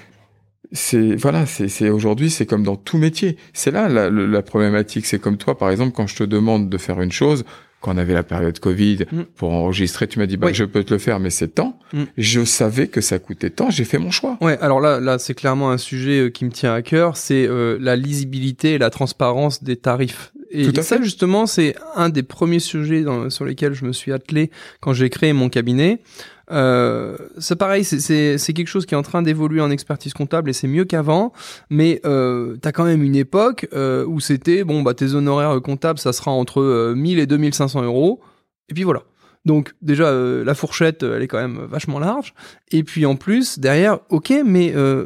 C'est 0.72 1.14
voilà, 1.14 1.46
c'est 1.46 1.90
aujourd'hui, 1.90 2.28
c'est 2.28 2.44
comme 2.44 2.64
dans 2.64 2.74
tout 2.76 2.98
métier. 2.98 3.36
C'est 3.52 3.70
là 3.70 3.88
la, 3.88 4.10
la 4.10 4.42
problématique. 4.42 5.06
C'est 5.06 5.20
comme 5.20 5.36
toi, 5.36 5.56
par 5.56 5.70
exemple, 5.70 5.92
quand 5.94 6.08
je 6.08 6.16
te 6.16 6.24
demande 6.24 6.68
de 6.68 6.76
faire 6.76 7.00
une 7.00 7.12
chose, 7.12 7.44
quand 7.80 7.94
on 7.94 7.98
avait 7.98 8.14
la 8.14 8.24
période 8.24 8.58
Covid 8.58 9.04
Mm. 9.12 9.22
pour 9.36 9.52
enregistrer, 9.52 10.08
tu 10.08 10.18
m'as 10.18 10.26
dit 10.26 10.36
bah 10.36 10.48
Oui. 10.48 10.54
je 10.54 10.64
peux 10.64 10.82
te 10.82 10.92
le 10.92 10.98
faire, 10.98 11.20
mais 11.20 11.30
c'est 11.30 11.48
temps. 11.54 11.78
Mm. 11.92 12.02
Je 12.18 12.44
savais 12.44 12.88
que 12.88 13.00
ça 13.00 13.20
coûtait 13.20 13.50
tant, 13.50 13.70
j'ai 13.70 13.84
fait 13.84 13.98
mon 13.98 14.10
choix. 14.10 14.38
Ouais, 14.40 14.58
alors 14.58 14.80
là, 14.80 14.98
là, 14.98 15.18
c'est 15.20 15.34
clairement 15.34 15.70
un 15.70 15.78
sujet 15.78 16.18
euh, 16.22 16.30
qui 16.30 16.44
me 16.44 16.50
tient 16.50 16.74
à 16.74 16.82
cœur, 16.82 17.16
c'est 17.16 17.46
euh, 17.46 17.78
la 17.80 17.94
lisibilité 17.94 18.72
et 18.72 18.78
la 18.78 18.90
transparence 18.90 19.62
des 19.62 19.76
tarifs. 19.76 20.32
Et 20.62 20.64
ça, 20.82 20.96
justement, 21.02 21.46
c'est 21.46 21.74
un 21.94 22.09
des 22.09 22.22
premiers 22.22 22.59
sujets 22.61 23.02
dans- 23.02 23.30
sur 23.30 23.44
lesquels 23.44 23.74
je 23.74 23.84
me 23.84 23.92
suis 23.92 24.12
attelé 24.12 24.50
quand 24.80 24.92
j'ai 24.92 25.11
créé 25.11 25.32
mon 25.32 25.48
cabinet. 25.48 26.00
Euh, 26.52 27.16
c'est 27.38 27.57
pareil, 27.57 27.82
c'est- 27.84 28.38
quelque 28.54 28.68
chose 28.68 28.86
qui 28.86 28.94
est 28.94 28.96
en 28.96 29.02
train 29.02 29.22
d'évoluer 29.22 29.61
en 29.61 29.70
expertise 29.70 30.14
comptable 30.14 30.48
et 30.50 30.52
c'est 30.52 30.68
mieux 30.68 30.84
qu'avant. 30.84 31.32
Mais 31.70 32.00
euh, 32.04 32.57
t'as 32.62 32.72
quand 32.72 32.84
même 32.84 33.02
une 33.02 33.16
époque 33.16 33.66
euh, 33.72 34.04
où 34.07 34.20
c'était 34.20 34.62
bon, 34.64 34.82
bah 34.82 34.94
tes 34.94 35.14
honoraires 35.14 35.61
comptables, 35.61 35.98
ça 35.98 36.12
sera 36.12 36.30
entre 36.30 36.61
euh, 36.61 36.94
1000 36.94 37.18
et 37.18 37.26
2500 37.26 37.82
euros. 37.82 38.20
Et 38.68 38.74
puis 38.74 38.84
voilà. 38.84 39.02
Donc 39.44 39.74
déjà 39.82 40.04
euh, 40.09 40.44
la 40.44 40.54
fourchette, 40.54 41.02
euh, 41.02 41.16
elle 41.16 41.22
est 41.22 41.28
quand 41.28 41.40
même 41.40 41.66
vachement 41.68 41.98
large. 41.98 42.32
Et 42.70 42.84
puis 42.84 43.07
en 43.07 43.16
plus 43.16 43.59
derrière, 43.59 43.98
ok, 44.11 44.32
mais 44.44 44.72
euh, 44.76 45.04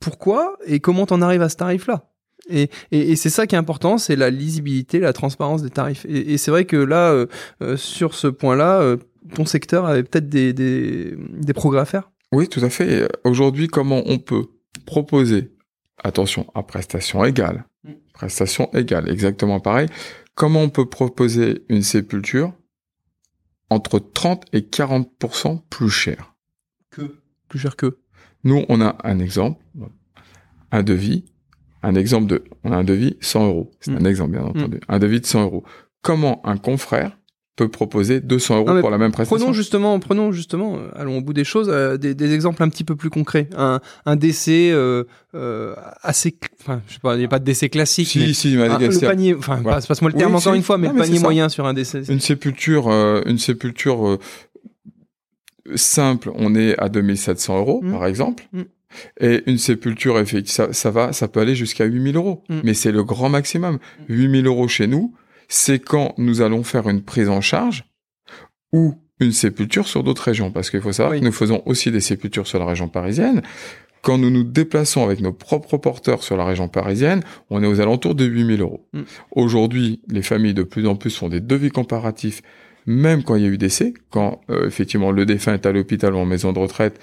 pourquoi 0.00 0.56
et 0.66 0.80
comment 0.80 1.06
t'en 1.06 1.22
arrives 1.22 1.42
à 1.42 1.48
ce 1.48 1.56
tarif-là? 1.56 2.04
Et, 2.48 2.70
et, 2.92 3.12
et 3.12 3.16
c'est 3.16 3.30
ça 3.30 3.46
qui 3.46 3.54
est 3.54 3.58
important, 3.58 3.98
c'est 3.98 4.16
la 4.16 4.30
lisibilité, 4.30 4.98
la 5.00 5.12
transparence 5.12 5.62
des 5.62 5.70
tarifs. 5.70 6.04
Et, 6.08 6.32
et 6.34 6.38
c'est 6.38 6.50
vrai 6.50 6.64
que 6.64 6.76
là, 6.76 7.10
euh, 7.12 7.26
euh, 7.62 7.76
sur 7.76 8.14
ce 8.14 8.26
point-là, 8.28 8.80
euh, 8.80 8.96
ton 9.34 9.44
secteur 9.46 9.86
avait 9.86 10.02
peut-être 10.02 10.28
des, 10.28 10.52
des, 10.52 11.16
des 11.16 11.52
progrès 11.52 11.80
à 11.80 11.84
faire. 11.84 12.10
Oui, 12.32 12.48
tout 12.48 12.60
à 12.60 12.70
fait. 12.70 13.08
Aujourd'hui, 13.24 13.68
comment 13.68 14.02
on 14.06 14.18
peut 14.18 14.46
proposer, 14.84 15.52
attention, 16.02 16.46
à 16.54 16.62
prestation 16.62 17.24
égale, 17.24 17.64
Mm. 17.84 17.92
prestation 18.12 18.70
égale, 18.74 19.08
exactement 19.08 19.60
pareil, 19.60 19.88
comment 20.34 20.62
on 20.62 20.70
peut 20.70 20.88
proposer 20.88 21.62
une 21.68 21.82
sépulture 21.82 22.52
entre 23.70 23.98
30 23.98 24.44
et 24.52 24.60
40% 24.60 25.60
plus 25.70 25.90
cher? 25.90 26.34
Que 26.90 27.16
Plus 27.48 27.58
cher 27.60 27.76
que 27.76 27.98
Nous, 28.44 28.64
on 28.68 28.80
a 28.80 28.96
un 29.04 29.18
exemple, 29.20 29.62
un 30.72 30.82
devis, 30.82 31.24
un 31.88 31.94
exemple 31.94 32.26
de, 32.26 32.44
on 32.64 32.72
a 32.72 32.76
un 32.76 32.84
devis 32.84 33.16
100 33.20 33.46
euros. 33.46 33.70
C'est 33.80 33.90
Mm. 33.92 33.96
un 34.00 34.04
exemple, 34.04 34.30
bien 34.32 34.42
entendu. 34.42 34.80
Un 34.88 34.98
devis 34.98 35.20
de 35.20 35.26
100 35.26 35.42
euros. 35.44 35.64
Comment 36.02 36.40
un 36.44 36.56
confrère 36.56 37.18
peut 37.56 37.68
proposer 37.68 38.20
200 38.20 38.58
euros 38.58 38.74
mais 38.74 38.80
pour 38.80 38.90
la 38.90 38.98
même 38.98 39.12
prestation? 39.12 39.38
Prenons 39.46 39.52
justement, 39.54 39.98
prenons 39.98 40.30
justement, 40.30 40.76
euh, 40.76 40.88
allons 40.94 41.16
au 41.16 41.20
bout 41.22 41.32
des 41.32 41.42
choses, 41.44 41.70
euh, 41.70 41.96
des, 41.96 42.14
des 42.14 42.34
exemples 42.34 42.62
un 42.62 42.68
petit 42.68 42.84
peu 42.84 42.96
plus 42.96 43.08
concrets. 43.08 43.48
Un, 43.56 43.80
un 44.04 44.14
décès 44.16 44.70
euh, 44.72 45.04
euh, 45.34 45.74
assez, 46.02 46.36
enfin, 46.60 46.82
je 46.86 46.94
sais 46.94 47.00
pas, 47.00 47.14
il 47.14 47.20
n'y 47.20 47.24
a 47.24 47.28
pas 47.28 47.38
de 47.38 47.44
décès 47.44 47.70
classique, 47.70 48.14
mais 48.16 48.26
Si, 48.28 48.34
si, 48.34 48.56
un- 48.58 48.78
le 48.78 49.00
panier, 49.00 49.34
enfin, 49.34 49.56
Voilà. 49.62 49.78
passe- 49.78 49.86
passe-moi 49.86 50.10
le 50.10 50.16
Oui, 50.16 50.20
terme 50.20 50.34
encore 50.34 50.52
si. 50.52 50.58
une 50.58 50.62
fois, 50.64 50.76
mais 50.76 50.88
Non, 50.88 50.92
le 50.94 50.98
mais 51.00 51.06
panier 51.06 51.18
moyen 51.20 51.48
sur 51.48 51.64
un 51.66 51.72
décès. 51.72 52.02
Une 52.10 52.20
sépulture, 52.20 52.88
une 52.90 53.38
sépulture 53.38 54.18
simple, 55.74 56.30
on 56.34 56.54
est 56.54 56.78
à 56.78 56.88
2700 56.88 57.58
euros, 57.58 57.80
Mm. 57.82 57.90
par 57.92 58.06
exemple. 58.06 58.44
Mm. 58.52 58.62
Et 59.20 59.42
une 59.46 59.58
sépulture, 59.58 60.18
effectivement, 60.18 60.66
ça, 60.68 60.72
ça 60.72 60.90
va, 60.90 61.12
ça 61.12 61.28
peut 61.28 61.40
aller 61.40 61.54
jusqu'à 61.54 61.84
8000 61.84 62.16
euros. 62.16 62.42
Mm. 62.48 62.60
Mais 62.64 62.74
c'est 62.74 62.92
le 62.92 63.04
grand 63.04 63.28
maximum. 63.28 63.78
8000 64.08 64.46
euros 64.46 64.68
chez 64.68 64.86
nous, 64.86 65.14
c'est 65.48 65.78
quand 65.78 66.14
nous 66.18 66.40
allons 66.40 66.62
faire 66.62 66.88
une 66.88 67.02
prise 67.02 67.28
en 67.28 67.40
charge 67.40 67.84
ou 68.72 68.94
une 69.20 69.32
sépulture 69.32 69.88
sur 69.88 70.02
d'autres 70.02 70.22
régions. 70.22 70.50
Parce 70.50 70.70
qu'il 70.70 70.80
faut 70.80 70.92
savoir 70.92 71.12
Oui. 71.12 71.20
que 71.20 71.24
nous 71.24 71.32
faisons 71.32 71.62
aussi 71.66 71.90
des 71.90 72.00
sépultures 72.00 72.46
sur 72.46 72.58
la 72.58 72.66
région 72.66 72.88
parisienne. 72.88 73.42
Quand 74.02 74.18
nous 74.18 74.30
nous 74.30 74.44
déplaçons 74.44 75.02
avec 75.02 75.20
nos 75.20 75.32
propres 75.32 75.78
porteurs 75.78 76.22
sur 76.22 76.36
la 76.36 76.44
région 76.44 76.68
parisienne, 76.68 77.22
on 77.50 77.62
est 77.62 77.66
aux 77.66 77.80
alentours 77.80 78.14
de 78.14 78.24
8000 78.24 78.60
euros. 78.60 78.86
Mm. 78.92 79.02
Aujourd'hui, 79.32 80.00
les 80.08 80.22
familles 80.22 80.54
de 80.54 80.62
plus 80.62 80.86
en 80.86 80.96
plus 80.96 81.16
font 81.16 81.28
des 81.28 81.40
devis 81.40 81.70
comparatifs, 81.70 82.42
même 82.86 83.24
quand 83.24 83.34
il 83.34 83.42
y 83.42 83.46
a 83.46 83.48
eu 83.48 83.58
décès, 83.58 83.94
quand 84.10 84.40
euh, 84.48 84.66
effectivement 84.68 85.10
le 85.10 85.26
défunt 85.26 85.54
est 85.54 85.66
à 85.66 85.72
l'hôpital 85.72 86.14
ou 86.14 86.18
en 86.18 86.24
maison 86.24 86.52
de 86.52 86.58
retraite. 86.60 87.00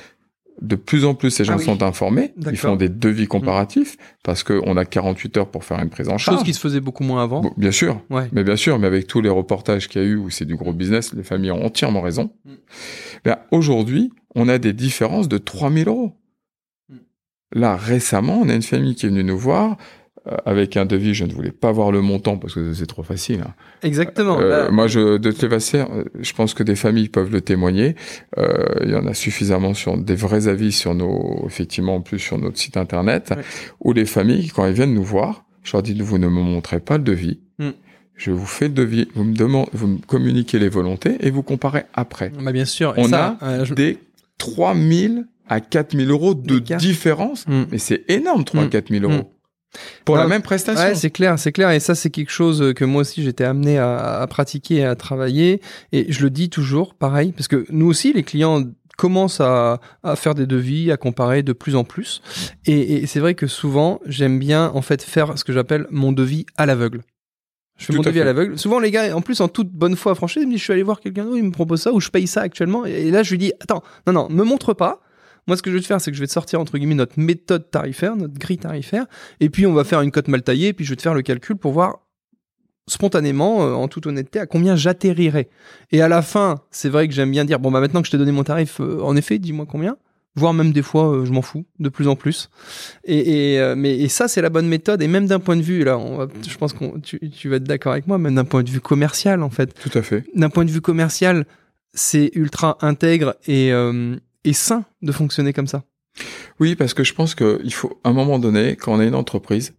De 0.61 0.75
plus 0.75 1.03
en 1.03 1.15
plus, 1.15 1.31
ces 1.31 1.43
gens 1.43 1.53
Ah 1.55 1.57
oui. 1.59 1.65
sont 1.65 1.81
informés. 1.83 2.33
Ils 2.37 2.55
font 2.57 2.75
des 2.75 2.87
devis 2.87 3.27
comparatifs 3.27 3.97
parce 4.23 4.43
qu'on 4.43 4.77
a 4.77 4.85
48 4.85 5.37
heures 5.37 5.49
pour 5.51 5.63
faire 5.63 5.79
une 5.79 5.89
prise 5.89 6.09
en 6.09 6.17
charge. 6.17 6.37
Chose 6.37 6.45
qui 6.45 6.53
se 6.53 6.59
faisait 6.59 6.79
beaucoup 6.79 7.03
moins 7.03 7.23
avant. 7.23 7.41
Bon, 7.41 7.51
bien 7.57 7.71
sûr, 7.71 8.01
Ouais. 8.09 8.29
mais 8.31 8.43
bien 8.43 8.55
sûr, 8.55 8.77
mais 8.79 8.87
avec 8.87 9.07
tous 9.07 9.19
les 9.21 9.29
reportages 9.29 9.87
qu'il 9.89 10.01
y 10.01 10.05
a 10.05 10.07
eu 10.07 10.15
où 10.15 10.29
c'est 10.29 10.45
du 10.45 10.55
gros 10.55 10.71
business, 10.71 11.13
les 11.13 11.23
familles 11.23 11.51
ont 11.51 11.65
entièrement 11.65 12.01
raison. 12.01 12.31
Mm. 12.45 12.51
Ben, 13.25 13.37
Aujourd'hui, 13.51 14.11
on 14.35 14.47
a 14.47 14.57
des 14.59 14.73
différences 14.73 15.27
de 15.27 15.37
3000 15.39 15.87
euros. 15.87 16.13
Mm. 16.89 16.95
Là, 17.53 17.75
récemment, 17.75 18.39
on 18.41 18.47
a 18.49 18.53
une 18.53 18.61
famille 18.61 18.95
qui 18.95 19.07
est 19.07 19.09
venue 19.09 19.23
nous 19.23 19.37
voir 19.37 19.77
avec 20.45 20.77
un 20.77 20.85
devis. 20.85 21.13
Je 21.13 21.25
ne 21.25 21.33
voulais 21.33 21.51
pas 21.51 21.71
voir 21.71 21.91
le 21.91 22.01
montant 22.01 22.37
parce 22.37 22.53
que 22.53 22.73
c'est 22.73 22.85
trop 22.85 23.03
facile. 23.03 23.41
hein. 23.45 23.53
Exactement. 23.81 24.39
Euh, 24.39 24.49
Là, 24.65 24.71
moi, 24.71 24.87
je, 24.87 25.17
de 25.17 25.29
euh, 25.29 26.03
je 26.19 26.33
pense 26.33 26.53
que 26.53 26.63
des 26.63 26.75
familles 26.75 27.09
peuvent 27.09 27.31
le 27.31 27.41
témoigner. 27.41 27.95
Euh, 28.37 28.63
il 28.83 28.91
y 28.91 28.95
en 28.95 29.05
a 29.05 29.13
suffisamment 29.13 29.73
sur 29.73 29.97
des 29.97 30.15
vrais 30.15 30.47
avis 30.47 30.71
sur 30.71 30.95
nos, 30.95 31.43
effectivement, 31.47 31.95
en 31.95 32.01
plus 32.01 32.19
sur 32.19 32.37
notre 32.37 32.57
site 32.57 32.77
internet, 32.77 33.31
Ouais. 33.35 33.43
où 33.81 33.93
les 33.93 34.05
familles, 34.05 34.47
quand 34.49 34.65
elles 34.65 34.73
viennent 34.73 34.93
nous 34.93 35.03
voir, 35.03 35.43
je 35.63 35.73
leur 35.73 35.83
dis, 35.83 35.93
vous 35.99 36.17
ne 36.17 36.27
me 36.27 36.41
montrez 36.41 36.79
pas 36.79 36.97
le 36.97 37.03
devis. 37.03 37.39
Mm. 37.59 37.69
Je 38.15 38.31
vous 38.31 38.45
fais 38.45 38.67
le 38.67 38.73
devis, 38.73 39.07
vous 39.15 39.23
me 39.23 39.33
demandez, 39.35 39.69
vous 39.73 39.87
me 39.87 39.97
communiquez 39.97 40.59
les 40.59 40.69
volontés 40.69 41.17
et 41.21 41.31
vous 41.31 41.41
comparez 41.43 41.83
après. 41.93 42.31
bah, 42.41 42.51
bien 42.51 42.65
sûr. 42.65 42.93
Et 42.97 43.01
on 43.01 43.07
ça, 43.07 43.37
euh, 43.41 43.65
je- 43.65 43.73
Des 43.73 43.97
3000 44.37 45.25
à 45.49 45.59
4000 45.59 46.09
euros 46.11 46.33
de 46.35 46.59
différence. 46.59 47.47
Mm. 47.47 47.63
Mais 47.71 47.77
c'est 47.77 48.03
énorme, 48.09 48.43
3 48.43 48.61
Mm. 48.63 48.65
à 48.65 48.69
4000 48.69 49.03
euros. 49.03 49.31
Pour 50.05 50.17
la 50.17 50.27
même 50.27 50.41
prestation. 50.41 50.83
Ouais, 50.83 50.95
c'est 50.95 51.09
clair, 51.09 51.39
c'est 51.39 51.51
clair. 51.51 51.71
Et 51.71 51.79
ça, 51.79 51.95
c'est 51.95 52.09
quelque 52.09 52.31
chose 52.31 52.73
que 52.75 52.85
moi 52.85 53.01
aussi 53.01 53.23
j'étais 53.23 53.43
amené 53.43 53.77
à, 53.77 54.21
à 54.21 54.27
pratiquer 54.27 54.75
et 54.75 54.85
à 54.85 54.95
travailler. 54.95 55.61
Et 55.91 56.11
je 56.11 56.23
le 56.23 56.29
dis 56.29 56.49
toujours, 56.49 56.93
pareil, 56.95 57.31
parce 57.31 57.47
que 57.47 57.65
nous 57.69 57.87
aussi, 57.87 58.13
les 58.13 58.23
clients 58.23 58.63
commencent 58.97 59.41
à, 59.41 59.79
à 60.03 60.15
faire 60.15 60.35
des 60.35 60.45
devis, 60.45 60.91
à 60.91 60.97
comparer 60.97 61.41
de 61.41 61.53
plus 61.53 61.75
en 61.75 61.83
plus. 61.83 62.21
Et, 62.65 62.97
et 62.97 63.07
c'est 63.07 63.19
vrai 63.19 63.33
que 63.33 63.47
souvent, 63.47 63.99
j'aime 64.05 64.37
bien 64.37 64.71
en 64.75 64.83
fait 64.83 65.01
faire 65.01 65.37
ce 65.37 65.43
que 65.43 65.51
j'appelle 65.51 65.87
mon 65.89 66.11
devis 66.11 66.45
à 66.57 66.67
l'aveugle. 66.67 67.01
Je 67.79 67.85
fais 67.85 67.93
Tout 67.93 67.97
mon 67.97 68.03
à 68.03 68.05
devis 68.05 68.21
à 68.21 68.25
l'aveugle. 68.25 68.59
Souvent, 68.59 68.77
les 68.79 68.91
gars, 68.91 69.15
en 69.15 69.21
plus, 69.21 69.41
en 69.41 69.47
toute 69.47 69.71
bonne 69.71 69.95
foi 69.95 70.13
franchise, 70.13 70.43
ils 70.43 70.45
me 70.45 70.51
disent, 70.51 70.59
je 70.59 70.65
suis 70.65 70.73
allé 70.73 70.83
voir 70.83 70.99
quelqu'un 70.99 71.23
d'autre, 71.23 71.37
il 71.37 71.43
me 71.43 71.51
propose 71.51 71.81
ça, 71.81 71.91
ou 71.91 71.99
je 71.99 72.09
paye 72.09 72.27
ça 72.27 72.41
actuellement. 72.41 72.85
Et 72.85 73.09
là, 73.09 73.23
je 73.23 73.31
lui 73.31 73.39
dis, 73.39 73.51
attends, 73.61 73.81
non, 74.05 74.13
non, 74.13 74.29
me 74.29 74.43
montre 74.43 74.75
pas. 74.75 75.01
Moi, 75.47 75.57
ce 75.57 75.61
que 75.61 75.69
je 75.69 75.75
vais 75.75 75.81
te 75.81 75.87
faire, 75.87 75.99
c'est 75.99 76.11
que 76.11 76.17
je 76.17 76.21
vais 76.21 76.27
te 76.27 76.31
sortir, 76.31 76.59
entre 76.59 76.77
guillemets, 76.77 76.95
notre 76.95 77.19
méthode 77.19 77.69
tarifaire, 77.69 78.15
notre 78.15 78.37
grille 78.37 78.57
tarifaire. 78.57 79.05
Et 79.39 79.49
puis, 79.49 79.65
on 79.65 79.73
va 79.73 79.83
faire 79.83 80.01
une 80.01 80.11
cote 80.11 80.27
mal 80.27 80.41
taillée, 80.41 80.69
et 80.69 80.73
puis 80.73 80.85
je 80.85 80.91
vais 80.91 80.95
te 80.95 81.01
faire 81.01 81.13
le 81.13 81.21
calcul 81.21 81.55
pour 81.57 81.73
voir 81.73 81.99
spontanément, 82.87 83.63
euh, 83.63 83.73
en 83.73 83.87
toute 83.87 84.07
honnêteté, 84.07 84.39
à 84.39 84.45
combien 84.45 84.75
j'atterrirai. 84.75 85.49
Et 85.91 86.01
à 86.01 86.07
la 86.07 86.21
fin, 86.21 86.61
c'est 86.69 86.89
vrai 86.89 87.07
que 87.07 87.13
j'aime 87.13 87.31
bien 87.31 87.45
dire, 87.45 87.59
bon, 87.59 87.71
bah 87.71 87.79
maintenant 87.79 88.01
que 88.01 88.07
je 88.07 88.11
t'ai 88.11 88.17
donné 88.17 88.33
mon 88.33 88.43
tarif, 88.43 88.81
euh, 88.81 88.99
en 89.01 89.15
effet, 89.15 89.39
dis-moi 89.39 89.65
combien. 89.69 89.97
Voire 90.35 90.53
même 90.53 90.71
des 90.71 90.81
fois, 90.81 91.13
euh, 91.13 91.25
je 91.25 91.31
m'en 91.31 91.43
fous, 91.43 91.63
de 91.79 91.89
plus 91.89 92.07
en 92.07 92.15
plus. 92.15 92.49
Et, 93.03 93.53
et, 93.53 93.59
euh, 93.59 93.75
mais, 93.77 93.99
et 93.99 94.09
ça, 94.09 94.27
c'est 94.27 94.41
la 94.41 94.49
bonne 94.49 94.67
méthode. 94.67 95.01
Et 95.03 95.07
même 95.07 95.27
d'un 95.27 95.39
point 95.39 95.55
de 95.55 95.61
vue, 95.61 95.83
là, 95.83 95.97
on 95.99 96.17
va, 96.17 96.27
je 96.47 96.57
pense 96.57 96.73
que 96.73 96.99
tu, 97.01 97.19
tu 97.29 97.49
vas 97.49 97.57
être 97.57 97.63
d'accord 97.63 97.91
avec 97.91 98.07
moi, 98.07 98.17
même 98.17 98.35
d'un 98.35 98.43
point 98.43 98.63
de 98.63 98.69
vue 98.69 98.81
commercial, 98.81 99.43
en 99.43 99.51
fait. 99.51 99.73
Tout 99.79 99.95
à 99.95 100.01
fait. 100.01 100.25
D'un 100.33 100.49
point 100.49 100.65
de 100.65 100.71
vue 100.71 100.81
commercial, 100.81 101.45
c'est 101.93 102.31
ultra 102.33 102.79
intègre 102.81 103.35
et, 103.45 103.71
euh, 103.71 104.15
et 104.43 104.53
sain 104.53 104.85
de 105.01 105.11
fonctionner 105.11 105.53
comme 105.53 105.67
ça. 105.67 105.83
Oui, 106.59 106.75
parce 106.75 106.93
que 106.93 107.03
je 107.03 107.13
pense 107.13 107.35
qu'il 107.35 107.73
faut, 107.73 107.99
à 108.03 108.09
un 108.09 108.13
moment 108.13 108.39
donné, 108.39 108.75
quand 108.75 108.93
on 108.93 109.01
est 109.01 109.07
une 109.07 109.15
entreprise, 109.15 109.73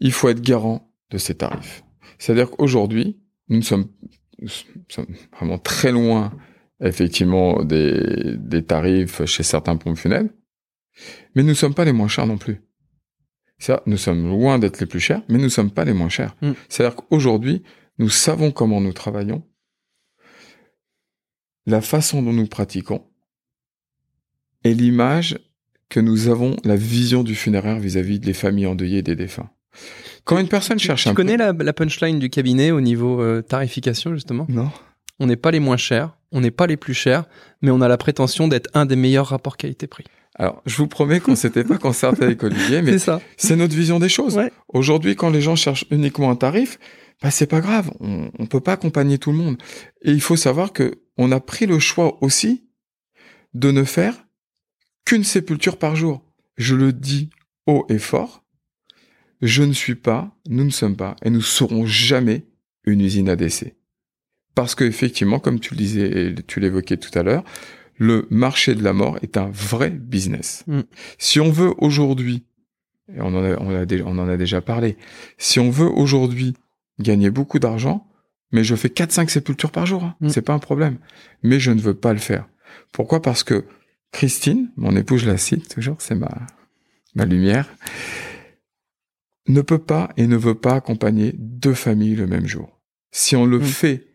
il 0.00 0.12
faut 0.12 0.28
être 0.28 0.40
garant 0.40 0.92
de 1.10 1.18
ses 1.18 1.34
tarifs. 1.34 1.82
C'est-à-dire 2.18 2.50
qu'aujourd'hui, 2.50 3.18
nous 3.48 3.62
sommes, 3.62 3.88
nous 4.38 4.48
sommes 4.88 5.06
vraiment 5.32 5.58
très 5.58 5.92
loin, 5.92 6.32
effectivement, 6.80 7.62
des, 7.64 8.36
des 8.36 8.64
tarifs 8.64 9.24
chez 9.24 9.42
certains 9.42 9.76
pompes 9.76 9.96
funèbres, 9.96 10.30
mais 11.34 11.42
nous 11.42 11.50
ne 11.50 11.54
sommes 11.54 11.74
pas 11.74 11.84
les 11.84 11.92
moins 11.92 12.08
chers 12.08 12.26
non 12.26 12.38
plus. 12.38 12.60
Ça, 13.58 13.82
nous 13.86 13.96
sommes 13.96 14.28
loin 14.28 14.58
d'être 14.58 14.80
les 14.80 14.86
plus 14.86 15.00
chers, 15.00 15.22
mais 15.28 15.38
nous 15.38 15.44
ne 15.44 15.48
sommes 15.48 15.70
pas 15.70 15.84
les 15.84 15.94
moins 15.94 16.10
chers. 16.10 16.36
Mm. 16.42 16.52
C'est-à-dire 16.68 16.96
qu'aujourd'hui, 16.96 17.62
nous 17.98 18.10
savons 18.10 18.50
comment 18.50 18.80
nous 18.80 18.92
travaillons, 18.92 19.42
la 21.64 21.80
façon 21.80 22.22
dont 22.22 22.32
nous 22.32 22.46
pratiquons, 22.46 23.04
et 24.66 24.74
l'image 24.74 25.38
que 25.88 26.00
nous 26.00 26.28
avons, 26.28 26.56
la 26.64 26.76
vision 26.76 27.22
du 27.22 27.34
funéraire 27.34 27.78
vis-à-vis 27.78 28.18
des 28.18 28.32
familles 28.32 28.66
endeuillées 28.66 28.98
et 28.98 29.02
des 29.02 29.14
défunts. 29.16 29.48
Quand 30.24 30.38
une 30.38 30.48
personne 30.48 30.78
Tu, 30.78 30.86
cherche 30.86 31.04
tu 31.04 31.08
un 31.08 31.14
connais 31.14 31.36
peu... 31.36 31.38
la, 31.38 31.52
la 31.52 31.72
punchline 31.72 32.18
du 32.18 32.28
cabinet 32.30 32.72
au 32.72 32.80
niveau 32.80 33.22
euh, 33.22 33.42
tarification, 33.42 34.12
justement? 34.14 34.46
Non. 34.48 34.70
On 35.20 35.26
n'est 35.26 35.36
pas 35.36 35.52
les 35.52 35.60
moins 35.60 35.76
chers, 35.76 36.16
on 36.32 36.40
n'est 36.40 36.50
pas 36.50 36.66
les 36.66 36.76
plus 36.76 36.94
chers, 36.94 37.24
mais 37.62 37.70
on 37.70 37.80
a 37.80 37.88
la 37.88 37.96
prétention 37.96 38.48
d'être 38.48 38.68
un 38.74 38.86
des 38.86 38.96
meilleurs 38.96 39.28
rapports 39.28 39.56
qualité-prix. 39.56 40.04
Alors, 40.34 40.60
je 40.66 40.76
vous 40.76 40.88
promets 40.88 41.20
qu'on 41.20 41.36
s'était 41.36 41.64
pas 41.64 41.78
concerté 41.86 42.24
avec 42.24 42.42
Olivier, 42.42 42.82
mais 42.82 42.92
C'est 42.92 42.98
ça. 42.98 43.20
c'est 43.36 43.56
notre 43.56 43.74
vision 43.74 44.00
des 44.00 44.08
choses. 44.08 44.36
Ouais. 44.36 44.52
Aujourd'hui, 44.68 45.14
quand 45.14 45.30
les 45.30 45.40
gens 45.40 45.54
cherchent 45.56 45.86
uniquement 45.90 46.30
un 46.30 46.36
tarif, 46.36 46.78
bah, 47.22 47.30
c'est 47.30 47.46
pas 47.46 47.60
grave. 47.60 47.90
On, 48.00 48.30
on 48.38 48.46
peut 48.46 48.60
pas 48.60 48.72
accompagner 48.72 49.18
tout 49.18 49.30
le 49.30 49.38
monde. 49.38 49.56
Et 50.02 50.10
il 50.10 50.20
faut 50.20 50.36
savoir 50.36 50.72
que 50.72 50.98
on 51.16 51.30
a 51.32 51.40
pris 51.40 51.64
le 51.66 51.78
choix 51.78 52.18
aussi 52.22 52.64
de 53.54 53.70
ne 53.70 53.84
faire 53.84 54.25
qu'une 55.06 55.24
sépulture 55.24 55.78
par 55.78 55.96
jour. 55.96 56.22
Je 56.58 56.74
le 56.74 56.92
dis 56.92 57.30
haut 57.66 57.86
et 57.88 57.98
fort. 57.98 58.44
Je 59.40 59.62
ne 59.62 59.72
suis 59.72 59.94
pas, 59.94 60.34
nous 60.48 60.64
ne 60.64 60.70
sommes 60.70 60.96
pas, 60.96 61.16
et 61.22 61.30
nous 61.30 61.40
serons 61.42 61.86
jamais 61.86 62.44
une 62.84 63.00
usine 63.00 63.28
à 63.28 63.36
décès. 63.36 63.76
Parce 64.54 64.74
que 64.74 64.84
effectivement, 64.84 65.38
comme 65.38 65.60
tu 65.60 65.74
le 65.74 65.78
disais 65.78 66.26
et 66.28 66.34
tu 66.46 66.60
l'évoquais 66.60 66.96
tout 66.96 67.16
à 67.18 67.22
l'heure, 67.22 67.44
le 67.98 68.26
marché 68.30 68.74
de 68.74 68.82
la 68.82 68.92
mort 68.92 69.18
est 69.22 69.36
un 69.36 69.50
vrai 69.50 69.90
business. 69.90 70.64
Mm. 70.66 70.80
Si 71.18 71.40
on 71.40 71.50
veut 71.50 71.74
aujourd'hui, 71.78 72.44
et 73.14 73.20
on 73.20 73.26
en 73.34 73.44
a, 73.44 73.56
on, 73.60 73.74
a 73.74 73.84
dé- 73.86 74.02
on 74.02 74.18
en 74.18 74.28
a 74.28 74.36
déjà 74.36 74.60
parlé, 74.62 74.96
si 75.38 75.60
on 75.60 75.70
veut 75.70 75.88
aujourd'hui 75.90 76.54
gagner 76.98 77.30
beaucoup 77.30 77.58
d'argent, 77.58 78.06
mais 78.52 78.64
je 78.64 78.74
fais 78.74 78.88
4-5 78.88 79.28
sépultures 79.28 79.70
par 79.70 79.84
jour, 79.86 80.04
hein, 80.04 80.16
Mm. 80.20 80.28
c'est 80.30 80.42
pas 80.42 80.54
un 80.54 80.58
problème. 80.58 80.98
Mais 81.42 81.60
je 81.60 81.70
ne 81.72 81.80
veux 81.80 81.94
pas 81.94 82.12
le 82.14 82.18
faire. 82.18 82.48
Pourquoi? 82.92 83.20
Parce 83.20 83.44
que 83.44 83.66
Christine, 84.12 84.70
mon 84.76 84.96
épouse, 84.96 85.22
je 85.22 85.26
la 85.30 85.36
cite 85.38 85.68
toujours, 85.74 85.96
c'est 86.00 86.14
ma, 86.14 86.30
ma 87.14 87.24
lumière, 87.24 87.68
ne 89.48 89.60
peut 89.60 89.78
pas 89.78 90.10
et 90.16 90.26
ne 90.26 90.36
veut 90.36 90.54
pas 90.54 90.74
accompagner 90.74 91.34
deux 91.38 91.74
familles 91.74 92.16
le 92.16 92.26
même 92.26 92.46
jour. 92.46 92.80
Si 93.12 93.36
on 93.36 93.46
le 93.46 93.58
Mm. 93.58 93.64
fait 93.64 94.06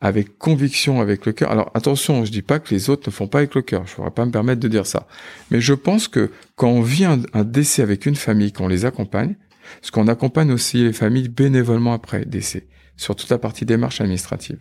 avec 0.00 0.36
conviction, 0.38 1.00
avec 1.00 1.24
le 1.24 1.32
cœur. 1.32 1.50
Alors 1.50 1.70
attention, 1.74 2.24
je 2.24 2.30
dis 2.30 2.42
pas 2.42 2.58
que 2.58 2.72
les 2.74 2.90
autres 2.90 3.08
ne 3.08 3.12
font 3.12 3.28
pas 3.28 3.38
avec 3.38 3.54
le 3.54 3.62
cœur. 3.62 3.86
Je 3.86 3.92
ne 3.92 3.96
pourrais 3.96 4.10
pas 4.10 4.26
me 4.26 4.30
permettre 4.30 4.60
de 4.60 4.68
dire 4.68 4.86
ça. 4.86 5.08
Mais 5.50 5.60
je 5.60 5.72
pense 5.72 6.06
que 6.06 6.30
quand 6.54 6.68
on 6.68 6.82
vit 6.82 7.06
un, 7.06 7.22
un 7.32 7.44
décès 7.44 7.82
avec 7.82 8.04
une 8.04 8.14
famille, 8.14 8.52
qu'on 8.52 8.68
les 8.68 8.84
accompagne, 8.84 9.36
parce 9.80 9.90
qu'on 9.90 10.06
accompagne 10.06 10.52
aussi 10.52 10.84
les 10.84 10.92
familles 10.92 11.28
bénévolement 11.28 11.94
après 11.94 12.24
décès, 12.26 12.68
sur 12.96 13.16
toute 13.16 13.30
la 13.30 13.38
partie 13.38 13.64
démarche 13.64 14.00
administrative. 14.00 14.58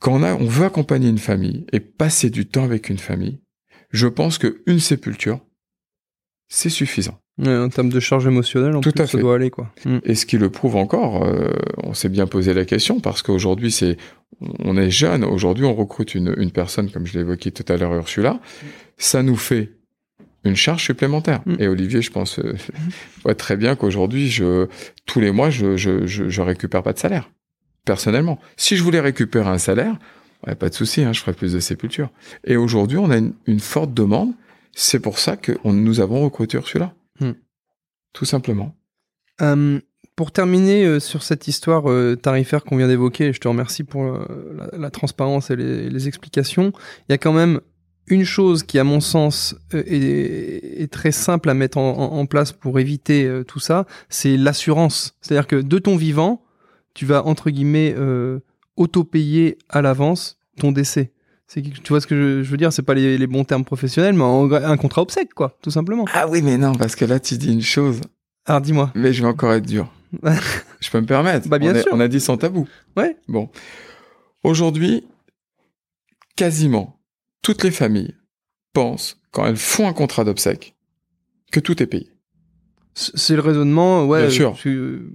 Quand 0.00 0.14
on, 0.14 0.22
a, 0.22 0.34
on 0.34 0.46
veut 0.46 0.66
accompagner 0.66 1.08
une 1.10 1.18
famille 1.18 1.66
et 1.72 1.80
passer 1.80 2.30
du 2.30 2.46
temps 2.46 2.64
avec 2.64 2.88
une 2.88 2.98
famille, 2.98 3.40
je 3.94 4.08
pense 4.08 4.38
qu'une 4.38 4.80
sépulture, 4.80 5.38
c'est 6.48 6.68
suffisant. 6.68 7.20
Ouais, 7.38 7.56
en 7.56 7.68
termes 7.68 7.90
de 7.90 8.00
charge 8.00 8.26
émotionnelle, 8.26 8.74
en 8.74 8.80
Tout 8.80 8.90
plus, 8.90 9.02
à 9.02 9.06
ça 9.06 9.18
doit 9.18 9.36
aller, 9.36 9.50
quoi. 9.50 9.72
Mm. 9.84 9.98
Et 10.02 10.14
ce 10.16 10.26
qui 10.26 10.36
le 10.36 10.50
prouve 10.50 10.74
encore, 10.74 11.24
euh, 11.24 11.52
on 11.82 11.94
s'est 11.94 12.08
bien 12.08 12.26
posé 12.26 12.54
la 12.54 12.64
question 12.64 12.98
parce 12.98 13.22
qu'aujourd'hui, 13.22 13.70
c'est, 13.70 13.96
on 14.40 14.76
est 14.76 14.90
jeune. 14.90 15.24
Aujourd'hui, 15.24 15.64
on 15.64 15.74
recrute 15.74 16.16
une, 16.16 16.34
une 16.38 16.50
personne, 16.50 16.90
comme 16.90 17.06
je 17.06 17.14
l'ai 17.14 17.20
évoqué 17.20 17.52
tout 17.52 17.64
à 17.72 17.76
l'heure, 17.76 17.94
Ursula. 17.94 18.40
Ça 18.98 19.22
nous 19.22 19.36
fait 19.36 19.72
une 20.44 20.56
charge 20.56 20.82
supplémentaire. 20.82 21.42
Mm. 21.46 21.54
Et 21.60 21.68
Olivier, 21.68 22.02
je 22.02 22.10
pense, 22.10 22.40
euh, 22.40 22.54
voit 23.22 23.36
très 23.36 23.56
bien 23.56 23.76
qu'aujourd'hui, 23.76 24.28
je, 24.28 24.66
tous 25.06 25.20
les 25.20 25.30
mois, 25.30 25.50
je, 25.50 25.76
je, 25.76 26.06
je, 26.06 26.28
je 26.28 26.42
récupère 26.42 26.82
pas 26.82 26.92
de 26.92 26.98
salaire. 26.98 27.30
Personnellement. 27.84 28.40
Si 28.56 28.76
je 28.76 28.82
voulais 28.82 29.00
récupérer 29.00 29.48
un 29.48 29.58
salaire, 29.58 29.98
ouais, 30.46 30.54
pas 30.54 30.68
de 30.68 30.74
souci, 30.74 31.02
hein, 31.02 31.12
je 31.12 31.20
ferais 31.20 31.32
plus 31.34 31.52
de 31.52 31.60
sépulture. 31.60 32.10
Et 32.44 32.56
aujourd'hui, 32.56 32.98
on 32.98 33.10
a 33.10 33.16
une, 33.18 33.32
une 33.46 33.60
forte 33.60 33.92
demande. 33.94 34.32
C'est 34.72 35.00
pour 35.00 35.18
ça 35.18 35.36
que 35.36 35.52
on- 35.64 35.72
nous 35.72 36.00
avons 36.00 36.20
recruté 36.22 36.56
Ursula. 36.56 36.94
Mm. 37.20 37.30
Tout 38.12 38.24
simplement. 38.24 38.74
Euh, 39.40 39.80
pour 40.16 40.30
terminer 40.32 40.84
euh, 40.84 41.00
sur 41.00 41.22
cette 41.24 41.48
histoire 41.48 41.90
euh, 41.90 42.14
tarifaire 42.16 42.62
qu'on 42.64 42.76
vient 42.76 42.86
d'évoquer, 42.88 43.32
je 43.32 43.40
te 43.40 43.48
remercie 43.48 43.82
pour 43.84 44.04
la, 44.04 44.78
la 44.78 44.90
transparence 44.90 45.50
et 45.50 45.56
les, 45.56 45.90
les 45.90 46.08
explications. 46.08 46.72
Il 47.08 47.12
y 47.12 47.14
a 47.14 47.18
quand 47.18 47.32
même 47.32 47.60
une 48.06 48.24
chose 48.24 48.62
qui, 48.64 48.78
à 48.78 48.84
mon 48.84 49.00
sens, 49.00 49.56
est, 49.72 50.82
est 50.82 50.92
très 50.92 51.10
simple 51.10 51.48
à 51.50 51.54
mettre 51.54 51.78
en, 51.78 51.90
en- 51.98 52.18
en 52.18 52.26
place 52.26 52.52
pour 52.52 52.78
éviter 52.78 53.42
tout 53.48 53.60
ça, 53.60 53.86
c'est 54.08 54.36
l'assurance. 54.36 55.16
C'est-à-dire 55.20 55.46
que 55.46 55.56
de 55.56 55.78
ton 55.78 55.96
vivant, 55.96 56.42
tu 56.94 57.06
vas, 57.06 57.24
entre 57.26 57.50
guillemets, 57.50 57.94
auto-payer 58.76 59.58
à 59.68 59.82
l'avance 59.82 60.38
ton 60.58 60.72
décès. 60.72 61.12
C'est, 61.46 61.62
tu 61.62 61.88
vois 61.88 62.00
ce 62.00 62.06
que 62.06 62.16
je, 62.16 62.42
je 62.42 62.50
veux 62.50 62.56
dire? 62.56 62.72
C'est 62.72 62.82
pas 62.82 62.94
les, 62.94 63.18
les 63.18 63.26
bons 63.26 63.44
termes 63.44 63.64
professionnels, 63.64 64.14
mais 64.14 64.22
en- 64.24 64.50
un 64.50 64.76
contrat 64.76 65.02
obsèque, 65.02 65.34
quoi, 65.34 65.56
tout 65.62 65.70
simplement. 65.70 66.04
Ah 66.14 66.26
oui, 66.28 66.40
mais 66.42 66.56
non, 66.56 66.74
parce 66.74 66.96
que 66.96 67.04
là, 67.04 67.20
tu 67.20 67.36
dis 67.36 67.52
une 67.52 67.60
chose, 67.62 68.00
Alors 68.46 68.60
dis-moi. 68.60 68.90
mais 68.94 69.12
je 69.12 69.22
vais 69.22 69.28
encore 69.28 69.52
être 69.52 69.66
dur. 69.66 69.92
je 70.80 70.90
peux 70.90 71.00
me 71.00 71.06
permettre. 71.06 71.48
Bah, 71.48 71.58
bien 71.58 71.72
on, 71.72 71.74
est- 71.74 71.82
sûr. 71.82 71.90
on 71.92 72.00
a 72.00 72.08
dit 72.08 72.20
sans 72.20 72.36
tabou. 72.36 72.66
Ouais. 72.96 73.16
Bon. 73.28 73.50
Aujourd'hui, 74.42 75.04
quasiment 76.36 76.98
toutes 77.42 77.62
les 77.62 77.70
familles 77.70 78.14
pensent, 78.72 79.20
quand 79.30 79.46
elles 79.46 79.56
font 79.56 79.86
un 79.88 79.92
contrat 79.92 80.24
d'obsèques, 80.24 80.74
que 81.52 81.60
tout 81.60 81.82
est 81.82 81.86
payé. 81.86 82.10
C'est 82.94 83.34
le 83.34 83.40
raisonnement, 83.42 84.06
ouais. 84.06 84.22
Bien 84.22 84.30
sûr. 84.30 84.56
euh, 84.66 85.10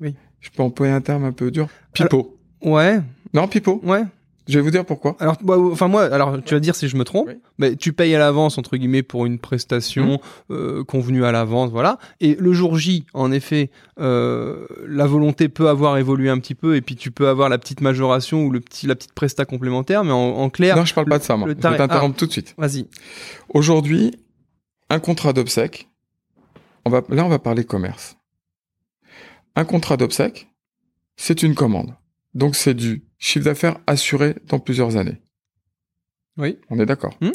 oui. 0.00 0.14
Je 0.40 0.50
peux 0.50 0.62
employer 0.62 0.92
un 0.92 1.00
terme 1.00 1.24
un 1.24 1.32
peu 1.32 1.50
dur? 1.50 1.68
Pipeau. 1.92 2.33
Ouais, 2.64 3.00
Non, 3.32 3.46
pipeau. 3.48 3.80
ouais. 3.84 4.02
Je 4.46 4.58
vais 4.58 4.62
vous 4.62 4.70
dire 4.70 4.84
pourquoi. 4.84 5.16
Alors, 5.20 5.38
bah, 5.42 5.56
enfin 5.58 5.88
moi, 5.88 6.02
alors 6.04 6.42
tu 6.44 6.52
vas 6.52 6.60
dire 6.60 6.74
si 6.74 6.86
je 6.86 6.98
me 6.98 7.04
trompe, 7.04 7.28
Oui. 7.28 7.40
mais 7.56 7.76
tu 7.76 7.94
payes 7.94 8.14
à 8.14 8.18
l'avance 8.18 8.58
entre 8.58 8.76
guillemets 8.76 9.02
pour 9.02 9.24
une 9.24 9.38
prestation 9.38 10.20
euh, 10.50 10.84
convenue 10.84 11.24
à 11.24 11.32
l'avance, 11.32 11.70
voilà. 11.70 11.96
Et 12.20 12.36
le 12.38 12.52
jour 12.52 12.76
J, 12.76 13.06
en 13.14 13.32
effet, 13.32 13.70
euh, 14.00 14.66
la 14.86 15.06
volonté 15.06 15.48
peut 15.48 15.70
avoir 15.70 15.96
évolué 15.96 16.28
un 16.28 16.38
petit 16.38 16.54
peu, 16.54 16.76
et 16.76 16.82
puis 16.82 16.94
tu 16.94 17.10
peux 17.10 17.28
avoir 17.28 17.48
la 17.48 17.56
petite 17.56 17.80
majoration 17.80 18.44
ou 18.44 18.50
le 18.50 18.60
petit, 18.60 18.86
la 18.86 18.94
petite 18.94 19.14
presta 19.14 19.46
complémentaire, 19.46 20.04
mais 20.04 20.12
en, 20.12 20.16
en 20.36 20.50
clair, 20.50 20.76
Non, 20.76 20.84
je 20.84 20.92
parle 20.92 21.08
pas 21.08 21.18
de 21.18 21.24
ça, 21.24 21.38
moi. 21.38 21.48
Je 21.48 21.54
vais 21.54 21.60
tarif- 21.60 21.78
t'interrompre 21.78 22.16
tout 22.18 22.26
de 22.26 22.32
suite. 22.32 22.54
vas-y. 22.58 22.86
Aujourd'hui, 23.48 24.12
un 24.90 24.98
contrat 25.00 25.32
d'obsèques, 25.32 25.88
on 26.84 26.90
va, 26.90 27.00
là, 27.08 27.24
on 27.24 27.30
va 27.30 27.38
parler 27.38 27.64
commerce. 27.64 28.18
Un 29.56 29.64
contrat 29.64 29.96
d'obsèques, 29.96 30.48
c'est 31.16 31.42
une 31.42 31.54
commande. 31.54 31.94
Donc, 32.34 32.56
c'est 32.56 32.74
du 32.74 33.04
chiffre 33.18 33.44
d'affaires 33.44 33.78
assuré 33.86 34.36
dans 34.48 34.58
plusieurs 34.58 34.96
années. 34.96 35.20
Oui. 36.36 36.58
On 36.68 36.78
est 36.78 36.86
d'accord. 36.86 37.16
Hmm. 37.20 37.30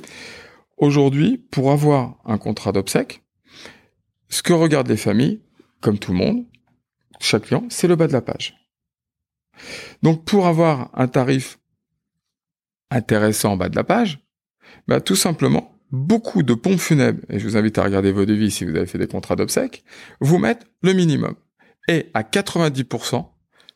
Aujourd'hui, 0.77 1.37
pour 1.51 1.71
avoir 1.71 2.17
un 2.25 2.37
contrat 2.37 2.71
d'obsèques, 2.71 3.23
ce 4.29 4.43
que 4.43 4.53
regardent 4.53 4.89
les 4.89 4.97
familles, 4.97 5.41
comme 5.81 5.99
tout 5.99 6.11
le 6.11 6.17
monde, 6.17 6.45
chaque 7.19 7.43
client, 7.43 7.65
c'est 7.69 7.87
le 7.87 7.95
bas 7.95 8.07
de 8.07 8.13
la 8.13 8.21
page. 8.21 8.55
Donc, 10.03 10.25
pour 10.25 10.47
avoir 10.47 10.89
un 10.93 11.07
tarif 11.07 11.59
intéressant 12.91 13.53
en 13.53 13.57
bas 13.57 13.69
de 13.69 13.75
la 13.75 13.83
page, 13.83 14.19
bah, 14.87 15.01
tout 15.01 15.15
simplement, 15.15 15.75
beaucoup 15.91 16.43
de 16.43 16.53
pompes 16.53 16.79
funèbres, 16.79 17.23
et 17.29 17.39
je 17.39 17.47
vous 17.47 17.57
invite 17.57 17.77
à 17.77 17.83
regarder 17.83 18.11
vos 18.11 18.25
devis 18.25 18.51
si 18.51 18.65
vous 18.65 18.75
avez 18.75 18.85
fait 18.85 18.97
des 18.97 19.07
contrats 19.07 19.35
d'obsèques, 19.35 19.83
vous 20.19 20.37
mettent 20.37 20.65
le 20.81 20.93
minimum. 20.93 21.35
Et 21.87 22.09
à 22.13 22.23
90%, 22.23 23.25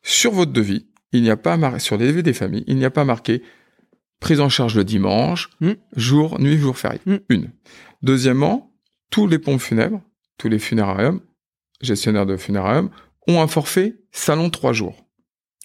sur 0.04 0.32
votre 0.32 0.52
devis, 0.52 0.88
il 1.14 1.22
n'y 1.24 1.30
a 1.30 1.38
pas 1.38 1.56
mar- 1.58 1.80
sur 1.80 1.96
les 1.98 2.08
devis 2.08 2.24
des 2.24 2.34
familles, 2.34 2.64
il 2.68 2.76
n'y 2.78 2.86
a 2.86 2.90
pas 2.92 3.06
marqué 3.06 3.42
prise 4.20 4.40
en 4.40 4.50
charge 4.50 4.76
le 4.76 4.84
dimanche, 4.84 5.50
Mm. 5.62 5.72
jour, 5.96 6.40
nuit, 6.40 6.58
jour 6.58 6.78
férié. 6.78 7.00
Mm. 7.06 7.16
Une. 7.30 7.52
Deuxièmement, 8.02 8.74
tous 9.10 9.28
les 9.28 9.38
pompes 9.40 9.60
funèbres, 9.62 10.02
tous 10.38 10.48
les 10.50 10.60
funérariums, 10.60 11.20
gestionnaires 11.82 12.26
de 12.26 12.38
funérariums, 12.38 12.90
ont 13.28 13.42
un 13.42 13.48
forfait 13.48 13.96
salon 14.12 14.50
trois 14.50 14.74
jours. 14.74 15.06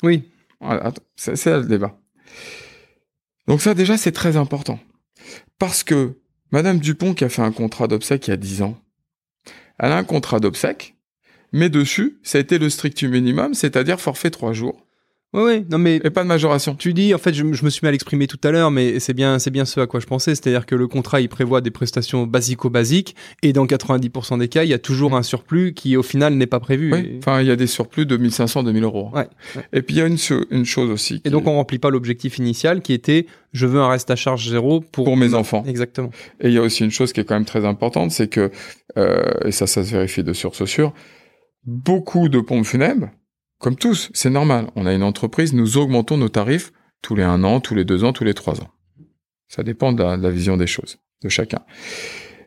Oui. 0.03 0.25
Voilà, 0.61 0.87
attends, 0.87 1.03
c'est 1.17 1.47
là 1.47 1.59
le 1.59 1.67
débat. 1.67 2.01
Donc 3.47 3.61
ça, 3.63 3.75
déjà, 3.75 3.97
c'est 3.97 4.13
très 4.13 4.37
important. 4.37 4.79
Parce 5.59 5.83
que 5.85 6.19
Madame 6.51 6.79
Dupont, 6.79 7.15
qui 7.15 7.25
a 7.25 7.29
fait 7.29 7.43
un 7.43 7.53
contrat 7.53 7.87
d'obsèques 7.89 8.27
il 8.27 8.31
y 8.31 8.35
a 8.35 8.37
10 8.37 8.63
ans, 8.63 8.79
elle 9.79 9.93
a 9.93 9.97
un 9.99 10.05
contrat 10.05 10.41
d'obsèques, 10.41 10.97
mais 11.53 11.69
dessus, 11.71 12.19
ça 12.23 12.39
a 12.39 12.41
été 12.41 12.59
le 12.59 12.69
strict 12.71 13.03
minimum, 13.05 13.55
c'est-à-dire 13.55 14.01
forfait 14.01 14.31
3 14.31 14.53
jours, 14.53 14.85
Oui, 15.35 15.43
oui. 15.45 15.67
Non 15.71 15.77
mais 15.77 15.97
et 15.97 16.09
pas 16.11 16.23
de 16.23 16.29
majoration. 16.29 16.75
Tu 16.75 16.95
dis, 16.95 17.15
en 17.15 17.19
fait, 17.19 17.35
je, 17.35 17.45
je 17.53 17.65
me 17.65 17.69
suis 17.69 17.85
mal 17.85 17.93
exprimé 17.95 18.27
tout 18.27 18.39
à 18.45 18.51
l'heure, 18.51 18.71
mais 18.71 18.99
c'est 18.99 19.13
bien, 19.13 19.39
c'est 19.39 19.51
bien 19.51 19.67
ce 19.67 19.79
à 19.79 19.87
quoi 19.87 20.01
je 20.01 20.07
pensais, 20.07 20.35
c'est-à-dire 20.35 20.65
que 20.65 20.75
le 20.75 20.89
contrat, 20.89 21.21
il 21.21 21.29
prévoit 21.29 21.61
des 21.61 21.71
prestations 21.71 22.27
basico-basiques, 22.27 23.15
et 23.43 23.53
dans 23.53 23.67
90% 23.67 24.39
des 24.39 24.49
cas, 24.49 24.65
il 24.65 24.71
y 24.71 24.75
a 24.75 24.79
toujours 24.79 25.15
un 25.15 25.23
surplus 25.23 25.75
qui, 25.75 25.99
au 25.99 26.03
final, 26.03 26.33
n'est 26.35 26.47
pas 26.47 26.61
prévu. 26.61 26.93
Oui, 26.95 26.99
Et, 27.01 27.19
enfin, 27.19 27.43
il 27.43 27.47
y 27.47 27.51
a 27.51 27.57
des 27.57 27.67
surplus 27.67 28.07
de 28.07 28.17
1500, 28.17 28.63
2000 28.63 28.85
euros. 28.85 29.11
Ouais, 29.13 29.29
ouais. 29.57 29.63
Et 29.75 29.83
puis, 29.83 29.97
il 29.97 29.99
y 29.99 30.03
a 30.03 30.07
une, 30.07 30.17
cho- 30.17 30.47
une 30.51 30.65
chose 30.65 30.89
aussi. 30.91 31.21
et 31.27 31.31
donc, 31.31 31.47
on 31.47 31.57
remplit 31.57 31.79
pas 31.79 31.91
l'objectif 31.91 32.39
initial, 32.39 32.81
qui 32.81 32.95
était, 32.95 33.27
je 33.53 33.67
veux 33.67 33.81
un 33.81 33.89
reste 33.89 34.11
à 34.11 34.17
charge 34.17 34.49
zéro 34.49 34.81
pour, 34.81 35.05
Pour 35.05 35.19
mes 35.19 35.35
enfants. 35.35 35.63
Exactement. 35.67 36.09
Et 36.41 36.49
il 36.49 36.55
y 36.55 36.59
a 36.59 36.63
aussi 36.63 36.85
une 36.85 36.91
chose 36.91 37.13
qui 37.13 37.21
est 37.21 37.25
quand 37.25 37.35
même 37.35 37.45
très 37.45 37.67
importante, 37.67 38.13
c'est 38.13 38.29
que, 38.29 38.51
euh, 38.97 39.23
et 39.45 39.53
ça, 39.53 39.67
ça 39.67 39.85
se 39.85 39.91
vérifie 39.93 40.23
de 40.25 40.33
source 40.33 40.65
sûre, 40.65 40.95
beaucoup 41.67 42.29
de 42.31 42.41
pompes 42.41 42.65
funèbres, 42.65 43.11
comme 43.59 43.77
tous, 43.77 44.11
c'est 44.15 44.31
normal. 44.31 44.71
On 44.77 44.87
a 44.87 44.93
une 44.93 45.03
entreprise, 45.03 45.53
nous 45.53 45.77
augmentons 45.77 46.17
nos 46.17 46.29
tarifs 46.29 46.73
tous 47.03 47.15
les 47.15 47.23
un 47.23 47.45
an, 47.45 47.61
tous 47.61 47.75
les 47.75 47.85
deux 47.85 48.05
ans, 48.05 48.13
tous 48.13 48.25
les 48.25 48.35
trois 48.35 48.61
ans. 48.61 48.71
Ça 49.49 49.63
dépend 49.63 49.93
de 49.93 50.03
la, 50.03 50.17
de 50.17 50.23
la 50.23 50.31
vision 50.31 50.57
des 50.57 50.67
choses, 50.67 50.99
de 51.23 51.29
chacun. 51.29 51.61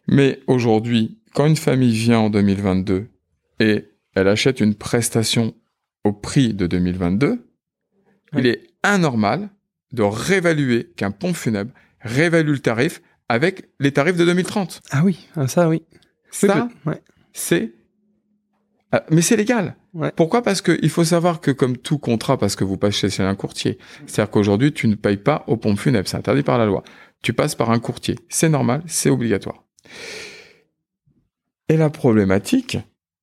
Mais 0.08 0.40
aujourd'hui, 0.48 1.20
quand 1.34 1.46
une 1.46 1.56
famille 1.56 1.94
vient 1.94 2.20
en 2.20 2.30
2022 2.30 3.08
et 3.60 3.86
elle 4.16 4.28
achète 4.28 4.60
une 4.60 4.76
prestation 4.76 5.54
au 6.04 6.12
prix 6.14 6.54
de 6.54 6.68
2022, 6.68 7.48
il 8.38 8.48
est 8.48 8.64
anormal 8.84 9.50
de 9.92 10.04
réévaluer 10.04 10.92
qu'un 10.96 11.12
pompe 11.12 11.36
funèbre 11.36 11.72
réévalue 12.02 12.52
le 12.52 12.60
tarif 12.60 13.02
avec 13.30 13.70
les 13.80 13.92
tarifs 13.92 14.18
de 14.18 14.26
2030. 14.26 14.82
Ah 14.92 15.04
oui, 15.04 15.28
ah, 15.36 15.48
ça, 15.48 15.70
oui. 15.70 15.84
Ça, 16.32 16.68
Oui, 16.86 16.92
ouais. 16.92 17.02
c'est... 17.34 17.74
Ah, 18.92 19.04
Mais 19.10 19.22
c'est 19.22 19.36
légal. 19.38 19.76
Ouais. 19.94 20.12
Pourquoi? 20.16 20.42
Parce 20.42 20.62
qu'il 20.62 20.90
faut 20.90 21.04
savoir 21.04 21.40
que 21.42 21.52
comme 21.52 21.78
tout 21.78 21.98
contrat, 21.98 22.38
parce 22.38 22.56
que 22.56 22.64
vous 22.64 22.78
passez 22.78 23.10
chez 23.10 23.24
un 23.24 23.36
courtier, 23.36 23.78
c'est-à-dire 24.06 24.32
qu'aujourd'hui, 24.32 24.74
tu 24.74 24.88
ne 24.88 24.96
payes 24.96 25.18
pas 25.18 25.44
aux 25.48 25.58
pompes 25.58 25.80
funèbres, 25.80 26.08
c'est 26.08 26.18
interdit 26.18 26.44
par 26.44 26.58
la 26.58 26.66
loi. 26.66 26.84
Tu 27.22 27.34
passes 27.34 27.56
par 27.56 27.70
un 27.72 27.80
courtier. 27.80 28.18
C'est 28.30 28.50
normal, 28.50 28.82
c'est 28.88 29.10
obligatoire. 29.10 29.64
Et 31.70 31.78
la 31.78 31.90
problématique, 31.90 32.78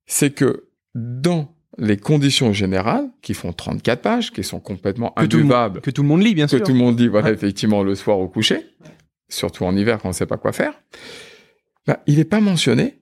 c'est 0.06 0.30
que 0.30 0.68
dans 0.94 1.54
les 1.76 1.96
conditions 1.96 2.52
générales, 2.52 3.08
qui 3.22 3.34
font 3.34 3.52
34 3.52 4.00
pages, 4.00 4.32
qui 4.32 4.42
sont 4.42 4.58
complètement 4.60 5.10
Que 5.10 5.26
tout, 5.26 5.36
le 5.36 5.42
imbuvables, 5.44 5.74
monde, 5.76 5.82
que 5.84 5.90
tout 5.90 6.02
le 6.02 6.08
monde 6.08 6.22
lit, 6.22 6.34
bien 6.34 6.46
que 6.46 6.56
sûr. 6.56 6.62
tout 6.66 6.72
le 6.72 6.78
monde 6.78 6.96
dit, 6.96 7.08
voilà, 7.08 7.28
Ouais. 7.28 7.34
effectivement, 7.34 7.82
le 7.82 7.94
soir 7.94 8.18
au 8.18 8.28
coucher, 8.28 8.66
surtout 9.28 9.64
en 9.64 9.76
hiver 9.76 9.98
quand 9.98 10.08
on 10.08 10.10
ne 10.10 10.14
sait 10.14 10.26
pas 10.26 10.38
quoi 10.38 10.52
faire, 10.52 10.72
bah, 11.86 12.00
il 12.06 12.16
n'est 12.16 12.24
pas 12.24 12.40
mentionné 12.40 12.98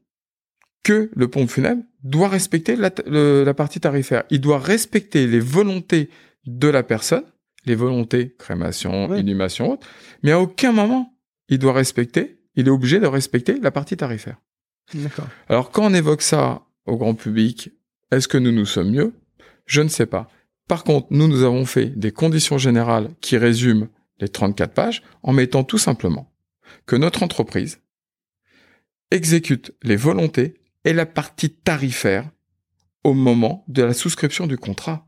que 0.86 1.10
le 1.16 1.26
pompe 1.28 1.50
funèbre 1.50 1.82
doit 2.04 2.28
respecter 2.28 2.76
la, 2.76 2.92
le- 3.06 3.42
la 3.44 3.54
partie 3.54 3.80
tarifaire. 3.80 4.22
Il 4.30 4.40
doit 4.40 4.60
respecter 4.60 5.26
les 5.26 5.40
volontés 5.40 6.10
de 6.46 6.68
la 6.68 6.84
personne, 6.84 7.24
les 7.64 7.74
volontés 7.74 8.36
crémation, 8.38 9.08
Ouais. 9.08 9.20
inhumation, 9.20 9.72
autres, 9.72 9.86
mais 10.22 10.30
à 10.30 10.38
aucun 10.40 10.70
moment 10.70 11.12
il 11.48 11.58
doit 11.58 11.72
respecter, 11.72 12.38
il 12.54 12.68
est 12.68 12.70
obligé 12.70 13.00
de 13.00 13.06
respecter 13.08 13.58
la 13.58 13.72
partie 13.72 13.96
tarifaire. 13.96 14.36
D'accord. 14.94 15.26
Alors 15.48 15.72
quand 15.72 15.84
on 15.84 15.92
évoque 15.94 16.22
ça 16.22 16.62
au 16.86 16.96
grand 16.96 17.14
public, 17.14 17.70
est-ce 18.12 18.28
que 18.28 18.38
nous 18.38 18.52
nous 18.52 18.66
sommes 18.66 18.90
mieux? 18.92 19.12
Je 19.66 19.80
ne 19.82 19.88
sais 19.88 20.06
pas. 20.06 20.28
Par 20.68 20.84
contre, 20.84 21.08
nous, 21.10 21.26
nous 21.26 21.42
avons 21.42 21.64
fait 21.66 21.86
des 21.86 22.12
conditions 22.12 22.58
générales 22.58 23.10
qui 23.20 23.36
résument 23.38 23.88
les 24.20 24.28
34 24.28 24.72
pages 24.72 25.02
en 25.24 25.32
mettant 25.32 25.64
tout 25.64 25.78
simplement 25.78 26.32
que 26.86 26.94
notre 26.94 27.24
entreprise 27.24 27.80
exécute 29.10 29.72
les 29.82 29.96
volontés 29.96 30.54
et 30.86 30.94
la 30.94 31.04
partie 31.04 31.50
tarifaire 31.50 32.24
au 33.04 33.12
moment 33.12 33.64
de 33.68 33.82
la 33.82 33.92
souscription 33.92 34.46
du 34.46 34.56
contrat. 34.56 35.06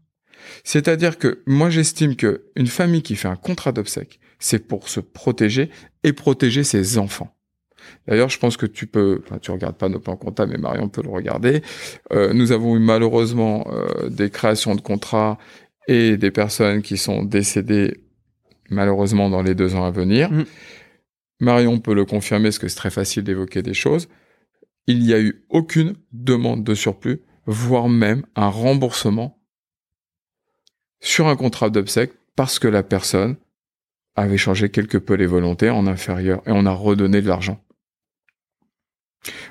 C'est-à-dire 0.64 1.18
que 1.18 1.42
moi 1.46 1.70
j'estime 1.70 2.16
que 2.16 2.46
une 2.56 2.66
famille 2.66 3.02
qui 3.02 3.16
fait 3.16 3.28
un 3.28 3.36
contrat 3.36 3.72
d'obsèques, 3.72 4.20
c'est 4.38 4.66
pour 4.66 4.88
se 4.88 5.00
protéger 5.00 5.70
et 6.04 6.12
protéger 6.12 6.64
ses 6.64 6.98
enfants. 6.98 7.34
D'ailleurs, 8.06 8.28
je 8.28 8.38
pense 8.38 8.56
que 8.56 8.66
tu 8.66 8.86
peux, 8.86 9.22
enfin, 9.24 9.38
tu 9.38 9.50
regardes 9.50 9.76
pas 9.76 9.88
nos 9.88 10.00
plans 10.00 10.16
comptables, 10.16 10.52
mais 10.52 10.58
Marion 10.58 10.88
peut 10.88 11.02
le 11.02 11.10
regarder. 11.10 11.62
Euh, 12.12 12.34
nous 12.34 12.52
avons 12.52 12.76
eu 12.76 12.80
malheureusement 12.80 13.66
euh, 13.70 14.08
des 14.10 14.30
créations 14.30 14.74
de 14.74 14.80
contrats 14.80 15.38
et 15.86 16.16
des 16.16 16.30
personnes 16.30 16.82
qui 16.82 16.98
sont 16.98 17.22
décédées 17.22 18.00
malheureusement 18.68 19.30
dans 19.30 19.42
les 19.42 19.54
deux 19.54 19.74
ans 19.74 19.84
à 19.84 19.90
venir. 19.90 20.30
Mm. 20.30 20.44
Marion 21.40 21.78
peut 21.78 21.94
le 21.94 22.04
confirmer, 22.04 22.48
parce 22.48 22.58
que 22.58 22.68
c'est 22.68 22.76
très 22.76 22.90
facile 22.90 23.22
d'évoquer 23.22 23.62
des 23.62 23.74
choses. 23.74 24.08
Il 24.88 25.00
n'y 25.00 25.12
a 25.12 25.20
eu 25.20 25.44
aucune 25.50 25.96
demande 26.12 26.64
de 26.64 26.74
surplus, 26.74 27.20
voire 27.44 27.90
même 27.90 28.24
un 28.34 28.48
remboursement 28.48 29.38
sur 30.98 31.28
un 31.28 31.36
contrat 31.36 31.68
d'obsèque 31.68 32.14
parce 32.34 32.58
que 32.58 32.68
la 32.68 32.82
personne 32.82 33.36
avait 34.16 34.38
changé 34.38 34.70
quelque 34.70 34.96
peu 34.96 35.12
les 35.12 35.26
volontés 35.26 35.68
en 35.68 35.86
inférieur 35.86 36.42
et 36.46 36.52
on 36.52 36.64
a 36.64 36.72
redonné 36.72 37.20
de 37.20 37.28
l'argent. 37.28 37.62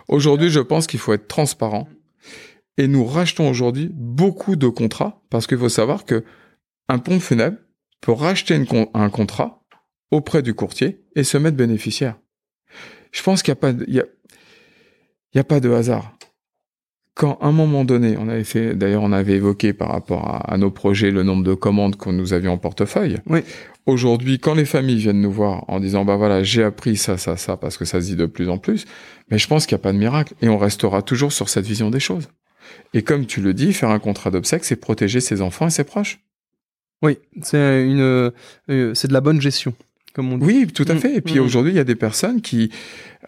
Aujourd'hui, 0.08 0.50
je 0.50 0.60
pense 0.60 0.88
qu'il 0.88 1.00
faut 1.00 1.14
être 1.14 1.28
transparent 1.28 1.88
et 2.78 2.88
nous 2.88 3.06
rachetons 3.06 3.48
aujourd'hui 3.48 3.92
beaucoup 3.94 4.56
de 4.56 4.68
contrats 4.68 5.22
parce 5.30 5.46
qu'il 5.46 5.60
faut 5.60 5.70
savoir 5.70 6.06
que 6.06 6.26
un 6.90 6.98
pont 6.98 7.20
funèbre 7.20 7.58
peut 8.02 8.12
racheter 8.12 8.60
un 8.94 9.10
contrat 9.12 9.64
auprès 10.10 10.42
du 10.42 10.56
courtier 10.56 11.06
et 11.16 11.24
se 11.24 11.38
mettre 11.38 11.58
bénéficiaire. 11.58 12.18
Je 13.12 13.24
pense 13.24 13.44
qu'il 13.44 13.54
n'y 13.88 14.00
a 14.00 14.04
pas 14.04 14.10
il 15.38 15.42
y 15.42 15.42
a 15.42 15.44
pas 15.44 15.60
de 15.60 15.70
hasard. 15.70 16.18
Quand 17.14 17.38
à 17.42 17.46
un 17.46 17.52
moment 17.52 17.86
donné, 17.86 18.18
on 18.18 18.28
avait 18.28 18.44
fait, 18.44 18.74
d'ailleurs, 18.74 19.04
on 19.04 19.12
avait 19.12 19.34
évoqué 19.34 19.72
par 19.72 19.90
rapport 19.90 20.28
à, 20.28 20.52
à 20.52 20.58
nos 20.58 20.72
projets 20.72 21.12
le 21.12 21.22
nombre 21.22 21.44
de 21.44 21.54
commandes 21.54 21.96
que 21.96 22.10
nous 22.10 22.34
avions 22.34 22.54
en 22.54 22.58
portefeuille. 22.58 23.20
Oui. 23.28 23.42
Aujourd'hui, 23.86 24.40
quand 24.40 24.56
les 24.56 24.66
familles 24.66 24.98
viennent 24.98 25.22
nous 25.22 25.32
voir 25.32 25.64
en 25.68 25.80
disant, 25.80 26.06
bah 26.06 26.16
voilà, 26.16 26.42
j'ai 26.42 26.64
appris 26.64 26.98
ça, 26.98 27.20
ça, 27.20 27.38
ça, 27.38 27.56
parce 27.56 27.78
que 27.78 27.86
ça 27.86 28.02
se 28.02 28.08
dit 28.08 28.16
de 28.16 28.26
plus 28.26 28.50
en 28.50 28.58
plus, 28.58 28.86
mais 29.30 29.38
je 29.38 29.48
pense 29.48 29.68
qu'il 29.68 29.76
n'y 29.76 29.82
a 29.82 29.84
pas 29.84 29.94
de 29.94 30.00
miracle 30.00 30.34
et 30.42 30.50
on 30.50 30.58
restera 30.58 31.04
toujours 31.04 31.32
sur 31.32 31.50
cette 31.50 31.68
vision 31.68 31.92
des 31.92 32.00
choses. 32.00 32.30
Et 32.96 33.04
comme 33.04 33.28
tu 33.28 33.40
le 33.40 33.54
dis, 33.54 33.74
faire 33.74 33.92
un 33.92 34.00
contrat 34.00 34.32
d'obsèque, 34.32 34.66
c'est 34.66 34.76
protéger 34.76 35.20
ses 35.20 35.44
enfants 35.44 35.68
et 35.68 35.72
ses 35.72 35.84
proches. 35.84 36.20
Oui, 37.04 37.20
c'est 37.44 37.86
une, 37.86 38.02
euh, 38.02 38.32
c'est 38.96 39.08
de 39.08 39.14
la 39.14 39.22
bonne 39.22 39.40
gestion, 39.40 39.76
comme 40.18 40.34
on 40.34 40.38
dit. 40.38 40.46
Oui, 40.46 40.68
tout 40.74 40.84
à 40.90 40.96
Mm, 40.96 41.00
fait. 41.00 41.16
Et 41.16 41.22
puis 41.22 41.40
mm. 41.40 41.44
aujourd'hui, 41.44 41.72
il 41.72 41.76
y 41.78 41.80
a 41.80 41.86
des 41.86 41.96
personnes 41.96 42.42
qui 42.42 42.70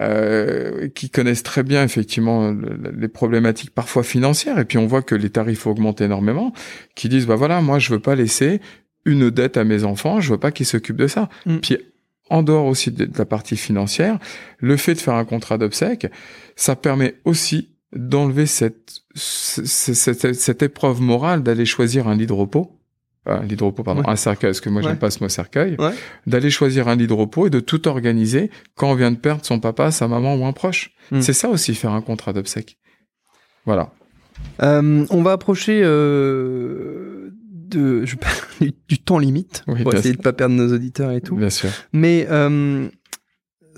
euh, 0.02 0.88
qui 0.90 1.10
connaissent 1.10 1.44
très 1.44 1.64
bien 1.64 1.84
effectivement 1.84 2.52
le- 2.52 2.76
le- 2.76 2.92
les 2.98 3.08
problématiques 3.08 3.72
parfois 3.72 4.04
financières. 4.04 4.60
Et 4.60 4.66
puis 4.66 4.78
on 4.78 4.88
voit 4.88 5.02
que 5.02 5.16
les 5.16 5.30
tarifs 5.30 5.66
augmentent 5.68 6.02
énormément. 6.02 6.52
Qui 6.96 7.10
disent 7.10 7.28
bah 7.28 7.36
voilà, 7.36 7.62
moi 7.62 7.80
je 7.80 7.92
veux 7.94 8.00
pas 8.00 8.16
laisser 8.16 8.60
une 9.06 9.30
dette 9.30 9.56
à 9.58 9.64
mes 9.64 9.84
enfants. 9.84 10.20
Je 10.20 10.32
veux 10.32 10.38
pas 10.40 10.52
qu'ils 10.52 10.66
s'occupent 10.66 10.98
de 10.98 11.08
ça. 11.08 11.30
Mm. 11.46 11.58
Puis 11.58 11.78
en 12.30 12.44
dehors 12.44 12.66
aussi 12.66 12.92
de, 12.92 13.10
la 13.18 13.26
partie 13.26 13.58
financière, 13.58 14.20
le 14.60 14.78
fait 14.78 14.94
de 14.94 15.00
faire 15.00 15.16
un 15.16 15.26
contrat 15.26 15.58
d'obsèque, 15.58 16.08
ça 16.56 16.76
permet 16.76 17.16
aussi 17.26 17.70
d'enlever 17.96 18.46
cette, 18.46 19.02
ce- 19.16 19.66
ce- 19.66 19.94
cette, 19.96 20.34
cette 20.34 20.62
épreuve 20.62 21.02
morale 21.02 21.42
d'aller 21.44 21.66
choisir 21.66 22.08
un 22.08 22.16
lit 22.16 22.28
de 22.28 22.34
repos. 22.34 22.79
Un 23.30 23.44
lit 23.44 23.56
de 23.56 23.64
repos, 23.64 23.84
pardon, 23.84 24.02
Ouais. 24.02 24.10
un 24.10 24.16
cercueil, 24.16 24.50
parce 24.52 24.62
que 24.62 24.70
moi 24.70 24.82
Ouais. 24.82 24.88
j'aime 24.90 24.98
pas 25.00 25.10
ce 25.12 25.24
mot 25.24 25.30
cercueil 25.30 25.76
Ouais. 25.80 25.92
d'aller 26.28 26.50
choisir 26.50 26.88
un 26.88 26.96
lit 26.96 27.08
de 27.08 27.14
repos 27.14 27.48
et 27.48 27.50
de 27.50 27.60
tout 27.60 27.88
organiser 27.88 28.50
quand 28.76 28.92
on 28.92 28.96
vient 28.96 29.12
de 29.12 29.18
perdre 29.18 29.46
son 29.46 29.60
papa, 29.60 29.92
sa 29.92 30.08
maman 30.08 30.36
ou 30.36 30.46
un 30.46 30.54
proche. 30.54 30.92
Mm. 31.12 31.22
C'est 31.22 31.34
ça 31.34 31.50
aussi 31.50 31.76
faire 31.76 31.92
un 31.92 32.02
contrat 32.02 32.34
d'obsèque. 32.34 32.78
Voilà. 33.66 33.92
Euh, 34.64 35.06
on 35.10 35.22
va 35.22 35.34
approcher 35.34 35.82
euh, 35.84 37.30
de, 37.52 38.06
je, 38.06 38.16
du, 38.62 38.74
du 38.88 38.98
temps 39.00 39.20
limite 39.20 39.64
Oui, 39.68 39.84
pour 39.84 39.94
essayer 39.94 40.12
sûr. 40.14 40.18
de 40.18 40.24
pas 40.24 40.34
perdre 40.34 40.56
nos 40.56 40.74
auditeurs 40.74 41.12
et 41.12 41.22
tout. 41.22 41.36
Bien 41.36 41.50
sûr. 41.50 41.70
Mais 41.94 42.26
euh, 42.30 42.88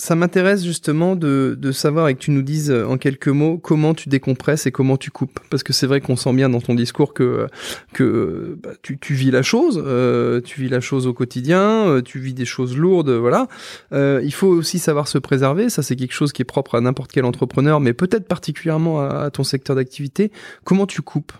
ça 0.02 0.16
m'intéresse 0.16 0.64
justement 0.64 1.16
de, 1.16 1.56
de 1.60 1.72
savoir 1.72 2.08
et 2.08 2.16
que 2.16 2.20
tu 2.20 2.32
nous 2.32 2.42
dises 2.42 2.72
euh, 2.72 2.88
en 2.88 2.98
quelques 2.98 3.28
mots 3.28 3.60
comment 3.60 3.94
tu 3.94 4.10
décompresses 4.10 4.66
et 4.66 4.72
comment 4.72 4.98
tu 4.98 5.12
coupes. 5.12 5.40
Parce 5.52 5.62
que 5.62 5.74
c'est 5.74 5.86
vrai 5.86 6.02
qu'on 6.02 6.16
sent 6.16 6.34
bien 6.34 6.50
dans 6.50 6.60
ton 6.60 6.74
discours 6.74 7.14
que, 7.14 7.46
que 7.94 8.58
bah, 8.64 8.72
tu, 8.82 8.98
tu 8.98 9.14
vis 9.14 9.30
la 9.30 9.44
chose, 9.44 9.80
euh, 9.86 10.42
tu 10.42 10.60
vis 10.60 10.70
la 10.70 10.82
chose 10.82 11.06
au 11.06 11.14
quotidien, 11.14 11.88
euh, 11.88 12.02
tu 12.02 12.18
vis 12.18 12.34
des 12.34 12.46
choses 12.46 12.76
lourdes, 12.76 13.12
voilà. 13.12 13.48
Euh, 13.94 14.22
il 14.24 14.34
faut 14.34 14.48
aussi 14.48 14.80
savoir 14.80 15.08
se 15.08 15.20
préserver, 15.20 15.70
ça 15.70 15.84
c'est 15.84 15.96
quelque 15.96 16.16
chose 16.16 16.34
qui 16.34 16.42
est 16.42 16.46
propre 16.46 16.74
à 16.74 16.82
n'importe 16.82 17.12
quel 17.12 17.26
entrepreneur, 17.26 17.80
mais 17.80 17.94
peut-être 17.94 18.28
particulièrement 18.28 19.02
à, 19.02 19.26
à 19.26 19.30
ton 19.30 19.44
secteur 19.44 19.76
d'activité. 19.76 20.32
Comment 20.64 20.88
tu 20.88 21.04
coupes? 21.04 21.34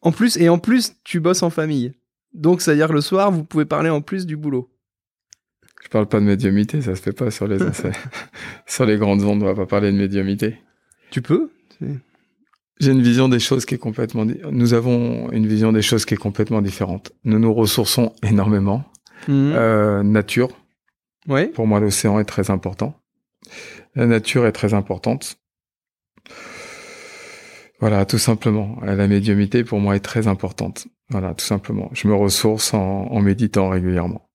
En 0.00 0.12
plus, 0.12 0.38
et 0.38 0.48
en 0.48 0.58
plus, 0.58 0.94
tu 1.04 1.20
bosses 1.20 1.42
en 1.42 1.50
famille. 1.50 1.92
Donc, 2.32 2.62
c'est-à-dire 2.62 2.90
le 2.90 3.02
soir, 3.02 3.30
vous 3.30 3.44
pouvez 3.44 3.66
parler 3.66 3.90
en 3.90 4.00
plus 4.00 4.24
du 4.24 4.38
boulot. 4.38 4.70
Je 5.82 5.88
parle 5.88 6.06
pas 6.06 6.20
de 6.20 6.24
médiumité, 6.24 6.82
ça 6.82 6.94
se 6.96 7.00
fait 7.02 7.12
pas 7.12 7.30
sur 7.30 7.46
les 7.46 7.58
sur 8.66 8.84
les 8.86 8.96
grandes 8.98 9.22
ondes, 9.22 9.42
on 9.42 9.46
va 9.46 9.54
pas 9.54 9.66
parler 9.66 9.92
de 9.92 9.96
médiumité. 9.96 10.56
Tu 11.10 11.22
peux 11.22 11.50
J'ai 12.80 12.90
une 12.92 13.02
vision 13.02 13.28
des 13.28 13.38
choses 13.38 13.64
qui 13.64 13.74
est 13.74 13.78
complètement 13.78 14.24
nous 14.50 14.74
avons 14.74 15.30
une 15.32 15.46
vision 15.46 15.72
des 15.72 15.82
choses 15.82 16.04
qui 16.04 16.14
est 16.14 16.18
complètement 16.18 16.60
différente. 16.62 17.12
Nous 17.24 17.38
nous 17.38 17.52
ressourçons 17.54 18.12
énormément. 18.22 18.84
Mhm. 19.28 19.52
Euh, 19.54 20.02
nature, 20.02 20.50
Ouais. 21.26 21.48
pour 21.48 21.66
moi 21.66 21.80
l'océan 21.80 22.18
est 22.20 22.24
très 22.24 22.50
important. 22.50 22.94
La 23.94 24.06
nature 24.06 24.46
est 24.46 24.52
très 24.52 24.74
importante. 24.74 25.38
Voilà, 27.80 28.04
tout 28.06 28.18
simplement. 28.18 28.78
La 28.82 29.06
médiumité 29.06 29.62
pour 29.64 29.78
moi 29.80 29.94
est 29.96 30.00
très 30.00 30.26
importante. 30.26 30.88
Voilà, 31.10 31.34
tout 31.34 31.44
simplement. 31.44 31.90
Je 31.92 32.08
me 32.08 32.14
ressource 32.14 32.74
en, 32.74 33.06
en 33.06 33.20
méditant 33.20 33.68
régulièrement. 33.68 34.27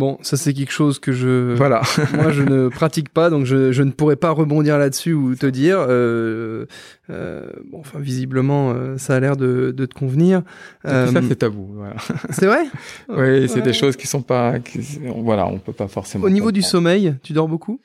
Bon, 0.00 0.16
ça 0.22 0.38
c'est 0.38 0.54
quelque 0.54 0.72
chose 0.72 0.98
que 0.98 1.12
je, 1.12 1.52
Voilà. 1.56 1.82
moi 2.14 2.30
je 2.32 2.42
ne 2.42 2.68
pratique 2.68 3.10
pas, 3.10 3.28
donc 3.28 3.44
je, 3.44 3.70
je 3.70 3.82
ne 3.82 3.90
pourrais 3.90 4.16
pas 4.16 4.30
rebondir 4.30 4.78
là-dessus 4.78 5.12
ou 5.12 5.34
te 5.34 5.44
dire. 5.44 5.76
Euh, 5.78 6.64
euh, 7.10 7.42
bon, 7.70 7.80
enfin, 7.80 7.98
visiblement, 7.98 8.72
euh, 8.72 8.96
ça 8.96 9.14
a 9.16 9.20
l'air 9.20 9.36
de, 9.36 9.72
de 9.76 9.84
te 9.84 9.92
convenir. 9.92 10.40
Tout 10.84 10.88
ça 11.12 11.20
c'est 11.28 11.36
tabou. 11.36 11.68
Voilà. 11.74 11.96
c'est 12.30 12.46
vrai? 12.46 12.62
Oui, 13.10 13.46
c'est 13.46 13.56
Ouais. 13.56 13.60
des 13.62 13.74
choses 13.74 13.94
qui 13.96 14.06
sont 14.06 14.22
pas. 14.22 14.58
qui- 14.58 14.80
voilà, 15.22 15.46
on 15.46 15.58
peut 15.58 15.74
pas 15.74 15.86
forcément. 15.88 16.24
Au 16.24 16.30
niveau 16.30 16.50
du 16.50 16.62
sommeil, 16.62 17.14
tu 17.22 17.34
dors 17.34 17.46
beaucoup? 17.48 17.78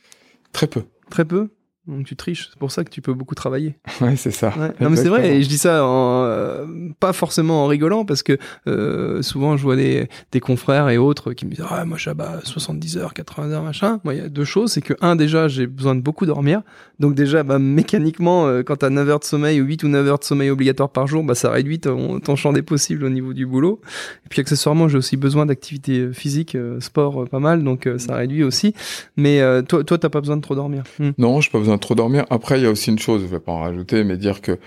Très 0.53 0.67
peu. 0.67 0.83
Très 1.09 1.25
peu? 1.25 1.49
Donc 1.87 2.05
tu 2.05 2.15
triches, 2.15 2.49
c'est 2.49 2.59
pour 2.59 2.71
ça 2.71 2.83
que 2.83 2.89
tu 2.89 3.01
peux 3.01 3.13
beaucoup 3.13 3.35
travailler. 3.35 3.75
Ouais, 4.01 4.17
c'est 4.17 4.31
ça. 4.31 4.53
Ouais. 4.57 4.73
Non 4.81 4.89
mais 4.89 4.97
c'est 4.97 5.07
vrai, 5.07 5.37
et 5.37 5.41
je 5.41 5.47
dis 5.47 5.57
ça 5.57 5.85
en, 5.85 6.25
euh, 6.25 6.65
pas 6.99 7.13
forcément 7.13 7.63
en 7.63 7.67
rigolant 7.67 8.03
parce 8.03 8.23
que 8.23 8.37
euh, 8.67 9.21
souvent 9.21 9.55
je 9.55 9.63
vois 9.63 9.77
des, 9.77 10.09
des 10.33 10.41
confrères 10.41 10.89
et 10.89 10.97
autres 10.97 11.31
qui 11.31 11.45
me 11.45 11.51
disent 11.51 11.63
ah 11.69 11.85
moi 11.85 11.97
j'abats 11.97 12.41
70 12.43 12.97
heures, 12.97 13.13
80 13.13 13.51
heures 13.51 13.63
machin. 13.63 14.01
Moi 14.03 14.15
il 14.15 14.19
y 14.19 14.23
a 14.23 14.27
deux 14.27 14.43
choses, 14.43 14.73
c'est 14.73 14.81
que 14.81 14.93
un 14.99 15.15
déjà 15.15 15.47
j'ai 15.47 15.65
besoin 15.65 15.95
de 15.95 16.01
beaucoup 16.01 16.25
dormir, 16.25 16.61
donc 16.99 17.15
déjà 17.15 17.43
bah, 17.43 17.57
mécaniquement 17.57 18.47
euh, 18.47 18.63
quand 18.63 18.77
t'as 18.77 18.89
9 18.89 19.09
heures 19.09 19.19
de 19.19 19.23
sommeil 19.23 19.61
ou 19.61 19.65
8 19.65 19.83
ou 19.83 19.87
9 19.87 20.07
heures 20.07 20.19
de 20.19 20.23
sommeil 20.25 20.49
obligatoire 20.49 20.89
par 20.89 21.07
jour, 21.07 21.23
bah 21.23 21.35
ça 21.35 21.51
réduit 21.51 21.79
ton, 21.79 22.19
ton 22.19 22.35
champ 22.35 22.51
des 22.51 22.61
possibles 22.63 23.05
au 23.05 23.09
niveau 23.09 23.33
du 23.33 23.45
boulot. 23.45 23.79
Et 24.25 24.29
puis 24.29 24.41
accessoirement 24.41 24.89
j'ai 24.89 24.97
aussi 24.97 25.15
besoin 25.15 25.45
d'activité 25.45 26.11
physique, 26.11 26.55
euh, 26.55 26.79
sport 26.81 27.23
euh, 27.23 27.25
pas 27.25 27.39
mal, 27.39 27.63
donc 27.63 27.87
euh, 27.87 27.97
ça 27.97 28.15
réduit 28.15 28.43
aussi. 28.43 28.73
Mais 29.15 29.39
euh, 29.41 29.61
toi 29.61 29.83
toi 29.83 29.97
t'as 29.97 30.09
pas 30.09 30.19
besoin 30.19 30.37
de 30.37 30.41
trop 30.41 30.55
dormir. 30.55 30.83
Hmm. 30.99 31.11
Non, 31.17 31.41
j'ai 31.41 31.49
pas 31.49 31.59
besoin 31.59 31.74
trop 31.77 31.95
dormir. 31.95 32.25
Après, 32.29 32.59
il 32.59 32.63
y 32.63 32.65
a 32.65 32.71
aussi 32.71 32.89
une 32.89 32.99
chose, 32.99 33.21
je 33.21 33.27
vais 33.27 33.39
pas 33.39 33.51
en 33.51 33.61
rajouter, 33.61 34.03
mais 34.03 34.17
dire 34.17 34.41
que 34.41 34.59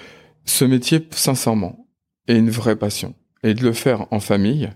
ce 0.44 0.64
métier, 0.64 1.06
sincèrement, 1.10 1.86
est 2.26 2.36
une 2.36 2.50
vraie 2.50 2.76
passion. 2.76 3.14
Et 3.42 3.54
de 3.54 3.62
le 3.62 3.72
faire 3.72 4.06
en 4.10 4.20
famille, 4.20 4.70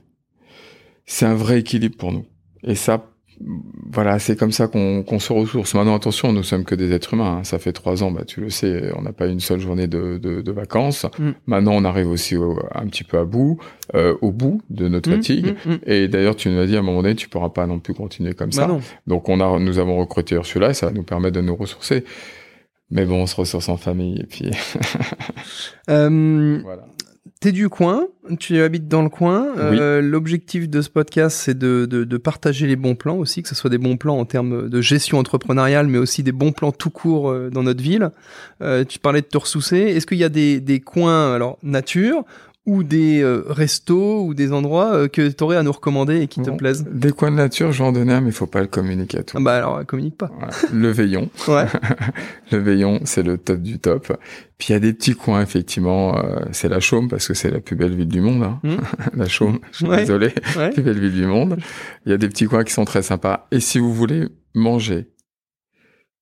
c'est 1.06 1.26
un 1.26 1.34
vrai 1.34 1.60
équilibre 1.60 1.96
pour 1.96 2.12
nous. 2.12 2.26
Et 2.62 2.74
ça, 2.74 3.11
voilà, 3.92 4.18
c'est 4.18 4.38
comme 4.38 4.52
ça 4.52 4.68
qu'on 4.68 5.18
se 5.18 5.32
ressource. 5.32 5.74
Maintenant, 5.74 5.94
attention, 5.94 6.32
nous 6.32 6.42
sommes 6.42 6.64
que 6.64 6.74
des 6.74 6.92
êtres 6.92 7.14
humains. 7.14 7.38
hein. 7.38 7.44
Ça 7.44 7.58
fait 7.58 7.72
trois 7.72 8.02
ans, 8.02 8.10
bah, 8.10 8.24
tu 8.26 8.40
le 8.40 8.50
sais, 8.50 8.90
on 8.96 9.02
n'a 9.02 9.12
pas 9.12 9.26
une 9.26 9.40
seule 9.40 9.60
journée 9.60 9.86
de, 9.86 10.18
de, 10.18 10.40
de 10.40 10.52
vacances. 10.52 11.06
Mm. 11.18 11.30
Maintenant, 11.46 11.72
on 11.74 11.84
arrive 11.84 12.08
aussi 12.08 12.36
au- 12.36 12.58
un 12.74 12.86
petit 12.86 13.04
peu 13.04 13.18
à 13.18 13.24
bout, 13.24 13.58
euh, 13.94 14.14
au 14.22 14.30
bout 14.32 14.62
de 14.70 14.88
notre 14.88 15.10
Hmm, 15.10 15.14
fatigue. 15.14 15.54
hmm. 15.66 15.74
Et 15.86 16.08
d'ailleurs, 16.08 16.36
tu 16.36 16.48
nous 16.48 16.58
as 16.58 16.66
dit 16.66 16.76
à 16.76 16.78
un 16.78 16.82
moment 16.82 17.02
donné, 17.02 17.14
tu 17.14 17.28
pourras 17.28 17.50
pas 17.50 17.66
non 17.66 17.78
plus 17.80 17.94
continuer 17.94 18.34
comme 18.34 18.50
Bah 18.50 18.56
ça. 18.56 18.66
non. 18.66 18.80
Donc 19.06 19.28
on 19.28 19.40
a, 19.40 19.58
nous 19.58 19.78
avons 19.78 19.96
recruté 19.98 20.34
Ursula 20.36 20.70
et 20.70 20.74
ça 20.74 20.86
va 20.86 20.92
nous 20.92 21.02
permettre 21.02 21.34
de 21.36 21.40
nous 21.42 21.56
ressourcer. 21.56 22.04
Mais 22.90 23.06
bon, 23.06 23.22
on 23.22 23.26
se 23.26 23.36
ressource 23.36 23.68
en 23.68 23.76
famille 23.76 24.20
et 24.20 24.26
puis 24.26 24.50
Euh, 25.90 26.58
voilà. 26.62 26.84
T'es 27.42 27.50
du 27.50 27.68
coin, 27.68 28.06
tu 28.38 28.60
habites 28.60 28.86
dans 28.86 29.02
le 29.02 29.08
coin. 29.08 29.48
Euh, 29.58 30.00
L'objectif 30.00 30.68
de 30.70 30.80
ce 30.80 30.88
podcast, 30.88 31.36
c'est 31.36 31.58
de, 31.58 31.86
de, 31.90 32.04
de 32.04 32.16
partager 32.16 32.68
les 32.68 32.76
bons 32.76 32.94
plans 32.94 33.16
aussi, 33.16 33.42
que 33.42 33.48
ce 33.48 33.56
soit 33.56 33.68
des 33.68 33.78
bons 33.78 33.96
plans 33.96 34.16
en 34.16 34.24
termes 34.24 34.68
de 34.68 34.80
gestion 34.80 35.18
entrepreneuriale, 35.18 35.88
mais 35.88 35.98
aussi 35.98 36.22
des 36.22 36.30
bons 36.30 36.52
plans 36.52 36.70
tout 36.70 36.90
court 36.90 37.32
euh, 37.32 37.50
dans 37.50 37.64
notre 37.64 37.82
ville. 37.82 38.10
Euh, 38.62 38.84
tu 38.84 39.00
parlais 39.00 39.22
de 39.22 39.26
te 39.26 39.38
ressourcer. 39.38 39.78
Est-ce 39.78 40.06
qu'il 40.06 40.18
y 40.18 40.24
a 40.24 40.28
des, 40.28 40.60
des 40.60 40.78
coins, 40.78 41.34
alors 41.34 41.58
nature, 41.64 42.24
ou 42.64 42.84
des 42.84 43.20
euh, 43.22 43.42
restos, 43.48 44.24
ou 44.24 44.34
des 44.34 44.52
endroits 44.52 44.94
euh, 44.94 45.08
que 45.08 45.28
tu 45.28 45.42
aurais 45.42 45.56
à 45.56 45.64
nous 45.64 45.72
recommander 45.72 46.20
et 46.20 46.28
qui 46.28 46.40
te 46.42 46.50
plaisent 46.50 46.84
Des 46.88 47.10
coins 47.10 47.32
de 47.32 47.36
nature, 47.36 47.72
je 47.72 47.78
vais 47.82 47.88
en 47.88 47.92
donner 47.92 48.12
un, 48.12 48.20
mais 48.20 48.28
il 48.28 48.32
faut 48.34 48.46
pas 48.46 48.60
le 48.60 48.68
communiquer 48.68 49.18
à 49.18 49.22
tout. 49.24 49.36
ah 49.36 49.42
Bah 49.42 49.56
alors, 49.56 49.84
communique 49.84 50.16
pas. 50.16 50.30
Voilà. 50.38 50.52
Le 50.72 50.88
Veillon. 50.90 51.28
Ouais. 51.48 51.66
Le 52.52 52.58
Veillon, 52.58 53.00
c'est 53.04 53.24
le 53.24 53.36
top 53.36 53.60
du 53.62 53.78
top. 53.80 54.16
Puis 54.58 54.68
il 54.68 54.72
y 54.72 54.76
a 54.76 54.78
des 54.78 54.92
petits 54.92 55.14
coins, 55.14 55.42
effectivement. 55.42 56.16
euh, 56.24 56.38
c'est 56.52 56.68
la 56.68 56.78
Chaume, 56.78 57.08
parce 57.08 57.26
que 57.26 57.34
c'est 57.34 57.50
la 57.50 57.60
plus 57.60 57.74
belle 57.74 57.96
ville 57.96 58.06
du 58.08 58.20
monde. 58.20 58.44
Hein. 58.44 58.60
Hmm. 58.62 58.76
la 59.18 59.26
Chaume, 59.28 59.58
je 59.72 59.78
suis 59.78 59.86
Ouais. 59.86 59.96
désolé. 59.98 60.32
ouais. 60.56 60.70
plus 60.70 60.82
belle 60.82 61.00
ville 61.00 61.14
du 61.14 61.26
monde. 61.26 61.56
Il 62.06 62.10
y 62.10 62.14
a 62.14 62.18
des 62.18 62.28
petits 62.28 62.46
coins 62.46 62.62
qui 62.62 62.72
sont 62.72 62.84
très 62.84 63.02
sympas. 63.02 63.48
Et 63.50 63.58
si 63.58 63.80
vous 63.80 63.92
voulez 63.92 64.28
manger 64.54 65.08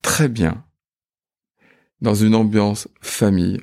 très 0.02 0.28
bien 0.28 0.64
dans 2.00 2.14
une 2.14 2.34
ambiance 2.34 2.88
famille. 3.02 3.60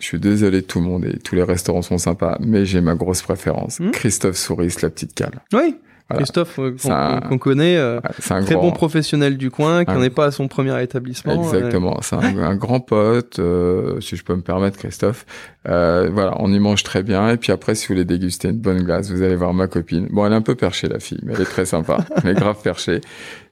Je 0.00 0.04
suis 0.06 0.20
désolé 0.20 0.62
tout 0.62 0.80
le 0.80 0.86
monde 0.86 1.04
et 1.06 1.18
tous 1.18 1.34
les 1.34 1.42
restaurants 1.42 1.82
sont 1.82 1.98
sympas, 1.98 2.36
mais 2.40 2.64
j'ai 2.66 2.80
ma 2.80 2.94
grosse 2.94 3.22
préférence. 3.22 3.80
Hmm. 3.80 3.90
Christophe 3.90 4.36
Souris, 4.36 4.74
la 4.82 4.90
petite 4.90 5.14
cale. 5.14 5.40
Oui. 5.52 5.76
Voilà. 6.08 6.22
Christophe, 6.22 6.60
euh, 6.60 6.76
qu'on 6.80 6.92
un- 7.34 7.38
connaît, 7.38 7.76
euh, 7.76 7.98
un 8.30 8.40
très 8.44 8.54
grand, 8.54 8.62
bon 8.62 8.70
professionnel 8.70 9.36
du 9.36 9.50
coin, 9.50 9.84
qui 9.84 9.90
un- 9.90 9.94
n'en 9.94 10.02
est 10.04 10.10
pas 10.10 10.26
à 10.26 10.30
son 10.30 10.46
premier 10.46 10.80
établissement. 10.80 11.42
Exactement, 11.42 11.98
c'est 12.00 12.14
un, 12.14 12.38
un 12.38 12.54
grand 12.54 12.78
pote, 12.78 13.40
euh, 13.40 14.00
si 14.00 14.14
je 14.14 14.22
peux 14.22 14.36
me 14.36 14.40
permettre, 14.42 14.78
Christophe. 14.78 15.26
Euh, 15.68 16.08
voilà, 16.12 16.36
on 16.38 16.52
y 16.52 16.60
mange 16.60 16.84
très 16.84 17.02
bien. 17.02 17.30
Et 17.30 17.36
puis 17.38 17.50
après, 17.50 17.74
si 17.74 17.88
vous 17.88 17.94
voulez 17.94 18.04
déguster 18.04 18.50
une 18.50 18.58
bonne 18.58 18.84
glace, 18.84 19.10
vous 19.10 19.22
allez 19.22 19.34
voir 19.34 19.52
ma 19.52 19.66
copine. 19.66 20.06
Bon, 20.12 20.24
elle 20.24 20.32
est 20.32 20.36
un 20.36 20.42
peu 20.42 20.54
perchée, 20.54 20.86
la 20.86 21.00
fille, 21.00 21.18
mais 21.24 21.32
elle 21.34 21.40
est 21.42 21.44
très 21.44 21.64
sympa. 21.66 21.96
elle 22.22 22.30
est 22.30 22.34
grave 22.34 22.62
perchée. 22.62 23.00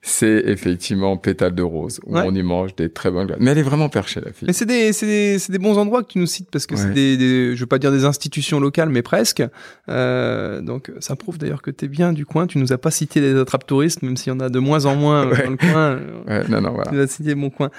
C'est 0.07 0.43
effectivement 0.45 1.17
Pétale 1.17 1.55
de 1.55 1.63
Rose, 1.63 1.99
où 2.05 2.15
Ouais. 2.15 2.23
on 2.27 2.35
y 2.35 2.43
mange 2.43 2.77
des 2.77 2.91
très 2.91 3.11
bonnes 3.11 3.27
glaces. 3.27 3.39
Mais 3.41 3.53
elle 3.53 3.59
est 3.59 3.63
vraiment 3.63 3.89
perchée, 3.89 4.21
la 4.23 4.33
fille. 4.33 4.47
Mais 4.47 4.53
c'est 4.53 4.67
des, 4.67 4.93
c'est 4.93 5.07
des, 5.07 5.39
c'est 5.39 5.51
des 5.51 5.59
bons 5.59 5.79
endroits 5.79 6.03
que 6.03 6.09
tu 6.13 6.19
nous 6.19 6.27
cites 6.27 6.51
parce 6.51 6.67
que 6.67 6.77
c'est 6.77 6.93
des, 6.93 7.17
des- 7.17 7.57
je 7.57 7.61
veux 7.61 7.67
pas 7.67 7.79
dire 7.79 7.91
des 7.91 8.05
institutions 8.05 8.61
locales, 8.61 8.91
mais 8.91 9.01
presque. 9.01 9.43
Euh, 9.89 10.61
donc 10.61 10.93
ça 11.01 11.17
prouve 11.17 11.39
d'ailleurs 11.39 11.63
que 11.63 11.71
t'es 11.71 11.89
bien 11.89 12.13
du 12.13 12.27
coin. 12.27 12.47
Tu 12.47 12.59
nous 12.59 12.71
as 12.73 12.77
pas 12.77 12.91
cité 12.91 13.21
les 13.23 13.35
attrapes 13.35 13.67
touristes, 13.67 14.03
même 14.03 14.19
s'il 14.19 14.31
y 14.33 14.37
en 14.37 14.41
a 14.41 14.51
de 14.51 14.59
moins 14.59 14.85
en 14.85 14.95
moins 14.95 15.27
euh, 15.27 15.31
Ouais. 15.31 15.45
dans 15.45 15.51
le 15.53 15.57
coin. 15.57 16.01
Ouais, 16.29 16.49
non, 16.51 16.61
non, 16.61 16.73
voilà. 16.73 16.91
Tu 16.91 16.97
nous 16.97 17.01
as 17.03 17.07
cité 17.07 17.35
mon 17.35 17.49
coin. 17.49 17.71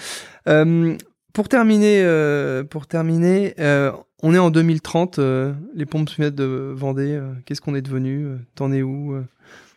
Euh, 0.48 0.96
pour 1.32 1.48
terminer, 1.48 2.02
euh, 2.04 2.64
pour 2.64 2.88
terminer, 2.88 3.54
euh, 3.60 3.92
on 4.24 4.34
est 4.34 4.40
en 4.40 4.50
2030. 4.50 5.20
euh, 5.20 5.54
les 5.76 5.86
pompes 5.86 6.10
funèbres 6.10 6.36
de 6.38 6.72
Vendée, 6.76 7.20
qu'est-ce 7.46 7.62
qu'on 7.62 7.76
est 7.76 7.82
devenu 7.84 8.30
T'en 8.56 8.72
es 8.72 8.82
où 8.82 9.16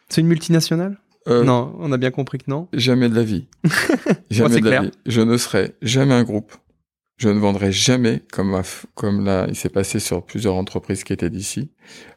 C'est 0.09 0.22
une 0.22 0.28
multinationale? 0.28 0.96
Euh, 1.29 1.45
Non, 1.45 1.74
on 1.79 1.93
a 1.93 1.97
bien 1.97 2.11
compris 2.11 2.39
que 2.39 2.45
non. 2.51 2.68
Jamais 2.72 3.09
de 3.09 3.14
la 3.14 3.22
vie. 3.24 3.47
jamais 4.31 4.61
de 4.61 4.68
la 4.70 4.83
vie. 4.83 4.91
Je 5.07 5.20
ne 5.20 5.37
serai 5.37 5.72
jamais 5.83 6.14
un 6.14 6.22
groupe. 6.24 6.53
Je 7.20 7.29
ne 7.29 7.41
vendrai 7.41 7.72
jamais, 7.72 8.22
comme, 8.33 8.51
ma 8.51 8.61
f- 8.61 8.85
comme 8.95 9.24
là, 9.24 9.47
il 9.49 9.57
s'est 9.57 9.68
passé 9.68 9.99
sur 9.99 10.22
plusieurs 10.24 10.55
entreprises 10.55 11.03
qui 11.03 11.12
étaient 11.12 11.31
d'ici. 11.31 11.72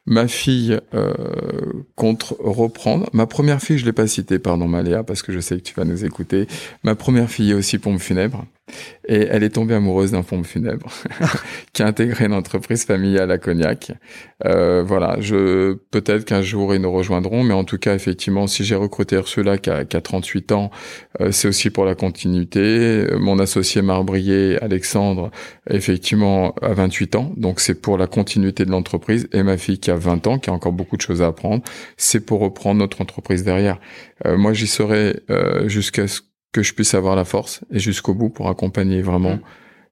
Ma 0.05 0.27
fille 0.27 0.79
euh, 0.93 1.11
compte 1.95 2.33
reprendre. 2.37 3.09
Ma 3.11 3.25
première 3.25 3.59
fille, 3.61 3.79
je 3.79 3.85
l'ai 3.85 3.93
pas 3.93 4.05
citée, 4.05 4.37
pardon 4.37 4.67
Maléa, 4.67 5.03
parce 5.03 5.23
que 5.23 5.31
je 5.33 5.39
sais 5.39 5.57
que 5.57 5.63
tu 5.63 5.73
vas 5.73 5.85
nous 5.85 6.05
écouter. 6.05 6.45
Ma 6.83 6.93
première 6.93 7.31
fille 7.31 7.49
est 7.49 7.55
aussi 7.55 7.79
pompe 7.79 7.99
funèbre. 7.99 8.45
Et 9.07 9.27
elle 9.29 9.43
est 9.43 9.49
tombée 9.49 9.75
amoureuse 9.75 10.11
d'un 10.11 10.23
pompe 10.23 10.45
funèbre 10.45 10.91
qui 11.73 11.83
a 11.83 11.87
intégré 11.87 12.25
une 12.25 12.33
entreprise 12.33 12.85
familiale 12.85 13.31
à 13.31 13.37
Cognac. 13.37 13.91
Euh, 14.45 14.83
voilà, 14.83 15.17
je 15.19 15.73
peut-être 15.91 16.25
qu'un 16.25 16.41
jour 16.41 16.73
ils 16.73 16.81
nous 16.81 16.91
rejoindront, 16.91 17.43
mais 17.43 17.53
en 17.53 17.63
tout 17.63 17.77
cas, 17.77 17.95
effectivement, 17.95 18.47
si 18.47 18.63
j'ai 18.63 18.75
recruté 18.75 19.15
Ursula 19.15 19.57
qui 19.57 19.69
a, 19.69 19.85
qui 19.85 19.97
a 19.97 20.01
38 20.01 20.51
ans, 20.51 20.71
euh, 21.19 21.31
c'est 21.31 21.47
aussi 21.47 21.69
pour 21.69 21.85
la 21.85 21.95
continuité. 21.95 22.59
Euh, 22.59 23.17
Mon 23.19 23.39
associé 23.39 23.81
Marbrier, 23.81 24.57
Alexandre, 24.61 25.31
effectivement, 25.69 26.53
a 26.61 26.73
28 26.73 27.15
ans, 27.15 27.31
donc 27.37 27.59
c'est 27.59 27.81
pour 27.81 27.97
la 27.97 28.07
continuité 28.07 28.65
de 28.65 28.71
l'entreprise. 28.71 29.27
Et 29.33 29.43
ma 29.43 29.57
fille 29.57 29.79
qui 29.79 29.91
a 29.91 29.95
20 29.95 30.27
ans, 30.27 30.39
qui 30.39 30.49
a 30.49 30.53
encore 30.53 30.71
beaucoup 30.71 30.97
de 30.97 31.01
choses 31.01 31.21
à 31.21 31.27
apprendre, 31.27 31.63
c'est 31.97 32.25
pour 32.25 32.39
reprendre 32.39 32.79
notre 32.79 33.01
entreprise 33.01 33.43
derrière. 33.43 33.79
Euh, 34.25 34.37
moi, 34.37 34.53
j'y 34.53 34.67
serai 34.67 35.21
euh, 35.29 35.67
jusqu'à 35.67 36.07
ce 36.07 36.21
que 36.51 36.63
je 36.63 36.73
puisse 36.73 36.93
avoir 36.93 37.15
la 37.15 37.25
force 37.25 37.61
et 37.71 37.79
jusqu'au 37.79 38.13
bout 38.13 38.29
pour 38.29 38.49
accompagner 38.49 39.01
vraiment 39.01 39.35
Mm. 39.35 39.41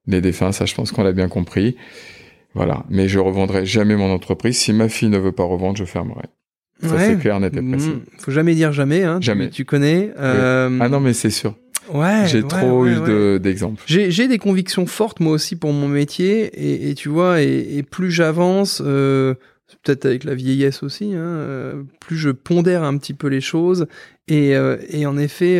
les 0.07 0.21
défunts. 0.21 0.51
Ça, 0.51 0.65
je 0.65 0.75
pense 0.75 0.91
qu'on 0.91 1.03
l'a 1.03 1.11
bien 1.13 1.29
compris. 1.29 1.75
Voilà. 2.55 2.83
Mais 2.89 3.07
je 3.07 3.19
revendrai 3.19 3.65
jamais 3.65 3.95
mon 3.95 4.11
entreprise. 4.11 4.57
Si 4.57 4.73
ma 4.73 4.89
fille 4.89 5.09
ne 5.09 5.17
veut 5.19 5.31
pas 5.31 5.43
revendre, 5.43 5.77
je 5.77 5.85
fermerai. 5.85 6.25
Ça, 6.81 6.95
Ouais. 6.95 7.05
c'est 7.07 7.17
clair, 7.19 7.39
net 7.39 7.55
et 7.55 7.61
précis. 7.61 7.89
Mm, 7.89 8.01
Faut 8.17 8.31
jamais 8.31 8.55
dire 8.55 8.71
jamais. 8.71 9.03
Hein, 9.03 9.19
Jamais. 9.21 9.49
Tu, 9.49 9.65
connais. 9.65 10.11
euh, 10.17 10.77
Ah 10.81 10.89
non, 10.89 10.99
mais 10.99 11.13
c'est 11.13 11.29
sûr. 11.29 11.55
Ouais. 11.93 12.23
J'ai 12.27 12.41
ouais, 12.41 12.47
trop 12.47 12.83
ouais, 12.83 12.91
eu 12.91 12.95
de- 12.95 13.39
d'exemples. 13.41 13.81
J'ai 13.85 14.27
des 14.27 14.37
convictions 14.37 14.85
fortes 14.85 15.19
moi 15.19 15.33
aussi 15.33 15.55
pour 15.55 15.73
mon 15.73 15.87
métier 15.87 16.45
et, 16.53 16.89
et 16.89 16.95
tu 16.95 17.09
vois 17.09 17.41
et, 17.41 17.77
et 17.77 17.83
plus 17.83 18.11
j'avance, 18.11 18.81
euh, 18.85 19.33
peut-être 19.83 20.05
avec 20.05 20.23
la 20.23 20.35
vieillesse 20.35 20.83
aussi, 20.83 21.13
hein, 21.15 21.17
euh, 21.19 21.83
plus 21.99 22.17
je 22.17 22.29
pondère 22.29 22.83
un 22.83 22.95
petit 22.97 23.13
peu 23.15 23.27
les 23.27 23.41
choses 23.41 23.87
et, 24.27 24.51
et 24.89 25.05
en 25.07 25.17
effet, 25.17 25.57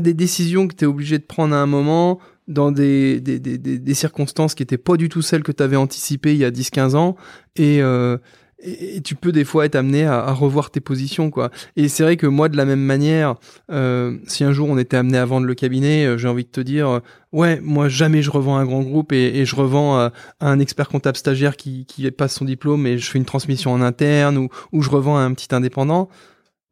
des 0.00 0.14
décisions 0.14 0.68
que 0.68 0.74
t'es 0.74 0.86
obligé 0.86 1.18
de 1.18 1.24
prendre 1.24 1.54
à 1.54 1.58
un 1.58 1.66
moment 1.66 2.18
dans 2.48 2.72
des, 2.72 3.20
des, 3.20 3.38
des, 3.38 3.58
des, 3.58 3.94
circonstances 3.94 4.54
qui 4.54 4.62
étaient 4.62 4.78
pas 4.78 4.96
du 4.96 5.08
tout 5.08 5.22
celles 5.22 5.42
que 5.42 5.52
t'avais 5.52 5.76
anticipées 5.76 6.32
il 6.32 6.38
y 6.38 6.44
a 6.44 6.50
10-15 6.50 6.94
ans 6.94 7.16
et, 7.56 7.80
euh, 7.80 8.18
et, 8.58 9.00
tu 9.00 9.14
peux 9.14 9.32
des 9.32 9.44
fois 9.44 9.64
être 9.64 9.76
amené 9.76 10.04
à, 10.04 10.30
revoir 10.32 10.70
tes 10.70 10.80
positions 10.80 11.30
quoi. 11.30 11.50
Et 11.76 11.88
c'est 11.88 12.02
vrai 12.02 12.16
que 12.18 12.26
moi 12.26 12.50
de 12.50 12.56
la 12.58 12.66
même 12.66 12.82
manière, 12.82 13.36
euh, 13.70 14.18
si 14.26 14.44
un 14.44 14.52
jour 14.52 14.68
on 14.68 14.76
était 14.76 14.96
amené 14.96 15.16
à 15.16 15.24
vendre 15.24 15.46
le 15.46 15.54
cabinet, 15.54 16.04
euh, 16.04 16.18
j'ai 16.18 16.28
envie 16.28 16.44
de 16.44 16.50
te 16.50 16.60
dire, 16.60 17.00
ouais, 17.32 17.60
moi 17.62 17.88
jamais 17.88 18.20
je 18.20 18.30
revends 18.30 18.56
un 18.56 18.66
grand 18.66 18.82
groupe 18.82 19.12
et, 19.12 19.44
je 19.46 19.56
revends 19.56 19.98
à 19.98 20.12
un 20.40 20.58
expert 20.58 20.88
comptable 20.88 21.16
stagiaire 21.16 21.56
qui, 21.56 21.86
qui 21.86 22.10
passe 22.10 22.34
son 22.34 22.44
diplôme 22.44 22.86
et 22.86 22.98
je 22.98 23.10
fais 23.10 23.18
une 23.18 23.24
transmission 23.24 23.72
en 23.72 23.80
interne 23.80 24.36
ou, 24.36 24.48
ou 24.72 24.82
je 24.82 24.90
revends 24.90 25.16
à 25.16 25.20
un 25.20 25.32
petit 25.32 25.54
indépendant. 25.54 26.10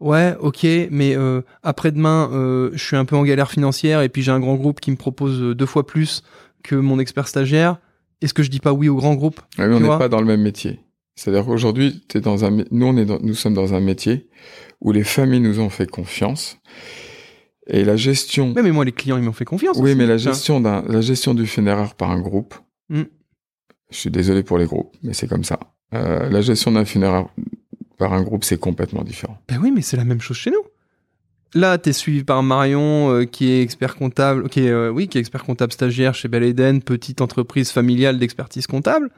Ouais, 0.03 0.35
ok, 0.41 0.67
mais 0.91 1.17
euh, 1.17 1.43
après-demain, 1.63 2.29
euh, 2.33 2.71
je 2.73 2.85
suis 2.85 2.97
un 2.97 3.05
peu 3.05 3.15
en 3.15 3.23
galère 3.23 3.51
financière 3.51 4.03
et 4.03 4.09
puis 4.09 4.23
j'ai 4.23 4.33
un 4.33 4.41
grand 4.41 4.57
groupe 4.57 4.81
qui 4.81 4.91
me 4.91 4.97
propose 4.97 5.41
euh, 5.41 5.55
deux 5.55 5.67
fois 5.67 5.87
plus 5.87 6.23
que 6.65 6.75
mon 6.75 6.99
expert 6.99 7.29
stagiaire. 7.29 7.79
Est-ce 8.21 8.35
que 8.35 8.43
je 8.43 8.51
dis 8.51 8.59
pas 8.61 8.73
oui 8.73 8.89
au 8.89 8.97
grand 8.97 9.15
groupe 9.15 9.41
Ouais, 9.59 9.69
mais 9.69 9.75
on 9.77 9.81
n'est 9.81 9.87
pas 9.99 10.09
dans 10.09 10.21
le 10.21 10.27
même 10.27 10.43
métier. 10.43 10.81
C'est-à-dire 11.15 11.45
qu'aujourd'hui, 11.45 12.03
t'es 12.09 12.21
dans 12.21 12.45
un, 12.45 12.51
nous, 12.71 12.87
on 12.87 12.97
est 12.97 13.05
dans- 13.05 13.21
nous 13.21 13.35
sommes 13.35 13.55
dans 13.55 13.75
un 13.75 13.81
métier 13.81 14.29
où 14.81 14.91
les 14.91 15.05
familles 15.05 15.41
nous 15.41 15.61
ont 15.61 15.71
fait 15.71 15.89
confiance 15.89 16.59
et 17.69 17.85
la 17.85 17.95
gestion. 17.97 18.53
Ouais, 18.55 18.63
mais 18.63 18.73
moi 18.73 18.85
les 18.85 18.93
clients 18.93 19.19
ils 19.19 19.23
m'ont 19.23 19.33
fait 19.33 19.45
confiance. 19.45 19.77
oui, 19.77 19.91
aussi. 19.91 19.95
mais 19.99 20.07
la 20.07 20.17
gestion 20.17 20.61
d'un, 20.61 20.83
la 20.89 21.01
gestion 21.01 21.33
du 21.35 21.47
funéraire 21.47 21.95
par 21.95 22.11
un 22.11 22.21
groupe. 22.21 22.55
Mm. 22.89 23.03
Je 23.91 23.97
suis 23.97 24.11
désolé 24.11 24.43
pour 24.43 24.59
les 24.59 24.65
groupes, 24.67 24.97
mais 25.03 25.13
c'est 25.13 25.29
comme 25.29 25.45
ça. 25.45 25.61
Euh, 25.95 26.29
la 26.29 26.41
gestion 26.41 26.73
d'un 26.73 26.85
funéraire 26.85 27.27
par 27.99 28.13
un 28.13 28.23
groupe, 28.23 28.45
c'est 28.45 28.59
complètement 28.59 29.03
différent. 29.03 29.39
Ben 29.49 29.59
oui, 29.63 29.71
mais 29.71 29.83
c'est 29.83 29.97
la 29.97 30.05
même 30.05 30.21
chose 30.21 30.37
chez 30.37 30.51
nous. 30.51 30.63
Là, 31.55 31.77
t'es 31.77 31.93
suivi 31.93 32.25
par 32.25 32.43
Marion, 32.43 33.13
euh, 33.13 33.25
qui 33.25 33.51
est 33.51 33.63
expert 33.63 33.97
comptable, 33.97 34.49
qui 34.49 34.61
est, 34.61 34.71
euh, 34.71 34.91
oui, 34.91 35.09
qui 35.09 35.19
est 35.19 35.21
expert 35.21 35.45
comptable 35.45 35.73
stagiaire 35.73 36.15
chez 36.15 36.29
Bel 36.29 36.43
Eden, 36.43 36.83
petite 36.83 37.21
entreprise 37.21 37.71
familiale 37.71 38.19
d'expertise 38.19 38.67
comptable. 38.67 39.11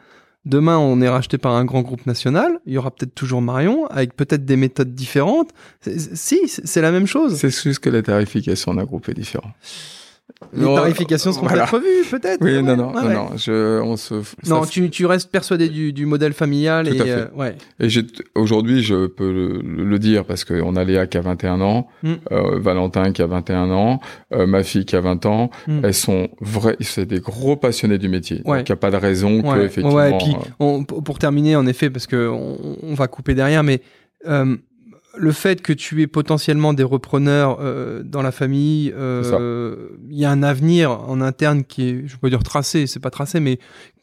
Demain, 0.44 0.76
on 0.76 1.00
est 1.00 1.08
racheté 1.08 1.38
par 1.38 1.52
un 1.54 1.64
grand 1.64 1.82
groupe 1.82 2.04
national. 2.06 2.58
Il 2.66 2.74
y 2.74 2.78
aura 2.78 2.90
peut-être 2.90 3.14
toujours 3.14 3.40
Marion, 3.40 3.86
avec 3.86 4.14
peut-être 4.14 4.44
des 4.44 4.56
méthodes 4.56 4.94
différentes. 4.94 5.50
Si, 6.14 6.40
c'est 6.46 6.82
la 6.82 6.90
même 6.90 7.06
chose. 7.06 7.36
C'est 7.36 7.50
juste 7.50 7.78
que 7.78 7.88
la 7.88 8.02
tarification 8.02 8.74
d'un 8.74 8.84
groupe 8.84 9.08
est 9.08 9.14
différente. 9.14 9.54
Les 10.52 10.62
Non, 10.64 10.74
tarifications 10.74 11.32
seront 11.32 11.46
voilà. 11.46 11.62
peut-être 11.64 11.74
revues, 11.76 12.10
peut-être. 12.10 12.38
Oui, 12.42 12.56
Ouais, 12.56 12.62
non, 12.62 12.76
non, 12.76 12.88
ouais, 12.92 13.02
non, 13.02 13.08
ouais. 13.08 13.14
non, 13.14 13.28
je, 13.36 13.80
on 13.80 13.96
se, 13.96 14.14
Non, 14.46 14.66
tu, 14.66 14.90
tu 14.90 15.06
restes 15.06 15.30
persuadé 15.30 15.68
du, 15.68 15.92
du 15.92 16.04
modèle 16.06 16.32
familial 16.34 16.86
Tout 16.88 16.94
et 16.94 17.00
à 17.00 17.04
fait. 17.04 17.10
euh, 17.12 17.26
ouais. 17.34 17.56
Et 17.80 17.88
aujourd'hui, 18.34 18.82
je 18.82 19.06
peux 19.06 19.32
le, 19.32 19.60
le 19.62 19.98
dire 19.98 20.24
parce 20.24 20.44
qu'on 20.44 20.76
a 20.76 20.84
Léa 20.84 21.06
qui 21.06 21.16
a 21.16 21.22
21 21.22 21.60
ans, 21.60 21.86
Mm. 22.02 22.12
euh, 22.32 22.58
Valentin 22.58 23.12
qui 23.12 23.22
a 23.22 23.26
21 23.26 23.70
ans, 23.70 24.00
euh, 24.34 24.46
ma 24.46 24.62
fille 24.64 24.84
qui 24.84 24.96
a 24.96 25.00
20 25.00 25.24
ans. 25.24 25.50
Mm. 25.66 25.80
Elles 25.84 25.94
sont 25.94 26.28
vrais, 26.40 26.76
c'est 26.80 27.06
des 27.06 27.20
gros 27.20 27.56
passionnés 27.56 27.96
du 27.98 28.08
métier. 28.08 28.42
Il 28.44 28.52
n'y 28.52 28.72
a 28.72 28.76
pas 28.76 28.90
de 28.90 28.96
raison 28.96 29.40
que 29.40 29.60
effectivement. 29.60 29.94
ouais, 29.94 30.12
et 30.12 30.18
puis, 30.18 30.36
On- 30.60 30.84
pour 30.84 31.18
terminer, 31.18 31.56
en 31.56 31.66
effet, 31.66 31.88
parce 31.90 32.06
que 32.06 32.28
on, 32.28 32.58
on 32.82 32.94
va 32.94 33.06
couper 33.06 33.34
derrière, 33.34 33.62
mais 33.62 33.80
le 35.16 35.32
fait 35.32 35.62
que 35.62 35.72
tu 35.72 36.02
aies 36.02 36.06
potentiellement 36.06 36.72
des 36.72 36.82
repreneurs 36.82 37.58
euh, 37.60 38.02
dans 38.02 38.22
la 38.22 38.32
famille, 38.32 38.92
euh, 38.96 39.88
il 40.10 40.18
y 40.18 40.24
a 40.24 40.30
un 40.30 40.42
avenir 40.42 40.90
en 40.90 41.20
interne 41.20 41.64
qui 41.64 41.88
est, 41.88 42.02
je 42.06 42.16
peux 42.16 42.30
dire 42.30 42.42
tracé, 42.42 42.86
c'est 42.86 43.00
pas 43.00 43.10
tracé, 43.10 43.40
mais 43.40 43.58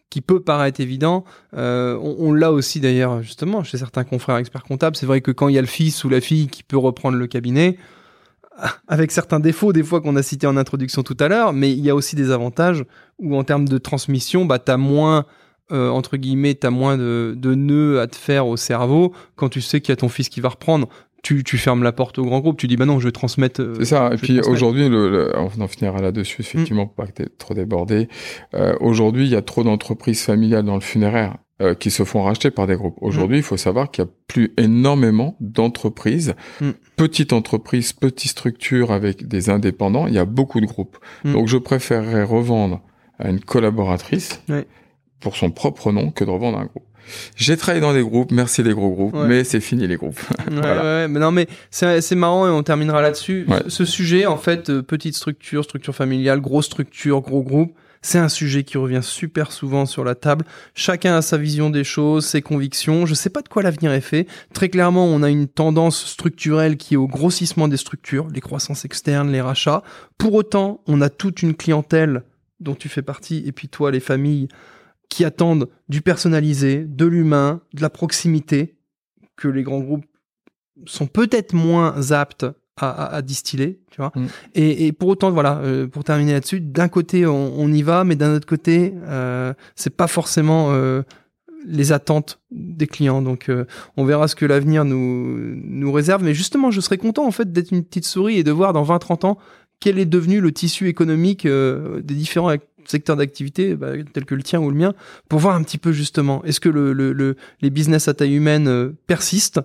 qui 0.09 0.21
peut 0.21 0.41
paraître 0.41 0.81
évident. 0.81 1.23
Euh, 1.55 1.97
on 2.01 2.15
on 2.19 2.33
l'a 2.33 2.51
aussi 2.51 2.79
d'ailleurs 2.79 3.21
justement 3.21 3.63
chez 3.63 3.77
certains 3.77 4.03
confrères 4.03 4.37
experts 4.37 4.63
comptables. 4.63 4.95
C'est 4.95 5.05
vrai 5.05 5.21
que 5.21 5.31
quand 5.31 5.47
il 5.47 5.55
y 5.55 5.57
a 5.57 5.61
le 5.61 5.67
fils 5.67 6.03
ou 6.03 6.09
la 6.09 6.21
fille 6.21 6.47
qui 6.47 6.63
peut 6.63 6.77
reprendre 6.77 7.17
le 7.17 7.27
cabinet, 7.27 7.77
avec 8.87 9.11
certains 9.11 9.39
défauts 9.39 9.73
des 9.73 9.83
fois 9.83 10.01
qu'on 10.01 10.15
a 10.15 10.23
cités 10.23 10.47
en 10.47 10.57
introduction 10.57 11.03
tout 11.03 11.17
à 11.19 11.27
l'heure, 11.27 11.53
mais 11.53 11.71
il 11.71 11.79
y 11.79 11.89
a 11.89 11.95
aussi 11.95 12.15
des 12.15 12.31
avantages 12.31 12.83
où 13.19 13.35
en 13.37 13.43
termes 13.43 13.67
de 13.67 13.77
transmission, 13.77 14.45
bah, 14.45 14.59
tu 14.59 14.71
as 14.71 14.77
moins, 14.77 15.25
euh, 15.71 15.89
entre 15.89 16.17
guillemets, 16.17 16.55
tu 16.55 16.67
as 16.67 16.71
moins 16.71 16.97
de, 16.97 17.33
de 17.37 17.55
nœuds 17.55 17.99
à 18.01 18.07
te 18.07 18.15
faire 18.15 18.47
au 18.47 18.57
cerveau 18.57 19.13
quand 19.35 19.49
tu 19.49 19.61
sais 19.61 19.81
qu'il 19.81 19.91
y 19.91 19.93
a 19.93 19.97
ton 19.97 20.09
fils 20.09 20.29
qui 20.29 20.41
va 20.41 20.49
reprendre. 20.49 20.87
Tu, 21.23 21.43
tu 21.43 21.59
fermes 21.59 21.83
la 21.83 21.91
porte 21.91 22.17
au 22.17 22.25
grand 22.25 22.39
groupe, 22.39 22.57
tu 22.57 22.65
dis 22.67 22.77
bah 22.77 22.85
non, 22.85 22.99
je 22.99 23.05
vais 23.07 23.11
transmettre. 23.11 23.61
euh, 23.61 23.75
C'est 23.77 23.85
ça. 23.85 24.09
Et 24.11 24.17
puis 24.17 24.39
aujourd'hui, 24.41 24.89
le, 24.89 25.07
le- 25.09 25.31
on 25.37 25.61
en 25.61 25.67
finira 25.67 26.01
là-dessus, 26.01 26.41
effectivement, 26.41 26.87
pour 26.87 26.95
pas 27.05 27.11
que 27.11 27.21
trop 27.37 27.53
débordé. 27.53 28.07
Euh, 28.55 28.73
aujourd'hui, 28.79 29.25
il 29.25 29.31
y 29.31 29.35
a 29.35 29.43
trop 29.43 29.63
d'entreprises 29.63 30.23
familiales 30.23 30.65
dans 30.65 30.73
le 30.73 30.81
funéraire 30.81 31.37
euh, 31.61 31.75
qui 31.75 31.91
se 31.91 32.03
font 32.05 32.23
racheter 32.23 32.49
par 32.49 32.65
des 32.65 32.75
groupes. 32.75 32.97
Aujourd'hui, 33.01 33.37
il 33.37 33.43
faut 33.43 33.55
savoir 33.55 33.91
qu'il 33.91 34.03
y 34.03 34.07
a 34.07 34.09
plus 34.27 34.51
énormément 34.57 35.37
d'entreprises, 35.39 36.33
Mm. 36.59 36.69
petites 36.95 37.33
entreprises, 37.33 37.93
petites 37.93 38.31
structures 38.31 38.91
avec 38.91 39.27
des 39.27 39.51
indépendants. 39.51 40.07
Il 40.07 40.15
y 40.15 40.19
a 40.19 40.25
beaucoup 40.25 40.59
de 40.59 40.65
groupes. 40.65 40.97
Mm. 41.23 41.33
Donc, 41.33 41.47
je 41.47 41.57
préférerais 41.59 42.23
revendre 42.23 42.81
à 43.19 43.29
une 43.29 43.39
collaboratrice. 43.39 44.41
Ouais. 44.49 44.65
Pour 45.21 45.35
son 45.37 45.49
propre 45.51 45.91
nom 45.91 46.11
que 46.11 46.23
de 46.23 46.29
revendre 46.29 46.57
un 46.57 46.65
groupe. 46.65 46.83
J'ai 47.35 47.57
travaillé 47.57 47.81
dans 47.81 47.93
des 47.93 48.03
groupes, 48.03 48.31
merci 48.31 48.63
les 48.63 48.73
gros 48.73 48.91
groupes, 48.91 49.15
Ouais. 49.15 49.27
mais 49.27 49.43
c'est 49.43 49.59
fini 49.59 49.87
les 49.87 49.97
groupes. 49.97 50.19
Ouais, 50.29 50.45
Voilà. 50.61 50.81
ouais, 50.83 51.07
mais 51.07 51.19
non, 51.19 51.31
mais 51.31 51.47
c'est 51.71 52.15
marrant 52.15 52.47
et 52.47 52.51
on 52.51 52.63
terminera 52.63 53.01
là-dessus. 53.01 53.47
Ce 53.67 53.85
sujet, 53.85 54.25
en 54.25 54.37
fait, 54.37 54.69
euh, 54.69 54.81
petite 54.81 55.15
structure, 55.15 55.63
structure 55.63 55.95
familiale, 55.95 56.39
grosse 56.41 56.67
structure, 56.67 57.21
gros 57.21 57.41
groupe, 57.43 57.73
c'est 58.03 58.17
un 58.19 58.29
sujet 58.29 58.63
qui 58.63 58.77
revient 58.77 59.01
super 59.03 59.51
souvent 59.51 59.85
sur 59.85 60.03
la 60.03 60.15
table. 60.15 60.45
Chacun 60.73 61.15
a 61.17 61.21
sa 61.21 61.37
vision 61.37 61.69
des 61.69 61.83
choses, 61.83 62.25
ses 62.25 62.41
convictions. 62.41 63.05
Je 63.05 63.13
sais 63.13 63.29
pas 63.29 63.41
de 63.41 63.47
quoi 63.49 63.61
l'avenir 63.61 63.91
est 63.91 64.01
fait. 64.01 64.25
Très 64.53 64.69
clairement, 64.69 65.05
on 65.05 65.21
a 65.21 65.29
une 65.29 65.47
tendance 65.47 66.05
structurelle 66.05 66.77
qui 66.77 66.95
est 66.95 66.97
au 66.97 67.07
grossissement 67.07 67.67
des 67.67 67.77
structures, 67.77 68.27
les 68.33 68.41
croissances 68.41 68.85
externes, 68.85 69.31
les 69.31 69.41
rachats. 69.41 69.83
Pour 70.17 70.33
autant, 70.33 70.81
on 70.87 70.99
a 71.01 71.09
toute 71.09 71.43
une 71.43 71.53
clientèle 71.55 72.23
dont 72.59 72.73
tu 72.75 72.89
fais 72.89 73.01
partie, 73.03 73.43
et 73.45 73.51
puis 73.51 73.67
toi, 73.69 73.91
les 73.91 73.99
familles, 73.99 74.47
qui 75.11 75.25
attendent 75.25 75.67
du 75.89 76.01
personnalisé, 76.01 76.85
de 76.87 77.05
l'humain, 77.05 77.61
de 77.73 77.81
la 77.81 77.89
proximité, 77.89 78.77
que 79.35 79.49
les 79.49 79.61
grands 79.61 79.81
groupes 79.81 80.05
sont 80.85 81.05
peut-être 81.05 81.53
moins 81.53 82.11
aptes 82.11 82.45
à, 82.77 82.89
à- 82.89 83.15
à 83.17 83.21
distiller, 83.21 83.81
tu 83.91 83.97
vois. 83.97 84.13
Mm. 84.15 84.25
Et, 84.55 84.87
et 84.87 84.91
pour 84.93 85.09
autant, 85.09 85.29
voilà, 85.29 85.57
euh, 85.59 85.85
pour 85.85 86.05
terminer 86.05 86.31
là-dessus, 86.31 86.61
d'un 86.61 86.87
côté 86.87 87.27
on, 87.27 87.59
on 87.59 87.71
y 87.73 87.81
va, 87.81 88.05
mais 88.05 88.15
d'un 88.15 88.33
autre 88.33 88.47
côté, 88.47 88.93
euh, 89.03 89.53
c'est 89.75 89.95
pas 89.95 90.07
forcément 90.07 90.71
euh, 90.71 91.01
les 91.65 91.91
attentes 91.91 92.39
des 92.49 92.87
clients. 92.87 93.21
Donc, 93.21 93.49
euh, 93.49 93.65
on 93.97 94.05
verra 94.05 94.29
ce 94.29 94.35
que 94.35 94.45
l'avenir 94.45 94.85
nous 94.85 95.37
nous 95.61 95.91
réserve. 95.91 96.23
Mais 96.23 96.33
justement, 96.33 96.71
je 96.71 96.79
serais 96.79 96.97
content 96.97 97.27
en 97.27 97.31
fait 97.31 97.51
d'être 97.51 97.71
une 97.71 97.83
petite 97.83 98.05
souris 98.05 98.37
et 98.37 98.43
de 98.43 98.51
voir 98.51 98.71
dans 98.71 98.83
20-30 98.85 99.25
ans 99.25 99.37
quel 99.81 99.97
est 99.99 100.05
devenu 100.05 100.41
le 100.41 100.51
tissu 100.51 100.87
économique 100.87 101.45
euh, 101.45 102.01
des 102.01 102.13
différents 102.13 102.51
secteurs 102.85 103.15
d'activité, 103.17 103.75
bah, 103.75 103.91
tels 104.13 104.25
que 104.25 104.35
le 104.35 104.43
tien 104.43 104.59
ou 104.61 104.69
le 104.69 104.75
mien, 104.77 104.93
pour 105.29 105.39
voir 105.39 105.55
un 105.55 105.63
petit 105.63 105.77
peu 105.77 105.91
justement, 105.91 106.43
est-ce 106.43 106.59
que 106.59 106.69
le, 106.69 106.93
le- 106.93 107.13
le- 107.13 107.35
les 107.61 107.69
business 107.69 108.07
à 108.07 108.13
taille 108.13 108.35
humaine 108.35 108.67
euh, 108.67 108.89
persistent 109.07 109.59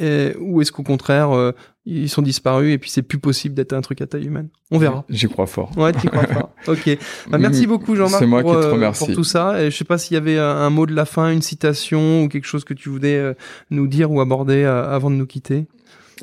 euh, 0.00 0.32
ou 0.40 0.62
est-ce 0.62 0.72
qu'au 0.72 0.82
contraire, 0.82 1.32
euh, 1.32 1.52
ils 1.84 2.08
sont 2.08 2.22
disparus 2.22 2.72
et 2.72 2.78
puis 2.78 2.88
c'est 2.88 3.02
plus 3.02 3.18
possible 3.18 3.54
d'être 3.54 3.74
un 3.74 3.82
truc 3.82 4.00
à 4.00 4.06
taille 4.06 4.24
humaine? 4.24 4.48
On 4.70 4.78
verra. 4.78 5.04
J'y 5.10 5.28
crois 5.28 5.46
fort. 5.46 5.70
Ouais, 5.76 5.92
tu 5.92 6.08
crois 6.08 6.22
pas. 6.24 6.54
Ok. 6.66 6.96
Bah, 7.28 7.36
merci 7.38 7.66
beaucoup 7.66 7.94
Jean-Marc 7.94 8.20
C'est 8.20 8.26
moi 8.26 8.40
pour, 8.40 8.52
qui 8.54 8.60
te 8.60 8.64
euh, 8.66 8.72
remercie. 8.72 9.04
pour 9.04 9.14
tout 9.14 9.24
ça. 9.24 9.62
Et 9.62 9.70
je 9.70 9.76
sais 9.76 9.84
pas 9.84 9.98
s'il 9.98 10.14
y 10.14 10.16
avait 10.16 10.38
un, 10.38 10.44
un 10.46 10.70
mot 10.70 10.86
de 10.86 10.94
la 10.94 11.04
fin, 11.04 11.30
une 11.30 11.42
citation 11.42 12.22
ou 12.22 12.28
quelque 12.28 12.46
chose 12.46 12.64
que 12.64 12.72
tu 12.72 12.88
voulais 12.88 13.34
nous 13.70 13.86
dire 13.86 14.10
ou 14.10 14.20
aborder 14.22 14.64
avant 14.64 15.10
de 15.10 15.16
nous 15.16 15.26
quitter. 15.26 15.66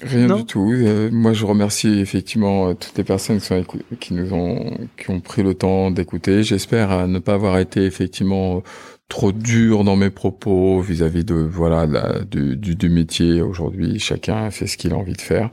Rien 0.01 0.27
Non 0.27 0.37
du 0.37 0.45
tout. 0.45 0.71
Euh, 0.73 1.09
moi, 1.11 1.33
je 1.33 1.45
remercie 1.45 1.99
effectivement 1.99 2.69
euh, 2.69 2.73
toutes 2.73 2.97
les 2.97 3.03
personnes 3.03 3.39
qui, 3.39 3.45
sont 3.45 3.59
écou- 3.61 3.81
qui 3.99 4.13
nous 4.13 4.33
ont, 4.33 4.77
qui 4.97 5.09
ont 5.09 5.19
pris 5.19 5.43
le 5.43 5.53
temps 5.53 5.91
d'écouter. 5.91 6.43
J'espère 6.43 6.91
euh, 6.91 7.07
ne 7.07 7.19
pas 7.19 7.33
avoir 7.33 7.57
été 7.59 7.83
effectivement 7.85 8.63
trop 9.09 9.31
dur 9.31 9.83
dans 9.83 9.95
mes 9.95 10.09
propos 10.11 10.79
vis-à-vis 10.81 11.25
de 11.25 11.33
voilà 11.33 11.85
la- 11.85 12.19
du, 12.21 12.55
du, 12.55 12.75
du 12.75 12.89
métier 12.89 13.41
aujourd'hui. 13.41 13.99
Chacun 13.99 14.49
fait 14.51 14.67
ce 14.67 14.77
qu'il 14.77 14.93
a 14.93 14.95
envie 14.97 15.13
de 15.13 15.21
faire. 15.21 15.49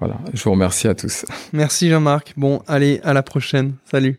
Voilà. 0.00 0.18
Je 0.34 0.42
vous 0.44 0.50
remercie 0.52 0.86
à 0.88 0.94
tous. 0.94 1.24
Merci 1.52 1.88
Jean-Marc. 1.88 2.34
Bon, 2.36 2.62
allez, 2.68 3.00
à 3.04 3.12
la 3.12 3.22
prochaine. 3.22 3.74
Salut. 3.90 4.18